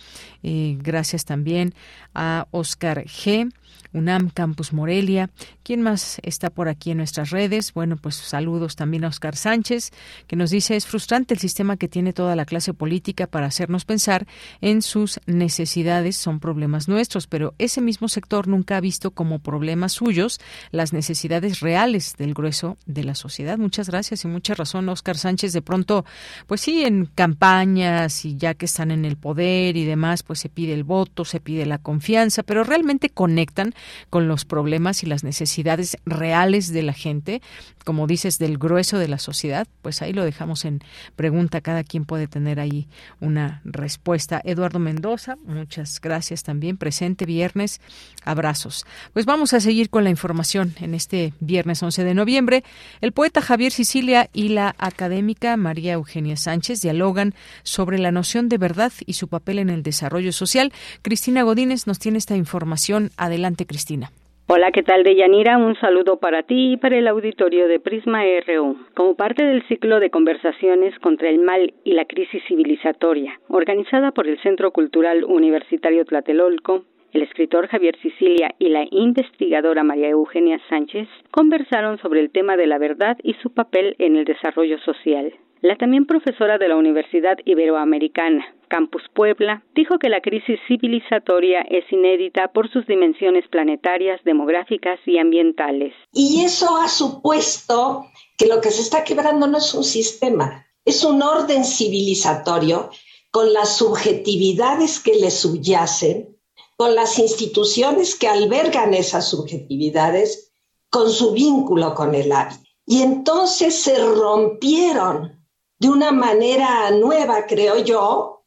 eh, 0.43 0.77
gracias 0.81 1.25
también 1.25 1.75
a 2.15 2.47
Oscar 2.51 3.05
G. 3.05 3.51
UNAM 3.93 4.31
Campus 4.31 4.73
Morelia. 4.73 5.31
¿Quién 5.63 5.83
más 5.83 6.19
está 6.23 6.51
por 6.51 6.69
aquí 6.69 6.91
en 6.91 6.99
nuestras 6.99 7.31
redes? 7.31 7.73
Bueno, 7.75 7.97
pues 7.97 8.17
saludos 8.17 8.77
también 8.77 9.05
a 9.05 9.09
Oscar 9.09 9.37
Sánchez, 9.37 9.91
que 10.27 10.37
nos 10.37 10.51
dice 10.51 10.77
es 10.77 10.87
frustrante 10.87 11.35
el 11.35 11.41
sistema 11.41 11.77
que 11.77 11.89
tiene 11.89 12.13
toda 12.13 12.35
la 12.37 12.45
clase 12.45 12.75
política 12.75 13.27
para 13.27 13.47
hacernos 13.47 13.85
pensar 13.85 14.27
en 14.61 14.83
sus 14.83 15.21
necesidades, 15.27 16.17
son 16.17 16.41
problemas 16.41 16.89
nuestros, 16.89 17.27
pero 17.27 17.55
ese 17.59 17.81
mismo 17.81 18.09
sector 18.09 18.49
nunca 18.49 18.77
ha 18.77 18.81
visto 18.81 19.11
como 19.11 19.39
problemas 19.39 19.93
suyos 19.93 20.41
las 20.71 20.93
necesidades 20.93 21.61
reales 21.61 22.15
del 22.17 22.35
grueso 22.35 22.79
de 22.87 23.05
la 23.05 23.15
sociedad. 23.15 23.59
Muchas 23.59 23.89
gracias 23.89 24.25
y 24.25 24.29
mucha 24.29 24.55
razón, 24.55 24.89
Oscar 24.89 25.19
Sánchez. 25.19 25.53
De 25.53 25.63
pronto, 25.63 26.05
pues 26.47 26.61
sí, 26.61 26.85
en 26.85 27.07
campañas 27.07 28.25
y 28.25 28.37
ya 28.37 28.55
que 28.55 28.67
están 28.67 28.91
en 28.91 29.05
el 29.05 29.17
poder 29.17 29.77
y 29.77 29.85
demás, 29.85 30.23
pues 30.23 30.32
se 30.35 30.49
pide 30.49 30.75
el 30.75 30.85
voto, 30.85 31.25
se 31.25 31.41
pide 31.41 31.67
la 31.67 31.79
confianza, 31.79 32.43
pero 32.43 32.65
realmente 32.65 33.09
conectan 33.09 33.75
con 34.11 34.29
los 34.29 34.45
problemas 34.45 35.03
y 35.03 35.07
las 35.07 35.25
necesidades 35.25 35.97
reales 36.05 36.73
de 36.73 36.83
la 36.83 36.93
gente, 36.93 37.43
como 37.85 38.07
dices, 38.07 38.39
del 38.39 38.59
grueso 38.59 38.99
de 38.99 39.09
la 39.09 39.19
sociedad, 39.19 39.67
pues 39.83 40.03
ahí 40.03 40.13
lo 40.13 40.25
dejamos 40.25 40.65
en 40.65 40.81
pregunta. 41.17 41.61
Cada 41.61 41.85
quien 41.85 42.05
puede 42.05 42.29
tener 42.29 42.61
ahí 42.61 42.87
una 43.21 43.61
respuesta. 43.65 44.41
Eduardo 44.45 44.79
Mendoza, 44.79 45.37
muchas 45.45 46.01
gracias 46.01 46.43
también. 46.43 46.77
Presente 46.77 47.27
viernes, 47.27 47.81
abrazos. 48.25 48.87
Pues 49.13 49.27
vamos 49.27 49.53
a 49.53 49.61
seguir 49.61 49.91
con 49.91 50.05
la 50.05 50.11
información 50.11 50.75
en 50.81 50.95
este 50.95 51.35
viernes 51.41 51.83
11 51.83 52.05
de 52.05 52.15
noviembre. 52.15 52.65
El 53.01 53.13
poeta 53.13 53.41
Javier 53.41 53.73
Sicilia 53.73 54.31
y 54.33 54.51
la 54.51 54.75
académica 54.79 55.57
María 55.57 55.95
Eugenia 55.95 56.37
Sánchez 56.37 56.81
dialogan 56.81 57.35
sobre 57.63 57.99
la 57.99 58.13
noción 58.13 58.49
de 58.49 58.59
verdad 58.59 58.93
y 59.07 59.15
su 59.15 59.29
papel 59.29 59.59
en 59.59 59.71
el 59.71 59.83
desarrollo 59.83 60.22
social. 60.31 60.71
Cristina 61.03 61.43
Godínez 61.43 61.89
nos 61.89 61.99
tiene 61.99 62.19
esta 62.19 62.37
información. 62.37 63.11
Adelante, 63.17 63.67
Cristina. 63.67 64.13
Hola, 64.47 64.71
¿qué 64.71 64.83
tal, 64.83 65.03
Deyanira? 65.03 65.57
Un 65.57 65.77
saludo 65.77 66.19
para 66.19 66.43
ti 66.43 66.73
y 66.73 66.77
para 66.77 66.99
el 66.99 67.09
auditorio 67.09 67.69
de 67.69 67.81
Prisma 67.81 68.23
RU. 68.47 68.77
Como 68.95 69.17
parte 69.17 69.45
del 69.45 69.67
ciclo 69.67 69.99
de 69.99 70.11
conversaciones 70.11 70.99
contra 70.99 71.31
el 71.31 71.39
mal 71.39 71.73
y 71.85 71.95
la 71.95 72.05
crisis 72.05 72.43
civilizatoria, 72.47 73.41
organizada 73.49 74.11
por 74.11 74.29
el 74.29 74.39
Centro 74.43 74.71
Cultural 74.71 75.25
Universitario 75.25 76.05
Tlatelolco, 76.05 76.85
el 77.13 77.23
escritor 77.23 77.69
Javier 77.69 77.97
Sicilia 78.03 78.55
y 78.59 78.69
la 78.69 78.85
investigadora 78.91 79.85
María 79.85 80.09
Eugenia 80.09 80.61
Sánchez 80.69 81.09
conversaron 81.31 81.99
sobre 81.99 82.21
el 82.21 82.31
tema 82.31 82.57
de 82.57 82.67
la 82.67 82.79
verdad 82.79 83.17
y 83.23 83.35
su 83.35 83.55
papel 83.55 83.95
en 83.99 84.17
el 84.17 84.25
desarrollo 84.25 84.79
social. 84.81 85.33
La 85.63 85.77
también 85.77 86.07
profesora 86.07 86.59
de 86.59 86.67
la 86.67 86.75
Universidad 86.75 87.37
Iberoamericana, 87.45 88.45
Campus 88.67 89.05
Puebla, 89.15 89.63
dijo 89.77 89.97
que 90.01 90.09
la 90.09 90.21
crisis 90.21 90.59
civilizatoria 90.67 91.61
es 91.61 91.85
inédita 91.93 92.49
por 92.49 92.69
sus 92.73 92.85
dimensiones 92.89 93.47
planetarias, 93.49 94.21
demográficas 94.25 94.99
y 95.07 95.19
ambientales. 95.19 95.95
Y 96.13 96.43
eso 96.45 96.77
ha 96.79 96.89
supuesto 96.89 98.07
que 98.37 98.49
lo 98.49 98.61
que 98.61 98.73
se 98.73 98.83
está 98.83 99.05
quebrando 99.05 99.47
no 99.47 99.59
es 99.59 99.73
un 99.73 99.85
sistema, 99.85 100.67
es 100.85 101.05
un 101.05 101.23
orden 101.23 101.65
civilizatorio 101.65 102.91
con 103.31 103.53
las 103.53 103.77
subjetividades 103.77 104.99
que 104.99 105.15
le 105.15 105.31
subyacen, 105.31 106.37
con 106.77 106.97
las 106.97 107.21
instituciones 107.21 108.17
que 108.17 108.27
albergan 108.27 108.95
esas 108.95 109.31
subjetividades, 109.31 110.53
con 110.91 111.09
su 111.09 111.33
vínculo 111.33 111.95
con 111.95 112.17
el 112.17 112.33
hábito. 112.33 112.65
Y 112.85 113.03
entonces 113.03 113.81
se 113.81 113.97
rompieron 113.97 115.41
de 115.83 115.89
una 115.89 116.13
manera 116.13 116.93
nueva, 116.93 117.45
creo 117.49 117.85
yo, 117.85 118.45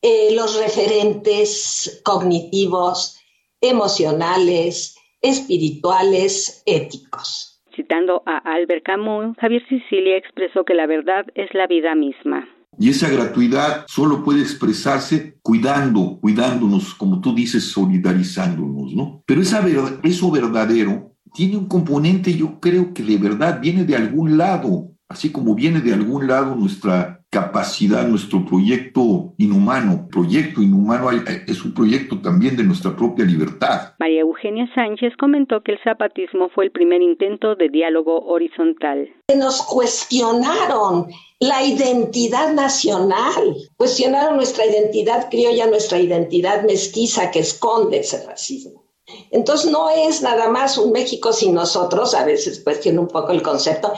eh, 0.00 0.34
los 0.34 0.58
referentes 0.58 2.00
cognitivos, 2.02 3.20
emocionales, 3.60 4.96
espirituales, 5.20 6.62
éticos. 6.64 7.62
Citando 7.76 8.22
a 8.24 8.38
Albert 8.38 8.84
Camus, 8.84 9.36
Javier 9.38 9.62
Sicilia 9.68 10.16
expresó 10.16 10.64
que 10.64 10.72
la 10.72 10.86
verdad 10.86 11.26
es 11.34 11.52
la 11.52 11.66
vida 11.66 11.94
misma. 11.94 12.48
Y 12.78 12.88
esa 12.88 13.10
gratuidad 13.10 13.84
solo 13.86 14.24
puede 14.24 14.40
expresarse 14.40 15.36
cuidando, 15.42 16.18
cuidándonos, 16.22 16.94
como 16.94 17.20
tú 17.20 17.34
dices, 17.34 17.64
solidarizándonos, 17.70 18.94
¿no? 18.94 19.22
Pero 19.26 19.42
esa 19.42 19.62
eso 20.02 20.30
verdadero 20.30 21.12
tiene 21.34 21.58
un 21.58 21.68
componente, 21.68 22.32
yo 22.34 22.60
creo 22.60 22.94
que 22.94 23.02
de 23.02 23.18
verdad 23.18 23.60
viene 23.60 23.84
de 23.84 23.94
algún 23.94 24.38
lado, 24.38 24.91
así 25.12 25.30
como 25.30 25.54
viene 25.54 25.80
de 25.80 25.92
algún 25.92 26.26
lado 26.26 26.56
nuestra 26.56 27.20
capacidad, 27.30 28.06
nuestro 28.06 28.44
proyecto 28.44 29.34
inhumano. 29.38 30.08
Proyecto 30.10 30.60
inhumano 30.60 31.10
es 31.10 31.64
un 31.64 31.72
proyecto 31.72 32.20
también 32.20 32.56
de 32.56 32.64
nuestra 32.64 32.94
propia 32.94 33.24
libertad. 33.24 33.94
María 33.98 34.20
Eugenia 34.20 34.68
Sánchez 34.74 35.14
comentó 35.18 35.62
que 35.62 35.72
el 35.72 35.78
zapatismo 35.82 36.50
fue 36.54 36.66
el 36.66 36.72
primer 36.72 37.00
intento 37.00 37.54
de 37.54 37.68
diálogo 37.70 38.26
horizontal. 38.26 39.08
Nos 39.34 39.62
cuestionaron 39.62 41.06
la 41.40 41.62
identidad 41.64 42.52
nacional, 42.52 43.56
cuestionaron 43.76 44.36
nuestra 44.36 44.66
identidad 44.66 45.28
criolla, 45.30 45.66
nuestra 45.66 45.98
identidad 45.98 46.64
mestiza 46.64 47.30
que 47.30 47.40
esconde 47.40 48.00
ese 48.00 48.26
racismo. 48.26 48.84
Entonces 49.30 49.70
no 49.70 49.88
es 49.90 50.22
nada 50.22 50.48
más 50.50 50.78
un 50.78 50.92
México 50.92 51.32
sin 51.32 51.54
nosotros, 51.54 52.14
a 52.14 52.24
veces 52.24 52.62
cuestiono 52.62 53.02
un 53.02 53.08
poco 53.08 53.32
el 53.32 53.42
concepto, 53.42 53.92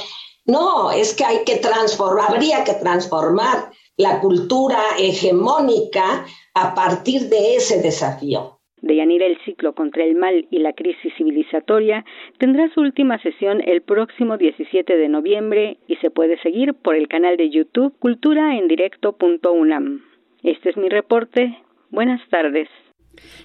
no, 0.47 0.91
es 0.91 1.15
que 1.15 1.25
hay 1.25 1.45
que 1.45 1.57
transformar, 1.57 2.31
habría 2.31 2.65
que 2.65 2.75
transformar 2.75 3.71
la 3.97 4.21
cultura 4.21 4.79
hegemónica 4.99 6.27
a 6.55 6.75
partir 6.75 7.29
de 7.29 7.57
ese 7.57 7.81
desafío. 7.81 8.59
Deyanira, 8.83 9.27
el 9.27 9.39
ciclo 9.45 9.75
contra 9.75 10.05
el 10.05 10.15
mal 10.15 10.47
y 10.51 10.59
la 10.59 10.75
crisis 10.75 11.15
civilizatoria 11.17 12.05
tendrá 12.39 12.71
su 12.75 12.83
última 12.83 13.19
sesión 13.23 13.63
el 13.67 13.81
próximo 13.81 14.37
17 14.37 14.95
de 14.95 15.09
noviembre 15.09 15.79
y 15.89 15.97
se 15.97 16.11
puede 16.11 16.39
seguir 16.43 16.75
por 16.75 16.95
el 16.95 17.09
canal 17.09 17.39
de 17.39 17.49
YouTube 17.49 17.99
culturaendirecto.unam. 17.99 20.03
Este 20.43 20.69
es 20.69 20.77
mi 20.77 20.91
reporte. 20.91 21.57
Buenas 21.89 22.21
tardes. 22.29 22.69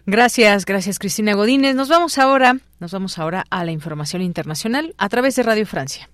Gracias, 0.06 0.66
gracias 0.66 1.00
Cristina 1.00 1.36
Godínez. 1.36 1.76
Nos 1.76 1.88
vamos 1.88 2.18
ahora, 2.18 2.58
nos 2.82 2.92
vamos 2.92 3.18
ahora 3.18 3.46
a 3.50 3.64
la 3.64 3.72
información 3.72 4.22
internacional 4.22 4.94
a 4.98 5.08
través 5.08 5.38
de 5.38 5.44
Radio 5.44 5.66
Francia. 5.66 6.10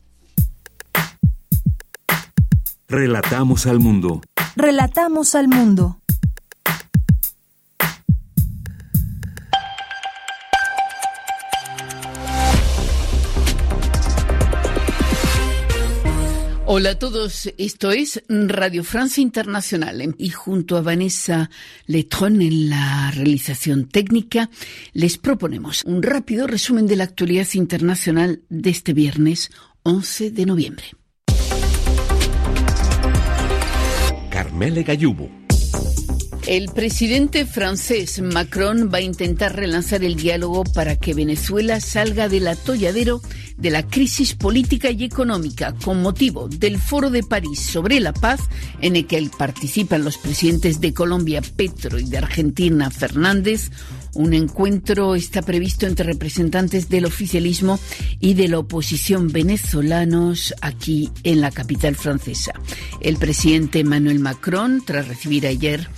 Relatamos 2.87 3.65
al 3.65 3.79
mundo. 3.79 4.21
Relatamos 4.55 5.33
al 5.33 5.47
mundo. 5.47 5.99
Hola 16.67 16.91
a 16.91 16.99
todos, 16.99 17.51
esto 17.57 17.91
es 17.91 18.21
Radio 18.29 18.83
Francia 18.83 19.21
Internacional 19.21 20.13
y 20.19 20.29
junto 20.29 20.77
a 20.77 20.81
Vanessa 20.81 21.49
Letron 21.87 22.39
en 22.43 22.69
la 22.69 23.09
realización 23.09 23.87
técnica 23.87 24.51
les 24.93 25.17
proponemos 25.17 25.83
un 25.85 26.03
rápido 26.03 26.45
resumen 26.45 26.85
de 26.85 26.97
la 26.97 27.05
actualidad 27.05 27.47
internacional 27.53 28.43
de 28.49 28.69
este 28.69 28.93
viernes 28.93 29.49
11 29.81 30.29
de 30.29 30.45
noviembre. 30.45 30.85
Carmele 34.35 34.83
Gallubo. 34.83 35.29
El 36.45 36.67
presidente 36.67 37.45
francés 37.45 38.21
Macron 38.21 38.91
va 38.93 38.97
a 38.97 39.01
intentar 39.01 39.55
relanzar 39.55 40.03
el 40.03 40.17
diálogo 40.17 40.65
para 40.65 40.97
que 40.97 41.13
Venezuela 41.13 41.79
salga 41.79 42.27
del 42.27 42.49
atolladero 42.49 43.21
de 43.55 43.69
la 43.69 43.87
crisis 43.87 44.35
política 44.35 44.91
y 44.91 45.05
económica 45.05 45.73
con 45.85 46.01
motivo 46.01 46.49
del 46.49 46.79
Foro 46.79 47.11
de 47.11 47.23
París 47.23 47.61
sobre 47.61 48.01
la 48.01 48.11
paz 48.11 48.41
en 48.81 48.97
el 48.97 49.07
que 49.07 49.29
participan 49.37 50.03
los 50.03 50.17
presidentes 50.17 50.81
de 50.81 50.93
Colombia 50.93 51.41
Petro 51.55 51.97
y 51.97 52.03
de 52.03 52.17
Argentina 52.17 52.91
Fernández. 52.91 53.71
Un 54.15 54.33
encuentro 54.33 55.13
está 55.13 55.41
previsto 55.41 55.85
entre 55.85 56.05
representantes 56.05 56.87
del 56.87 57.03
oficialismo 57.03 57.77
y 58.21 58.33
de 58.33 58.47
la 58.47 58.59
oposición 58.59 59.27
venezolanos 59.27 60.55
aquí 60.61 61.11
en 61.23 61.41
la 61.41 61.51
capital 61.51 61.97
francesa. 61.97 62.53
El 63.01 63.17
presidente 63.17 63.81
Emmanuel 63.81 64.19
Macron, 64.19 64.81
tras 64.85 65.09
recibir 65.09 65.45
ayer 65.45 65.89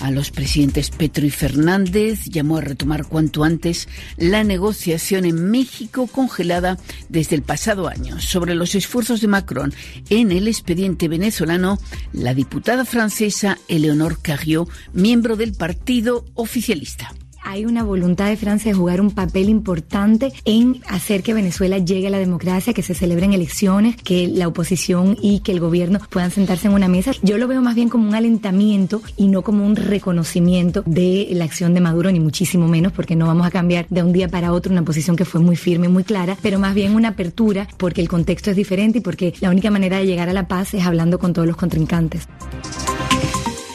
a 0.00 0.10
los 0.10 0.32
presidentes 0.32 0.90
Petro 0.90 1.24
y 1.24 1.30
Fernández, 1.30 2.24
llamó 2.24 2.56
a 2.56 2.62
retomar 2.62 3.06
cuanto 3.06 3.44
antes 3.44 3.86
la 4.16 4.42
negociación 4.42 5.24
en 5.24 5.50
México 5.50 6.08
congelada 6.08 6.76
desde 7.08 7.36
el 7.36 7.42
pasado 7.42 7.86
año. 7.86 8.20
Sobre 8.20 8.56
los 8.56 8.74
esfuerzos 8.74 9.20
de 9.20 9.28
Macron 9.28 9.72
en 10.08 10.32
el 10.32 10.48
expediente 10.48 11.06
venezolano, 11.06 11.78
la 12.12 12.34
diputada 12.34 12.84
francesa 12.84 13.58
Eleonore 13.68 14.16
Carrió, 14.20 14.68
miembro 14.92 15.36
del 15.36 15.52
partido 15.52 16.24
oficialista. 16.34 17.14
Hay 17.42 17.64
una 17.64 17.82
voluntad 17.82 18.28
de 18.28 18.36
Francia 18.36 18.70
de 18.70 18.78
jugar 18.78 19.00
un 19.00 19.10
papel 19.10 19.48
importante 19.48 20.32
en 20.44 20.80
hacer 20.88 21.22
que 21.22 21.34
Venezuela 21.34 21.78
llegue 21.78 22.06
a 22.08 22.10
la 22.10 22.18
democracia, 22.18 22.72
que 22.72 22.82
se 22.82 22.94
celebren 22.94 23.32
elecciones, 23.32 23.96
que 23.96 24.28
la 24.28 24.48
oposición 24.48 25.16
y 25.20 25.40
que 25.40 25.52
el 25.52 25.60
gobierno 25.60 26.00
puedan 26.10 26.30
sentarse 26.30 26.68
en 26.68 26.74
una 26.74 26.88
mesa. 26.88 27.12
Yo 27.22 27.38
lo 27.38 27.48
veo 27.48 27.62
más 27.62 27.74
bien 27.74 27.88
como 27.88 28.08
un 28.08 28.14
alentamiento 28.14 29.02
y 29.16 29.28
no 29.28 29.42
como 29.42 29.64
un 29.64 29.76
reconocimiento 29.76 30.82
de 30.86 31.28
la 31.32 31.44
acción 31.44 31.74
de 31.74 31.80
Maduro, 31.80 32.10
ni 32.10 32.20
muchísimo 32.20 32.68
menos, 32.68 32.92
porque 32.92 33.16
no 33.16 33.26
vamos 33.26 33.46
a 33.46 33.50
cambiar 33.50 33.86
de 33.90 34.02
un 34.02 34.12
día 34.12 34.28
para 34.28 34.52
otro 34.52 34.72
una 34.72 34.82
posición 34.82 35.16
que 35.16 35.24
fue 35.24 35.40
muy 35.40 35.56
firme, 35.56 35.88
muy 35.88 36.04
clara, 36.04 36.36
pero 36.42 36.58
más 36.58 36.74
bien 36.74 36.94
una 36.94 37.08
apertura 37.08 37.66
porque 37.76 38.00
el 38.00 38.08
contexto 38.08 38.50
es 38.50 38.56
diferente 38.56 38.98
y 38.98 39.00
porque 39.00 39.34
la 39.40 39.50
única 39.50 39.70
manera 39.70 39.98
de 39.98 40.06
llegar 40.06 40.28
a 40.28 40.32
la 40.32 40.48
paz 40.48 40.74
es 40.74 40.84
hablando 40.84 41.18
con 41.18 41.32
todos 41.32 41.46
los 41.46 41.56
contrincantes. 41.56 42.28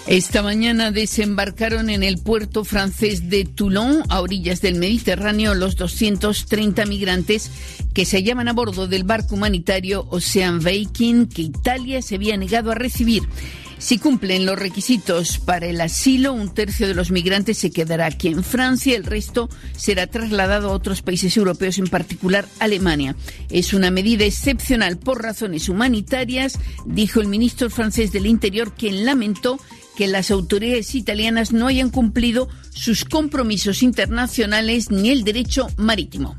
Esta 0.08 0.44
mañana 0.44 0.92
desembarcaron 0.92 1.90
en 1.90 2.04
el 2.04 2.20
puerto 2.20 2.64
francés 2.64 3.28
de 3.28 3.44
Toulon, 3.44 4.04
a 4.10 4.22
orillas 4.22 4.62
del 4.62 4.76
Mediterráneo, 4.76 5.56
los 5.56 5.76
230 5.78 6.86
migrantes 6.86 7.50
que 7.92 8.06
se 8.06 8.18
hallaban 8.18 8.48
a 8.48 8.54
bordo 8.54 8.88
del 8.88 9.04
barco 9.04 9.34
humanitario 9.34 10.06
Ocean 10.12 10.60
Viking 10.60 11.26
que 11.26 11.42
Italia 11.42 12.04
se 12.04 12.16
había 12.16 12.38
negado 12.38 12.72
a 12.72 12.76
recibir. 12.76 13.24
Si 13.80 13.98
cumplen 13.98 14.46
los 14.46 14.60
requisitos 14.60 15.40
para 15.40 15.66
el 15.66 15.82
asilo, 15.82 16.34
un 16.34 16.54
tercio 16.54 16.88
de 16.88 16.94
los 16.94 17.10
migrantes 17.10 17.58
se 17.58 17.72
quedará 17.72 18.06
aquí 18.06 18.28
en 18.28 18.44
Francia, 18.44 18.96
el 18.96 19.06
resto 19.06 19.50
será 19.76 20.06
trasladado 20.06 20.70
a 20.70 20.74
otros 20.74 21.02
países 21.02 21.36
europeos, 21.36 21.80
en 21.80 21.88
particular 21.88 22.48
Alemania. 22.60 23.16
Es 23.50 23.74
una 23.74 23.90
medida 23.90 24.24
excepcional 24.24 24.98
por 24.98 25.24
razones 25.24 25.68
humanitarias, 25.68 26.60
dijo 26.86 27.22
el 27.22 27.28
ministro 27.28 27.72
francés 27.72 28.12
del 28.12 28.28
Interior, 28.28 28.74
quien 28.74 29.04
lamentó 29.04 29.60
que 29.96 30.08
las 30.08 30.32
autoridades 30.32 30.96
italianas 30.96 31.52
no 31.52 31.68
hayan 31.68 31.90
cumplido 31.90 32.50
sus 32.72 33.06
compromisos 33.06 33.82
internacionales 33.84 34.92
ni 34.92 35.10
el 35.10 35.24
derecho 35.24 35.68
marítimo. 35.78 36.36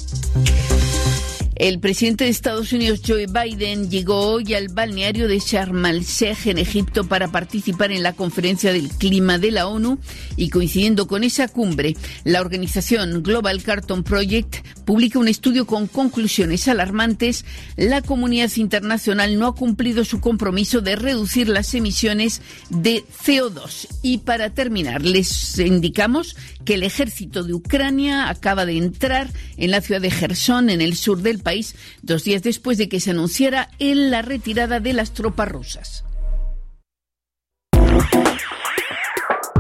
El 1.57 1.81
presidente 1.81 2.25
de 2.25 2.31
Estados 2.31 2.75
Unidos, 2.75 3.01
Joe 3.07 3.27
Biden, 3.27 3.89
llegó 3.89 4.33
hoy 4.33 4.53
al 4.53 4.69
balneario 4.69 5.27
de 5.27 5.39
Sharm 5.39 5.87
el-Sheikh 5.87 6.49
en 6.49 6.59
Egipto 6.59 7.09
para 7.09 7.29
participar 7.29 7.93
en 7.93 8.03
la 8.03 8.13
conferencia 8.13 8.75
del 8.75 8.91
clima 8.91 9.39
de 9.39 9.53
la 9.53 9.67
ONU 9.67 9.99
y 10.37 10.51
coincidiendo 10.51 11.07
con 11.07 11.25
esa 11.25 11.49
cumbre, 11.49 11.97
la 12.25 12.43
organización 12.43 13.23
Global 13.23 13.63
Carton 13.63 14.05
Project 14.05 14.57
publica 14.85 15.19
un 15.19 15.29
estudio 15.29 15.67
con 15.67 15.87
conclusiones 15.87 16.69
alarmantes. 16.69 17.47
La 17.77 18.03
comunidad 18.03 18.51
internacional 18.57 19.39
no 19.39 19.47
ha 19.47 19.55
cumplido 19.55 20.05
su 20.05 20.21
compromiso 20.21 20.83
de 20.83 20.97
reducir 20.97 21.49
las 21.49 21.73
emisiones 21.75 22.43
de 22.69 23.03
CO2. 23.25 23.89
Y 24.03 24.19
para 24.19 24.51
terminar, 24.51 25.03
les 25.03 25.59
indicamos 25.59 26.37
que 26.67 26.75
el 26.75 26.83
ejército 26.83 27.45
de 27.45 27.55
Ucrania 27.55 28.29
acaba 28.29 28.67
de 28.67 28.77
entrar 28.77 29.31
en 29.57 29.71
la 29.71 29.81
ciudad 29.81 30.03
de 30.03 30.11
Gerson, 30.11 30.69
en 30.69 30.83
el 30.83 30.97
sur 30.97 31.23
del 31.23 31.39
país, 31.39 31.75
dos 32.03 32.25
días 32.25 32.43
después 32.43 32.77
de 32.77 32.91
que 32.91 33.01
se 33.01 33.13
anunciara 33.13 33.71
en 33.79 34.11
la 34.11 34.21
retirada 34.21 34.81
de 34.81 34.93
las 34.93 35.15
tropas 35.15 35.49
rusas. 35.49 36.05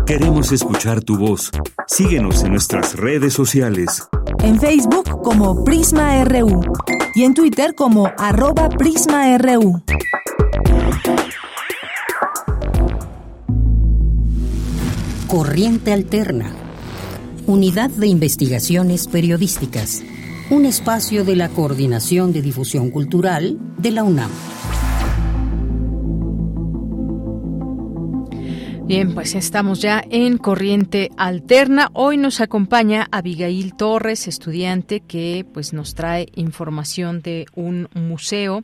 Queremos 0.06 0.52
escuchar 0.52 1.02
tu 1.02 1.16
voz. 1.16 1.50
Síguenos 1.88 2.44
en 2.44 2.52
nuestras 2.52 2.94
redes 2.94 3.32
sociales. 3.32 4.06
En 4.40 4.60
Facebook 4.60 5.22
como 5.22 5.64
Prisma 5.64 6.24
RU 6.24 6.60
y 7.14 7.24
en 7.24 7.34
Twitter 7.34 7.74
como 7.74 8.12
arroba 8.18 8.68
PrismaRU. 8.68 9.82
Corriente 15.26 15.92
Alterna. 15.92 16.65
Unidad 17.46 17.90
de 17.90 18.08
Investigaciones 18.08 19.06
Periodísticas 19.08 20.02
un 20.48 20.64
espacio 20.64 21.24
de 21.24 21.34
la 21.34 21.48
Coordinación 21.48 22.32
de 22.32 22.40
Difusión 22.40 22.90
Cultural 22.90 23.58
de 23.78 23.90
la 23.90 24.04
UNAM. 24.04 24.30
Bien, 28.84 29.12
pues 29.14 29.34
estamos 29.34 29.80
ya 29.82 30.04
en 30.08 30.38
Corriente 30.38 31.10
Alterna. 31.16 31.90
Hoy 31.92 32.16
nos 32.16 32.40
acompaña 32.40 33.08
Abigail 33.10 33.74
Torres, 33.74 34.28
estudiante 34.28 35.00
que 35.00 35.44
pues 35.52 35.72
nos 35.72 35.96
trae 35.96 36.28
información 36.36 37.22
de 37.22 37.46
un 37.56 37.88
museo, 37.94 38.62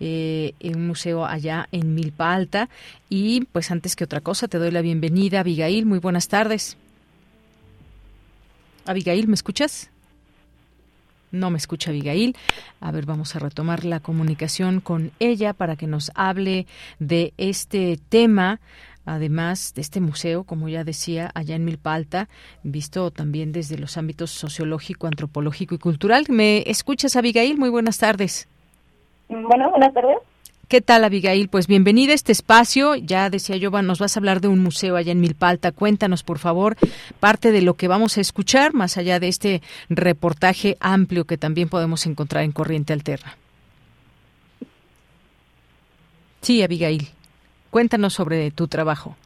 eh, 0.00 0.54
un 0.64 0.86
museo 0.86 1.26
allá 1.26 1.68
en 1.72 1.94
Milpa 1.94 2.32
Alta. 2.32 2.70
Y 3.10 3.42
pues 3.52 3.70
antes 3.70 3.94
que 3.94 4.04
otra 4.04 4.22
cosa, 4.22 4.48
te 4.48 4.56
doy 4.56 4.70
la 4.70 4.80
bienvenida, 4.80 5.40
Abigail. 5.40 5.84
Muy 5.84 5.98
buenas 5.98 6.28
tardes. 6.28 6.78
Abigail, 8.88 9.28
¿me 9.28 9.34
escuchas? 9.34 9.90
No 11.30 11.50
me 11.50 11.58
escucha 11.58 11.90
Abigail. 11.90 12.36
A 12.80 12.90
ver, 12.90 13.04
vamos 13.04 13.36
a 13.36 13.38
retomar 13.38 13.84
la 13.84 14.00
comunicación 14.00 14.80
con 14.80 15.12
ella 15.18 15.52
para 15.52 15.76
que 15.76 15.86
nos 15.86 16.10
hable 16.14 16.66
de 16.98 17.34
este 17.36 17.98
tema 18.08 18.60
además 19.08 19.72
de 19.74 19.80
este 19.80 20.00
museo, 20.00 20.44
como 20.44 20.68
ya 20.68 20.84
decía, 20.84 21.30
allá 21.34 21.56
en 21.56 21.64
Milpalta, 21.64 22.28
visto 22.62 23.10
también 23.10 23.52
desde 23.52 23.78
los 23.78 23.96
ámbitos 23.96 24.30
sociológico, 24.30 25.06
antropológico 25.06 25.74
y 25.74 25.78
cultural. 25.78 26.26
¿Me 26.28 26.62
escuchas, 26.66 27.16
Abigail? 27.16 27.56
Muy 27.56 27.70
buenas 27.70 27.98
tardes. 27.98 28.48
Bueno, 29.28 29.70
buenas 29.70 29.92
tardes. 29.94 30.18
¿Qué 30.68 30.82
tal, 30.82 31.02
Abigail? 31.04 31.48
Pues 31.48 31.66
bienvenida 31.66 32.12
a 32.12 32.14
este 32.14 32.30
espacio. 32.30 32.94
Ya 32.94 33.30
decía 33.30 33.56
yo, 33.56 33.70
nos 33.70 33.98
vas 33.98 34.14
a 34.14 34.20
hablar 34.20 34.42
de 34.42 34.48
un 34.48 34.58
museo 34.58 34.96
allá 34.96 35.12
en 35.12 35.20
Milpalta. 35.20 35.72
Cuéntanos, 35.72 36.22
por 36.22 36.38
favor, 36.38 36.76
parte 37.20 37.52
de 37.52 37.62
lo 37.62 37.72
que 37.72 37.88
vamos 37.88 38.18
a 38.18 38.20
escuchar, 38.20 38.74
más 38.74 38.98
allá 38.98 39.18
de 39.18 39.28
este 39.28 39.62
reportaje 39.88 40.76
amplio 40.80 41.24
que 41.24 41.38
también 41.38 41.70
podemos 41.70 42.04
encontrar 42.04 42.44
en 42.44 42.52
Corriente 42.52 42.92
Alterna. 42.92 43.38
Sí, 46.42 46.62
Abigail, 46.62 47.08
cuéntanos 47.70 48.12
sobre 48.12 48.50
tu 48.50 48.68
trabajo. 48.68 49.16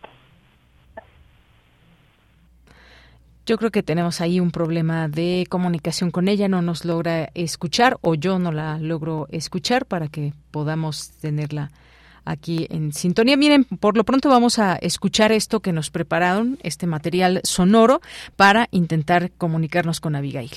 Yo 3.44 3.58
creo 3.58 3.72
que 3.72 3.82
tenemos 3.82 4.20
ahí 4.20 4.38
un 4.38 4.52
problema 4.52 5.08
de 5.08 5.46
comunicación 5.48 6.12
con 6.12 6.28
ella, 6.28 6.46
no 6.46 6.62
nos 6.62 6.84
logra 6.84 7.28
escuchar 7.34 7.98
o 8.00 8.14
yo 8.14 8.38
no 8.38 8.52
la 8.52 8.78
logro 8.78 9.26
escuchar 9.30 9.84
para 9.84 10.06
que 10.06 10.32
podamos 10.52 11.10
tenerla 11.20 11.72
aquí 12.24 12.68
en 12.70 12.92
sintonía. 12.92 13.36
Miren, 13.36 13.64
por 13.64 13.96
lo 13.96 14.04
pronto 14.04 14.28
vamos 14.28 14.60
a 14.60 14.76
escuchar 14.76 15.32
esto 15.32 15.58
que 15.58 15.72
nos 15.72 15.90
prepararon, 15.90 16.58
este 16.62 16.86
material 16.86 17.40
sonoro, 17.42 18.00
para 18.36 18.68
intentar 18.70 19.32
comunicarnos 19.32 20.00
con 20.00 20.14
Abigail. 20.14 20.52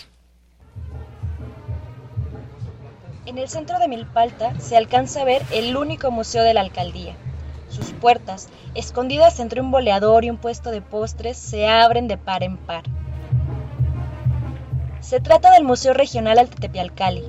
En 3.26 3.40
el 3.40 3.50
centro 3.50 3.80
de 3.80 3.88
Milpalta 3.88 4.60
se 4.60 4.78
alcanza 4.78 5.22
a 5.22 5.26
ver 5.26 5.42
el 5.52 5.76
único 5.76 6.12
museo 6.12 6.44
de 6.44 6.54
la 6.54 6.62
alcaldía. 6.62 7.16
Sus 7.76 7.92
puertas, 7.92 8.48
escondidas 8.74 9.42
entre 9.42 9.60
un 9.60 9.70
boleador 9.70 10.24
y 10.24 10.30
un 10.30 10.38
puesto 10.38 10.72
de 10.72 10.82
postres, 10.82 11.38
se 11.38 11.68
abren 11.68 12.08
de 12.08 12.18
par 12.18 12.42
en 12.42 12.56
par. 12.56 12.84
Se 15.02 15.20
trata 15.20 15.52
del 15.52 15.66
Museo 15.66 15.94
Regional 15.94 16.40
Altepealcali. 16.40 17.26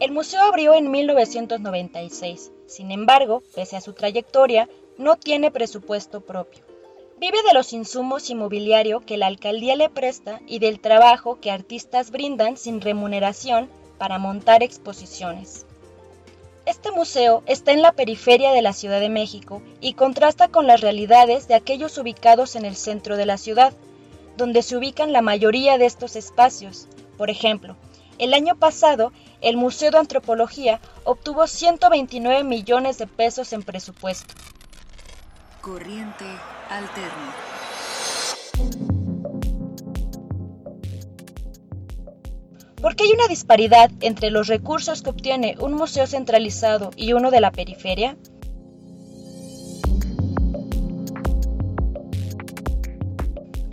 El 0.00 0.10
museo 0.10 0.42
abrió 0.42 0.74
en 0.74 0.90
1996. 0.90 2.50
Sin 2.66 2.90
embargo, 2.90 3.44
pese 3.54 3.76
a 3.76 3.80
su 3.80 3.92
trayectoria, 3.92 4.68
no 4.98 5.14
tiene 5.14 5.52
presupuesto 5.52 6.20
propio. 6.20 6.64
Vive 7.18 7.38
de 7.46 7.54
los 7.54 7.72
insumos 7.72 8.28
inmobiliario 8.28 9.00
que 9.00 9.18
la 9.18 9.28
alcaldía 9.28 9.76
le 9.76 9.88
presta 9.88 10.40
y 10.48 10.58
del 10.58 10.80
trabajo 10.80 11.38
que 11.40 11.52
artistas 11.52 12.10
brindan 12.10 12.56
sin 12.56 12.80
remuneración 12.80 13.70
para 13.98 14.18
montar 14.18 14.62
exposiciones. 14.62 15.66
Este 16.66 16.90
museo 16.90 17.44
está 17.46 17.70
en 17.72 17.80
la 17.80 17.92
periferia 17.92 18.50
de 18.50 18.60
la 18.60 18.72
Ciudad 18.72 18.98
de 18.98 19.08
México 19.08 19.62
y 19.80 19.94
contrasta 19.94 20.48
con 20.48 20.66
las 20.66 20.80
realidades 20.80 21.46
de 21.46 21.54
aquellos 21.54 21.96
ubicados 21.96 22.56
en 22.56 22.64
el 22.64 22.74
centro 22.74 23.16
de 23.16 23.24
la 23.24 23.38
ciudad, 23.38 23.72
donde 24.36 24.62
se 24.62 24.76
ubican 24.76 25.12
la 25.12 25.22
mayoría 25.22 25.78
de 25.78 25.86
estos 25.86 26.16
espacios. 26.16 26.88
Por 27.16 27.30
ejemplo, 27.30 27.76
el 28.18 28.34
año 28.34 28.56
pasado, 28.56 29.12
el 29.40 29.56
Museo 29.56 29.90
de 29.90 29.98
Antropología 29.98 30.80
obtuvo 31.04 31.46
129 31.46 32.42
millones 32.44 32.98
de 32.98 33.06
pesos 33.06 33.52
en 33.52 33.62
presupuesto. 33.62 34.34
Corriente 35.60 36.24
alterna. 36.68 37.34
¿Por 42.80 42.94
qué 42.94 43.04
hay 43.04 43.12
una 43.12 43.26
disparidad 43.28 43.90
entre 44.00 44.30
los 44.30 44.48
recursos 44.48 45.02
que 45.02 45.10
obtiene 45.10 45.56
un 45.60 45.72
museo 45.72 46.06
centralizado 46.06 46.90
y 46.96 47.14
uno 47.14 47.30
de 47.30 47.40
la 47.40 47.50
periferia? 47.50 48.16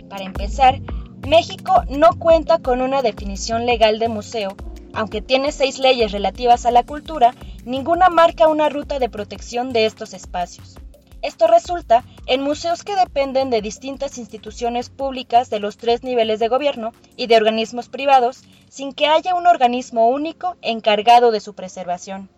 Para 0.08 0.24
empezar, 0.24 0.80
México 1.28 1.84
no 1.90 2.18
cuenta 2.18 2.58
con 2.58 2.80
una 2.80 3.02
definición 3.02 3.66
legal 3.66 3.98
de 3.98 4.08
museo, 4.08 4.56
aunque 4.94 5.20
tiene 5.20 5.52
seis 5.52 5.78
leyes 5.78 6.12
relativas 6.12 6.66
a 6.66 6.70
la 6.70 6.84
cultura, 6.84 7.34
ninguna 7.64 8.08
marca 8.08 8.48
una 8.48 8.68
ruta 8.68 8.98
de 8.98 9.08
protección 9.08 9.72
de 9.72 9.86
estos 9.86 10.14
espacios. 10.14 10.76
Esto 11.24 11.46
resulta 11.46 12.04
en 12.26 12.42
museos 12.42 12.84
que 12.84 12.96
dependen 12.96 13.48
de 13.48 13.62
distintas 13.62 14.18
instituciones 14.18 14.90
públicas 14.90 15.48
de 15.48 15.58
los 15.58 15.78
tres 15.78 16.02
niveles 16.02 16.38
de 16.38 16.48
gobierno 16.48 16.92
y 17.16 17.28
de 17.28 17.36
organismos 17.38 17.88
privados 17.88 18.42
sin 18.68 18.92
que 18.92 19.06
haya 19.06 19.34
un 19.34 19.46
organismo 19.46 20.10
único 20.10 20.58
encargado 20.60 21.30
de 21.30 21.40
su 21.40 21.54
preservación. 21.54 22.28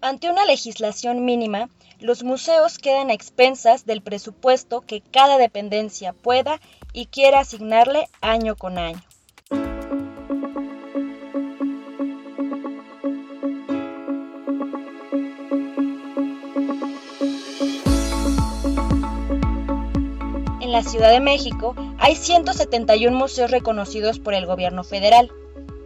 Ante 0.00 0.30
una 0.30 0.44
legislación 0.44 1.24
mínima, 1.24 1.68
los 1.98 2.22
museos 2.22 2.78
quedan 2.78 3.10
a 3.10 3.12
expensas 3.12 3.86
del 3.86 4.02
presupuesto 4.02 4.82
que 4.82 5.00
cada 5.00 5.36
dependencia 5.36 6.12
pueda 6.12 6.60
y 6.92 7.06
quiera 7.06 7.40
asignarle 7.40 8.08
año 8.20 8.54
con 8.54 8.78
año. 8.78 9.02
La 20.76 20.82
Ciudad 20.82 21.10
de 21.10 21.20
México 21.20 21.74
hay 21.98 22.16
171 22.16 23.16
museos 23.16 23.50
reconocidos 23.50 24.18
por 24.18 24.34
el 24.34 24.44
gobierno 24.44 24.84
federal. 24.84 25.32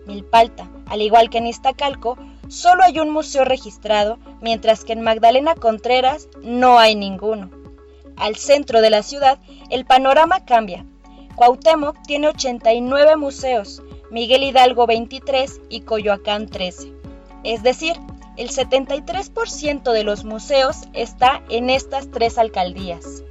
Milpalta, 0.04 0.68
al 0.86 1.00
igual 1.00 1.30
que 1.30 1.38
en 1.38 1.46
Iztacalco, 1.46 2.18
solo 2.48 2.82
hay 2.82 2.98
un 2.98 3.08
museo 3.08 3.44
registrado, 3.44 4.18
mientras 4.40 4.84
que 4.84 4.92
en 4.92 5.02
Magdalena 5.02 5.54
Contreras 5.54 6.28
no 6.42 6.80
hay 6.80 6.96
ninguno. 6.96 7.52
Al 8.16 8.34
centro 8.34 8.80
de 8.80 8.90
la 8.90 9.04
ciudad, 9.04 9.38
el 9.70 9.84
panorama 9.84 10.44
cambia. 10.44 10.84
Cuauhtémoc 11.36 11.96
tiene 12.04 12.26
89 12.26 13.14
museos, 13.14 13.84
Miguel 14.10 14.42
Hidalgo 14.42 14.88
23 14.88 15.60
y 15.68 15.82
Coyoacán 15.82 16.48
13. 16.48 16.92
Es 17.44 17.62
decir, 17.62 17.94
el 18.36 18.50
73% 18.50 19.92
de 19.92 20.02
los 20.02 20.24
museos 20.24 20.78
está 20.94 21.44
en 21.48 21.70
estas 21.70 22.10
tres 22.10 22.38
alcaldías. 22.38 23.22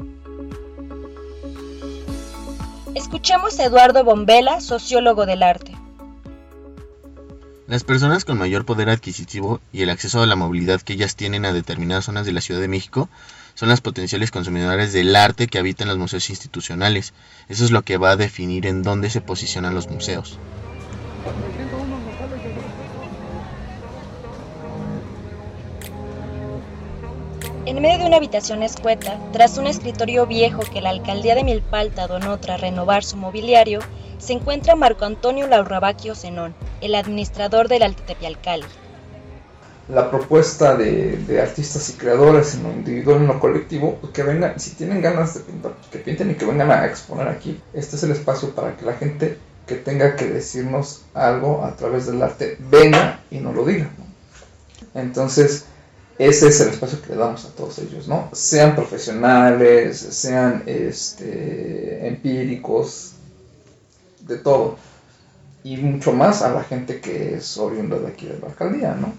Escuchemos 2.95 3.59
a 3.59 3.65
Eduardo 3.65 4.03
Bombela, 4.03 4.61
sociólogo 4.61 5.25
del 5.25 5.43
arte. 5.43 5.75
Las 7.67 7.83
personas 7.83 8.25
con 8.25 8.39
mayor 8.39 8.65
poder 8.65 8.89
adquisitivo 8.89 9.61
y 9.71 9.83
el 9.83 9.91
acceso 9.91 10.21
a 10.21 10.25
la 10.25 10.35
movilidad 10.35 10.81
que 10.81 10.93
ellas 10.93 11.15
tienen 11.15 11.45
a 11.45 11.53
determinadas 11.53 12.05
zonas 12.05 12.25
de 12.25 12.33
la 12.33 12.41
Ciudad 12.41 12.59
de 12.59 12.67
México 12.67 13.07
son 13.53 13.69
las 13.69 13.81
potenciales 13.81 14.31
consumidores 14.31 14.91
del 14.91 15.15
arte 15.15 15.47
que 15.47 15.59
habitan 15.59 15.87
los 15.87 15.97
museos 15.97 16.29
institucionales. 16.31 17.13
Eso 17.47 17.63
es 17.63 17.71
lo 17.71 17.83
que 17.83 17.97
va 17.97 18.11
a 18.11 18.15
definir 18.15 18.65
en 18.65 18.81
dónde 18.81 19.11
se 19.11 19.21
posicionan 19.21 19.75
los 19.75 19.87
museos. 19.87 20.39
En 27.65 27.81
medio 27.81 27.99
de 27.99 28.05
una 28.05 28.17
habitación 28.17 28.63
escueta, 28.63 29.19
tras 29.33 29.57
un 29.57 29.67
escritorio 29.67 30.25
viejo 30.25 30.61
que 30.61 30.81
la 30.81 30.91
alcaldía 30.91 31.35
de 31.35 31.43
Milpalta 31.43 32.07
donó 32.07 32.39
tras 32.39 32.61
renovar 32.61 33.03
su 33.03 33.17
mobiliario, 33.17 33.81
se 34.17 34.33
encuentra 34.33 34.75
Marco 34.75 35.05
Antonio 35.05 35.45
Laurabacchio 35.45 36.15
Zenón, 36.15 36.55
el 36.79 36.95
administrador 36.95 37.67
del 37.67 37.83
Alcali. 37.83 38.65
La 39.89 40.09
propuesta 40.09 40.75
de, 40.77 41.41
artistas 41.41 41.89
y 41.89 41.93
creadores 41.93 42.55
en 42.55 42.63
lo 42.63 42.71
individual 42.71 43.17
y 43.17 43.21
en 43.21 43.27
lo 43.27 43.39
colectivo, 43.39 43.97
pues 43.99 44.13
que 44.13 44.23
vengan, 44.23 44.59
si 44.59 44.71
tienen 44.71 45.01
ganas 45.01 45.33
de 45.33 45.41
pintar, 45.41 45.73
que 45.91 45.99
pinten 45.99 46.31
y 46.31 46.35
que 46.35 46.45
vengan 46.45 46.71
a 46.71 46.85
exponer 46.85 47.27
aquí. 47.27 47.59
Este 47.73 47.97
es 47.97 48.03
el 48.03 48.11
espacio 48.11 48.55
para 48.55 48.77
que 48.77 48.85
la 48.85 48.93
gente 48.93 49.37
que 49.67 49.75
tenga 49.75 50.15
que 50.15 50.25
decirnos 50.27 51.03
algo 51.13 51.63
a 51.65 51.75
través 51.75 52.07
del 52.07 52.21
arte 52.21 52.57
venga 52.59 53.19
y 53.29 53.39
nos 53.39 53.53
lo 53.53 53.65
diga. 53.65 53.89
Entonces, 54.95 55.65
ese 56.19 56.49
es 56.49 56.59
el 56.59 56.69
espacio 56.69 57.01
que 57.01 57.11
le 57.11 57.15
damos 57.15 57.45
a 57.45 57.55
todos 57.55 57.79
ellos, 57.79 58.09
¿no? 58.09 58.29
Sean 58.33 58.75
profesionales, 58.75 59.97
sean 59.97 60.63
este, 60.65 62.05
empíricos, 62.05 63.13
de 64.27 64.37
todo. 64.37 64.75
Y 65.63 65.77
mucho 65.77 66.11
más 66.11 66.41
a 66.41 66.51
la 66.51 66.63
gente 66.63 66.99
que 66.99 67.35
es 67.35 67.57
oriunda 67.57 67.97
de 67.97 68.07
aquí 68.07 68.25
de 68.25 68.37
la 68.37 68.47
alcaldía, 68.47 68.95
¿no? 68.95 69.13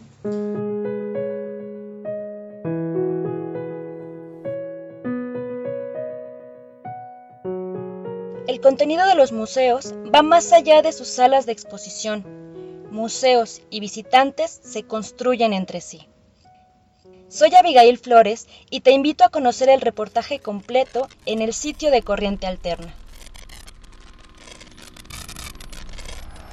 El 8.47 8.61
contenido 8.61 9.07
de 9.07 9.15
los 9.15 9.33
museos 9.33 9.95
va 10.15 10.21
más 10.21 10.53
allá 10.53 10.83
de 10.83 10.93
sus 10.93 11.09
salas 11.09 11.47
de 11.47 11.53
exposición. 11.53 12.27
Museos 12.91 13.63
y 13.71 13.81
visitantes 13.81 14.61
se 14.63 14.83
construyen 14.83 15.55
entre 15.55 15.81
sí. 15.81 16.10
Soy 17.31 17.55
Abigail 17.55 17.97
Flores 17.97 18.49
y 18.71 18.81
te 18.81 18.91
invito 18.91 19.23
a 19.23 19.29
conocer 19.29 19.69
el 19.69 19.81
reportaje 19.81 20.41
completo 20.41 21.09
en 21.27 21.43
el 21.43 21.55
sitio 21.55 21.93
de 21.93 22.03
Corriente 22.03 22.49
Alterna. 22.49 22.93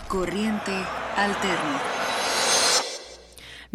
Corriente 0.08 0.72
Alterna. 1.16 1.82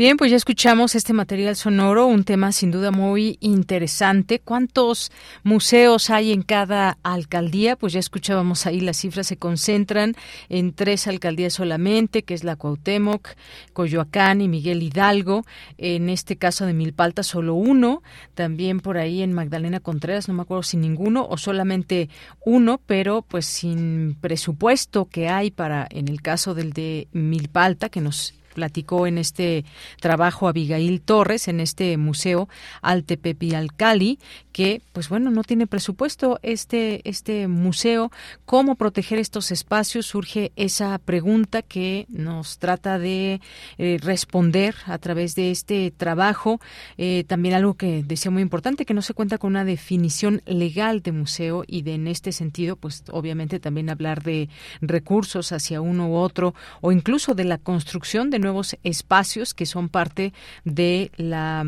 Bien, 0.03 0.17
pues 0.17 0.33
ya 0.33 0.37
escuchamos 0.37 0.97
este 0.97 1.13
material 1.13 1.55
sonoro, 1.55 2.09
un 2.09 2.25
tema 2.25 2.51
sin 2.51 2.73
duda 2.73 2.91
muy 2.91 3.39
interesante. 3.39 4.41
¿Cuántos 4.41 5.13
museos 5.45 6.11
hay 6.11 6.33
en 6.33 6.43
cada 6.43 6.99
alcaldía? 7.05 7.77
Pues 7.77 7.93
ya 7.93 8.01
escuchábamos 8.01 8.67
ahí 8.67 8.81
las 8.81 8.97
cifras 8.97 9.29
se 9.29 9.37
concentran 9.37 10.17
en 10.49 10.73
tres 10.73 11.07
alcaldías 11.07 11.53
solamente, 11.53 12.25
que 12.25 12.35
es 12.35 12.43
la 12.43 12.57
Cuauhtémoc, 12.57 13.29
Coyoacán 13.75 14.41
y 14.41 14.49
Miguel 14.49 14.83
Hidalgo. 14.83 15.45
En 15.79 16.09
este 16.09 16.35
caso 16.35 16.67
de 16.67 16.73
Milpalta 16.73 17.23
solo 17.23 17.55
uno, 17.55 18.03
también 18.35 18.81
por 18.81 18.99
ahí 18.99 19.23
en 19.23 19.33
Magdalena 19.33 19.79
Contreras, 19.79 20.27
no 20.27 20.35
me 20.35 20.43
acuerdo 20.43 20.65
si 20.65 20.79
ninguno 20.79 21.29
o 21.31 21.37
solamente 21.37 22.09
uno, 22.45 22.81
pero 22.87 23.23
pues 23.23 23.47
sin 23.47 24.17
presupuesto 24.21 25.05
que 25.05 25.29
hay 25.29 25.53
para 25.53 25.87
en 25.89 26.09
el 26.09 26.23
caso 26.23 26.55
del 26.55 26.73
de 26.73 27.07
Milpalta 27.13 27.89
que 27.89 28.01
nos 28.01 28.35
platicó 28.53 29.07
en 29.07 29.19
este 29.19 29.65
trabajo 30.01 30.49
Abigail 30.49 31.01
Torres 31.01 31.49
en 31.49 31.61
este 31.61 31.97
museo 31.97 32.49
Altepepi 32.83 33.55
Alcali 33.55 34.19
que 34.53 34.83
pues 34.93 35.09
bueno 35.09 35.31
no 35.31 35.43
tiene 35.43 35.67
presupuesto 35.67 36.39
este 36.43 37.01
este 37.09 37.49
museo. 37.49 38.11
Cómo 38.45 38.77
proteger 38.77 39.19
estos 39.19 39.51
espacios 39.51 40.07
surge 40.07 40.53
esa 40.57 40.99
pregunta 40.99 41.63
que 41.63 42.07
nos 42.09 42.59
trata 42.59 42.99
de 42.99 43.41
eh, 43.79 43.99
responder 44.03 44.75
a 44.87 44.99
través 44.99 45.35
de 45.35 45.51
este 45.51 45.91
trabajo. 45.91 46.61
Eh, 46.99 47.25
también 47.27 47.55
algo 47.55 47.75
que 47.75 48.03
decía 48.03 48.31
muy 48.31 48.43
importante 48.43 48.85
que 48.85 48.95
no 48.95 49.03
se 49.03 49.15
cuenta 49.15 49.39
con 49.39 49.53
una 49.53 49.65
definición 49.65 50.43
legal 50.47 51.03
de 51.03 51.13
museo 51.13 51.65
y 51.67 51.83
de 51.83 51.95
en 51.95 52.09
este 52.09 52.33
sentido 52.33 52.77
pues 52.77 53.05
obviamente 53.11 53.61
también 53.61 53.91
hablar 53.91 54.23
de 54.23 54.49
recursos 54.81 55.53
hacia 55.53 55.81
uno 55.81 56.09
u 56.09 56.17
otro 56.17 56.55
o 56.81 56.93
incluso 56.93 57.35
de 57.35 57.45
la 57.45 57.59
construcción 57.59 58.31
de 58.31 58.39
nuevos 58.43 58.77
espacios 58.83 59.55
que 59.55 59.65
son 59.65 59.89
parte 59.89 60.35
de 60.65 61.11
la 61.17 61.65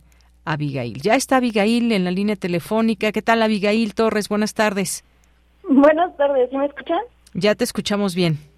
Abigail. 0.45 1.01
Ya 1.03 1.15
está 1.15 1.37
Abigail 1.37 1.93
en 1.93 2.05
la 2.05 2.11
línea 2.11 2.37
telefónica. 2.37 3.13
¿Qué 3.13 3.23
tal 3.23 3.43
Abigail 3.43 3.95
Torres? 3.95 4.29
Buenas 4.29 4.55
tardes. 4.55 5.05
Buenas 5.69 6.17
tardes, 6.17 6.51
¿sí 6.51 6.57
me 6.57 6.67
escuchan? 6.67 6.99
Ya 7.35 7.55
te 7.55 7.65
escuchamos 7.65 8.15
bien. 8.15 8.50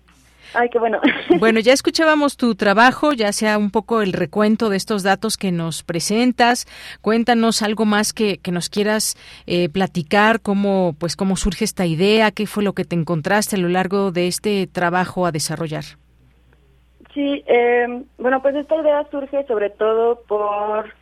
Ay, 0.55 0.69
qué 0.71 0.79
bueno. 0.79 1.01
Bueno, 1.39 1.61
ya 1.61 1.73
escuchábamos 1.73 2.37
tu 2.37 2.55
trabajo, 2.55 3.13
ya 3.13 3.33
sea 3.33 3.59
un 3.59 3.71
poco 3.71 4.03
el 4.03 4.13
recuento 4.13 4.69
de 4.69 4.77
estos 4.77 5.03
datos 5.03 5.37
que 5.37 5.51
nos 5.51 5.83
presentas. 5.83 6.67
Cuéntanos 7.01 7.63
algo 7.63 7.85
más 7.85 8.13
que, 8.13 8.39
que 8.39 8.53
nos 8.53 8.69
quieras 8.69 9.17
eh, 9.47 9.69
platicar, 9.69 10.41
cómo, 10.41 10.95
pues, 10.99 11.17
cómo 11.17 11.37
surge 11.37 11.65
esta 11.65 11.87
idea, 11.87 12.31
qué 12.31 12.47
fue 12.47 12.63
lo 12.63 12.75
que 12.75 12.85
te 12.85 12.95
encontraste 12.97 13.57
a 13.57 13.59
lo 13.59 13.69
largo 13.69 14.13
de 14.13 14.29
este 14.29 14.67
trabajo 14.67 15.27
a 15.27 15.33
desarrollar. 15.33 15.85
Sí, 17.15 17.45
eh, 17.47 18.05
bueno, 18.19 18.41
pues 18.41 18.55
esta 18.55 18.77
idea 18.77 19.07
surge 19.11 19.45
sobre 19.47 19.71
todo 19.71 20.23
por 20.27 20.93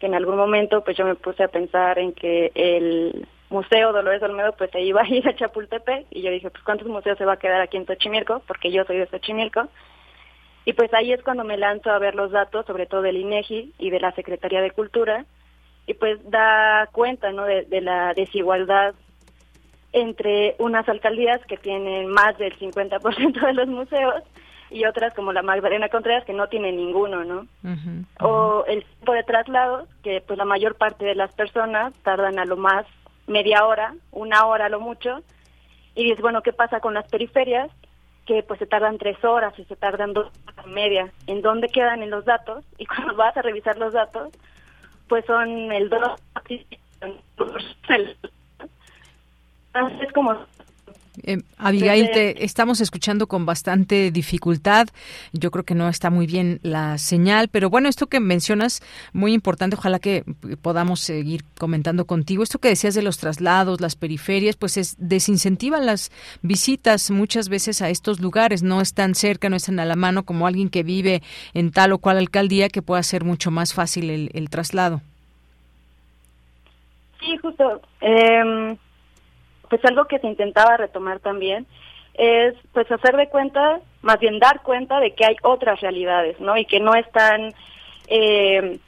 que 0.00 0.06
en 0.06 0.14
algún 0.14 0.36
momento 0.36 0.82
pues 0.82 0.96
yo 0.96 1.04
me 1.04 1.14
puse 1.14 1.44
a 1.44 1.48
pensar 1.48 1.98
en 1.98 2.12
que 2.12 2.50
el 2.56 3.28
museo 3.52 3.92
Dolores 3.92 4.22
Olmedo 4.22 4.52
pues 4.52 4.70
se 4.70 4.80
iba 4.80 5.02
a 5.02 5.08
ir 5.08 5.28
a 5.28 5.36
Chapultepec 5.36 6.06
y 6.10 6.22
yo 6.22 6.30
dije, 6.30 6.50
pues 6.50 6.64
¿cuántos 6.64 6.88
museos 6.88 7.18
se 7.18 7.24
va 7.24 7.34
a 7.34 7.38
quedar 7.38 7.60
aquí 7.60 7.76
en 7.76 7.86
Xochimilco? 7.86 8.42
Porque 8.46 8.72
yo 8.72 8.84
soy 8.84 8.98
de 8.98 9.06
Xochimilco. 9.06 9.68
Y 10.64 10.74
pues 10.74 10.92
ahí 10.94 11.12
es 11.12 11.22
cuando 11.22 11.44
me 11.44 11.56
lanzo 11.56 11.90
a 11.90 11.98
ver 11.98 12.14
los 12.14 12.30
datos, 12.30 12.66
sobre 12.66 12.86
todo 12.86 13.02
del 13.02 13.16
INEGI 13.16 13.74
y 13.78 13.90
de 13.90 14.00
la 14.00 14.12
Secretaría 14.12 14.60
de 14.60 14.70
Cultura, 14.70 15.24
y 15.86 15.94
pues 15.94 16.18
da 16.30 16.88
cuenta 16.92 17.32
¿no? 17.32 17.44
de, 17.44 17.80
la 17.80 18.14
desigualdad 18.14 18.94
entre 19.92 20.54
unas 20.58 20.88
alcaldías 20.88 21.44
que 21.46 21.56
tienen 21.56 22.06
más 22.06 22.38
del 22.38 22.56
50% 22.58 23.46
de 23.46 23.52
los 23.52 23.68
museos 23.68 24.22
y 24.70 24.86
otras 24.86 25.12
como 25.14 25.32
la 25.32 25.42
Magdalena 25.42 25.88
Contreras 25.88 26.24
que 26.24 26.32
no 26.32 26.46
tiene 26.46 26.72
ninguno, 26.72 27.24
¿no? 27.24 27.46
O 28.20 28.64
el 28.66 28.84
tipo 28.84 29.12
de 29.12 29.24
traslados 29.24 29.88
que 30.02 30.22
pues 30.22 30.38
la 30.38 30.46
mayor 30.46 30.76
parte 30.76 31.04
de 31.04 31.14
las 31.14 31.34
personas 31.34 31.92
tardan 32.04 32.38
a 32.38 32.46
lo 32.46 32.56
más 32.56 32.86
media 33.26 33.64
hora, 33.64 33.94
una 34.10 34.46
hora 34.46 34.68
lo 34.68 34.80
mucho, 34.80 35.22
y 35.94 36.04
dices, 36.04 36.20
bueno, 36.20 36.42
¿qué 36.42 36.52
pasa 36.52 36.80
con 36.80 36.94
las 36.94 37.08
periferias? 37.08 37.70
Que 38.26 38.42
pues 38.42 38.58
se 38.58 38.66
tardan 38.66 38.98
tres 38.98 39.22
horas 39.24 39.52
y 39.58 39.64
se 39.64 39.76
tardan 39.76 40.12
dos 40.12 40.30
horas 40.46 40.66
y 40.66 40.70
media. 40.70 41.12
¿En 41.26 41.42
dónde 41.42 41.68
quedan 41.68 42.02
en 42.02 42.10
los 42.10 42.24
datos? 42.24 42.64
Y 42.78 42.86
cuando 42.86 43.14
vas 43.14 43.36
a 43.36 43.42
revisar 43.42 43.78
los 43.78 43.92
datos, 43.92 44.32
pues 45.08 45.24
son 45.26 45.72
el 45.72 45.88
dos 45.88 46.20
es 50.00 50.12
como 50.12 50.36
eh, 51.22 51.42
Abigail, 51.58 52.10
te 52.10 52.44
estamos 52.44 52.80
escuchando 52.80 53.26
con 53.26 53.44
bastante 53.44 54.10
dificultad. 54.10 54.88
Yo 55.32 55.50
creo 55.50 55.64
que 55.64 55.74
no 55.74 55.88
está 55.88 56.10
muy 56.10 56.26
bien 56.26 56.58
la 56.62 56.96
señal, 56.98 57.48
pero 57.48 57.68
bueno, 57.68 57.88
esto 57.88 58.06
que 58.06 58.20
mencionas, 58.20 58.82
muy 59.12 59.32
importante, 59.34 59.76
ojalá 59.76 59.98
que 59.98 60.24
podamos 60.62 61.00
seguir 61.00 61.44
comentando 61.58 62.06
contigo. 62.06 62.42
Esto 62.42 62.58
que 62.58 62.68
decías 62.68 62.94
de 62.94 63.02
los 63.02 63.18
traslados, 63.18 63.80
las 63.80 63.96
periferias, 63.96 64.56
pues 64.56 64.76
es, 64.76 64.96
desincentivan 64.98 65.86
las 65.86 66.10
visitas 66.40 67.10
muchas 67.10 67.48
veces 67.48 67.82
a 67.82 67.90
estos 67.90 68.20
lugares. 68.20 68.62
No 68.62 68.80
están 68.80 69.14
cerca, 69.14 69.48
no 69.48 69.56
están 69.56 69.80
a 69.80 69.84
la 69.84 69.96
mano 69.96 70.24
como 70.24 70.46
alguien 70.46 70.70
que 70.70 70.82
vive 70.82 71.22
en 71.52 71.72
tal 71.72 71.92
o 71.92 71.98
cual 71.98 72.18
alcaldía 72.18 72.68
que 72.68 72.82
pueda 72.82 73.02
ser 73.02 73.24
mucho 73.24 73.50
más 73.50 73.74
fácil 73.74 74.08
el, 74.10 74.30
el 74.32 74.48
traslado. 74.48 75.02
Sí, 77.20 77.36
justo. 77.36 77.82
Eh 78.00 78.76
pues 79.72 79.82
algo 79.86 80.04
que 80.04 80.18
se 80.18 80.26
intentaba 80.26 80.76
retomar 80.76 81.18
también 81.20 81.66
es 82.12 82.54
pues 82.74 82.92
hacer 82.92 83.16
de 83.16 83.30
cuenta, 83.30 83.80
más 84.02 84.20
bien 84.20 84.38
dar 84.38 84.60
cuenta 84.60 85.00
de 85.00 85.14
que 85.14 85.24
hay 85.24 85.36
otras 85.40 85.80
realidades, 85.80 86.38
¿no? 86.40 86.58
Y 86.58 86.66
que 86.66 86.78
no 86.78 86.94
están 86.94 87.54
eh, 88.06 88.78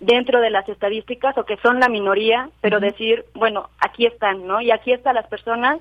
dentro 0.00 0.42
de 0.42 0.50
las 0.50 0.68
estadísticas 0.68 1.38
o 1.38 1.46
que 1.46 1.56
son 1.62 1.80
la 1.80 1.88
minoría, 1.88 2.50
pero 2.60 2.78
decir, 2.78 3.24
bueno, 3.32 3.70
aquí 3.78 4.04
están, 4.04 4.46
¿no? 4.46 4.60
Y 4.60 4.70
aquí 4.70 4.92
están 4.92 5.14
las 5.14 5.28
personas 5.28 5.78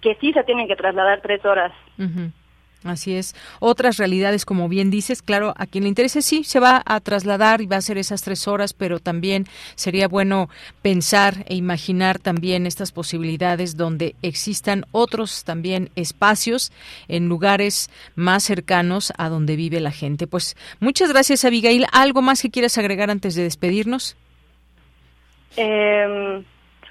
que 0.00 0.14
sí 0.20 0.32
se 0.32 0.44
tienen 0.44 0.68
que 0.68 0.76
trasladar 0.76 1.20
tres 1.20 1.44
horas. 1.44 1.72
Así 2.84 3.16
es. 3.16 3.34
Otras 3.60 3.96
realidades, 3.96 4.44
como 4.44 4.68
bien 4.68 4.90
dices, 4.90 5.22
claro, 5.22 5.54
a 5.56 5.66
quien 5.66 5.84
le 5.84 5.88
interese 5.88 6.20
sí 6.20 6.44
se 6.44 6.60
va 6.60 6.82
a 6.84 7.00
trasladar 7.00 7.62
y 7.62 7.66
va 7.66 7.76
a 7.76 7.78
hacer 7.78 7.96
esas 7.96 8.22
tres 8.22 8.46
horas, 8.46 8.74
pero 8.74 8.98
también 8.98 9.46
sería 9.74 10.06
bueno 10.06 10.50
pensar 10.82 11.46
e 11.46 11.54
imaginar 11.54 12.18
también 12.18 12.66
estas 12.66 12.92
posibilidades 12.92 13.78
donde 13.78 14.16
existan 14.20 14.84
otros 14.92 15.44
también 15.44 15.88
espacios 15.96 16.72
en 17.08 17.26
lugares 17.26 17.90
más 18.16 18.44
cercanos 18.44 19.14
a 19.16 19.30
donde 19.30 19.56
vive 19.56 19.80
la 19.80 19.90
gente. 19.90 20.26
Pues 20.26 20.54
muchas 20.78 21.10
gracias, 21.10 21.46
Abigail. 21.46 21.86
¿Algo 21.90 22.20
más 22.20 22.42
que 22.42 22.50
quieras 22.50 22.76
agregar 22.76 23.10
antes 23.10 23.34
de 23.34 23.44
despedirnos? 23.44 24.14
Em, 25.56 26.44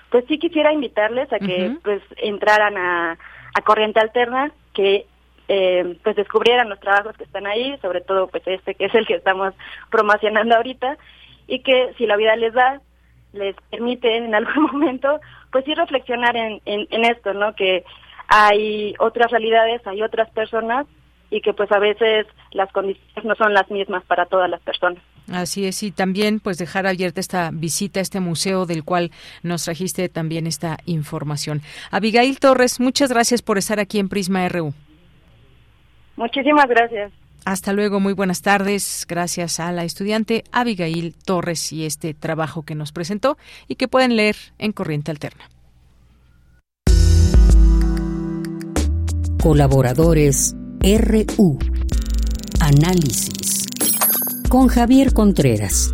pues 0.10 0.26
sí 0.28 0.40
quisiera 0.40 0.74
invitarles 0.74 1.32
a 1.32 1.38
que 1.38 1.78
pues 1.84 2.02
entraran 2.18 2.78
a, 2.78 3.18
a 3.54 3.62
Corriente 3.62 4.00
Alterna, 4.00 4.52
que 4.74 5.06
eh, 5.48 5.98
pues 6.04 6.16
descubrieran 6.16 6.70
los 6.70 6.80
trabajos 6.80 7.18
que 7.18 7.24
están 7.24 7.46
ahí, 7.46 7.78
sobre 7.82 8.02
todo 8.02 8.28
pues 8.28 8.44
este 8.46 8.76
que 8.76 8.86
es 8.86 8.96
el 8.96 9.06
que 9.06 9.16
estamos 9.16 9.54
promocionando 9.90 10.56
ahorita, 10.56 10.98
y 11.48 11.60
que 11.60 11.94
si 11.98 12.06
la 12.06 12.18
vida 12.18 12.36
les 12.36 12.54
da, 12.54 12.82
les 13.34 13.56
permite 13.70 14.18
en 14.18 14.34
algún 14.34 14.64
momento, 14.72 15.20
pues 15.52 15.66
sí 15.66 15.74
reflexionar 15.74 16.36
en, 16.36 16.62
en, 16.66 17.06
esto, 17.06 17.34
¿no? 17.34 17.54
Que 17.56 17.84
hay 18.28 18.96
otras 19.00 19.32
realidades, 19.32 19.86
hay 19.86 20.02
otras 20.02 20.30
personas 20.32 20.88
y 21.30 21.42
que 21.42 21.54
pues 21.54 21.72
a 21.72 21.80
veces 21.80 22.28
las 22.52 22.72
condiciones 22.72 23.26
no 23.26 23.36
son 23.36 23.54
las 23.54 23.70
mismas 23.70 24.04
para 24.06 24.26
todas 24.26 24.50
las 24.50 24.62
personas. 24.62 25.02
Así 25.32 25.66
es, 25.66 25.82
y 25.84 25.92
también 25.92 26.40
pues 26.40 26.58
dejar 26.58 26.86
abierta 26.86 27.20
esta 27.20 27.50
visita 27.52 28.00
a 28.00 28.04
este 28.04 28.20
museo 28.20 28.66
del 28.66 28.84
cual 28.84 29.12
nos 29.42 29.64
trajiste 29.64 30.10
también 30.10 30.48
esta 30.48 30.78
información. 30.86 31.62
Abigail 31.92 32.40
Torres, 32.40 32.80
muchas 32.80 33.10
gracias 33.10 33.42
por 33.42 33.58
estar 33.58 33.80
aquí 33.80 34.00
en 34.00 34.10
Prisma 34.10 34.48
RU. 34.50 34.74
Muchísimas 36.16 36.68
gracias. 36.68 37.12
Hasta 37.46 37.74
luego, 37.74 38.00
muy 38.00 38.14
buenas 38.14 38.42
tardes. 38.42 39.06
Gracias 39.08 39.60
a 39.60 39.72
la 39.72 39.84
estudiante 39.84 40.44
Abigail 40.52 41.14
Torres 41.26 41.74
y 41.74 41.86
este 41.86 42.14
trabajo 42.14 42.64
que 42.64 42.76
nos 42.76 42.92
presentó 42.92 43.38
y 43.68 43.76
que 43.76 43.88
pueden 43.88 44.16
leer 44.16 44.36
en 44.60 44.72
Corriente 44.72 45.12
Alterna. 45.12 45.50
Colaboradores 49.42 50.56
RU. 50.80 51.60
Análisis. 52.62 53.66
Con 54.48 54.70
Javier 54.70 55.14
Contreras. 55.14 55.94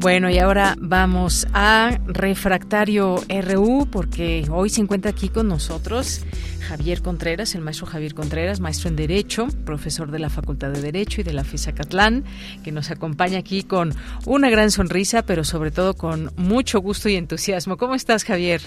Bueno, 0.00 0.30
y 0.30 0.38
ahora 0.38 0.76
vamos 0.78 1.48
a 1.52 1.98
Refractario 2.06 3.16
RU 3.28 3.88
porque 3.90 4.46
hoy 4.48 4.70
se 4.70 4.80
encuentra 4.80 5.10
aquí 5.10 5.28
con 5.28 5.48
nosotros 5.48 6.24
Javier 6.60 7.02
Contreras, 7.02 7.56
el 7.56 7.62
maestro 7.62 7.86
Javier 7.86 8.14
Contreras, 8.14 8.60
maestro 8.60 8.90
en 8.90 8.94
Derecho, 8.94 9.48
profesor 9.64 10.12
de 10.12 10.20
la 10.20 10.30
Facultad 10.30 10.70
de 10.70 10.82
Derecho 10.82 11.20
y 11.20 11.24
de 11.24 11.32
la 11.32 11.42
FISA 11.42 11.72
Catlán, 11.72 12.24
que 12.62 12.70
nos 12.70 12.92
acompaña 12.92 13.40
aquí 13.40 13.64
con 13.64 13.92
una 14.24 14.50
gran 14.50 14.70
sonrisa, 14.70 15.22
pero 15.22 15.42
sobre 15.42 15.72
todo 15.72 15.94
con 15.94 16.30
mucho 16.36 16.80
gusto 16.80 17.08
y 17.08 17.16
entusiasmo. 17.16 17.76
¿Cómo 17.76 17.96
estás, 17.96 18.22
Javier? 18.22 18.60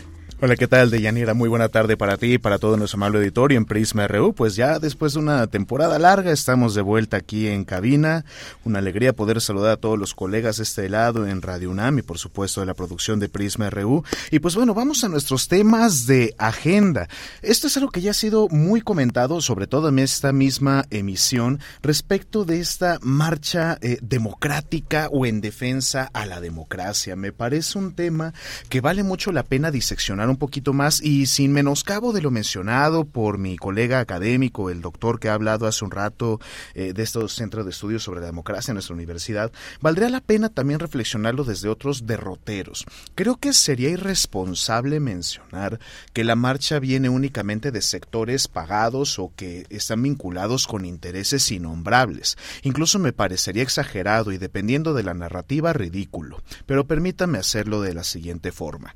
Hola, 0.43 0.55
¿qué 0.55 0.67
tal, 0.67 0.89
Deyanira? 0.89 1.35
Muy 1.35 1.49
buena 1.49 1.69
tarde 1.69 1.97
para 1.97 2.17
ti 2.17 2.33
y 2.33 2.37
para 2.39 2.57
todo 2.57 2.75
nuestro 2.75 2.97
amable 2.97 3.19
auditorio 3.19 3.59
en 3.59 3.65
Prisma 3.65 4.07
RU. 4.07 4.33
Pues 4.33 4.55
ya 4.55 4.79
después 4.79 5.13
de 5.13 5.19
una 5.19 5.45
temporada 5.45 5.99
larga 5.99 6.31
estamos 6.31 6.73
de 6.73 6.81
vuelta 6.81 7.17
aquí 7.17 7.47
en 7.47 7.63
cabina. 7.63 8.25
Una 8.65 8.79
alegría 8.79 9.13
poder 9.13 9.39
saludar 9.39 9.73
a 9.73 9.77
todos 9.77 9.99
los 9.99 10.15
colegas 10.15 10.57
de 10.57 10.63
este 10.63 10.89
lado 10.89 11.27
en 11.27 11.43
Radio 11.43 11.69
UNAM 11.69 11.99
y 11.99 12.01
por 12.01 12.17
supuesto 12.17 12.59
de 12.59 12.65
la 12.65 12.73
producción 12.73 13.19
de 13.19 13.29
Prisma 13.29 13.69
RU. 13.69 14.03
Y 14.31 14.39
pues 14.39 14.55
bueno, 14.55 14.73
vamos 14.73 15.03
a 15.03 15.09
nuestros 15.09 15.47
temas 15.47 16.07
de 16.07 16.33
agenda. 16.39 17.07
Esto 17.43 17.67
es 17.67 17.77
algo 17.77 17.91
que 17.91 18.01
ya 18.01 18.09
ha 18.09 18.15
sido 18.15 18.49
muy 18.49 18.81
comentado, 18.81 19.41
sobre 19.41 19.67
todo 19.67 19.89
en 19.89 19.99
esta 19.99 20.33
misma 20.33 20.85
emisión, 20.89 21.59
respecto 21.83 22.45
de 22.45 22.61
esta 22.61 22.97
marcha 23.03 23.77
eh, 23.81 23.99
democrática 24.01 25.07
o 25.11 25.27
en 25.27 25.39
defensa 25.39 26.09
a 26.11 26.25
la 26.25 26.41
democracia. 26.41 27.15
Me 27.15 27.31
parece 27.31 27.77
un 27.77 27.93
tema 27.93 28.33
que 28.69 28.81
vale 28.81 29.03
mucho 29.03 29.31
la 29.31 29.43
pena 29.43 29.69
diseccionar 29.69 30.30
un 30.31 30.37
poquito 30.37 30.73
más 30.73 31.01
y 31.01 31.25
sin 31.27 31.51
menoscabo 31.51 32.13
de 32.13 32.21
lo 32.21 32.31
mencionado 32.31 33.05
por 33.05 33.37
mi 33.37 33.57
colega 33.57 33.99
académico, 33.99 34.69
el 34.69 34.81
doctor 34.81 35.19
que 35.19 35.29
ha 35.29 35.33
hablado 35.33 35.67
hace 35.67 35.85
un 35.85 35.91
rato 35.91 36.39
eh, 36.73 36.93
de 36.93 37.03
estos 37.03 37.33
centros 37.35 37.65
de 37.65 37.71
estudios 37.71 38.03
sobre 38.03 38.21
la 38.21 38.25
democracia 38.25 38.71
en 38.71 38.75
nuestra 38.75 38.95
universidad, 38.95 39.51
valdría 39.81 40.09
la 40.09 40.21
pena 40.21 40.49
también 40.49 40.79
reflexionarlo 40.79 41.43
desde 41.43 41.69
otros 41.69 42.07
derroteros. 42.07 42.85
Creo 43.15 43.37
que 43.37 43.53
sería 43.53 43.89
irresponsable 43.89 44.99
mencionar 44.99 45.79
que 46.13 46.23
la 46.23 46.35
marcha 46.35 46.79
viene 46.79 47.09
únicamente 47.09 47.71
de 47.71 47.81
sectores 47.81 48.47
pagados 48.47 49.19
o 49.19 49.31
que 49.35 49.65
están 49.69 50.01
vinculados 50.01 50.67
con 50.67 50.85
intereses 50.85 51.51
innombrables. 51.51 52.37
Incluso 52.63 52.99
me 52.99 53.13
parecería 53.13 53.63
exagerado 53.63 54.31
y 54.31 54.37
dependiendo 54.37 54.93
de 54.93 55.03
la 55.03 55.13
narrativa 55.13 55.73
ridículo. 55.73 56.41
Pero 56.65 56.85
permítame 56.85 57.37
hacerlo 57.37 57.81
de 57.81 57.93
la 57.93 58.03
siguiente 58.03 58.51
forma. 58.51 58.95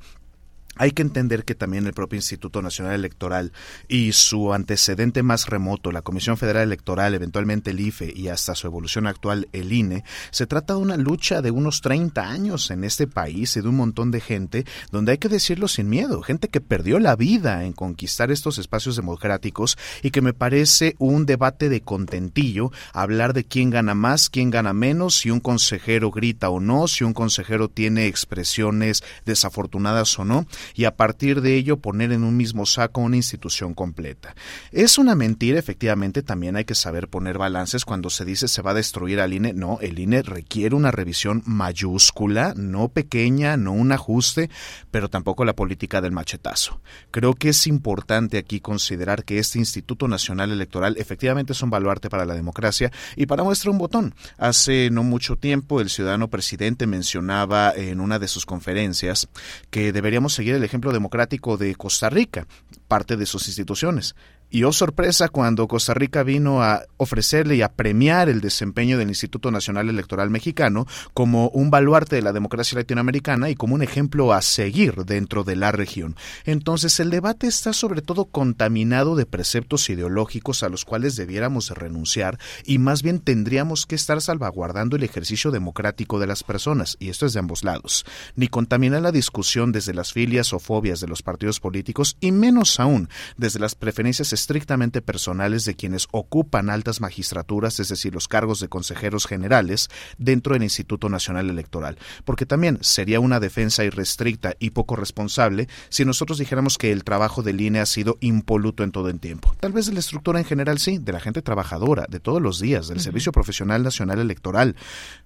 Hay 0.78 0.92
que 0.92 1.02
entender 1.02 1.46
que 1.46 1.56
también 1.56 1.88
el 1.88 1.94
propio 1.94 2.18
Instituto 2.18 2.62
Nacional 2.62 2.94
Electoral 2.94 3.54
y 3.88 4.12
su 4.12 4.54
antecedente 4.54 5.24
más 5.24 5.48
remoto, 5.48 5.92
la 5.92 6.02
Comisión 6.02 6.38
Federal 6.38 6.64
Electoral, 6.64 7.14
eventualmente 7.14 7.72
el 7.72 7.80
IFE 7.80 8.12
y 8.14 8.28
hasta 8.28 8.56
su 8.56 8.68
evolución 8.68 9.08
actual, 9.08 9.48
el 9.54 9.72
INE, 9.72 10.04
se 10.32 10.48
trata 10.48 10.74
de 10.74 10.80
una 10.80 10.98
lucha 10.98 11.42
de 11.42 11.52
unos 11.52 11.82
30 11.82 12.22
años 12.22 12.72
en 12.72 12.84
este 12.84 13.08
país 13.08 13.56
y 13.56 13.62
de 13.62 13.70
un 13.70 13.78
montón 13.78 14.12
de 14.12 14.20
gente 14.20 14.66
donde 14.92 15.14
hay 15.14 15.18
que 15.18 15.30
decirlo 15.30 15.68
sin 15.68 15.90
miedo, 15.90 16.22
gente 16.22 16.50
que 16.50 16.60
perdió 16.60 17.00
la 17.00 17.16
vida 17.16 17.64
en 17.64 17.72
conquistar 17.72 18.32
estos 18.32 18.58
espacios 18.58 18.98
democráticos 18.98 19.78
y 20.02 20.12
que 20.12 20.22
me 20.22 20.34
parece 20.34 20.96
un 21.00 21.26
debate 21.26 21.70
de 21.70 21.82
contentillo 21.82 22.72
hablar 22.94 23.34
de 23.34 23.46
quién 23.46 23.70
gana 23.70 23.96
más, 23.96 24.30
quién 24.30 24.50
gana 24.50 24.74
menos, 24.74 25.16
si 25.20 25.32
un 25.32 25.40
consejero 25.40 26.12
grita 26.12 26.50
o 26.50 26.60
no, 26.60 26.88
si 26.88 27.04
un 27.04 27.14
consejero 27.14 27.70
tiene 27.70 28.08
expresiones 28.08 29.04
desafortunadas 29.26 30.20
o 30.20 30.26
no 30.26 30.46
y 30.74 30.86
a 30.86 30.96
partir 30.96 31.42
de 31.42 31.56
ello 31.56 31.78
poner 31.78 32.12
en 32.12 32.24
un 32.24 32.36
mismo 32.38 32.66
saco 32.66 33.02
una 33.02 33.18
institución 33.18 33.74
completa. 33.74 34.36
Es 34.72 34.98
una 34.98 35.16
mentira, 35.16 35.60
efectivamente, 35.60 36.24
también 36.24 36.56
hay 36.56 36.66
que 36.66 36.76
saber 36.76 37.08
poner 37.08 37.38
balances 37.38 37.86
cuando 37.86 38.10
se 38.10 38.26
dice 38.26 38.48
se 38.48 38.62
va 38.62 38.72
a 38.72 38.76
destruir 38.76 39.20
al 39.20 39.34
INE. 39.34 39.54
No, 39.54 39.80
el 39.82 40.00
INE 40.00 40.22
requiere 40.22 40.76
una 40.76 40.92
revisión 40.92 41.44
mayúscula, 41.46 42.54
no 42.56 42.90
pequeña, 42.90 43.58
no 43.58 43.74
un 43.74 43.92
ajuste, 43.92 44.50
pero 44.92 45.10
tampoco 45.10 45.46
la 45.46 45.56
política 45.56 46.02
del 46.02 46.12
machetazo. 46.12 46.82
Creo 47.12 47.34
que 47.34 47.50
es 47.50 47.68
importante 47.68 48.38
aquí 48.38 48.60
considerar 48.60 49.24
que 49.24 49.40
este 49.40 49.60
Instituto 49.60 50.08
Nacional 50.08 50.52
Electoral 50.52 50.96
efectivamente 50.98 51.54
es 51.54 51.62
un 51.62 51.70
baluarte 51.70 52.10
para 52.10 52.26
la 52.26 52.34
democracia 52.34 52.92
y 53.16 53.26
para 53.26 53.44
muestra 53.44 53.72
un 53.72 53.78
botón. 53.78 54.16
Hace 54.38 54.90
no 54.92 55.04
mucho 55.04 55.36
tiempo 55.36 55.82
el 55.82 55.90
ciudadano 55.90 56.30
presidente 56.30 56.88
mencionaba 56.88 57.74
en 57.76 58.00
una 58.00 58.20
de 58.20 58.28
sus 58.28 58.46
conferencias 58.46 59.28
que 59.70 59.92
deberíamos 59.92 60.34
seguir 60.34 60.55
el 60.56 60.64
ejemplo 60.64 60.92
democrático 60.92 61.58
de 61.58 61.76
Costa 61.76 62.10
Rica, 62.10 62.48
parte 62.88 63.18
de 63.18 63.26
sus 63.26 63.48
instituciones. 63.48 64.16
Y 64.50 64.64
oh 64.64 64.72
sorpresa 64.72 65.28
cuando 65.30 65.68
Costa 65.68 65.94
Rica 65.94 66.24
vino 66.24 66.62
a 66.62 66.84
ofrecerle 66.98 67.56
y 67.56 67.62
a 67.62 67.74
premiar 67.74 68.30
el 68.30 68.42
desempeño 68.42 68.98
del 68.98 69.10
Instituto 69.10 69.52
Nacional 69.52 69.90
Electoral 69.90 70.30
Mexicano 70.30 70.88
como 71.14 71.50
un 71.50 71.70
baluarte 71.72 72.16
de 72.16 72.22
la 72.22 72.32
democracia 72.32 72.78
latinoamericana 72.78 73.50
y 73.50 73.56
como 73.56 73.76
un 73.76 73.82
ejemplo 73.82 74.34
a 74.34 74.42
seguir 74.42 75.06
dentro 75.06 75.44
de 75.44 75.56
la 75.56 75.72
región. 75.72 76.16
Entonces 76.46 77.00
el 77.00 77.10
debate 77.10 77.48
está 77.48 77.74
sobre 77.74 78.02
todo 78.02 78.26
contaminado 78.26 79.16
de 79.16 79.26
preceptos 79.26 79.90
ideológicos 79.90 80.64
a 80.64 80.70
los 80.70 80.86
cuales 80.86 81.16
debiéramos 81.16 81.72
renunciar 81.72 82.40
y 82.66 82.78
más 82.78 83.04
bien 83.04 83.20
tendríamos 83.20 83.86
que 83.86 83.96
estar 83.96 84.22
salvaguardando 84.22 84.96
el 84.96 85.04
ejercicio 85.04 85.52
democrático 85.52 86.20
de 86.20 86.28
las 86.28 86.44
personas, 86.44 86.98
y 87.00 87.10
esto 87.10 87.26
es 87.26 87.34
de 87.34 87.40
ambos 87.40 87.64
lados, 87.64 88.06
ni 88.36 88.48
contaminar 88.48 89.02
la 89.02 89.12
discusión 89.12 89.72
desde 89.72 89.94
las 89.94 90.14
filias 90.14 90.54
o 90.54 90.60
fobias 90.60 91.00
de 91.00 91.08
los 91.08 91.22
partidos 91.24 91.60
políticos 91.60 92.18
y 92.20 92.32
menos 92.32 92.80
aún 92.80 93.10
desde 93.38 93.60
las 93.60 93.76
preferencias 93.76 94.34
estrictamente 94.36 95.02
personales 95.02 95.66
de 95.66 95.76
quienes 95.76 96.08
ocupan 96.12 96.70
altas 96.70 97.02
magistraturas, 97.02 97.80
es 97.80 97.90
decir, 97.90 98.14
los 98.14 98.28
cargos 98.28 98.60
de 98.60 98.70
consejeros 98.70 99.26
generales 99.26 99.90
dentro 100.18 100.54
del 100.54 100.64
Instituto 100.64 101.10
Nacional 101.10 101.50
Electoral, 101.50 101.98
porque 102.24 102.46
también 102.46 102.78
sería 102.82 103.20
una 103.20 103.40
defensa 103.40 103.84
irrestricta 103.84 104.54
y 104.60 104.70
poco 104.70 104.96
responsable 104.96 105.68
si 105.90 106.06
nosotros 106.06 106.38
dijéramos 106.38 106.78
que 106.78 106.92
el 106.92 107.04
trabajo 107.04 107.42
del 107.42 107.62
INE 107.62 107.80
ha 107.80 107.86
sido 107.86 108.18
impoluto 108.22 108.84
en 108.84 108.92
todo 108.92 109.10
el 109.10 109.20
tiempo. 109.20 109.56
Tal 109.60 109.74
vez 109.74 109.88
de 109.88 109.94
la 109.94 110.00
estructura 110.00 110.40
en 110.40 110.46
general 110.46 110.78
sí, 110.78 111.00
de 111.00 111.14
la 111.14 111.20
gente 111.20 111.42
trabajadora, 111.42 112.06
de 112.10 112.20
todos 112.20 112.42
los 112.42 112.60
días, 112.60 112.88
del 112.88 113.00
Servicio 113.00 113.32
Profesional 113.32 113.84
Nacional 113.84 114.20
Electoral, 114.20 114.76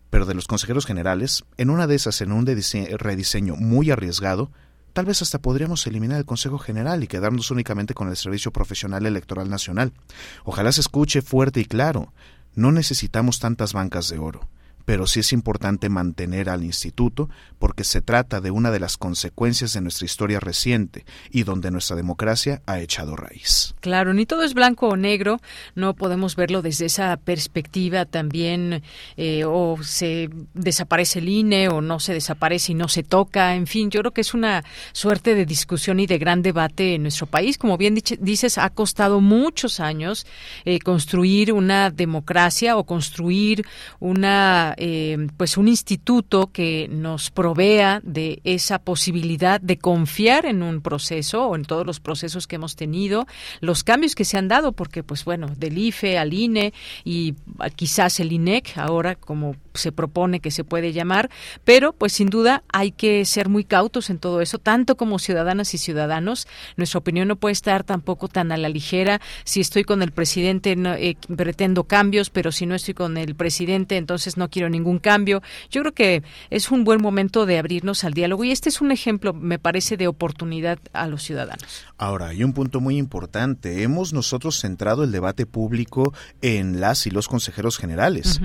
pero 0.09 0.25
de 0.25 0.33
los 0.33 0.47
consejeros 0.47 0.85
generales, 0.85 1.43
en 1.57 1.69
una 1.69 1.87
de 1.87 1.95
esas, 1.95 2.21
en 2.21 2.31
un 2.31 2.45
rediseño 2.45 3.55
muy 3.55 3.91
arriesgado, 3.91 4.51
Tal 4.99 5.05
vez 5.05 5.21
hasta 5.21 5.39
podríamos 5.39 5.87
eliminar 5.87 6.17
el 6.17 6.25
Consejo 6.25 6.57
General 6.57 7.01
y 7.01 7.07
quedarnos 7.07 7.51
únicamente 7.51 7.93
con 7.93 8.09
el 8.09 8.17
Servicio 8.17 8.51
Profesional 8.51 9.05
Electoral 9.05 9.49
Nacional. 9.49 9.93
Ojalá 10.43 10.73
se 10.73 10.81
escuche 10.81 11.21
fuerte 11.21 11.61
y 11.61 11.63
claro. 11.63 12.11
No 12.53 12.73
necesitamos 12.73 13.39
tantas 13.39 13.71
bancas 13.71 14.09
de 14.09 14.19
oro 14.19 14.49
pero 14.89 15.05
sí 15.05 15.19
es 15.19 15.33
importante 15.33 15.87
mantener 15.87 16.49
al 16.49 16.63
instituto 16.63 17.29
porque 17.59 17.83
se 17.83 18.01
trata 18.01 18.41
de 18.41 18.49
una 18.49 18.71
de 18.71 18.79
las 18.79 18.97
consecuencias 18.97 19.73
de 19.73 19.81
nuestra 19.81 20.05
historia 20.07 20.39
reciente 20.39 21.05
y 21.29 21.43
donde 21.43 21.69
nuestra 21.69 21.95
democracia 21.95 22.63
ha 22.65 22.79
echado 22.79 23.15
raíz. 23.15 23.75
Claro, 23.81 24.15
ni 24.15 24.25
todo 24.25 24.41
es 24.41 24.55
blanco 24.55 24.87
o 24.87 24.97
negro, 24.97 25.41
no 25.75 25.93
podemos 25.93 26.35
verlo 26.35 26.63
desde 26.63 26.87
esa 26.87 27.15
perspectiva 27.17 28.05
también, 28.05 28.81
eh, 29.15 29.43
o 29.45 29.77
se 29.83 30.31
desaparece 30.55 31.19
el 31.19 31.29
INE 31.29 31.69
o 31.69 31.81
no 31.81 31.99
se 31.99 32.13
desaparece 32.13 32.71
y 32.71 32.75
no 32.75 32.87
se 32.87 33.03
toca, 33.03 33.53
en 33.53 33.67
fin, 33.67 33.91
yo 33.91 33.99
creo 33.99 34.11
que 34.11 34.21
es 34.21 34.33
una 34.33 34.63
suerte 34.91 35.35
de 35.35 35.45
discusión 35.45 35.99
y 35.99 36.07
de 36.07 36.17
gran 36.17 36.41
debate 36.41 36.95
en 36.95 37.03
nuestro 37.03 37.27
país. 37.27 37.59
Como 37.59 37.77
bien 37.77 37.93
dices, 38.19 38.57
ha 38.57 38.71
costado 38.71 39.21
muchos 39.21 39.81
años 39.81 40.25
eh, 40.65 40.79
construir 40.79 41.53
una 41.53 41.91
democracia 41.91 42.75
o 42.75 42.85
construir 42.85 43.67
una 43.99 44.75
eh, 44.81 45.27
pues 45.35 45.57
un 45.57 45.67
instituto 45.67 46.51
que 46.53 46.87
nos 46.89 47.31
provea 47.31 47.99
de 48.03 48.39
esa 48.45 48.79
posibilidad 48.79 49.59
de 49.59 49.77
confiar 49.77 50.45
en 50.45 50.63
un 50.63 50.79
proceso 50.81 51.47
o 51.47 51.55
en 51.57 51.65
todos 51.65 51.85
los 51.85 51.99
procesos 51.99 52.47
que 52.47 52.55
hemos 52.55 52.77
tenido, 52.77 53.27
los 53.59 53.83
cambios 53.83 54.15
que 54.15 54.23
se 54.23 54.37
han 54.37 54.47
dado, 54.47 54.71
porque 54.71 55.03
pues 55.03 55.25
bueno, 55.25 55.47
del 55.57 55.77
IFE 55.77 56.17
al 56.17 56.33
INE 56.33 56.73
y 57.03 57.35
quizás 57.75 58.21
el 58.21 58.31
INEC 58.31 58.77
ahora 58.77 59.15
como 59.15 59.55
se 59.73 59.91
propone 59.91 60.39
que 60.39 60.49
se 60.49 60.63
puede 60.63 60.93
llamar, 60.93 61.29
pero 61.65 61.91
pues 61.91 62.13
sin 62.13 62.29
duda 62.29 62.63
hay 62.71 62.91
que 62.91 63.25
ser 63.25 63.49
muy 63.49 63.65
cautos 63.65 64.09
en 64.09 64.17
todo 64.17 64.39
eso, 64.39 64.59
tanto 64.59 64.95
como 64.95 65.19
ciudadanas 65.19 65.73
y 65.73 65.77
ciudadanos. 65.77 66.47
Nuestra 66.77 66.99
opinión 66.99 67.27
no 67.27 67.35
puede 67.35 67.53
estar 67.53 67.83
tampoco 67.83 68.29
tan 68.29 68.51
a 68.53 68.57
la 68.57 68.69
ligera. 68.69 69.19
Si 69.43 69.59
estoy 69.59 69.83
con 69.83 70.01
el 70.01 70.11
presidente 70.11 70.75
eh, 70.77 71.15
pretendo 71.35 71.83
cambios, 71.83 72.29
pero 72.29 72.53
si 72.53 72.65
no 72.65 72.75
estoy 72.75 72.93
con 72.93 73.17
el 73.17 73.35
presidente 73.35 73.97
entonces 73.97 74.37
no 74.37 74.49
quiero 74.49 74.68
ningún 74.69 74.99
cambio. 74.99 75.41
Yo 75.69 75.81
creo 75.81 75.93
que 75.93 76.23
es 76.49 76.71
un 76.71 76.83
buen 76.83 77.01
momento 77.01 77.45
de 77.45 77.57
abrirnos 77.57 78.03
al 78.03 78.13
diálogo 78.13 78.43
y 78.43 78.51
este 78.51 78.69
es 78.69 78.81
un 78.81 78.91
ejemplo, 78.91 79.33
me 79.33 79.59
parece, 79.59 79.97
de 79.97 80.07
oportunidad 80.07 80.79
a 80.93 81.07
los 81.07 81.23
ciudadanos. 81.23 81.85
Ahora, 81.97 82.27
hay 82.27 82.43
un 82.43 82.53
punto 82.53 82.79
muy 82.79 82.97
importante. 82.97 83.83
Hemos 83.83 84.13
nosotros 84.13 84.59
centrado 84.59 85.03
el 85.03 85.11
debate 85.11 85.45
público 85.45 86.13
en 86.41 86.79
las 86.79 87.05
y 87.07 87.11
los 87.11 87.27
consejeros 87.27 87.77
generales 87.77 88.39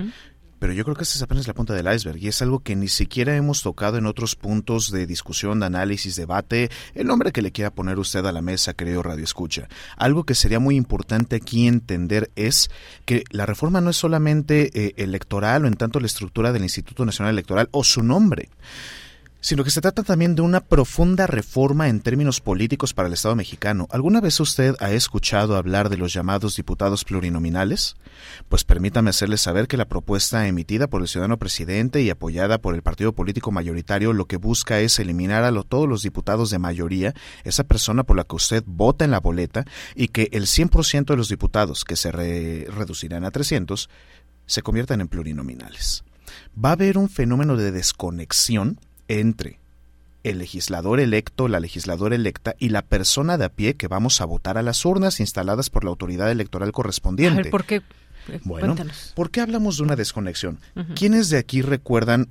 pero 0.59 0.73
yo 0.73 0.83
creo 0.83 0.95
que 0.95 1.03
esta 1.03 1.15
es 1.15 1.21
apenas 1.21 1.47
la 1.47 1.53
punta 1.53 1.73
del 1.73 1.93
iceberg 1.93 2.17
y 2.17 2.27
es 2.27 2.41
algo 2.41 2.59
que 2.59 2.75
ni 2.75 2.87
siquiera 2.87 3.35
hemos 3.35 3.61
tocado 3.61 3.97
en 3.97 4.05
otros 4.05 4.35
puntos 4.35 4.91
de 4.91 5.05
discusión, 5.05 5.59
de 5.59 5.67
análisis, 5.67 6.15
debate, 6.15 6.69
el 6.93 7.07
nombre 7.07 7.31
que 7.31 7.41
le 7.41 7.51
quiera 7.51 7.71
poner 7.71 7.99
usted 7.99 8.25
a 8.25 8.31
la 8.31 8.41
mesa, 8.41 8.73
querido 8.73 9.03
Radio 9.03 9.23
Escucha. 9.23 9.67
Algo 9.97 10.23
que 10.23 10.35
sería 10.35 10.59
muy 10.59 10.75
importante 10.75 11.35
aquí 11.35 11.67
entender 11.67 12.31
es 12.35 12.69
que 13.05 13.23
la 13.31 13.45
reforma 13.45 13.81
no 13.81 13.89
es 13.89 13.97
solamente 13.97 14.71
eh, 14.73 14.93
electoral 14.97 15.65
o 15.65 15.67
en 15.67 15.75
tanto 15.75 15.99
la 15.99 16.07
estructura 16.07 16.51
del 16.51 16.63
Instituto 16.63 17.05
Nacional 17.05 17.33
Electoral 17.33 17.69
o 17.71 17.83
su 17.83 18.03
nombre 18.03 18.49
sino 19.45 19.63
que 19.63 19.69
se 19.69 19.79
trata 19.79 20.01
también 20.01 20.33
de 20.33 20.41
una 20.41 20.59
profunda 20.59 21.27
reforma 21.27 21.87
en 21.87 22.01
términos 22.01 22.41
políticos 22.41 22.95
para 22.95 23.07
el 23.07 23.13
Estado 23.13 23.35
mexicano. 23.35 23.87
¿Alguna 23.91 24.19
vez 24.19 24.39
usted 24.39 24.73
ha 24.79 24.91
escuchado 24.91 25.55
hablar 25.55 25.89
de 25.89 25.97
los 25.97 26.11
llamados 26.13 26.55
diputados 26.55 27.03
plurinominales? 27.03 27.95
Pues 28.49 28.63
permítame 28.63 29.11
hacerle 29.11 29.37
saber 29.37 29.67
que 29.67 29.77
la 29.77 29.85
propuesta 29.85 30.47
emitida 30.47 30.87
por 30.87 31.03
el 31.03 31.07
ciudadano 31.07 31.37
presidente 31.37 32.01
y 32.01 32.09
apoyada 32.09 32.57
por 32.57 32.73
el 32.73 32.81
partido 32.81 33.13
político 33.13 33.51
mayoritario 33.51 34.13
lo 34.13 34.25
que 34.25 34.37
busca 34.37 34.79
es 34.79 34.97
eliminar 34.97 35.43
a 35.43 35.51
todos 35.61 35.87
los 35.87 36.01
diputados 36.01 36.49
de 36.49 36.57
mayoría, 36.57 37.13
esa 37.43 37.65
persona 37.65 38.03
por 38.03 38.17
la 38.17 38.23
que 38.23 38.37
usted 38.37 38.63
vota 38.65 39.05
en 39.05 39.11
la 39.11 39.19
boleta, 39.19 39.63
y 39.93 40.07
que 40.07 40.27
el 40.31 40.47
100% 40.47 41.05
de 41.05 41.17
los 41.17 41.29
diputados, 41.29 41.85
que 41.85 41.95
se 41.95 42.11
reducirán 42.11 43.23
a 43.23 43.29
300, 43.29 43.91
se 44.47 44.61
conviertan 44.63 45.01
en 45.01 45.07
plurinominales. 45.07 46.03
Va 46.57 46.69
a 46.69 46.73
haber 46.73 46.97
un 46.97 47.09
fenómeno 47.09 47.55
de 47.57 47.71
desconexión 47.71 48.79
entre 49.07 49.59
el 50.23 50.39
legislador 50.39 50.99
electo, 50.99 51.47
la 51.47 51.59
legisladora 51.59 52.15
electa 52.15 52.55
y 52.57 52.69
la 52.69 52.81
persona 52.81 53.37
de 53.37 53.45
a 53.45 53.49
pie 53.49 53.75
que 53.75 53.87
vamos 53.87 54.21
a 54.21 54.25
votar 54.25 54.57
a 54.57 54.63
las 54.63 54.83
urnas 54.83 55.19
instaladas 55.19 55.69
por 55.69 55.83
la 55.83 55.91
autoridad 55.91 56.31
electoral 56.31 56.71
correspondiente. 56.71 57.49
¿por 57.51 57.65
qué? 57.65 57.81
Bueno, 58.43 58.75
¿por 59.13 59.29
qué 59.29 59.41
hablamos 59.41 59.77
de 59.77 59.83
una 59.83 59.95
desconexión? 59.95 60.57
¿Quiénes 60.95 61.29
de 61.29 61.37
aquí 61.37 61.61
recuerdan 61.61 62.27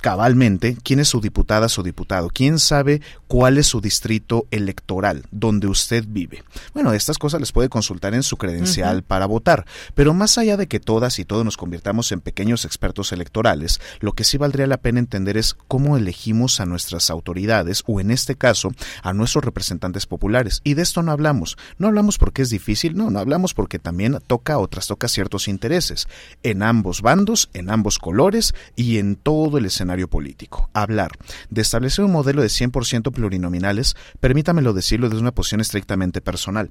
cabalmente 0.00 0.76
quién 0.82 1.00
es 1.00 1.08
su 1.08 1.20
diputada, 1.20 1.68
su 1.68 1.82
diputado, 1.82 2.30
quién 2.32 2.58
sabe 2.58 3.02
cuál 3.26 3.58
es 3.58 3.66
su 3.66 3.80
distrito 3.80 4.46
electoral 4.50 5.24
donde 5.30 5.66
usted 5.66 6.04
vive. 6.08 6.44
Bueno, 6.74 6.92
estas 6.92 7.18
cosas 7.18 7.40
les 7.40 7.52
puede 7.52 7.68
consultar 7.68 8.14
en 8.14 8.22
su 8.22 8.36
credencial 8.36 9.02
para 9.02 9.26
votar, 9.26 9.66
pero 9.94 10.14
más 10.14 10.38
allá 10.38 10.56
de 10.56 10.66
que 10.66 10.80
todas 10.80 11.18
y 11.18 11.24
todos 11.24 11.44
nos 11.44 11.56
convirtamos 11.56 12.12
en 12.12 12.20
pequeños 12.20 12.64
expertos 12.64 13.12
electorales, 13.12 13.80
lo 14.00 14.12
que 14.12 14.24
sí 14.24 14.38
valdría 14.38 14.66
la 14.66 14.78
pena 14.78 14.98
entender 14.98 15.36
es 15.36 15.54
cómo 15.66 15.96
elegimos 15.96 16.60
a 16.60 16.66
nuestras 16.66 17.10
autoridades 17.10 17.82
o 17.86 18.00
en 18.00 18.10
este 18.10 18.36
caso 18.36 18.72
a 19.02 19.12
nuestros 19.12 19.44
representantes 19.44 20.06
populares. 20.06 20.60
Y 20.64 20.74
de 20.74 20.82
esto 20.82 21.02
no 21.02 21.12
hablamos. 21.12 21.56
No 21.78 21.88
hablamos 21.88 22.18
porque 22.18 22.42
es 22.42 22.50
difícil, 22.50 22.96
no, 22.96 23.10
no 23.10 23.18
hablamos 23.18 23.54
porque 23.54 23.78
también 23.78 24.18
toca 24.26 24.58
o 24.58 24.68
trastoca 24.68 25.08
ciertos 25.08 25.48
intereses 25.48 26.08
en 26.42 26.62
ambos 26.62 27.02
bandos, 27.02 27.50
en 27.52 27.70
ambos 27.70 27.98
colores 27.98 28.54
y 28.76 28.98
en 28.98 29.16
todo 29.16 29.58
el 29.58 29.66
escenario 29.66 29.87
político. 30.08 30.70
Hablar 30.74 31.12
de 31.50 31.62
establecer 31.62 32.04
un 32.04 32.12
modelo 32.12 32.42
de 32.42 32.48
100% 32.48 33.12
plurinominales, 33.12 33.96
permítamelo 34.20 34.72
decirlo 34.72 35.08
desde 35.08 35.22
una 35.22 35.32
posición 35.32 35.60
estrictamente 35.60 36.20
personal. 36.20 36.70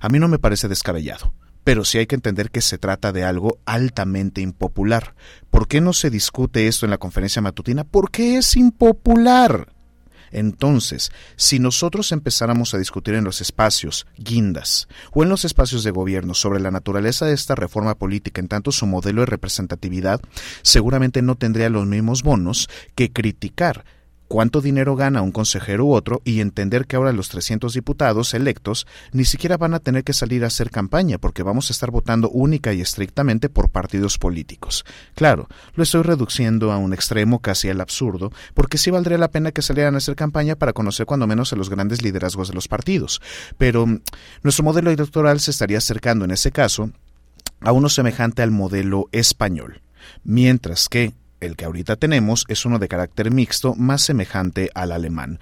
A 0.00 0.08
mí 0.08 0.18
no 0.18 0.28
me 0.28 0.38
parece 0.38 0.68
descabellado 0.68 1.32
pero 1.62 1.84
sí 1.84 1.98
hay 1.98 2.06
que 2.06 2.14
entender 2.14 2.50
que 2.50 2.62
se 2.62 2.78
trata 2.78 3.12
de 3.12 3.24
algo 3.24 3.58
altamente 3.66 4.40
impopular. 4.40 5.14
¿Por 5.50 5.68
qué 5.68 5.80
no 5.80 5.92
se 5.92 6.10
discute 6.10 6.66
esto 6.66 6.86
en 6.86 6.90
la 6.90 6.98
conferencia 6.98 7.42
matutina? 7.42 7.84
Porque 7.84 8.38
es 8.38 8.56
impopular. 8.56 9.68
Entonces, 10.32 11.10
si 11.36 11.58
nosotros 11.58 12.12
empezáramos 12.12 12.74
a 12.74 12.78
discutir 12.78 13.14
en 13.14 13.24
los 13.24 13.40
espacios 13.40 14.06
guindas 14.16 14.88
o 15.12 15.22
en 15.22 15.28
los 15.28 15.44
espacios 15.44 15.84
de 15.84 15.90
gobierno 15.90 16.34
sobre 16.34 16.60
la 16.60 16.70
naturaleza 16.70 17.26
de 17.26 17.34
esta 17.34 17.54
reforma 17.54 17.96
política 17.96 18.40
en 18.40 18.48
tanto 18.48 18.72
su 18.72 18.86
modelo 18.86 19.22
de 19.22 19.26
representatividad, 19.26 20.20
seguramente 20.62 21.22
no 21.22 21.36
tendría 21.36 21.68
los 21.68 21.86
mismos 21.86 22.22
bonos 22.22 22.68
que 22.94 23.12
criticar 23.12 23.84
cuánto 24.30 24.60
dinero 24.60 24.94
gana 24.94 25.22
un 25.22 25.32
consejero 25.32 25.86
u 25.86 25.92
otro 25.92 26.22
y 26.24 26.40
entender 26.40 26.86
que 26.86 26.94
ahora 26.94 27.10
los 27.10 27.30
300 27.30 27.74
diputados 27.74 28.32
electos 28.32 28.86
ni 29.10 29.24
siquiera 29.24 29.56
van 29.56 29.74
a 29.74 29.80
tener 29.80 30.04
que 30.04 30.12
salir 30.12 30.44
a 30.44 30.46
hacer 30.46 30.70
campaña 30.70 31.18
porque 31.18 31.42
vamos 31.42 31.68
a 31.68 31.72
estar 31.72 31.90
votando 31.90 32.30
única 32.30 32.72
y 32.72 32.80
estrictamente 32.80 33.48
por 33.48 33.70
partidos 33.70 34.18
políticos. 34.18 34.84
Claro, 35.16 35.48
lo 35.74 35.82
estoy 35.82 36.02
reduciendo 36.02 36.70
a 36.70 36.78
un 36.78 36.92
extremo 36.92 37.40
casi 37.40 37.70
al 37.70 37.80
absurdo, 37.80 38.30
porque 38.54 38.78
sí 38.78 38.92
valdría 38.92 39.18
la 39.18 39.32
pena 39.32 39.50
que 39.50 39.62
salieran 39.62 39.96
a 39.96 39.98
hacer 39.98 40.14
campaña 40.14 40.54
para 40.54 40.74
conocer 40.74 41.06
cuando 41.06 41.26
menos 41.26 41.52
a 41.52 41.56
los 41.56 41.68
grandes 41.68 42.00
liderazgos 42.00 42.46
de 42.46 42.54
los 42.54 42.68
partidos. 42.68 43.20
Pero 43.58 43.84
mm, 43.84 44.00
nuestro 44.44 44.62
modelo 44.62 44.92
electoral 44.92 45.40
se 45.40 45.50
estaría 45.50 45.78
acercando 45.78 46.24
en 46.24 46.30
ese 46.30 46.52
caso 46.52 46.92
a 47.58 47.72
uno 47.72 47.88
semejante 47.88 48.42
al 48.42 48.52
modelo 48.52 49.08
español, 49.10 49.82
mientras 50.22 50.88
que 50.88 51.14
el 51.40 51.56
que 51.56 51.64
ahorita 51.64 51.96
tenemos 51.96 52.44
es 52.48 52.64
uno 52.64 52.78
de 52.78 52.88
carácter 52.88 53.30
mixto 53.30 53.74
más 53.74 54.02
semejante 54.02 54.70
al 54.74 54.92
alemán. 54.92 55.40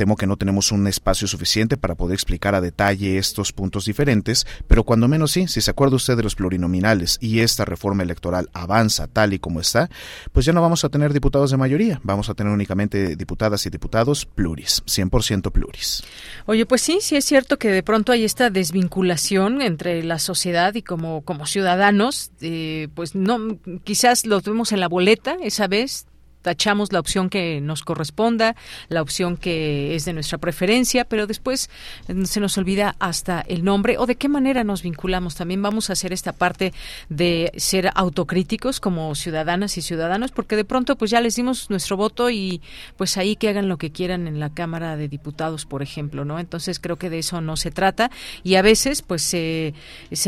Temo 0.00 0.16
que 0.16 0.26
no 0.26 0.38
tenemos 0.38 0.72
un 0.72 0.86
espacio 0.86 1.28
suficiente 1.28 1.76
para 1.76 1.94
poder 1.94 2.14
explicar 2.14 2.54
a 2.54 2.62
detalle 2.62 3.18
estos 3.18 3.52
puntos 3.52 3.84
diferentes, 3.84 4.46
pero 4.66 4.82
cuando 4.82 5.08
menos 5.08 5.32
sí, 5.32 5.46
si 5.46 5.60
se 5.60 5.70
acuerda 5.70 5.96
usted 5.96 6.16
de 6.16 6.22
los 6.22 6.36
plurinominales 6.36 7.18
y 7.20 7.40
esta 7.40 7.66
reforma 7.66 8.02
electoral 8.02 8.48
avanza 8.54 9.08
tal 9.08 9.34
y 9.34 9.38
como 9.38 9.60
está, 9.60 9.90
pues 10.32 10.46
ya 10.46 10.54
no 10.54 10.62
vamos 10.62 10.86
a 10.86 10.88
tener 10.88 11.12
diputados 11.12 11.50
de 11.50 11.58
mayoría, 11.58 12.00
vamos 12.02 12.30
a 12.30 12.34
tener 12.34 12.50
únicamente 12.50 13.14
diputadas 13.14 13.66
y 13.66 13.68
diputados 13.68 14.24
pluris, 14.24 14.82
100% 14.86 15.52
pluris. 15.52 16.02
Oye, 16.46 16.64
pues 16.64 16.80
sí, 16.80 17.00
sí 17.02 17.16
es 17.16 17.26
cierto 17.26 17.58
que 17.58 17.68
de 17.68 17.82
pronto 17.82 18.12
hay 18.12 18.24
esta 18.24 18.48
desvinculación 18.48 19.60
entre 19.60 20.02
la 20.02 20.18
sociedad 20.18 20.74
y 20.76 20.80
como, 20.80 21.20
como 21.26 21.44
ciudadanos, 21.44 22.30
eh, 22.40 22.88
pues 22.94 23.14
no, 23.14 23.58
quizás 23.84 24.24
lo 24.24 24.40
tuvimos 24.40 24.72
en 24.72 24.80
la 24.80 24.88
boleta 24.88 25.36
esa 25.42 25.66
vez, 25.66 26.06
tachamos 26.42 26.92
la 26.92 27.00
opción 27.00 27.30
que 27.30 27.60
nos 27.60 27.82
corresponda, 27.82 28.56
la 28.88 29.02
opción 29.02 29.36
que 29.36 29.94
es 29.94 30.04
de 30.04 30.12
nuestra 30.12 30.38
preferencia, 30.38 31.04
pero 31.04 31.26
después 31.26 31.70
eh, 32.08 32.26
se 32.26 32.40
nos 32.40 32.56
olvida 32.58 32.96
hasta 32.98 33.40
el 33.40 33.64
nombre 33.64 33.98
o 33.98 34.06
de 34.06 34.16
qué 34.16 34.28
manera 34.28 34.64
nos 34.64 34.82
vinculamos. 34.82 35.34
También 35.34 35.62
vamos 35.62 35.90
a 35.90 35.94
hacer 35.94 36.12
esta 36.12 36.32
parte 36.32 36.72
de 37.08 37.52
ser 37.56 37.90
autocríticos 37.94 38.80
como 38.80 39.14
ciudadanas 39.14 39.76
y 39.78 39.82
ciudadanos, 39.82 40.32
porque 40.32 40.56
de 40.56 40.64
pronto 40.64 40.96
pues 40.96 41.10
ya 41.10 41.20
les 41.20 41.36
dimos 41.36 41.70
nuestro 41.70 41.96
voto 41.96 42.30
y 42.30 42.60
pues 42.96 43.16
ahí 43.16 43.36
que 43.36 43.48
hagan 43.48 43.68
lo 43.68 43.78
que 43.78 43.90
quieran 43.90 44.26
en 44.26 44.40
la 44.40 44.50
Cámara 44.50 44.96
de 44.96 45.08
Diputados, 45.08 45.66
por 45.66 45.82
ejemplo, 45.82 46.24
¿no? 46.24 46.38
Entonces 46.38 46.80
creo 46.80 46.96
que 46.96 47.10
de 47.10 47.18
eso 47.18 47.40
no 47.40 47.56
se 47.56 47.70
trata 47.70 48.10
y 48.42 48.54
a 48.54 48.62
veces 48.62 49.02
pues 49.02 49.22
se 49.22 49.74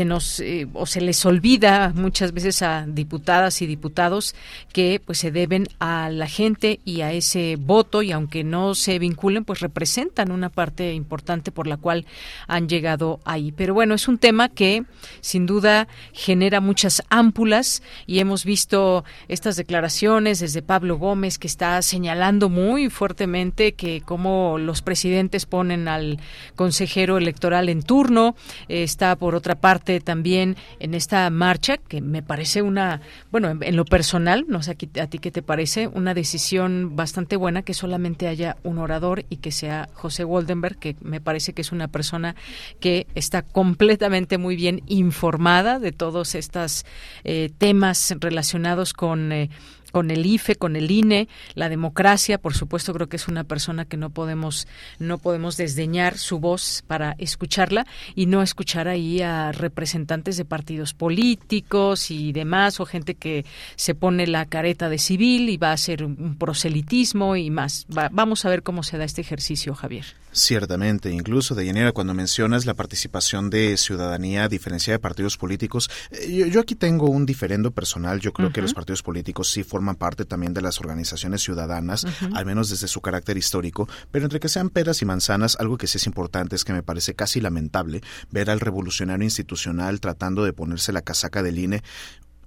nos 0.05 0.39
eh, 0.39 0.67
o 0.73 0.85
se 0.85 1.01
les 1.01 1.25
olvida 1.25 1.91
muchas 1.95 2.33
veces 2.33 2.61
a 2.61 2.85
diputadas 2.87 3.61
y 3.61 3.67
diputados 3.67 4.35
que 4.71 5.01
pues 5.03 5.17
se 5.19 5.31
deben 5.31 5.67
a 5.79 6.02
la 6.09 6.27
gente 6.27 6.79
y 6.85 7.01
a 7.01 7.11
ese 7.11 7.57
voto 7.59 8.01
y 8.01 8.11
aunque 8.11 8.43
no 8.43 8.75
se 8.75 8.99
vinculen, 8.99 9.45
pues 9.45 9.59
representan 9.59 10.31
una 10.31 10.49
parte 10.49 10.93
importante 10.93 11.51
por 11.51 11.67
la 11.67 11.77
cual 11.77 12.05
han 12.47 12.67
llegado 12.67 13.19
ahí. 13.25 13.51
Pero 13.51 13.73
bueno, 13.73 13.95
es 13.95 14.07
un 14.07 14.17
tema 14.17 14.49
que 14.49 14.83
sin 15.21 15.45
duda 15.45 15.87
genera 16.11 16.61
muchas 16.61 17.03
ámpulas 17.09 17.83
y 18.05 18.19
hemos 18.19 18.45
visto 18.45 19.03
estas 19.27 19.55
declaraciones 19.55 20.39
desde 20.39 20.61
Pablo 20.61 20.97
Gómez 20.97 21.37
que 21.37 21.47
está 21.47 21.81
señalando 21.81 22.49
muy 22.49 22.89
fuertemente 22.89 23.73
que 23.73 24.01
como 24.01 24.57
los 24.57 24.81
presidentes 24.81 25.45
ponen 25.45 25.87
al 25.87 26.19
consejero 26.55 27.17
electoral 27.17 27.69
en 27.69 27.83
turno, 27.83 28.35
está 28.67 29.15
por 29.15 29.35
otra 29.35 29.55
parte 29.55 29.99
también 29.99 30.55
en 30.79 30.93
esta 30.93 31.29
marcha 31.29 31.77
que 31.77 32.01
me 32.01 32.21
parece 32.21 32.61
una, 32.61 33.01
bueno, 33.31 33.57
en, 33.61 33.75
lo 33.75 33.85
personal, 33.85 34.45
no 34.47 34.63
sé 34.63 34.71
a 34.71 35.07
ti 35.07 35.19
qué 35.19 35.31
te 35.31 35.41
parece, 35.41 35.87
una 35.93 36.13
decisión 36.13 36.95
bastante 36.95 37.35
buena 37.35 37.61
que 37.61 37.73
solamente 37.73 38.27
haya 38.27 38.57
un 38.63 38.77
orador 38.77 39.25
y 39.29 39.37
que 39.37 39.51
sea 39.51 39.89
José 39.93 40.23
Woldenberg, 40.23 40.77
que 40.77 40.95
me 41.01 41.21
parece 41.21 41.53
que 41.53 41.61
es 41.61 41.71
una 41.71 41.87
persona 41.87 42.35
que 42.79 43.07
está 43.15 43.43
completamente 43.43 44.37
muy 44.37 44.55
bien 44.55 44.81
informada 44.87 45.79
de 45.79 45.91
todos 45.91 46.35
estos 46.35 46.85
eh, 47.23 47.51
temas 47.57 48.15
relacionados 48.19 48.93
con 48.93 49.31
eh, 49.31 49.49
con 49.93 50.09
el 50.09 50.25
IFE, 50.25 50.55
con 50.55 50.75
el 50.75 50.89
INE, 50.89 51.29
la 51.53 51.69
democracia, 51.69 52.39
por 52.39 52.55
supuesto 52.55 52.93
creo 52.93 53.07
que 53.07 53.17
es 53.17 53.27
una 53.27 53.43
persona 53.43 53.85
que 53.85 53.95
no 53.95 54.09
podemos 54.09 54.67
no 54.97 55.19
podemos 55.19 55.55
desdeñar 55.55 56.17
su 56.17 56.39
voz 56.39 56.83
para 56.87 57.15
escucharla 57.19 57.85
y 58.15 58.25
no 58.25 58.41
escuchar 58.41 58.87
ahí 58.87 59.21
a 59.21 59.51
representantes 59.51 60.35
de 60.35 60.45
partidos 60.45 60.95
políticos 60.95 62.09
y 62.09 62.31
demás 62.33 62.79
o 62.79 62.85
gente 62.85 63.13
que 63.13 63.45
se 63.75 63.93
pone 63.93 64.25
la 64.25 64.47
careta 64.47 64.89
de 64.89 64.97
civil 64.97 65.47
y 65.49 65.57
va 65.57 65.69
a 65.69 65.73
hacer 65.73 66.03
un 66.03 66.37
proselitismo 66.39 67.35
y 67.35 67.51
más. 67.51 67.85
vamos 68.11 68.45
a 68.45 68.49
ver 68.49 68.63
cómo 68.63 68.81
se 68.81 68.97
da 68.97 69.03
este 69.03 69.21
ejercicio, 69.21 69.75
Javier. 69.75 70.05
Ciertamente, 70.33 71.11
incluso 71.11 71.53
de 71.53 71.63
llanera 71.63 71.91
cuando 71.91 72.15
mencionas 72.15 72.65
la 72.65 72.73
participación 72.73 73.51
de 73.51 73.77
ciudadanía 73.77 74.45
a 74.45 74.49
diferencia 74.49 74.91
de 74.91 74.97
partidos 74.97 75.37
políticos, 75.37 75.91
eh, 76.09 76.49
yo, 76.51 76.61
aquí 76.61 76.73
tengo 76.73 77.07
un 77.07 77.27
diferendo 77.27 77.69
personal. 77.69 78.19
Yo 78.19 78.33
creo 78.33 78.51
que 78.51 78.63
los 78.63 78.73
partidos 78.73 79.03
políticos 79.03 79.51
sí 79.51 79.63
forman 79.63 79.82
parte 79.95 80.25
también 80.25 80.53
de 80.53 80.61
las 80.61 80.79
organizaciones 80.79 81.41
ciudadanas, 81.41 82.05
al 82.33 82.45
menos 82.45 82.69
desde 82.69 82.87
su 82.87 83.01
carácter 83.01 83.37
histórico, 83.37 83.87
pero 84.11 84.25
entre 84.25 84.39
que 84.39 84.49
sean 84.49 84.69
peras 84.69 85.01
y 85.01 85.05
manzanas, 85.05 85.57
algo 85.59 85.77
que 85.77 85.87
sí 85.87 85.97
es 85.97 86.05
importante 86.05 86.55
es 86.55 86.63
que 86.63 86.73
me 86.73 86.83
parece 86.83 87.13
casi 87.15 87.41
lamentable 87.41 88.01
ver 88.31 88.49
al 88.49 88.59
revolucionario 88.59 89.23
institucional 89.23 89.99
tratando 89.99 90.43
de 90.43 90.53
ponerse 90.53 90.93
la 90.93 91.01
casaca 91.01 91.43
del 91.43 91.59
INE 91.59 91.83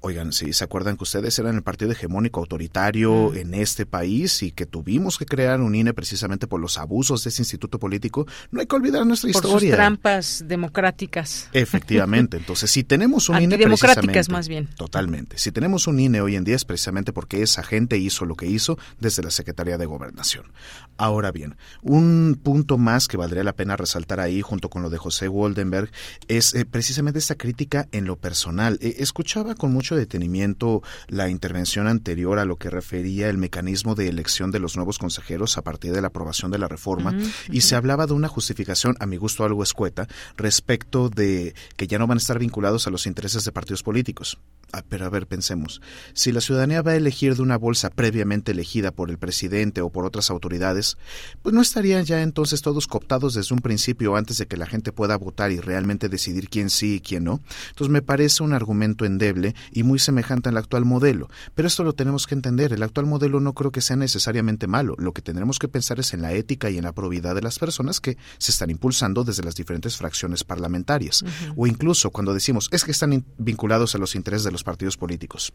Oigan, 0.07 0.33
si 0.33 0.53
se 0.53 0.63
acuerdan 0.63 0.97
que 0.97 1.03
ustedes 1.03 1.37
eran 1.41 1.57
el 1.57 1.63
partido 1.65 1.91
hegemónico 1.91 2.39
autoritario 2.39 3.35
en 3.35 3.55
este 3.55 3.87
país 3.87 4.41
y 4.45 4.53
que 4.53 4.65
tuvimos 4.65 5.19
que 5.19 5.27
crear 5.27 5.61
un 5.61 5.75
INE 5.75 5.95
precisamente 5.95 6.47
por 6.47 6.61
los 6.61 6.79
abusos 6.79 7.25
de 7.25 7.31
ese 7.31 7.43
instituto 7.43 7.81
político, 7.81 8.25
no 8.53 8.61
hay 8.61 8.69
que 8.69 8.77
olvidar 8.77 9.05
nuestra 9.05 9.33
por 9.33 9.43
historia. 9.43 9.71
Sus 9.71 9.77
trampas 9.77 10.45
democráticas. 10.47 11.49
Efectivamente. 11.53 12.37
Entonces, 12.37 12.71
si 12.71 12.85
tenemos 12.85 13.29
un 13.29 13.43
INE 13.43 13.59
precisamente, 13.59 14.23
más 14.31 14.47
bien. 14.47 14.69
Totalmente. 14.77 15.39
Si 15.39 15.51
tenemos 15.51 15.89
un 15.89 15.99
INE 15.99 16.21
hoy 16.21 16.37
en 16.37 16.45
día 16.45 16.55
es 16.55 16.65
precisamente 16.65 17.13
porque 17.13 17.43
esa 17.43 17.65
gente 17.65 17.99
hizo 17.99 18.27
lo 18.27 18.37
que 18.37 18.47
hizo 18.47 18.79
desde 19.01 19.25
la 19.25 19.33
Secretaría 19.33 19.77
de 19.77 19.87
Gobernación. 19.87 20.53
Ahora 20.99 21.33
bien, 21.33 21.57
un 21.83 22.41
punto 22.41 22.79
más 22.79 23.09
que 23.09 23.17
valdría 23.17 23.43
la 23.43 23.55
pena 23.55 23.77
resaltar 23.77 24.21
ahí, 24.21 24.41
junto 24.41 24.71
con 24.71 24.83
lo 24.83 24.89
de 24.89 24.99
José 24.99 25.27
Woldenberg, 25.27 25.91
es 26.29 26.55
eh, 26.55 26.65
precisamente 26.65 27.19
esta 27.19 27.35
crítica 27.35 27.89
en 27.91 28.05
lo 28.05 28.15
personal. 28.15 28.79
Eh, 28.81 28.99
escuchaba 28.99 29.57
con 29.57 29.73
mucho 29.73 29.96
detenimiento 29.97 30.83
la 31.09 31.29
intervención 31.29 31.89
anterior 31.89 32.39
a 32.39 32.45
lo 32.45 32.57
que 32.57 32.71
refería 32.71 33.29
el 33.29 33.39
mecanismo 33.39 33.95
de 33.95 34.09
elección 34.09 34.51
de 34.51 34.61
los 34.61 34.77
nuevos 34.77 34.99
consejeros 34.99 35.59
a 35.59 35.63
partir 35.63 35.93
de 35.93 36.01
la 36.01 36.09
aprobación 36.09 36.51
de 36.51 36.59
la 36.59 36.69
reforma 36.69 37.15
y 37.51 37.63
se 37.63 37.77
hablaba 37.77 38.07
de 38.07 38.13
una 38.13 38.29
justificación, 38.29 38.97
a 39.01 39.07
mi 39.07 39.17
gusto 39.17 39.45
algo 39.45 39.63
escueta, 39.63 40.07
respecto 40.37 41.09
de 41.09 41.55
que 41.77 41.87
ya 41.87 41.99
no 41.99 42.07
van 42.07 42.19
a 42.19 42.21
estar 42.21 42.39
vinculados 42.39 42.87
a 42.87 42.91
los 42.91 43.07
intereses 43.07 43.45
de 43.45 43.53
partidos 43.53 43.83
políticos. 43.83 44.39
Ah, 44.73 44.83
pero 44.89 45.07
a 45.07 45.09
ver, 45.09 45.27
pensemos. 45.27 45.81
Si 46.13 46.33
la 46.33 46.41
ciudadanía 46.41 46.83
va 46.83 46.93
a 46.93 46.97
elegir 46.97 47.37
de 47.37 47.43
una 47.43 47.57
bolsa 47.57 47.89
previamente 47.89 48.53
elegida 48.53 48.91
por 48.91 49.11
el 49.11 49.19
presidente 49.19 49.81
o 49.81 49.91
por 49.91 50.05
otras 50.05 50.29
autoridades, 50.31 50.99
pues 51.43 51.55
no 51.55 51.63
estarían 51.63 52.05
ya 52.05 52.23
entonces 52.23 52.63
todos 52.63 52.87
cooptados 52.87 53.35
desde 53.35 53.55
un 53.55 53.61
principio 53.61 54.17
antes 54.17 54.39
de 54.39 54.47
que 54.47 54.57
la 54.57 54.67
gente 54.67 54.93
pueda 54.93 55.17
votar 55.17 55.53
y 55.53 55.61
realmente 55.61 56.09
decidir 56.09 56.49
quién 56.49 56.69
sí 56.69 56.97
y 56.97 57.01
quién 57.01 57.25
no. 57.25 57.41
Entonces 57.69 57.91
me 57.91 58.03
parece 58.03 58.43
un 58.43 58.53
argumento 58.53 59.05
endeble 59.05 59.55
y 59.71 59.83
muy 59.83 59.99
semejante 59.99 60.49
al 60.49 60.57
actual 60.57 60.85
modelo. 60.85 61.29
Pero 61.55 61.69
esto 61.69 61.85
lo 61.85 61.95
tenemos 61.95 62.27
que 62.27 62.35
entender. 62.35 62.73
El 62.73 62.83
actual 62.83 63.07
modelo 63.07 63.41
no 63.41 63.55
creo 63.55 63.71
que 63.71 63.81
sea 63.81 63.97
necesariamente 63.97 64.67
malo. 64.67 64.95
Lo 64.99 65.13
que 65.13 65.23
tendremos 65.23 65.59
que 65.59 65.69
pensar 65.69 66.01
es 66.01 66.13
en 66.13 66.23
la 66.23 66.33
ética 66.33 66.71
y 66.71 66.79
en 66.79 66.85
la 66.85 66.93
probidad 66.93 67.35
de 67.35 67.43
las 67.43 67.59
personas 67.59 68.01
que 68.01 68.17
se 68.39 68.51
están 68.51 68.71
impulsando 68.71 69.25
desde 69.25 69.45
las 69.45 69.55
diferentes 69.55 69.97
fracciones 69.97 70.45
parlamentarias. 70.45 71.25
O 71.57 71.67
incluso 71.67 72.11
cuando 72.11 72.35
decimos 72.35 72.69
es 72.73 72.85
que 72.85 72.91
están 72.91 73.25
vinculados 73.39 73.95
a 73.95 73.99
los 73.99 74.15
intereses 74.15 74.45
de 74.45 74.53
los 74.57 74.65
partidos 74.65 74.97
políticos. 74.97 75.53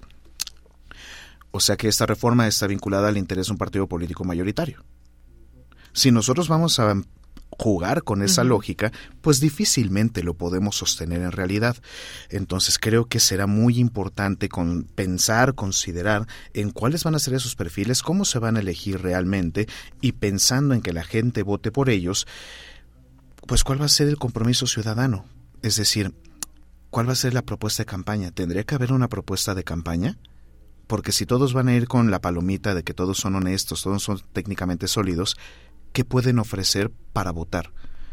O 1.51 1.59
sea 1.59 1.75
que 1.75 1.87
esta 1.87 2.05
reforma 2.05 2.47
está 2.47 2.67
vinculada 2.67 3.09
al 3.09 3.17
interés 3.17 3.47
de 3.47 3.53
un 3.53 3.57
partido 3.57 3.87
político 3.87 4.23
mayoritario. 4.23 4.83
Si 5.93 6.11
nosotros 6.11 6.47
vamos 6.47 6.79
a 6.79 6.95
jugar 7.57 8.03
con 8.03 8.23
esa 8.23 8.43
lógica, 8.43 8.91
pues 9.21 9.39
difícilmente 9.39 10.23
lo 10.23 10.33
podemos 10.33 10.77
sostener 10.77 11.21
en 11.21 11.31
realidad. 11.31 11.75
Entonces 12.29 12.79
creo 12.79 13.05
que 13.05 13.19
será 13.19 13.45
muy 13.45 13.77
importante 13.77 14.49
con 14.49 14.83
pensar, 14.83 15.53
considerar 15.53 16.27
en 16.53 16.71
cuáles 16.71 17.03
van 17.03 17.15
a 17.15 17.19
ser 17.19 17.33
esos 17.33 17.55
perfiles, 17.55 18.01
cómo 18.01 18.25
se 18.25 18.39
van 18.39 18.55
a 18.55 18.61
elegir 18.61 19.01
realmente 19.01 19.67
y 19.99 20.13
pensando 20.13 20.73
en 20.73 20.81
que 20.81 20.93
la 20.93 21.03
gente 21.03 21.43
vote 21.43 21.71
por 21.71 21.89
ellos, 21.89 22.25
pues 23.45 23.63
cuál 23.63 23.81
va 23.81 23.85
a 23.85 23.89
ser 23.89 24.07
el 24.07 24.17
compromiso 24.17 24.65
ciudadano. 24.65 25.25
Es 25.61 25.75
decir, 25.75 26.13
¿cuál 26.91 27.09
va 27.09 27.13
a 27.13 27.15
ser 27.15 27.33
la 27.33 27.41
propuesta 27.41 27.81
de 27.81 27.87
campaña? 27.87 28.29
¿Tendría 28.29 28.63
que 28.63 28.75
haber 28.75 28.93
una 28.93 29.09
propuesta 29.09 29.55
de 29.55 29.63
campaña? 29.63 30.19
Porque 30.85 31.11
si 31.11 31.25
todos 31.25 31.53
van 31.53 31.69
a 31.69 31.73
ir 31.73 31.87
con 31.87 32.11
la 32.11 32.21
palomita 32.21 32.75
de 32.75 32.83
que 32.83 32.93
todos 32.93 33.17
son 33.17 33.35
honestos, 33.35 33.81
todos 33.81 34.03
son 34.03 34.21
técnicamente 34.33 34.87
sólidos, 34.87 35.37
¿qué 35.93 36.05
pueden 36.05 36.37
ofrecer 36.37 36.91
para 37.13 37.31
votar? 37.31 37.71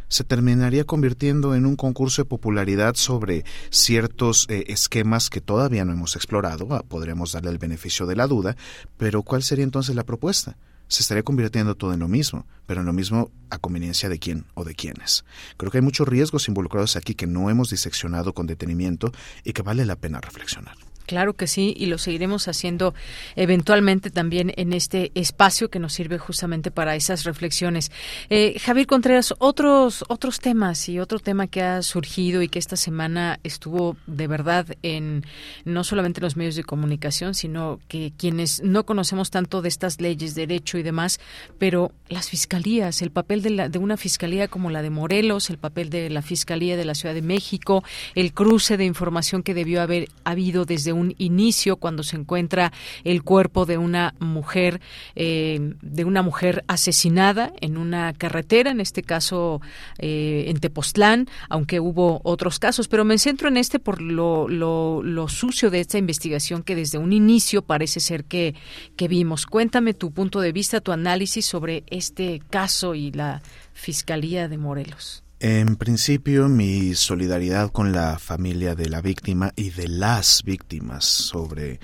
se 0.09 0.25
terminaría 0.25 0.85
convirtiendo 0.85 1.55
en 1.55 1.67
un 1.67 1.77
concurso 1.77 2.23
de 2.23 2.29
popularidad 2.29 2.95
sobre 2.95 3.45
ciertos 3.71 4.47
eh, 4.49 4.65
esquemas 4.69 5.29
que 5.29 5.41
todavía 5.41 5.85
no 5.85 5.93
hemos 5.93 6.17
explorado. 6.17 6.67
Ah, 6.71 6.83
podríamos 6.83 7.33
darle 7.33 7.51
el 7.51 7.59
beneficio 7.59 8.07
de 8.07 8.17
la 8.17 8.27
duda, 8.27 8.57
pero 8.97 9.23
¿cuál 9.23 9.43
sería 9.43 9.65
entonces 9.65 9.95
la 9.95 10.05
propuesta? 10.05 10.57
Se 10.89 11.03
estaría 11.03 11.23
convirtiendo 11.23 11.77
todo 11.77 11.93
en 11.93 12.01
lo 12.01 12.09
mismo, 12.09 12.47
pero 12.67 12.81
en 12.81 12.87
lo 12.87 12.93
mismo 12.93 13.31
a 13.51 13.59
conveniencia 13.59 14.09
de 14.09 14.19
quién 14.19 14.47
o 14.55 14.65
de 14.65 14.75
quiénes. 14.75 15.25
Creo 15.57 15.71
que 15.71 15.79
hay 15.79 15.83
muchos 15.83 16.09
riesgos 16.09 16.49
involucrados 16.49 16.97
aquí 16.97 17.15
que 17.15 17.27
no 17.27 17.51
hemos 17.51 17.71
diseccionado 17.71 18.35
con 18.35 18.47
detenimiento 18.47 19.13
y 19.45 19.53
que 19.53 19.63
vale 19.63 19.85
la 19.85 19.97
pena 19.97 20.21
reflexionar. 20.21 20.77
Claro 21.09 21.33
que 21.33 21.47
sí, 21.47 21.73
y 21.75 21.87
lo 21.87 21.97
seguiremos 21.97 22.49
haciendo 22.49 22.95
eventualmente 23.35 24.11
también 24.11 24.53
en 24.59 24.75
este 24.75 25.11
espacio 25.15 25.71
que 25.71 25.79
nos 25.79 25.95
sirve 25.95 26.19
justamente 26.19 26.71
para 26.71 26.97
esas 26.97 27.25
reflexiones. 27.25 27.91
Eh, 28.29 28.59
Javier 28.61 28.87
Contreras, 28.87 29.33
otros 29.39 30.05
otros 30.09 30.39
temas 30.39 30.87
y 30.91 30.99
otro 31.01 31.19
tema 31.19 31.47
que 31.47 31.63
ha 31.63 31.81
surgido 31.81 32.43
y 32.43 32.49
que 32.51 32.59
esta 32.59 32.77
semana 32.77 33.41
estuvo 33.43 33.97
de 34.07 34.27
verdad 34.27 34.67
en 34.83 35.25
no 35.65 35.83
solamente 35.83 36.21
los 36.21 36.37
medios 36.37 36.57
de 36.57 36.65
comunicación, 36.65 37.35
sino 37.35 37.81
que 37.89 38.13
quienes 38.19 38.63
no 38.63 38.85
conocemos 38.85 39.31
tanto 39.31 39.63
de 39.63 39.71
estas 39.71 40.03
leyes, 40.03 40.35
derecho 40.35 40.77
y 40.77 40.83
demás, 40.83 41.21
pero 41.59 41.91
las 42.11 42.29
fiscalías, 42.29 43.01
el 43.01 43.11
papel 43.11 43.41
de, 43.41 43.51
la, 43.51 43.69
de 43.71 43.79
una 43.79 43.97
fiscalía 43.97 44.47
como 44.47 44.69
la 44.69 44.83
de 44.83 44.91
Morelos, 44.91 45.49
el 45.49 45.57
papel 45.57 45.89
de 45.89 46.11
la 46.11 46.21
fiscalía 46.21 46.77
de 46.77 46.85
la 46.85 46.95
Ciudad 46.95 47.15
de 47.15 47.23
México, 47.23 47.83
el 48.15 48.35
cruce 48.35 48.77
de 48.77 48.85
información 48.85 49.43
que 49.43 49.55
debió 49.55 49.81
haber 49.81 50.11
habido 50.25 50.67
desde 50.67 50.93
un 50.99 51.15
inicio 51.19 51.77
cuando 51.77 52.03
se 52.03 52.17
encuentra 52.17 52.73
el 53.05 53.23
cuerpo 53.23 53.67
de 53.67 53.79
una 53.79 54.15
mujer 54.19 54.81
eh, 55.15 55.75
de 55.83 56.05
una 56.05 56.23
mujer 56.23 56.65
asesinada 56.69 57.53
en 57.61 57.77
una 57.77 58.13
carretera, 58.13 58.71
en 58.71 58.81
este 58.81 59.03
caso 59.03 59.61
eh, 59.99 60.47
en 60.49 60.61
Tepoztlán, 60.61 61.29
aunque 61.49 61.81
hubo 61.81 62.21
otros 62.25 62.59
casos, 62.59 62.89
pero 62.89 63.05
me 63.05 63.19
centro 63.19 63.49
en 63.49 63.57
este 63.57 63.79
por 63.79 64.01
lo, 64.01 64.49
lo, 64.49 65.03
lo, 65.03 65.29
sucio 65.29 65.71
de 65.71 65.81
esta 65.81 65.99
investigación 65.99 66.63
que 66.63 66.75
desde 66.75 66.99
un 66.99 67.13
inicio 67.13 67.63
parece 67.63 68.01
ser 68.01 68.25
que, 68.25 68.55
que 68.97 69.09
vimos. 69.09 69.47
Cuéntame 69.47 69.95
tu 69.95 70.11
punto 70.11 70.41
de 70.41 70.53
vista, 70.53 70.81
tu 70.81 70.93
análisis 70.93 71.47
sobre 71.47 71.85
este 71.89 72.41
caso 72.51 72.95
y 72.95 73.13
la 73.13 73.43
Fiscalía 73.73 74.49
de 74.49 74.59
Morelos. 74.59 75.23
En 75.41 75.77
principio, 75.77 76.49
mi 76.49 76.97
solidaridad 76.97 77.71
con 77.71 77.93
la 77.93 78.19
familia 78.19 78.75
de 78.75 78.89
la 78.89 79.01
víctima 79.01 79.53
y 79.55 79.71
de 79.71 79.87
las 79.87 80.43
víctimas 80.43 81.05
sobre 81.05 81.79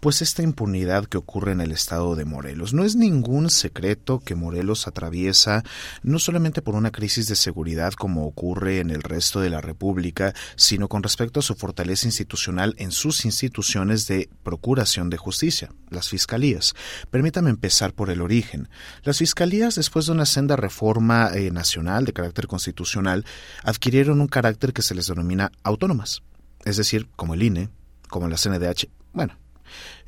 pues 0.00 0.22
esta 0.22 0.42
impunidad 0.42 1.06
que 1.06 1.18
ocurre 1.18 1.52
en 1.52 1.60
el 1.60 1.72
estado 1.72 2.16
de 2.16 2.24
Morelos. 2.24 2.72
No 2.72 2.84
es 2.84 2.96
ningún 2.96 3.50
secreto 3.50 4.20
que 4.20 4.34
Morelos 4.34 4.86
atraviesa 4.86 5.62
no 6.02 6.18
solamente 6.18 6.62
por 6.62 6.74
una 6.74 6.90
crisis 6.90 7.28
de 7.28 7.36
seguridad 7.36 7.92
como 7.92 8.26
ocurre 8.26 8.80
en 8.80 8.90
el 8.90 9.02
resto 9.02 9.40
de 9.40 9.50
la 9.50 9.60
República, 9.60 10.34
sino 10.56 10.88
con 10.88 11.02
respecto 11.02 11.40
a 11.40 11.42
su 11.42 11.54
fortaleza 11.54 12.06
institucional 12.06 12.74
en 12.78 12.90
sus 12.90 13.24
instituciones 13.24 14.06
de 14.06 14.30
procuración 14.42 15.10
de 15.10 15.18
justicia, 15.18 15.70
las 15.90 16.08
fiscalías. 16.08 16.74
Permítame 17.10 17.50
empezar 17.50 17.92
por 17.92 18.10
el 18.10 18.20
origen. 18.20 18.68
Las 19.02 19.18
fiscalías, 19.18 19.74
después 19.74 20.06
de 20.06 20.12
una 20.12 20.26
senda 20.26 20.56
reforma 20.56 21.30
eh, 21.34 21.50
nacional 21.50 22.04
de 22.04 22.12
carácter 22.12 22.46
constitucional, 22.46 23.24
adquirieron 23.62 24.20
un 24.20 24.28
carácter 24.28 24.72
que 24.72 24.82
se 24.82 24.94
les 24.94 25.06
denomina 25.06 25.52
autónomas, 25.62 26.22
es 26.64 26.76
decir, 26.76 27.08
como 27.16 27.34
el 27.34 27.42
INE, 27.42 27.68
como 28.08 28.28
la 28.28 28.36
CNDH, 28.36 28.88
bueno, 29.12 29.38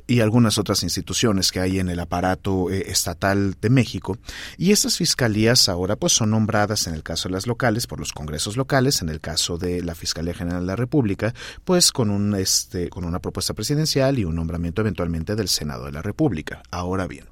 y 0.06 0.20
algunas 0.20 0.58
otras 0.58 0.82
instituciones 0.82 1.52
que 1.52 1.60
hay 1.60 1.78
en 1.78 1.88
el 1.88 2.00
aparato 2.00 2.70
eh, 2.70 2.84
estatal 2.88 3.56
de 3.60 3.70
México. 3.70 4.18
Y 4.58 4.72
estas 4.72 4.96
fiscalías 4.96 5.68
ahora 5.68 5.96
pues 5.96 6.12
son 6.12 6.30
nombradas 6.30 6.86
en 6.86 6.94
el 6.94 7.02
caso 7.02 7.28
de 7.28 7.34
las 7.34 7.46
locales 7.46 7.86
por 7.86 7.98
los 7.98 8.12
congresos 8.12 8.56
locales, 8.56 9.02
en 9.02 9.08
el 9.08 9.20
caso 9.20 9.58
de 9.58 9.82
la 9.82 9.94
Fiscalía 9.94 10.34
General 10.34 10.60
de 10.60 10.66
la 10.66 10.76
República, 10.76 11.34
pues 11.64 11.92
con 11.92 12.10
un 12.10 12.34
este 12.34 12.88
con 12.88 13.04
una 13.04 13.20
propuesta 13.20 13.54
presidencial 13.54 14.18
y 14.18 14.24
un 14.24 14.36
nombramiento 14.36 14.82
eventualmente 14.82 15.36
del 15.36 15.48
Senado 15.48 15.86
de 15.86 15.92
la 15.92 16.02
República. 16.02 16.62
Ahora 16.70 17.06
bien, 17.06 17.26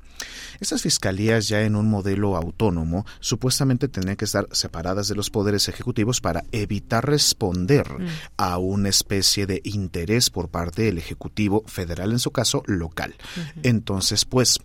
estas 0.61 0.82
fiscalías 0.82 1.49
ya 1.49 1.62
en 1.62 1.74
un 1.74 1.89
modelo 1.89 2.37
autónomo 2.37 3.07
supuestamente 3.20 3.89
tendrían 3.89 4.16
que 4.16 4.27
estar 4.27 4.47
separadas 4.53 5.09
de 5.09 5.15
los 5.15 5.31
poderes 5.31 5.69
ejecutivos 5.69 6.20
para 6.20 6.45
evitar 6.53 7.07
responder 7.07 8.01
mm. 8.01 8.07
a 8.37 8.59
una 8.59 8.91
especie 8.91 9.47
de 9.47 9.61
interés 9.65 10.31
por 10.31 10.49
parte 10.49 10.82
del 10.82 10.99
Ejecutivo 10.99 11.65
federal, 11.66 12.12
en 12.12 12.19
su 12.19 12.31
caso 12.31 12.62
local. 12.66 13.15
Entonces, 13.62 14.24
pues, 14.24 14.59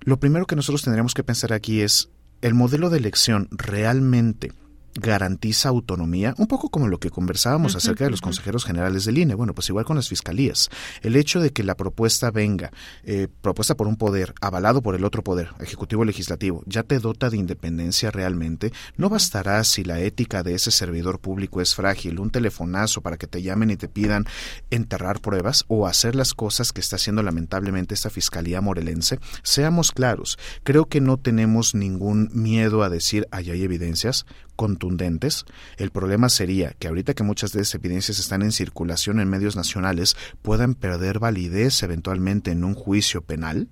lo 0.00 0.20
primero 0.20 0.46
que 0.46 0.56
nosotros 0.56 0.82
tendríamos 0.82 1.14
que 1.14 1.24
pensar 1.24 1.52
aquí 1.52 1.80
es, 1.80 2.10
¿el 2.42 2.54
modelo 2.54 2.90
de 2.90 2.98
elección 2.98 3.48
realmente 3.50 4.52
garantiza 4.98 5.68
autonomía, 5.68 6.34
un 6.38 6.46
poco 6.46 6.68
como 6.68 6.88
lo 6.88 6.98
que 6.98 7.10
conversábamos 7.10 7.76
acerca 7.76 8.04
de 8.04 8.10
los 8.10 8.20
consejeros 8.20 8.64
generales 8.64 9.04
del 9.04 9.18
INE, 9.18 9.34
bueno, 9.34 9.54
pues 9.54 9.68
igual 9.68 9.84
con 9.84 9.96
las 9.96 10.08
fiscalías. 10.08 10.68
El 11.02 11.16
hecho 11.16 11.40
de 11.40 11.50
que 11.50 11.62
la 11.62 11.76
propuesta 11.76 12.30
venga, 12.30 12.70
eh, 13.04 13.28
propuesta 13.40 13.76
por 13.76 13.86
un 13.86 13.96
poder, 13.96 14.34
avalado 14.40 14.82
por 14.82 14.94
el 14.94 15.04
otro 15.04 15.22
poder, 15.22 15.50
ejecutivo 15.60 16.04
legislativo, 16.04 16.62
ya 16.66 16.82
te 16.82 16.98
dota 16.98 17.30
de 17.30 17.36
independencia 17.36 18.10
realmente, 18.10 18.72
no 18.96 19.08
bastará 19.08 19.62
si 19.64 19.84
la 19.84 20.00
ética 20.00 20.42
de 20.42 20.54
ese 20.54 20.70
servidor 20.70 21.20
público 21.20 21.60
es 21.60 21.74
frágil, 21.74 22.20
un 22.20 22.30
telefonazo 22.30 23.00
para 23.00 23.16
que 23.16 23.26
te 23.26 23.42
llamen 23.42 23.70
y 23.70 23.76
te 23.76 23.88
pidan 23.88 24.26
enterrar 24.70 25.20
pruebas 25.20 25.64
o 25.68 25.86
hacer 25.86 26.14
las 26.14 26.34
cosas 26.34 26.72
que 26.72 26.80
está 26.80 26.96
haciendo 26.96 27.22
lamentablemente 27.22 27.94
esta 27.94 28.10
fiscalía 28.10 28.60
morelense. 28.60 29.18
Seamos 29.42 29.92
claros, 29.92 30.38
creo 30.64 30.86
que 30.86 31.00
no 31.00 31.16
tenemos 31.16 31.74
ningún 31.74 32.30
miedo 32.32 32.82
a 32.82 32.88
decir, 32.88 33.26
ahí 33.30 33.50
hay 33.50 33.62
evidencias, 33.62 34.26
contundentes, 34.58 35.46
el 35.76 35.92
problema 35.92 36.28
sería 36.28 36.72
que 36.80 36.88
ahorita 36.88 37.14
que 37.14 37.22
muchas 37.22 37.52
de 37.52 37.62
esas 37.62 37.76
evidencias 37.76 38.18
están 38.18 38.42
en 38.42 38.50
circulación 38.50 39.20
en 39.20 39.28
medios 39.28 39.54
nacionales, 39.54 40.16
puedan 40.42 40.74
perder 40.74 41.20
validez 41.20 41.84
eventualmente 41.84 42.50
en 42.50 42.64
un 42.64 42.74
juicio 42.74 43.22
penal. 43.22 43.68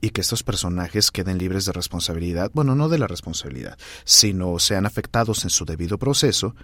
y 0.00 0.10
que 0.10 0.20
estos 0.20 0.42
personajes 0.42 1.10
queden 1.10 1.38
libres 1.38 1.64
de 1.64 1.72
responsabilidad, 1.72 2.50
bueno, 2.52 2.74
no 2.74 2.90
de 2.90 2.98
la 2.98 3.06
responsabilidad, 3.06 3.78
sino 4.04 4.58
sean 4.58 4.84
afectados 4.84 5.44
en 5.44 5.50
su 5.50 5.64
debido 5.64 5.98
proceso, 5.98 6.54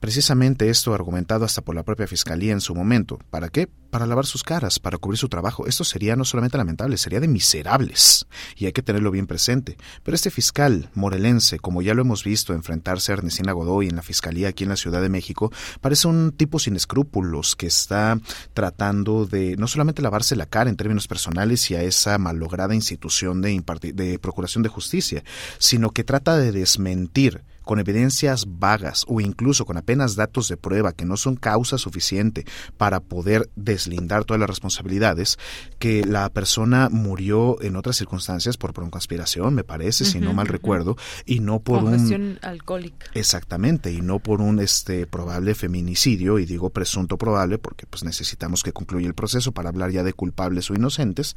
Precisamente 0.00 0.70
esto 0.70 0.94
argumentado 0.94 1.44
hasta 1.44 1.62
por 1.62 1.74
la 1.74 1.82
propia 1.82 2.06
Fiscalía 2.06 2.52
en 2.52 2.60
su 2.60 2.74
momento. 2.74 3.18
¿Para 3.30 3.48
qué? 3.48 3.68
Para 3.90 4.06
lavar 4.06 4.26
sus 4.26 4.44
caras, 4.44 4.78
para 4.78 4.96
cubrir 4.98 5.18
su 5.18 5.28
trabajo. 5.28 5.66
Esto 5.66 5.82
sería 5.82 6.14
no 6.14 6.24
solamente 6.24 6.56
lamentable, 6.56 6.96
sería 6.96 7.18
de 7.18 7.26
miserables. 7.26 8.26
Y 8.54 8.66
hay 8.66 8.72
que 8.72 8.82
tenerlo 8.82 9.10
bien 9.10 9.26
presente. 9.26 9.76
Pero 10.04 10.14
este 10.14 10.30
fiscal 10.30 10.90
morelense, 10.94 11.58
como 11.58 11.82
ya 11.82 11.94
lo 11.94 12.02
hemos 12.02 12.22
visto 12.22 12.52
enfrentarse 12.52 13.10
a 13.10 13.14
Ernestina 13.14 13.52
Godoy 13.52 13.88
en 13.88 13.96
la 13.96 14.02
Fiscalía 14.02 14.48
aquí 14.48 14.64
en 14.64 14.70
la 14.70 14.76
Ciudad 14.76 15.02
de 15.02 15.08
México, 15.08 15.50
parece 15.80 16.06
un 16.06 16.30
tipo 16.32 16.60
sin 16.60 16.76
escrúpulos 16.76 17.56
que 17.56 17.66
está 17.66 18.20
tratando 18.54 19.26
de 19.26 19.56
no 19.56 19.66
solamente 19.66 20.02
lavarse 20.02 20.36
la 20.36 20.46
cara 20.46 20.70
en 20.70 20.76
términos 20.76 21.08
personales 21.08 21.70
y 21.70 21.74
a 21.74 21.82
esa 21.82 22.18
malograda 22.18 22.74
institución 22.74 23.42
de, 23.42 23.62
de 23.94 24.18
procuración 24.20 24.62
de 24.62 24.68
justicia, 24.68 25.24
sino 25.58 25.90
que 25.90 26.04
trata 26.04 26.36
de 26.36 26.52
desmentir 26.52 27.42
con 27.68 27.80
evidencias 27.80 28.46
vagas 28.48 29.04
o 29.08 29.20
incluso 29.20 29.66
con 29.66 29.76
apenas 29.76 30.16
datos 30.16 30.48
de 30.48 30.56
prueba 30.56 30.94
que 30.94 31.04
no 31.04 31.18
son 31.18 31.36
causa 31.36 31.76
suficiente 31.76 32.46
para 32.78 33.00
poder 33.00 33.50
deslindar 33.56 34.24
todas 34.24 34.40
las 34.40 34.48
responsabilidades, 34.48 35.38
que 35.78 36.02
la 36.02 36.30
persona 36.30 36.88
murió 36.90 37.60
en 37.60 37.76
otras 37.76 37.96
circunstancias 37.96 38.56
por 38.56 38.72
conspiración, 38.88 39.54
me 39.54 39.64
parece, 39.64 40.06
si 40.06 40.18
no 40.18 40.32
mal 40.32 40.46
recuerdo, 40.46 40.96
y 41.26 41.40
no 41.40 41.60
por 41.60 41.84
un 41.84 42.38
alcohólica. 42.40 43.04
Exactamente, 43.12 43.92
y 43.92 44.00
no 44.00 44.18
por 44.18 44.40
un 44.40 44.60
este 44.60 45.06
probable 45.06 45.54
feminicidio, 45.54 46.38
y 46.38 46.46
digo 46.46 46.70
presunto 46.70 47.18
probable 47.18 47.58
porque 47.58 47.84
pues 47.84 48.02
necesitamos 48.02 48.62
que 48.62 48.72
concluya 48.72 49.06
el 49.06 49.14
proceso 49.14 49.52
para 49.52 49.68
hablar 49.68 49.90
ya 49.90 50.04
de 50.04 50.14
culpables 50.14 50.70
o 50.70 50.74
inocentes, 50.74 51.36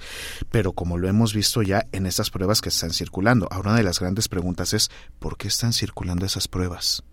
pero 0.49 0.71
como 0.71 0.97
lo 0.97 1.09
hemos 1.09 1.33
visto 1.33 1.61
ya 1.61 1.87
en 1.91 2.05
estas 2.05 2.29
pruebas 2.29 2.61
que 2.61 2.69
están 2.69 2.91
circulando. 2.91 3.49
Ahora 3.51 3.71
una 3.71 3.79
de 3.79 3.83
las 3.83 3.99
grandes 3.99 4.29
preguntas 4.29 4.73
es 4.73 4.91
¿por 5.19 5.35
qué 5.35 5.49
están 5.49 5.73
circulando 5.73 6.20
esas 6.27 6.47
pruebas? 6.47 7.03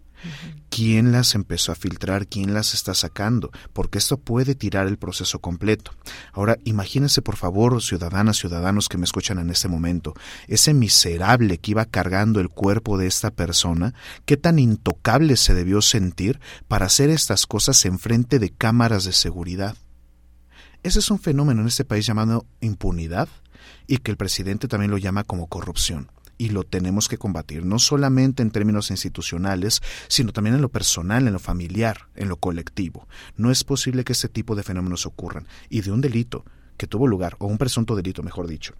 ¿Quién 0.68 1.12
las 1.12 1.34
empezó 1.34 1.72
a 1.72 1.76
filtrar? 1.76 2.26
¿Quién 2.26 2.54
las 2.54 2.74
está 2.74 2.94
sacando? 2.94 3.50
Porque 3.72 3.98
esto 3.98 4.18
puede 4.18 4.54
tirar 4.54 4.86
el 4.86 4.98
proceso 4.98 5.40
completo. 5.40 5.92
Ahora, 6.32 6.58
imagínense 6.64 7.22
por 7.22 7.36
favor, 7.36 7.82
ciudadanas, 7.82 8.36
ciudadanos 8.36 8.88
que 8.88 8.98
me 8.98 9.04
escuchan 9.04 9.38
en 9.38 9.50
este 9.50 9.68
momento, 9.68 10.14
ese 10.46 10.74
miserable 10.74 11.58
que 11.58 11.72
iba 11.72 11.84
cargando 11.84 12.40
el 12.40 12.48
cuerpo 12.48 12.98
de 12.98 13.06
esta 13.06 13.30
persona, 13.30 13.94
qué 14.24 14.36
tan 14.36 14.58
intocable 14.58 15.36
se 15.36 15.54
debió 15.54 15.82
sentir 15.82 16.40
para 16.68 16.86
hacer 16.86 17.10
estas 17.10 17.46
cosas 17.46 17.84
en 17.84 17.98
frente 17.98 18.38
de 18.38 18.50
cámaras 18.50 19.04
de 19.04 19.12
seguridad. 19.12 19.76
Ese 20.82 21.00
es 21.00 21.10
un 21.10 21.18
fenómeno 21.18 21.62
en 21.62 21.68
este 21.68 21.84
país 21.84 22.06
llamado 22.06 22.46
impunidad 22.60 23.28
y 23.86 23.98
que 23.98 24.10
el 24.10 24.16
presidente 24.16 24.68
también 24.68 24.90
lo 24.90 24.98
llama 24.98 25.24
como 25.24 25.48
corrupción 25.48 26.10
y 26.38 26.50
lo 26.50 26.64
tenemos 26.64 27.08
que 27.08 27.18
combatir, 27.18 27.66
no 27.66 27.78
solamente 27.78 28.42
en 28.42 28.50
términos 28.50 28.90
institucionales, 28.90 29.82
sino 30.08 30.32
también 30.32 30.54
en 30.54 30.62
lo 30.62 30.70
personal, 30.70 31.26
en 31.26 31.32
lo 31.32 31.40
familiar, 31.40 32.08
en 32.14 32.28
lo 32.28 32.36
colectivo. 32.36 33.08
No 33.36 33.50
es 33.50 33.64
posible 33.64 34.04
que 34.04 34.12
este 34.12 34.28
tipo 34.28 34.54
de 34.54 34.62
fenómenos 34.62 35.04
ocurran 35.04 35.46
y 35.68 35.80
de 35.80 35.90
un 35.90 36.00
delito 36.00 36.44
que 36.76 36.86
tuvo 36.86 37.08
lugar, 37.08 37.36
o 37.40 37.46
un 37.46 37.58
presunto 37.58 37.96
delito, 37.96 38.22
mejor 38.22 38.46
dicho, 38.46 38.74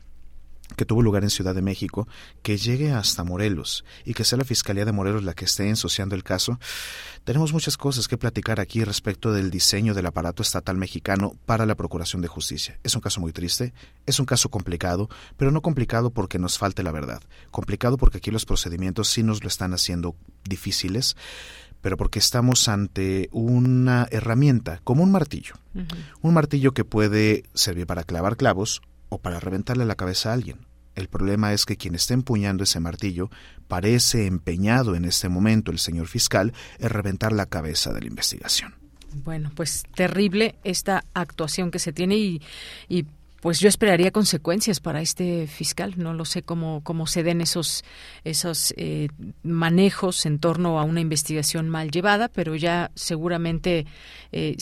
que 0.77 0.85
tuvo 0.85 1.03
lugar 1.03 1.25
en 1.25 1.31
Ciudad 1.31 1.55
de 1.55 1.63
México, 1.63 2.07
que 2.43 2.57
llegue 2.57 2.93
hasta 2.93 3.25
Morelos 3.25 3.85
y 4.05 4.15
que 4.15 4.25
sea 4.25 4.39
la 4.39 4.45
Fiscalía 4.45 4.85
de 4.85 4.93
Morelos 4.93 5.25
la 5.25 5.35
que 5.35 5.45
esté 5.45 5.69
ensuciando 5.69 6.15
el 6.15 6.25
caso, 6.25 6.59
tenemos 7.25 7.53
muchas 7.53 7.77
cosas 7.77 8.09
que 8.09 8.19
platicar 8.19 8.61
aquí 8.61 8.85
respecto 8.85 9.33
del 9.33 9.51
diseño 9.51 9.95
del 9.95 10.07
aparato 10.07 10.43
estatal 10.43 10.77
mexicano 10.77 11.35
para 11.47 11.67
la 11.67 11.75
Procuración 11.75 12.23
de 12.23 12.29
Justicia. 12.29 12.79
Es 12.83 12.95
un 12.95 13.01
caso 13.01 13.21
muy 13.21 13.33
triste, 13.33 13.73
es 14.07 14.19
un 14.19 14.27
caso 14.27 14.51
complicado, 14.51 15.09
pero 15.37 15.51
no 15.51 15.63
complicado 15.63 16.11
porque 16.11 16.39
nos 16.39 16.59
falte 16.59 16.83
la 16.83 16.93
verdad, 16.93 17.23
complicado 17.51 17.97
porque 17.97 18.19
aquí 18.19 18.31
los 18.31 18.45
procedimientos 18.45 19.09
sí 19.09 19.23
nos 19.23 19.43
lo 19.43 19.49
están 19.49 19.75
haciendo 19.75 20.15
difíciles 20.45 21.17
pero 21.81 21.97
porque 21.97 22.19
estamos 22.19 22.69
ante 22.69 23.29
una 23.31 24.09
herramienta 24.11 24.81
como 24.83 25.05
un 25.05 25.13
martillo. 25.13 25.55
Un 26.23 26.35
martillo 26.35 26.75
que 26.75 26.85
puede 26.85 27.45
servir 27.55 27.87
para 27.87 28.03
clavar 28.03 28.37
clavos 28.37 28.83
o 29.09 29.19
para 29.19 29.41
reventarle 29.41 29.85
la 29.85 29.95
cabeza 29.95 30.31
a 30.31 30.35
alguien. 30.35 30.67
El 30.95 31.09
problema 31.09 31.53
es 31.53 31.65
que 31.65 31.77
quien 31.77 31.95
está 31.95 32.15
empuñando 32.15 32.65
ese 32.65 32.81
martillo 32.81 33.31
parece 33.69 34.27
empeñado 34.27 34.97
en 34.97 35.05
este 35.05 35.29
momento, 35.29 35.71
el 35.71 35.79
señor 35.79 36.09
fiscal, 36.09 36.53
en 36.79 36.91
reventar 36.91 37.33
la 37.33 37.47
cabeza 37.47 37.93
de 37.93 38.01
la 38.01 38.09
investigación. 38.09 38.75
Bueno, 39.13 39.53
pues 39.55 39.85
terrible 39.95 40.57
esta 40.65 41.05
actuación 41.15 41.71
que 41.71 41.79
se 41.79 41.93
tiene 41.93 42.17
y, 42.17 42.43
y 42.89 43.07
pues 43.41 43.61
yo 43.61 43.69
esperaría 43.69 44.11
consecuencias 44.11 44.81
para 44.81 45.01
este 45.01 45.47
fiscal. 45.47 45.95
No 45.97 46.13
lo 46.13 46.25
sé 46.25 46.43
cómo, 46.43 46.83
cómo 46.83 47.07
se 47.07 47.23
den 47.23 47.41
esos, 47.41 47.85
esos 48.25 48.75
eh, 48.77 49.09
manejos 49.43 50.27
en 50.27 50.39
torno 50.39 50.79
a 50.79 50.85
una 50.85 51.01
investigación 51.01 51.69
mal 51.69 51.91
llevada, 51.91 52.29
pero 52.29 52.57
ya 52.57 52.91
seguramente 52.95 53.87
eh, 54.33 54.57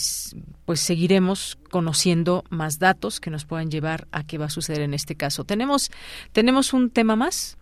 pues 0.65 0.79
seguiremos 0.79 1.57
conociendo 1.71 2.43
más 2.49 2.77
datos 2.77 3.19
que 3.19 3.31
nos 3.31 3.45
puedan 3.45 3.71
llevar 3.71 4.07
a 4.11 4.23
qué 4.23 4.37
va 4.37 4.45
a 4.45 4.49
suceder 4.49 4.81
en 4.81 4.93
este 4.93 5.15
caso. 5.15 5.43
Tenemos, 5.43 5.89
tenemos 6.31 6.73
un 6.73 6.89
tema 6.89 7.15
más. 7.15 7.57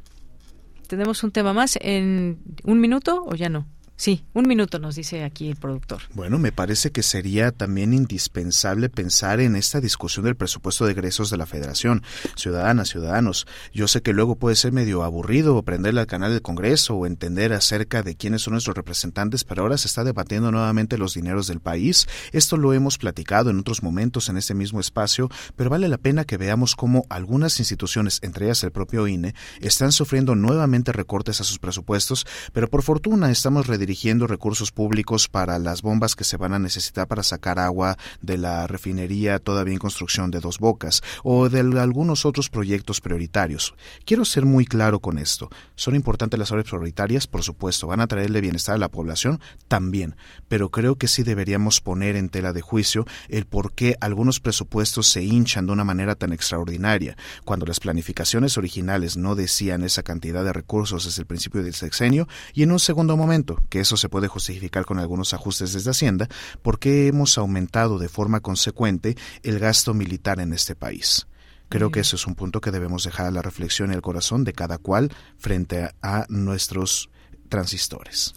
Tenemos 0.87 1.23
un 1.23 1.31
tema 1.31 1.53
más 1.53 1.77
en 1.81 2.39
un 2.63 2.79
minuto 2.79 3.23
o 3.25 3.35
ya 3.35 3.49
no. 3.49 3.65
Sí, 3.97 4.25
un 4.33 4.45
minuto 4.45 4.77
nos 4.77 4.95
dice 4.95 5.23
aquí 5.23 5.49
el 5.49 5.55
productor. 5.55 6.01
Bueno, 6.13 6.37
me 6.37 6.51
parece 6.51 6.91
que 6.91 7.01
sería 7.01 7.51
también 7.51 7.93
indispensable 7.93 8.89
pensar 8.89 9.39
en 9.39 9.55
esta 9.55 9.79
discusión 9.79 10.25
del 10.25 10.35
presupuesto 10.35 10.85
de 10.85 10.91
egresos 10.91 11.29
de 11.29 11.37
la 11.37 11.45
Federación. 11.45 12.03
Ciudadanas, 12.35 12.89
ciudadanos, 12.89 13.47
yo 13.73 13.87
sé 13.87 14.01
que 14.01 14.11
luego 14.11 14.35
puede 14.35 14.57
ser 14.57 14.73
medio 14.73 15.03
aburrido 15.03 15.63
prenderle 15.63 16.01
al 16.01 16.07
canal 16.07 16.31
del 16.31 16.41
Congreso 16.41 16.95
o 16.95 17.05
entender 17.05 17.53
acerca 17.53 18.03
de 18.03 18.15
quiénes 18.15 18.41
son 18.41 18.53
nuestros 18.53 18.75
representantes, 18.75 19.45
pero 19.45 19.61
ahora 19.63 19.77
se 19.77 19.87
está 19.87 20.03
debatiendo 20.03 20.51
nuevamente 20.51 20.97
los 20.97 21.13
dineros 21.13 21.47
del 21.47 21.61
país. 21.61 22.07
Esto 22.33 22.57
lo 22.57 22.73
hemos 22.73 22.97
platicado 22.97 23.49
en 23.49 23.59
otros 23.59 23.81
momentos 23.81 24.27
en 24.27 24.37
este 24.37 24.53
mismo 24.53 24.81
espacio, 24.81 25.29
pero 25.55 25.69
vale 25.69 25.87
la 25.87 25.97
pena 25.97 26.25
que 26.25 26.37
veamos 26.37 26.75
cómo 26.75 27.05
algunas 27.09 27.59
instituciones, 27.59 28.19
entre 28.23 28.47
ellas 28.47 28.63
el 28.63 28.71
propio 28.71 29.07
INE, 29.07 29.35
están 29.61 29.93
sufriendo 29.93 30.35
nuevamente 30.35 30.91
recortes 30.91 31.39
a 31.39 31.45
sus 31.45 31.59
presupuestos, 31.59 32.27
pero 32.51 32.69
por 32.69 32.83
fortuna 32.83 33.31
estamos 33.31 33.67
dirigiendo 33.85 34.25
recursos 34.25 34.71
públicos 34.71 35.29
para 35.29 35.59
las 35.59 35.83
bombas 35.83 36.15
que 36.15 36.23
se 36.23 36.37
van 36.37 36.53
a 36.53 36.59
necesitar 36.59 37.07
para 37.07 37.21
sacar 37.21 37.59
agua 37.59 37.97
de 38.19 38.39
la 38.39 38.65
refinería 38.65 39.37
todavía 39.37 39.73
en 39.73 39.79
construcción 39.79 40.31
de 40.31 40.39
dos 40.39 40.57
bocas 40.57 41.03
o 41.23 41.49
de 41.49 41.59
algunos 41.79 42.25
otros 42.25 42.49
proyectos 42.49 42.99
prioritarios. 42.99 43.75
Quiero 44.03 44.25
ser 44.25 44.45
muy 44.45 44.65
claro 44.65 44.99
con 45.01 45.19
esto. 45.19 45.49
¿Son 45.75 45.93
importantes 45.93 46.39
las 46.39 46.51
obras 46.51 46.65
prioritarias? 46.65 47.27
Por 47.27 47.43
supuesto. 47.43 47.85
¿Van 47.85 48.01
a 48.01 48.07
traerle 48.07 48.41
bienestar 48.41 48.73
a 48.73 48.79
la 48.79 48.89
población? 48.89 49.39
También. 49.67 50.15
Pero 50.47 50.71
creo 50.71 50.95
que 50.95 51.07
sí 51.07 51.21
deberíamos 51.21 51.79
poner 51.79 52.15
en 52.15 52.29
tela 52.29 52.53
de 52.53 52.61
juicio 52.61 53.05
el 53.29 53.45
por 53.45 53.73
qué 53.73 53.97
algunos 54.01 54.39
presupuestos 54.39 55.07
se 55.07 55.23
hinchan 55.23 55.67
de 55.67 55.73
una 55.73 55.83
manera 55.83 56.15
tan 56.15 56.33
extraordinaria, 56.33 57.17
cuando 57.43 57.67
las 57.67 57.79
planificaciones 57.79 58.57
originales 58.57 59.15
no 59.15 59.35
decían 59.35 59.83
esa 59.83 60.01
cantidad 60.01 60.43
de 60.43 60.53
recursos 60.53 61.05
desde 61.05 61.21
el 61.21 61.27
principio 61.27 61.61
del 61.61 61.75
sexenio, 61.75 62.27
y 62.53 62.63
en 62.63 62.71
un 62.71 62.79
segundo 62.79 63.17
momento, 63.17 63.61
que 63.75 63.81
eso 63.81 63.97
se 63.97 64.07
puede 64.07 64.29
justificar 64.29 64.85
con 64.85 64.99
algunos 64.99 65.33
ajustes 65.33 65.73
desde 65.73 65.91
Hacienda, 65.91 66.29
porque 66.61 67.07
hemos 67.07 67.37
aumentado 67.37 67.99
de 67.99 68.07
forma 68.07 68.39
consecuente 68.39 69.17
el 69.43 69.59
gasto 69.59 69.93
militar 69.93 70.39
en 70.39 70.53
este 70.53 70.75
país. 70.75 71.27
Creo 71.67 71.91
que 71.91 71.99
eso 71.99 72.15
es 72.15 72.25
un 72.25 72.35
punto 72.35 72.61
que 72.61 72.71
debemos 72.71 73.03
dejar 73.03 73.25
a 73.25 73.31
la 73.31 73.41
reflexión 73.41 73.91
y 73.91 73.93
al 73.93 74.01
corazón 74.01 74.45
de 74.45 74.53
cada 74.53 74.77
cual 74.77 75.11
frente 75.37 75.89
a, 76.01 76.25
nuestros 76.29 77.09
transistores. 77.49 78.33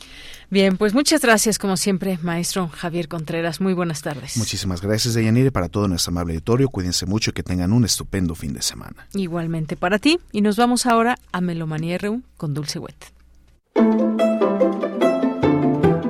Bien, 0.50 0.76
pues 0.76 0.92
muchas 0.92 1.20
gracias, 1.20 1.56
como 1.56 1.76
siempre, 1.76 2.18
maestro 2.20 2.66
Javier 2.66 3.06
Contreras. 3.06 3.60
Muy 3.60 3.74
buenas 3.74 4.02
tardes. 4.02 4.36
Muchísimas 4.38 4.82
gracias, 4.82 5.14
Deyanire, 5.14 5.52
para 5.52 5.68
todo 5.68 5.86
nuestro 5.86 6.10
amable 6.10 6.32
auditorio. 6.34 6.68
Cuídense 6.68 7.06
mucho 7.06 7.30
y 7.30 7.32
que 7.32 7.44
tengan 7.44 7.72
un 7.72 7.84
estupendo 7.84 8.34
fin 8.34 8.54
de 8.54 8.62
semana. 8.62 9.06
Igualmente 9.14 9.76
para 9.76 10.00
ti. 10.00 10.18
Y 10.32 10.40
nos 10.40 10.56
vamos 10.56 10.84
ahora 10.84 11.16
a 11.30 11.40
Melomanía 11.40 11.96
RU 11.98 12.22
con 12.36 12.54
Dulce 12.54 12.80
Wet. 12.80 13.17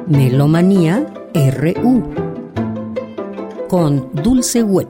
Melomanía 0.09 1.07
RU 1.35 2.03
con 3.69 4.11
Dulce 4.15 4.63
Wet. 4.63 4.89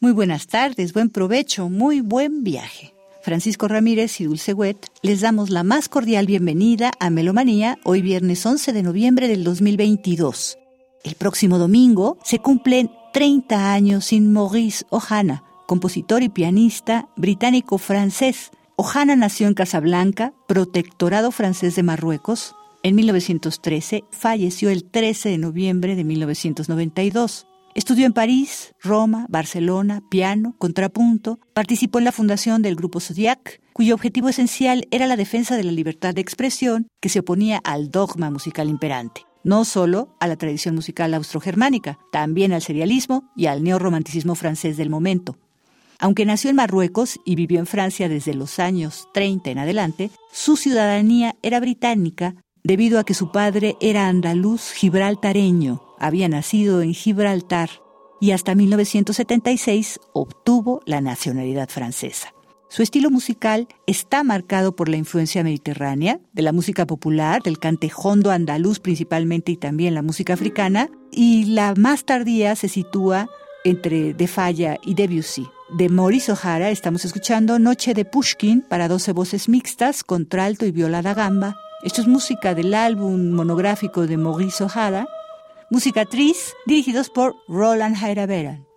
Muy 0.00 0.10
buenas 0.12 0.48
tardes, 0.48 0.92
buen 0.92 1.08
provecho, 1.08 1.68
muy 1.68 2.00
buen 2.00 2.42
viaje. 2.42 2.99
Francisco 3.22 3.68
Ramírez 3.68 4.20
y 4.20 4.24
Dulce 4.24 4.54
Wet, 4.54 4.86
les 5.02 5.20
damos 5.20 5.50
la 5.50 5.62
más 5.62 5.88
cordial 5.88 6.26
bienvenida 6.26 6.90
a 6.98 7.10
Melomanía 7.10 7.78
hoy 7.84 8.00
viernes 8.00 8.44
11 8.46 8.72
de 8.72 8.82
noviembre 8.82 9.28
del 9.28 9.44
2022. 9.44 10.58
El 11.04 11.14
próximo 11.16 11.58
domingo 11.58 12.16
se 12.24 12.38
cumplen 12.38 12.90
30 13.12 13.72
años 13.72 14.06
sin 14.06 14.32
Maurice 14.32 14.86
Ohana, 14.88 15.44
compositor 15.66 16.22
y 16.22 16.30
pianista 16.30 17.08
británico-francés. 17.16 18.52
Ohana 18.76 19.16
nació 19.16 19.48
en 19.48 19.54
Casablanca, 19.54 20.32
protectorado 20.48 21.30
francés 21.30 21.76
de 21.76 21.82
Marruecos. 21.82 22.54
En 22.82 22.94
1913 22.94 24.04
falleció 24.10 24.70
el 24.70 24.84
13 24.84 25.28
de 25.28 25.38
noviembre 25.38 25.94
de 25.94 26.04
1992. 26.04 27.46
Estudió 27.74 28.04
en 28.04 28.12
París, 28.12 28.74
Roma, 28.80 29.26
Barcelona, 29.28 30.02
piano, 30.10 30.56
contrapunto, 30.58 31.38
participó 31.54 31.98
en 31.98 32.04
la 32.04 32.12
fundación 32.12 32.62
del 32.62 32.74
Grupo 32.74 32.98
Zodiac, 32.98 33.60
cuyo 33.72 33.94
objetivo 33.94 34.28
esencial 34.28 34.88
era 34.90 35.06
la 35.06 35.16
defensa 35.16 35.56
de 35.56 35.62
la 35.62 35.70
libertad 35.70 36.12
de 36.12 36.20
expresión 36.20 36.88
que 37.00 37.08
se 37.08 37.20
oponía 37.20 37.58
al 37.58 37.90
dogma 37.90 38.28
musical 38.28 38.68
imperante, 38.68 39.24
no 39.44 39.64
solo 39.64 40.16
a 40.18 40.26
la 40.26 40.36
tradición 40.36 40.74
musical 40.74 41.14
austrogermánica, 41.14 41.98
también 42.10 42.52
al 42.52 42.60
serialismo 42.60 43.30
y 43.36 43.46
al 43.46 43.62
neorromanticismo 43.62 44.34
francés 44.34 44.76
del 44.76 44.90
momento. 44.90 45.38
Aunque 46.00 46.26
nació 46.26 46.50
en 46.50 46.56
Marruecos 46.56 47.20
y 47.24 47.36
vivió 47.36 47.60
en 47.60 47.66
Francia 47.66 48.08
desde 48.08 48.34
los 48.34 48.58
años 48.58 49.06
30 49.14 49.50
en 49.50 49.58
adelante, 49.58 50.10
su 50.32 50.56
ciudadanía 50.56 51.36
era 51.42 51.60
británica 51.60 52.34
debido 52.64 52.98
a 52.98 53.04
que 53.04 53.14
su 53.14 53.30
padre 53.30 53.76
era 53.80 54.08
andaluz 54.08 54.72
gibraltareño, 54.72 55.82
había 56.00 56.28
nacido 56.28 56.82
en 56.82 56.94
Gibraltar 56.94 57.70
y 58.20 58.32
hasta 58.32 58.54
1976 58.54 60.00
obtuvo 60.12 60.82
la 60.86 61.00
nacionalidad 61.00 61.68
francesa. 61.68 62.34
Su 62.68 62.82
estilo 62.82 63.10
musical 63.10 63.66
está 63.88 64.22
marcado 64.22 64.76
por 64.76 64.88
la 64.88 64.96
influencia 64.96 65.42
mediterránea, 65.42 66.20
de 66.32 66.42
la 66.42 66.52
música 66.52 66.86
popular, 66.86 67.42
del 67.42 67.58
cante 67.58 67.90
hondo 67.94 68.30
andaluz 68.30 68.78
principalmente 68.78 69.50
y 69.50 69.56
también 69.56 69.94
la 69.94 70.02
música 70.02 70.34
africana, 70.34 70.88
y 71.10 71.46
la 71.46 71.74
más 71.76 72.04
tardía 72.04 72.54
se 72.54 72.68
sitúa 72.68 73.28
entre 73.64 74.14
De 74.14 74.28
Falla 74.28 74.78
y 74.84 74.94
Debussy. 74.94 75.48
De 75.76 75.88
Maurice 75.88 76.30
O'Hara 76.30 76.70
estamos 76.70 77.04
escuchando 77.04 77.58
Noche 77.58 77.92
de 77.92 78.04
Pushkin 78.04 78.62
para 78.62 78.86
12 78.86 79.12
voces 79.12 79.48
mixtas, 79.48 80.04
contralto 80.04 80.64
y 80.64 80.70
viola 80.70 81.02
da 81.02 81.14
gamba. 81.14 81.56
Esto 81.82 82.02
es 82.02 82.06
música 82.06 82.54
del 82.54 82.74
álbum 82.74 83.32
monográfico 83.32 84.06
de 84.06 84.16
Maurice 84.16 84.62
O'Hara, 84.62 85.08
Musicatriz, 85.72 86.56
dirigidos 86.66 87.10
por 87.10 87.36
Roland 87.46 87.96
Jairaveran. 87.96 88.69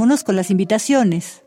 Vámonos 0.00 0.24
con 0.24 0.34
las 0.34 0.50
invitaciones. 0.50 1.44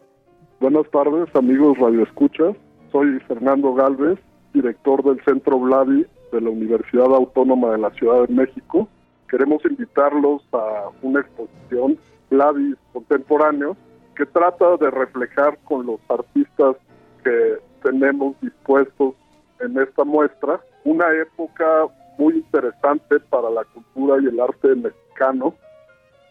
Buenas 0.59 0.87
tardes, 0.91 1.27
amigos 1.35 1.75
Radio 1.79 2.03
Escuchas. 2.03 2.55
Soy 2.91 3.19
Fernando 3.21 3.73
Galvez 3.73 4.19
director 4.53 5.03
del 5.03 5.19
Centro 5.25 5.57
Vladi 5.57 6.05
de 6.31 6.39
la 6.39 6.51
Universidad 6.51 7.15
Autónoma 7.15 7.71
de 7.71 7.79
la 7.79 7.89
Ciudad 7.95 8.27
de 8.27 8.31
México. 8.31 8.87
Queremos 9.27 9.65
invitarlos 9.65 10.43
a 10.51 10.89
una 11.01 11.21
exposición 11.21 11.97
Vladi 12.29 12.75
contemporáneo 12.93 13.75
que 14.15 14.27
trata 14.27 14.77
de 14.77 14.91
reflejar 14.91 15.57
con 15.63 15.87
los 15.87 15.99
artistas 16.07 16.75
que 17.23 17.57
tenemos 17.81 18.39
dispuestos 18.39 19.15
en 19.61 19.79
esta 19.79 20.03
muestra 20.03 20.61
una 20.83 21.11
época 21.11 21.87
muy 22.19 22.35
interesante 22.35 23.19
para 23.31 23.49
la 23.49 23.63
cultura 23.63 24.21
y 24.21 24.27
el 24.27 24.39
arte 24.39 24.75
mexicano. 24.75 25.55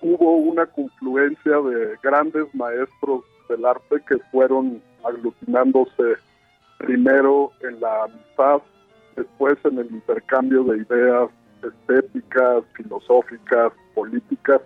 Hubo 0.03 0.37
una 0.37 0.67
confluencia 0.67 1.61
de 1.61 1.97
grandes 2.03 2.53
maestros 2.55 3.23
del 3.49 3.65
arte 3.65 4.03
que 4.09 4.19
fueron 4.33 4.83
aglutinándose 5.05 6.17
primero 6.79 7.53
en 7.61 7.81
la 7.81 8.05
amistad, 8.05 8.63
después 9.17 9.57
en 9.65 9.79
el 9.79 9.87
intercambio 9.87 10.65
de 10.65 10.79
ideas 10.79 11.31
estéticas, 11.63 12.65
filosóficas, 12.75 13.73
políticas. 13.95 14.61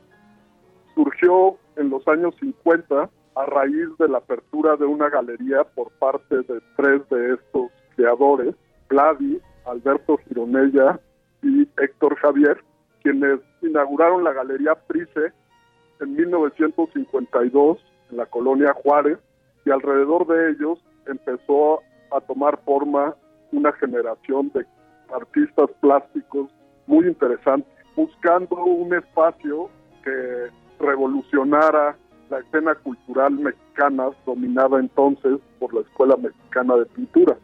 Surgió 0.94 1.58
en 1.76 1.90
los 1.90 2.06
años 2.08 2.34
50 2.40 3.10
a 3.34 3.46
raíz 3.46 3.88
de 3.98 4.08
la 4.08 4.18
apertura 4.18 4.76
de 4.76 4.86
una 4.86 5.10
galería 5.10 5.64
por 5.74 5.90
parte 5.98 6.36
de 6.36 6.60
tres 6.76 7.06
de 7.10 7.34
estos 7.34 7.70
creadores, 7.94 8.54
Vladi, 8.88 9.38
Alberto 9.66 10.16
Gironella 10.26 10.98
y 11.42 11.68
Héctor 11.76 12.16
Javier, 12.16 12.58
quienes 13.06 13.38
inauguraron 13.62 14.24
la 14.24 14.32
Galería 14.32 14.74
Price 14.74 15.32
en 16.00 16.16
1952 16.16 17.78
en 18.10 18.16
la 18.16 18.26
colonia 18.26 18.72
Juárez 18.72 19.18
y 19.64 19.70
alrededor 19.70 20.26
de 20.26 20.50
ellos 20.50 20.80
empezó 21.06 21.82
a 22.10 22.20
tomar 22.22 22.58
forma 22.64 23.14
una 23.52 23.70
generación 23.74 24.50
de 24.54 24.66
artistas 25.14 25.70
plásticos 25.80 26.50
muy 26.88 27.06
interesantes, 27.06 27.72
buscando 27.94 28.56
un 28.56 28.92
espacio 28.92 29.70
que 30.02 30.48
revolucionara 30.80 31.96
la 32.28 32.40
escena 32.40 32.74
cultural 32.74 33.34
mexicana 33.34 34.10
dominada 34.26 34.80
entonces 34.80 35.38
por 35.60 35.72
la 35.72 35.82
Escuela 35.82 36.16
Mexicana 36.16 36.74
de 36.74 36.86
Pintura. 36.86 37.36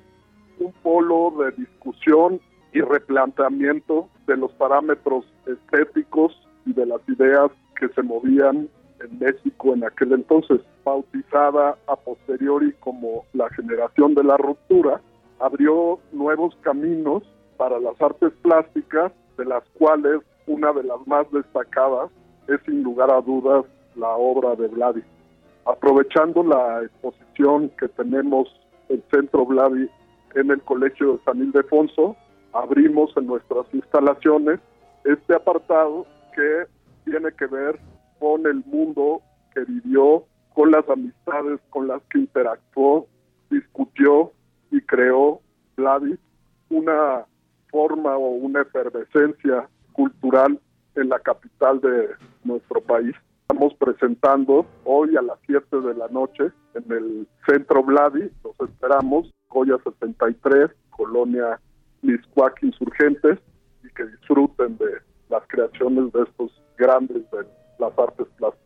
Un 0.59 0.73
polo 0.83 1.33
de 1.39 1.53
discusión 1.53 2.41
y 2.73 2.81
replanteamiento 2.81 4.09
de 4.27 4.36
los 4.36 4.53
parámetros 4.53 5.24
estéticos 5.47 6.39
y 6.66 6.73
de 6.73 6.86
las 6.86 7.01
ideas 7.09 7.51
que 7.78 7.89
se 7.89 8.03
movían 8.03 8.69
en 9.01 9.19
México 9.19 9.74
en 9.74 9.85
aquel 9.85 10.12
entonces, 10.12 10.61
bautizada 10.85 11.77
a 11.86 11.97
posteriori 11.97 12.73
como 12.81 13.24
la 13.32 13.49
generación 13.51 14.15
de 14.15 14.24
la 14.24 14.36
ruptura, 14.36 15.01
abrió 15.40 15.99
nuevos 16.12 16.55
caminos 16.62 17.23
para 17.57 17.78
las 17.81 18.01
artes 18.01 18.32
plásticas, 18.43 19.12
de 19.36 19.44
las 19.44 19.65
cuales 19.78 20.20
una 20.47 20.73
de 20.73 20.85
las 20.85 21.05
más 21.07 21.31
destacadas 21.32 22.11
es 22.49 22.61
sin 22.65 22.82
lugar 22.82 23.11
a 23.11 23.20
dudas 23.20 23.65
la 23.97 24.11
obra 24.11 24.55
de 24.57 24.69
Vladi. 24.69 25.03
Aprovechando 25.65 26.43
la 26.43 26.82
exposición 26.82 27.70
que 27.78 27.89
tenemos 27.89 28.49
en 28.89 29.03
Centro 29.11 29.47
Vladi 29.47 29.89
en 30.35 30.51
el 30.51 30.61
Colegio 30.62 31.15
de 31.15 31.24
San 31.24 31.39
Ildefonso, 31.39 32.16
abrimos 32.53 33.16
en 33.16 33.27
nuestras 33.27 33.66
instalaciones 33.73 34.61
este 35.05 35.35
apartado 35.35 36.07
que 36.35 36.66
tiene 37.05 37.33
que 37.33 37.47
ver 37.47 37.79
con 38.19 38.47
el 38.47 38.62
mundo 38.66 39.20
que 39.55 39.65
vivió, 39.65 40.24
con 40.55 40.70
las 40.70 40.89
amistades 40.89 41.61
con 41.70 41.89
las 41.89 42.03
que 42.11 42.20
interactuó, 42.20 43.07
discutió 43.51 44.33
y 44.70 44.81
creó 44.83 45.41
Vladis, 45.77 46.19
una 46.70 47.27
forma 47.70 48.16
o 48.16 48.29
una 48.31 48.62
efervescencia 48.62 49.69
cultural 49.93 50.61
en 50.95 51.09
la 51.09 51.19
capital 51.19 51.81
de 51.81 52.11
nuestro 52.45 52.81
país. 52.81 53.15
Estamos 53.43 53.74
presentando 53.74 54.66
hoy 54.85 55.16
a 55.16 55.23
las 55.23 55.39
7 55.47 55.81
de 55.81 55.95
la 55.95 56.09
noche 56.09 56.51
en 56.74 56.93
el 56.93 57.29
Centro 57.47 57.83
Vladi, 57.83 58.31
los 58.45 58.69
esperamos, 58.69 59.31
Goya 59.49 59.77
73, 59.85 60.70
Colonia 60.91 61.61
Miscuac 62.03 62.62
Insurgentes, 62.62 63.39
y 63.85 63.89
que 63.95 64.05
disfruten 64.05 64.77
de 64.79 65.01
las 65.31 65.43
creaciones 65.49 66.12
de 66.12 66.23
estos 66.23 66.62
grandes 66.77 67.23
de 67.31 67.47
las 67.79 67.99
artes 67.99 68.27
plásticas. 68.37 68.62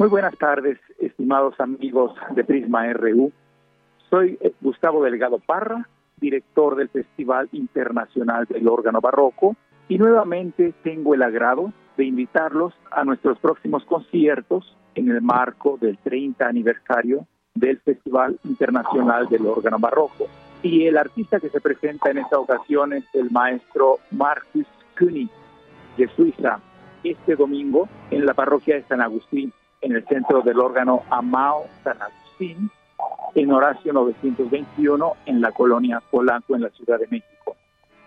Muy 0.00 0.08
buenas 0.08 0.34
tardes, 0.38 0.78
estimados 0.98 1.60
amigos 1.60 2.14
de 2.34 2.42
Prisma 2.42 2.90
RU. 2.94 3.32
Soy 4.08 4.38
eh, 4.40 4.50
Gustavo 4.62 5.04
Delgado 5.04 5.38
Parra, 5.40 5.86
director 6.18 6.74
del 6.74 6.88
Festival 6.88 7.50
Internacional 7.52 8.46
del 8.46 8.66
Órgano 8.66 9.02
Barroco, 9.02 9.56
y 9.90 9.98
nuevamente 9.98 10.72
tengo 10.82 11.12
el 11.12 11.22
agrado 11.22 11.74
de 11.98 12.06
invitarlos 12.06 12.72
a 12.90 13.04
nuestros 13.04 13.38
próximos 13.40 13.84
conciertos 13.84 14.74
en 14.94 15.10
el 15.10 15.20
marco 15.20 15.76
del 15.78 15.98
30 15.98 16.46
aniversario 16.46 17.26
del 17.54 17.78
Festival 17.80 18.40
Internacional 18.44 19.28
del 19.28 19.44
Órgano 19.44 19.78
Barroco. 19.78 20.28
Y 20.62 20.86
el 20.86 20.96
artista 20.96 21.40
que 21.40 21.50
se 21.50 21.60
presenta 21.60 22.10
en 22.10 22.16
esta 22.16 22.38
ocasión 22.38 22.94
es 22.94 23.04
el 23.12 23.30
maestro 23.30 23.98
Marcus 24.12 24.64
König 24.94 25.28
de 25.98 26.08
Suiza, 26.16 26.58
este 27.04 27.36
domingo 27.36 27.86
en 28.10 28.24
la 28.24 28.32
parroquia 28.32 28.76
de 28.76 28.84
San 28.84 29.02
Agustín 29.02 29.52
en 29.80 29.92
el 29.92 30.04
centro 30.06 30.42
del 30.42 30.58
órgano 30.58 31.02
Amao 31.10 31.64
San 31.82 31.96
Agustín, 32.00 32.70
en 33.34 33.52
Horacio 33.52 33.92
921, 33.92 35.12
en 35.26 35.40
la 35.40 35.52
colonia 35.52 36.02
Polanco, 36.10 36.54
en 36.54 36.62
la 36.62 36.70
Ciudad 36.70 36.98
de 36.98 37.06
México. 37.08 37.56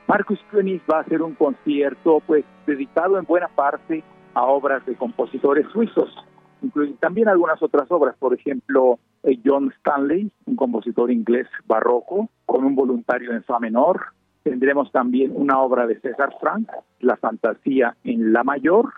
Marcus 0.08 0.40
König 0.52 0.82
va 0.92 0.98
a 0.98 1.02
hacer 1.02 1.22
un 1.22 1.34
concierto 1.34 2.22
pues 2.26 2.46
dedicado 2.68 3.18
en 3.18 3.26
buena 3.26 3.48
parte 3.48 4.04
a 4.34 4.44
obras 4.44 4.86
de 4.86 4.96
compositores 4.96 5.66
suizos, 5.72 6.14
incluyen 6.62 6.98
también 6.98 7.28
algunas 7.28 7.62
otras 7.62 7.90
obras, 7.92 8.16
por 8.18 8.34
ejemplo, 8.34 9.00
eh, 9.24 9.40
John 9.44 9.72
Stanley, 9.78 10.32
un 10.46 10.56
compositor 10.56 11.12
inglés 11.12 11.48
barroco, 11.66 12.30
con 12.46 12.66
un 12.66 12.76
voluntario 12.76 13.32
en 13.32 13.44
fa 13.44 13.60
menor. 13.60 14.02
Tendremos 14.44 14.92
también 14.92 15.32
una 15.34 15.60
obra 15.62 15.88
de 15.88 16.00
César 16.02 16.34
Frank, 16.42 16.70
La 17.00 17.16
Fantasía 17.16 17.96
en 18.04 18.34
La 18.34 18.44
Mayor, 18.44 18.92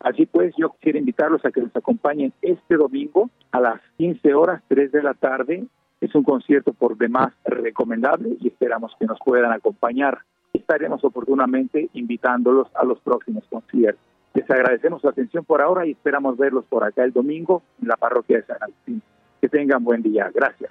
Así 0.00 0.26
pues, 0.26 0.54
yo 0.56 0.70
quisiera 0.70 0.98
invitarlos 0.98 1.44
a 1.44 1.50
que 1.50 1.60
nos 1.60 1.74
acompañen 1.74 2.32
este 2.42 2.76
domingo 2.76 3.30
a 3.50 3.60
las 3.60 3.80
15 3.96 4.34
horas, 4.34 4.62
3 4.68 4.92
de 4.92 5.02
la 5.02 5.14
tarde. 5.14 5.66
Es 6.00 6.14
un 6.14 6.22
concierto 6.22 6.72
por 6.72 6.96
demás 6.96 7.32
recomendable 7.44 8.36
y 8.40 8.48
esperamos 8.48 8.92
que 8.98 9.06
nos 9.06 9.18
puedan 9.24 9.52
acompañar. 9.52 10.18
Estaremos 10.52 11.04
oportunamente 11.04 11.90
invitándolos 11.92 12.68
a 12.74 12.84
los 12.84 13.00
próximos 13.00 13.44
conciertos. 13.50 14.00
Les 14.34 14.48
agradecemos 14.48 15.02
su 15.02 15.08
atención 15.08 15.44
por 15.44 15.60
ahora 15.60 15.84
y 15.86 15.92
esperamos 15.92 16.36
verlos 16.36 16.64
por 16.66 16.84
acá 16.84 17.02
el 17.02 17.12
domingo 17.12 17.62
en 17.82 17.88
la 17.88 17.96
parroquia 17.96 18.36
de 18.36 18.44
San 18.44 18.62
Agustín. 18.62 19.02
Que 19.40 19.48
tengan 19.48 19.82
buen 19.82 20.02
día. 20.02 20.30
Gracias. 20.32 20.70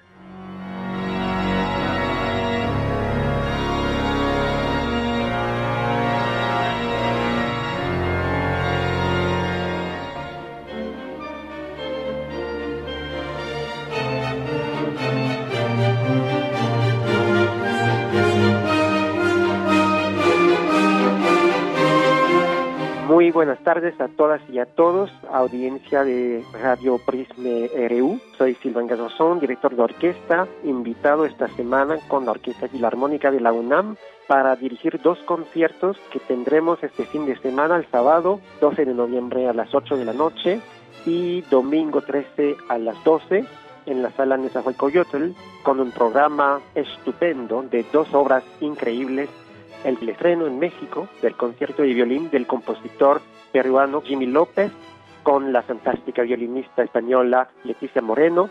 Tardes 23.68 24.00
a 24.00 24.08
todas 24.08 24.40
y 24.50 24.58
a 24.60 24.64
todos, 24.64 25.10
audiencia 25.30 26.02
de 26.02 26.42
Radio 26.54 26.98
Prisme 27.04 27.68
RU. 27.90 28.18
Soy 28.38 28.54
Silvan 28.54 28.86
Gazozón, 28.86 29.40
director 29.40 29.76
de 29.76 29.82
orquesta, 29.82 30.48
invitado 30.64 31.26
esta 31.26 31.48
semana 31.48 31.98
con 32.08 32.24
la 32.24 32.30
Orquesta 32.30 32.66
Filarmónica 32.68 33.30
de 33.30 33.40
la 33.40 33.52
UNAM 33.52 33.96
para 34.26 34.56
dirigir 34.56 34.98
dos 35.02 35.18
conciertos 35.26 35.98
que 36.10 36.18
tendremos 36.18 36.82
este 36.82 37.04
fin 37.04 37.26
de 37.26 37.36
semana, 37.40 37.76
el 37.76 37.84
sábado 37.90 38.40
12 38.62 38.86
de 38.86 38.94
noviembre 38.94 39.46
a 39.46 39.52
las 39.52 39.74
8 39.74 39.98
de 39.98 40.04
la 40.06 40.14
noche 40.14 40.62
y 41.04 41.42
domingo 41.50 42.00
13 42.00 42.56
a 42.70 42.78
las 42.78 43.04
12 43.04 43.44
en 43.84 44.02
la 44.02 44.10
sala 44.12 44.38
Nezahualcóyotl 44.38 45.32
con 45.62 45.78
un 45.80 45.90
programa 45.90 46.62
estupendo 46.74 47.62
de 47.70 47.84
dos 47.92 48.14
obras 48.14 48.44
increíbles 48.62 49.28
el 49.84 50.08
estreno 50.08 50.46
en 50.46 50.58
México 50.58 51.06
del 51.20 51.36
concierto 51.36 51.82
de 51.82 51.92
violín 51.92 52.30
del 52.30 52.46
compositor 52.46 53.20
peruano 53.58 54.02
Jimmy 54.02 54.26
López 54.26 54.70
con 55.24 55.52
la 55.52 55.62
fantástica 55.62 56.22
violinista 56.22 56.84
española 56.84 57.48
Leticia 57.64 58.00
Moreno. 58.00 58.50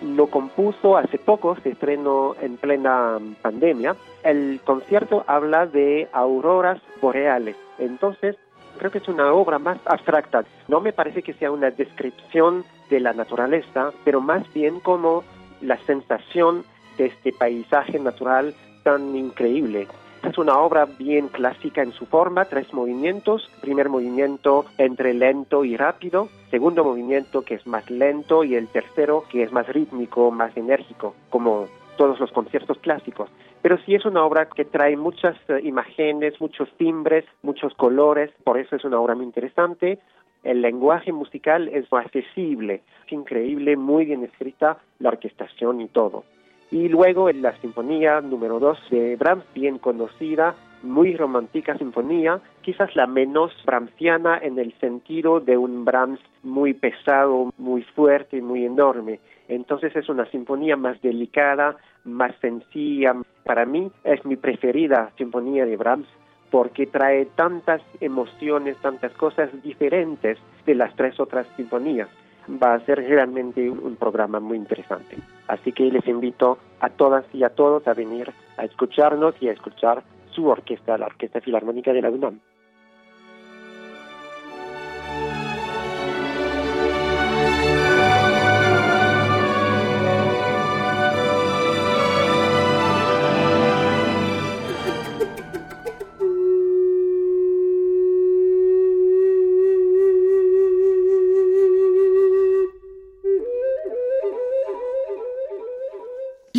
Lo 0.00 0.28
compuso 0.28 0.96
hace 0.96 1.18
poco, 1.18 1.56
se 1.56 1.70
estrenó 1.70 2.36
en 2.40 2.56
plena 2.56 3.18
pandemia. 3.42 3.96
El 4.22 4.60
concierto 4.64 5.24
habla 5.26 5.66
de 5.66 6.08
auroras 6.12 6.80
boreales. 7.02 7.56
Entonces, 7.80 8.36
creo 8.78 8.92
que 8.92 8.98
es 8.98 9.08
una 9.08 9.32
obra 9.32 9.58
más 9.58 9.78
abstracta. 9.86 10.44
No 10.68 10.80
me 10.80 10.92
parece 10.92 11.24
que 11.24 11.32
sea 11.32 11.50
una 11.50 11.72
descripción 11.72 12.64
de 12.90 13.00
la 13.00 13.12
naturaleza, 13.12 13.90
pero 14.04 14.20
más 14.20 14.44
bien 14.54 14.78
como 14.78 15.24
la 15.60 15.78
sensación 15.78 16.64
de 16.96 17.06
este 17.06 17.32
paisaje 17.32 17.98
natural 17.98 18.54
tan 18.84 19.16
increíble. 19.16 19.88
Es 20.24 20.38
una 20.38 20.58
obra 20.58 20.86
bien 20.86 21.28
clásica 21.28 21.82
en 21.82 21.92
su 21.92 22.06
forma, 22.06 22.46
tres 22.46 22.72
movimientos. 22.72 23.50
Primer 23.60 23.90
movimiento 23.90 24.64
entre 24.78 25.12
lento 25.12 25.66
y 25.66 25.76
rápido, 25.76 26.28
segundo 26.50 26.82
movimiento 26.82 27.42
que 27.42 27.54
es 27.54 27.66
más 27.66 27.90
lento 27.90 28.42
y 28.42 28.54
el 28.54 28.68
tercero 28.68 29.24
que 29.30 29.42
es 29.42 29.52
más 29.52 29.68
rítmico, 29.68 30.30
más 30.30 30.56
enérgico, 30.56 31.14
como 31.28 31.66
todos 31.98 32.18
los 32.20 32.32
conciertos 32.32 32.78
clásicos. 32.78 33.28
Pero 33.60 33.76
sí 33.84 33.94
es 33.94 34.06
una 34.06 34.24
obra 34.24 34.46
que 34.46 34.64
trae 34.64 34.96
muchas 34.96 35.36
eh, 35.48 35.60
imágenes, 35.62 36.40
muchos 36.40 36.70
timbres, 36.78 37.26
muchos 37.42 37.74
colores, 37.74 38.30
por 38.44 38.58
eso 38.58 38.76
es 38.76 38.84
una 38.84 38.98
obra 38.98 39.14
muy 39.14 39.26
interesante. 39.26 39.98
El 40.42 40.62
lenguaje 40.62 41.12
musical 41.12 41.68
es 41.68 41.90
accesible, 41.92 42.82
es 43.06 43.12
increíble, 43.12 43.76
muy 43.76 44.06
bien 44.06 44.24
escrita, 44.24 44.78
la 44.98 45.10
orquestación 45.10 45.82
y 45.82 45.88
todo. 45.88 46.24
Y 46.70 46.88
luego 46.88 47.30
la 47.30 47.56
sinfonía 47.60 48.20
número 48.20 48.58
2 48.58 48.78
de 48.90 49.16
Brahms, 49.16 49.44
bien 49.54 49.78
conocida, 49.78 50.54
muy 50.82 51.16
romántica 51.16 51.76
sinfonía, 51.78 52.40
quizás 52.62 52.94
la 52.94 53.06
menos 53.06 53.52
brahmsiana 53.64 54.38
en 54.38 54.58
el 54.58 54.72
sentido 54.78 55.40
de 55.40 55.56
un 55.56 55.84
Brahms 55.84 56.20
muy 56.42 56.74
pesado, 56.74 57.52
muy 57.58 57.82
fuerte, 57.82 58.40
muy 58.40 58.64
enorme. 58.64 59.20
Entonces 59.48 59.94
es 59.96 60.08
una 60.08 60.26
sinfonía 60.30 60.76
más 60.76 61.00
delicada, 61.00 61.76
más 62.04 62.34
sencilla. 62.40 63.14
Para 63.44 63.64
mí 63.66 63.90
es 64.04 64.24
mi 64.24 64.36
preferida 64.36 65.10
sinfonía 65.16 65.64
de 65.66 65.76
Brahms 65.76 66.08
porque 66.50 66.86
trae 66.86 67.26
tantas 67.34 67.82
emociones, 68.00 68.76
tantas 68.78 69.12
cosas 69.12 69.50
diferentes 69.62 70.38
de 70.66 70.74
las 70.74 70.94
tres 70.94 71.18
otras 71.18 71.46
sinfonías 71.56 72.08
va 72.48 72.74
a 72.74 72.80
ser 72.80 72.98
realmente 72.98 73.68
un, 73.70 73.96
programa 73.96 74.40
muy 74.40 74.56
interesante. 74.56 75.16
Así 75.48 75.72
que 75.72 75.84
les 75.84 76.06
invito 76.06 76.58
a 76.80 76.90
todas 76.90 77.24
y 77.32 77.44
a 77.44 77.50
todos 77.50 77.86
a 77.86 77.94
venir 77.94 78.32
a 78.56 78.64
escucharnos 78.64 79.34
y 79.40 79.48
a 79.48 79.52
escuchar 79.52 80.02
su 80.30 80.46
orquesta, 80.46 80.98
la 80.98 81.06
Orquesta 81.06 81.40
Filarmónica 81.40 81.92
de 81.92 82.02
la 82.02 82.10
UNAM. 82.10 82.40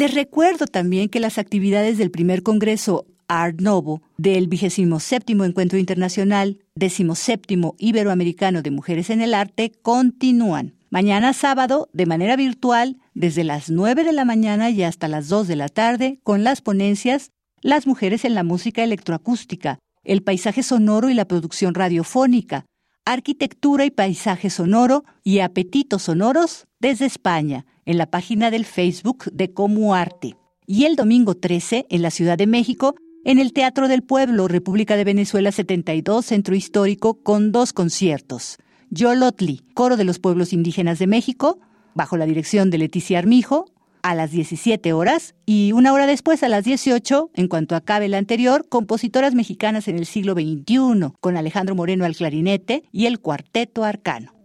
Les 0.06 0.14
recuerdo 0.14 0.68
también 0.68 1.10
que 1.10 1.20
las 1.20 1.40
actividades 1.40 1.98
del 1.98 2.12
primer 2.12 2.44
Congreso 2.44 3.08
Art 3.28 3.60
Novo 3.60 4.04
del 4.20 4.48
27 4.48 5.34
Encuentro 5.34 5.80
Internacional 5.80 6.60
17 6.76 7.56
Iberoamericano 7.80 8.62
de 8.62 8.70
Mujeres 8.70 9.10
en 9.10 9.22
el 9.22 9.34
Arte 9.34 9.72
continúan. 9.82 10.76
Mañana 10.92 11.34
sábado, 11.34 11.90
de 11.92 12.06
manera 12.06 12.36
virtual, 12.36 12.98
desde 13.16 13.44
las 13.44 13.72
9 13.72 14.04
de 14.04 14.14
la 14.14 14.26
mañana 14.26 14.70
y 14.70 14.84
hasta 14.84 15.08
las 15.08 15.28
2 15.28 15.48
de 15.48 15.56
la 15.56 15.70
tarde, 15.70 16.20
con 16.22 16.44
las 16.44 16.62
ponencias 16.62 17.32
Las 17.64 17.88
mujeres 17.88 18.26
en 18.26 18.36
la 18.36 18.44
música 18.44 18.84
electroacústica, 18.84 19.80
el 20.04 20.22
paisaje 20.22 20.62
sonoro 20.62 21.10
y 21.10 21.16
la 21.16 21.26
producción 21.26 21.74
radiofónica, 21.74 22.68
arquitectura 23.06 23.86
y 23.86 23.90
paisaje 23.90 24.52
sonoro 24.52 25.04
y 25.24 25.40
apetitos 25.40 26.04
sonoros 26.04 26.68
desde 26.86 27.08
España 27.08 27.66
en 27.88 27.98
la 27.98 28.06
página 28.06 28.52
del 28.52 28.64
Facebook 28.64 29.26
de 29.32 29.52
Como 29.52 29.96
Arte. 29.96 30.36
Y 30.68 30.86
el 30.86 30.96
domingo 30.96 31.34
13, 31.34 31.88
en 31.90 32.04
la 32.04 32.12
Ciudad 32.12 32.38
de 32.38 32.46
México, 32.46 32.94
en 33.24 33.40
el 33.40 33.54
Teatro 33.54 33.88
del 33.88 34.04
Pueblo, 34.04 34.48
República 34.48 34.96
de 34.96 35.04
Venezuela 35.04 35.52
72, 35.52 36.24
Centro 36.24 36.54
Histórico, 36.54 37.24
con 37.24 37.52
dos 37.52 37.74
conciertos. 37.74 38.58
Yolotli, 38.92 39.62
Coro 39.74 39.98
de 39.98 40.04
los 40.04 40.20
Pueblos 40.20 40.54
Indígenas 40.54 41.00
de 41.00 41.08
México, 41.08 41.58
bajo 41.96 42.18
la 42.18 42.28
dirección 42.28 42.70
de 42.70 42.78
Leticia 42.78 43.18
Armijo, 43.18 43.66
a 44.04 44.14
las 44.14 44.30
17 44.30 44.94
horas 44.94 45.34
y 45.48 45.72
una 45.72 45.92
hora 45.92 46.06
después 46.06 46.44
a 46.44 46.50
las 46.50 46.66
18, 46.66 47.32
en 47.34 47.48
cuanto 47.48 47.76
acabe 47.76 48.08
la 48.10 48.20
anterior, 48.20 48.70
compositoras 48.70 49.34
mexicanas 49.34 49.88
en 49.88 49.98
el 49.98 50.06
siglo 50.06 50.34
XXI, 50.34 51.14
con 51.20 51.36
Alejandro 51.36 51.74
Moreno 51.74 52.06
al 52.06 52.16
clarinete 52.16 52.84
y 52.92 53.08
el 53.08 53.20
cuarteto 53.20 53.84
arcano. 53.84 54.36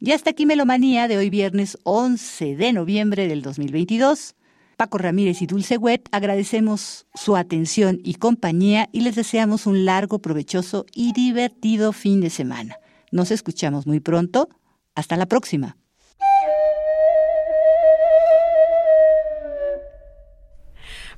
Y 0.00 0.12
hasta 0.12 0.30
aquí 0.30 0.46
Melomanía 0.46 1.08
de 1.08 1.18
hoy 1.18 1.28
viernes 1.28 1.76
11 1.82 2.56
de 2.56 2.72
noviembre 2.72 3.28
del 3.28 3.42
2022. 3.42 4.36
Paco 4.76 4.96
Ramírez 4.96 5.42
y 5.42 5.46
Dulce 5.46 5.76
Wet 5.76 6.08
agradecemos 6.12 7.06
su 7.14 7.34
atención 7.34 8.00
y 8.04 8.14
compañía 8.14 8.88
y 8.92 9.00
les 9.00 9.16
deseamos 9.16 9.66
un 9.66 9.84
largo, 9.84 10.20
provechoso 10.20 10.86
y 10.94 11.12
divertido 11.12 11.92
fin 11.92 12.20
de 12.20 12.30
semana. 12.30 12.76
Nos 13.10 13.32
escuchamos 13.32 13.86
muy 13.86 13.98
pronto. 13.98 14.48
Hasta 14.94 15.16
la 15.16 15.26
próxima. 15.26 15.76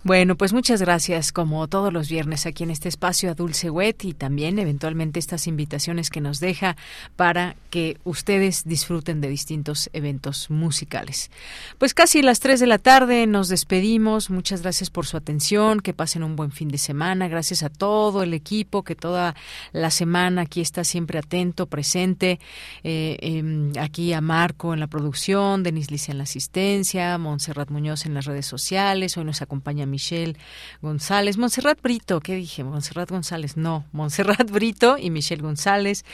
Bueno, 0.02 0.34
pues 0.34 0.54
muchas 0.54 0.80
gracias, 0.80 1.30
como 1.30 1.68
todos 1.68 1.92
los 1.92 2.08
viernes 2.08 2.46
aquí 2.46 2.62
en 2.62 2.70
este 2.70 2.88
espacio 2.88 3.30
a 3.30 3.34
Dulce 3.34 3.68
Wet 3.68 4.02
y 4.06 4.14
también 4.14 4.58
eventualmente 4.58 5.20
estas 5.20 5.46
invitaciones 5.46 6.08
que 6.08 6.22
nos 6.22 6.40
deja 6.40 6.78
para 7.16 7.54
que 7.68 7.98
ustedes 8.04 8.64
disfruten 8.64 9.20
de 9.20 9.28
distintos 9.28 9.90
eventos 9.92 10.48
musicales. 10.48 11.30
Pues 11.76 11.92
casi 11.92 12.22
las 12.22 12.40
3 12.40 12.60
de 12.60 12.66
la 12.66 12.78
tarde 12.78 13.26
nos 13.26 13.48
despedimos. 13.48 14.30
Muchas 14.30 14.62
gracias 14.62 14.88
por 14.88 15.04
su 15.04 15.18
atención, 15.18 15.80
que 15.80 15.92
pasen 15.92 16.22
un 16.22 16.34
buen 16.34 16.50
fin 16.50 16.68
de 16.68 16.78
semana. 16.78 17.28
Gracias 17.28 17.62
a 17.62 17.68
todo 17.68 18.22
el 18.22 18.32
equipo 18.32 18.84
que 18.84 18.96
toda 18.96 19.36
la 19.72 19.90
semana 19.90 20.42
aquí 20.42 20.62
está 20.62 20.82
siempre 20.82 21.18
atento, 21.18 21.66
presente. 21.66 22.40
Eh, 22.84 23.18
em, 23.20 23.72
aquí 23.78 24.14
a 24.14 24.22
Marco 24.22 24.72
en 24.72 24.80
la 24.80 24.86
producción, 24.86 25.62
Denis 25.62 25.90
Lice 25.90 26.10
en 26.10 26.16
la 26.16 26.24
asistencia, 26.24 27.18
Montserrat 27.18 27.68
Muñoz 27.68 28.06
en 28.06 28.14
las 28.14 28.24
redes 28.24 28.46
sociales. 28.46 29.18
Hoy 29.18 29.24
nos 29.24 29.42
acompaña 29.42 29.89
Michelle 29.90 30.36
González, 30.80 31.36
Montserrat 31.36 31.80
Brito, 31.82 32.20
¿qué 32.20 32.34
dije? 32.34 32.64
Montserrat 32.64 33.10
González, 33.10 33.56
no, 33.56 33.84
Montserrat 33.92 34.50
Brito 34.50 34.96
y 34.98 35.10
Michelle 35.10 35.42
González, 35.42 36.04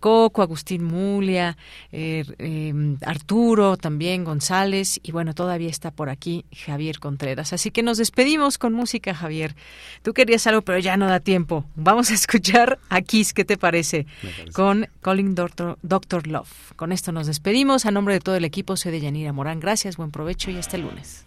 Coco, 0.00 0.42
Agustín 0.42 0.84
Mulia, 0.84 1.56
eh, 1.92 2.24
em, 2.38 2.98
Arturo 3.02 3.76
también 3.76 4.24
González 4.24 5.00
y 5.02 5.12
bueno, 5.12 5.34
todavía 5.34 5.70
está 5.70 5.90
por 5.90 6.08
aquí 6.08 6.44
Javier 6.52 6.98
Contreras. 6.98 7.52
Así 7.52 7.70
que 7.70 7.82
nos 7.82 7.98
despedimos 7.98 8.58
con 8.58 8.72
música, 8.72 9.14
Javier. 9.14 9.54
Tú 10.02 10.12
querías 10.12 10.46
algo, 10.46 10.62
pero 10.62 10.78
ya 10.78 10.96
no 10.96 11.06
da 11.06 11.20
tiempo. 11.20 11.64
Vamos 11.74 12.10
a 12.10 12.14
escuchar 12.14 12.78
a 12.88 13.00
Kiss, 13.02 13.32
¿qué 13.32 13.44
te 13.44 13.56
parece? 13.56 14.06
Con 14.52 14.88
Calling 15.00 15.34
Doctor, 15.34 15.78
Doctor 15.82 16.26
Love. 16.26 16.72
Con 16.76 16.92
esto 16.92 17.12
nos 17.12 17.26
despedimos. 17.26 17.86
A 17.86 17.90
nombre 17.90 18.14
de 18.14 18.20
todo 18.20 18.36
el 18.36 18.44
equipo, 18.44 18.76
soy 18.76 18.92
de 18.92 19.00
Yanira 19.00 19.32
Morán. 19.32 19.60
Gracias, 19.60 19.96
buen 19.96 20.10
provecho 20.10 20.50
y 20.50 20.56
hasta 20.56 20.76
el 20.76 20.82
lunes. 20.82 21.26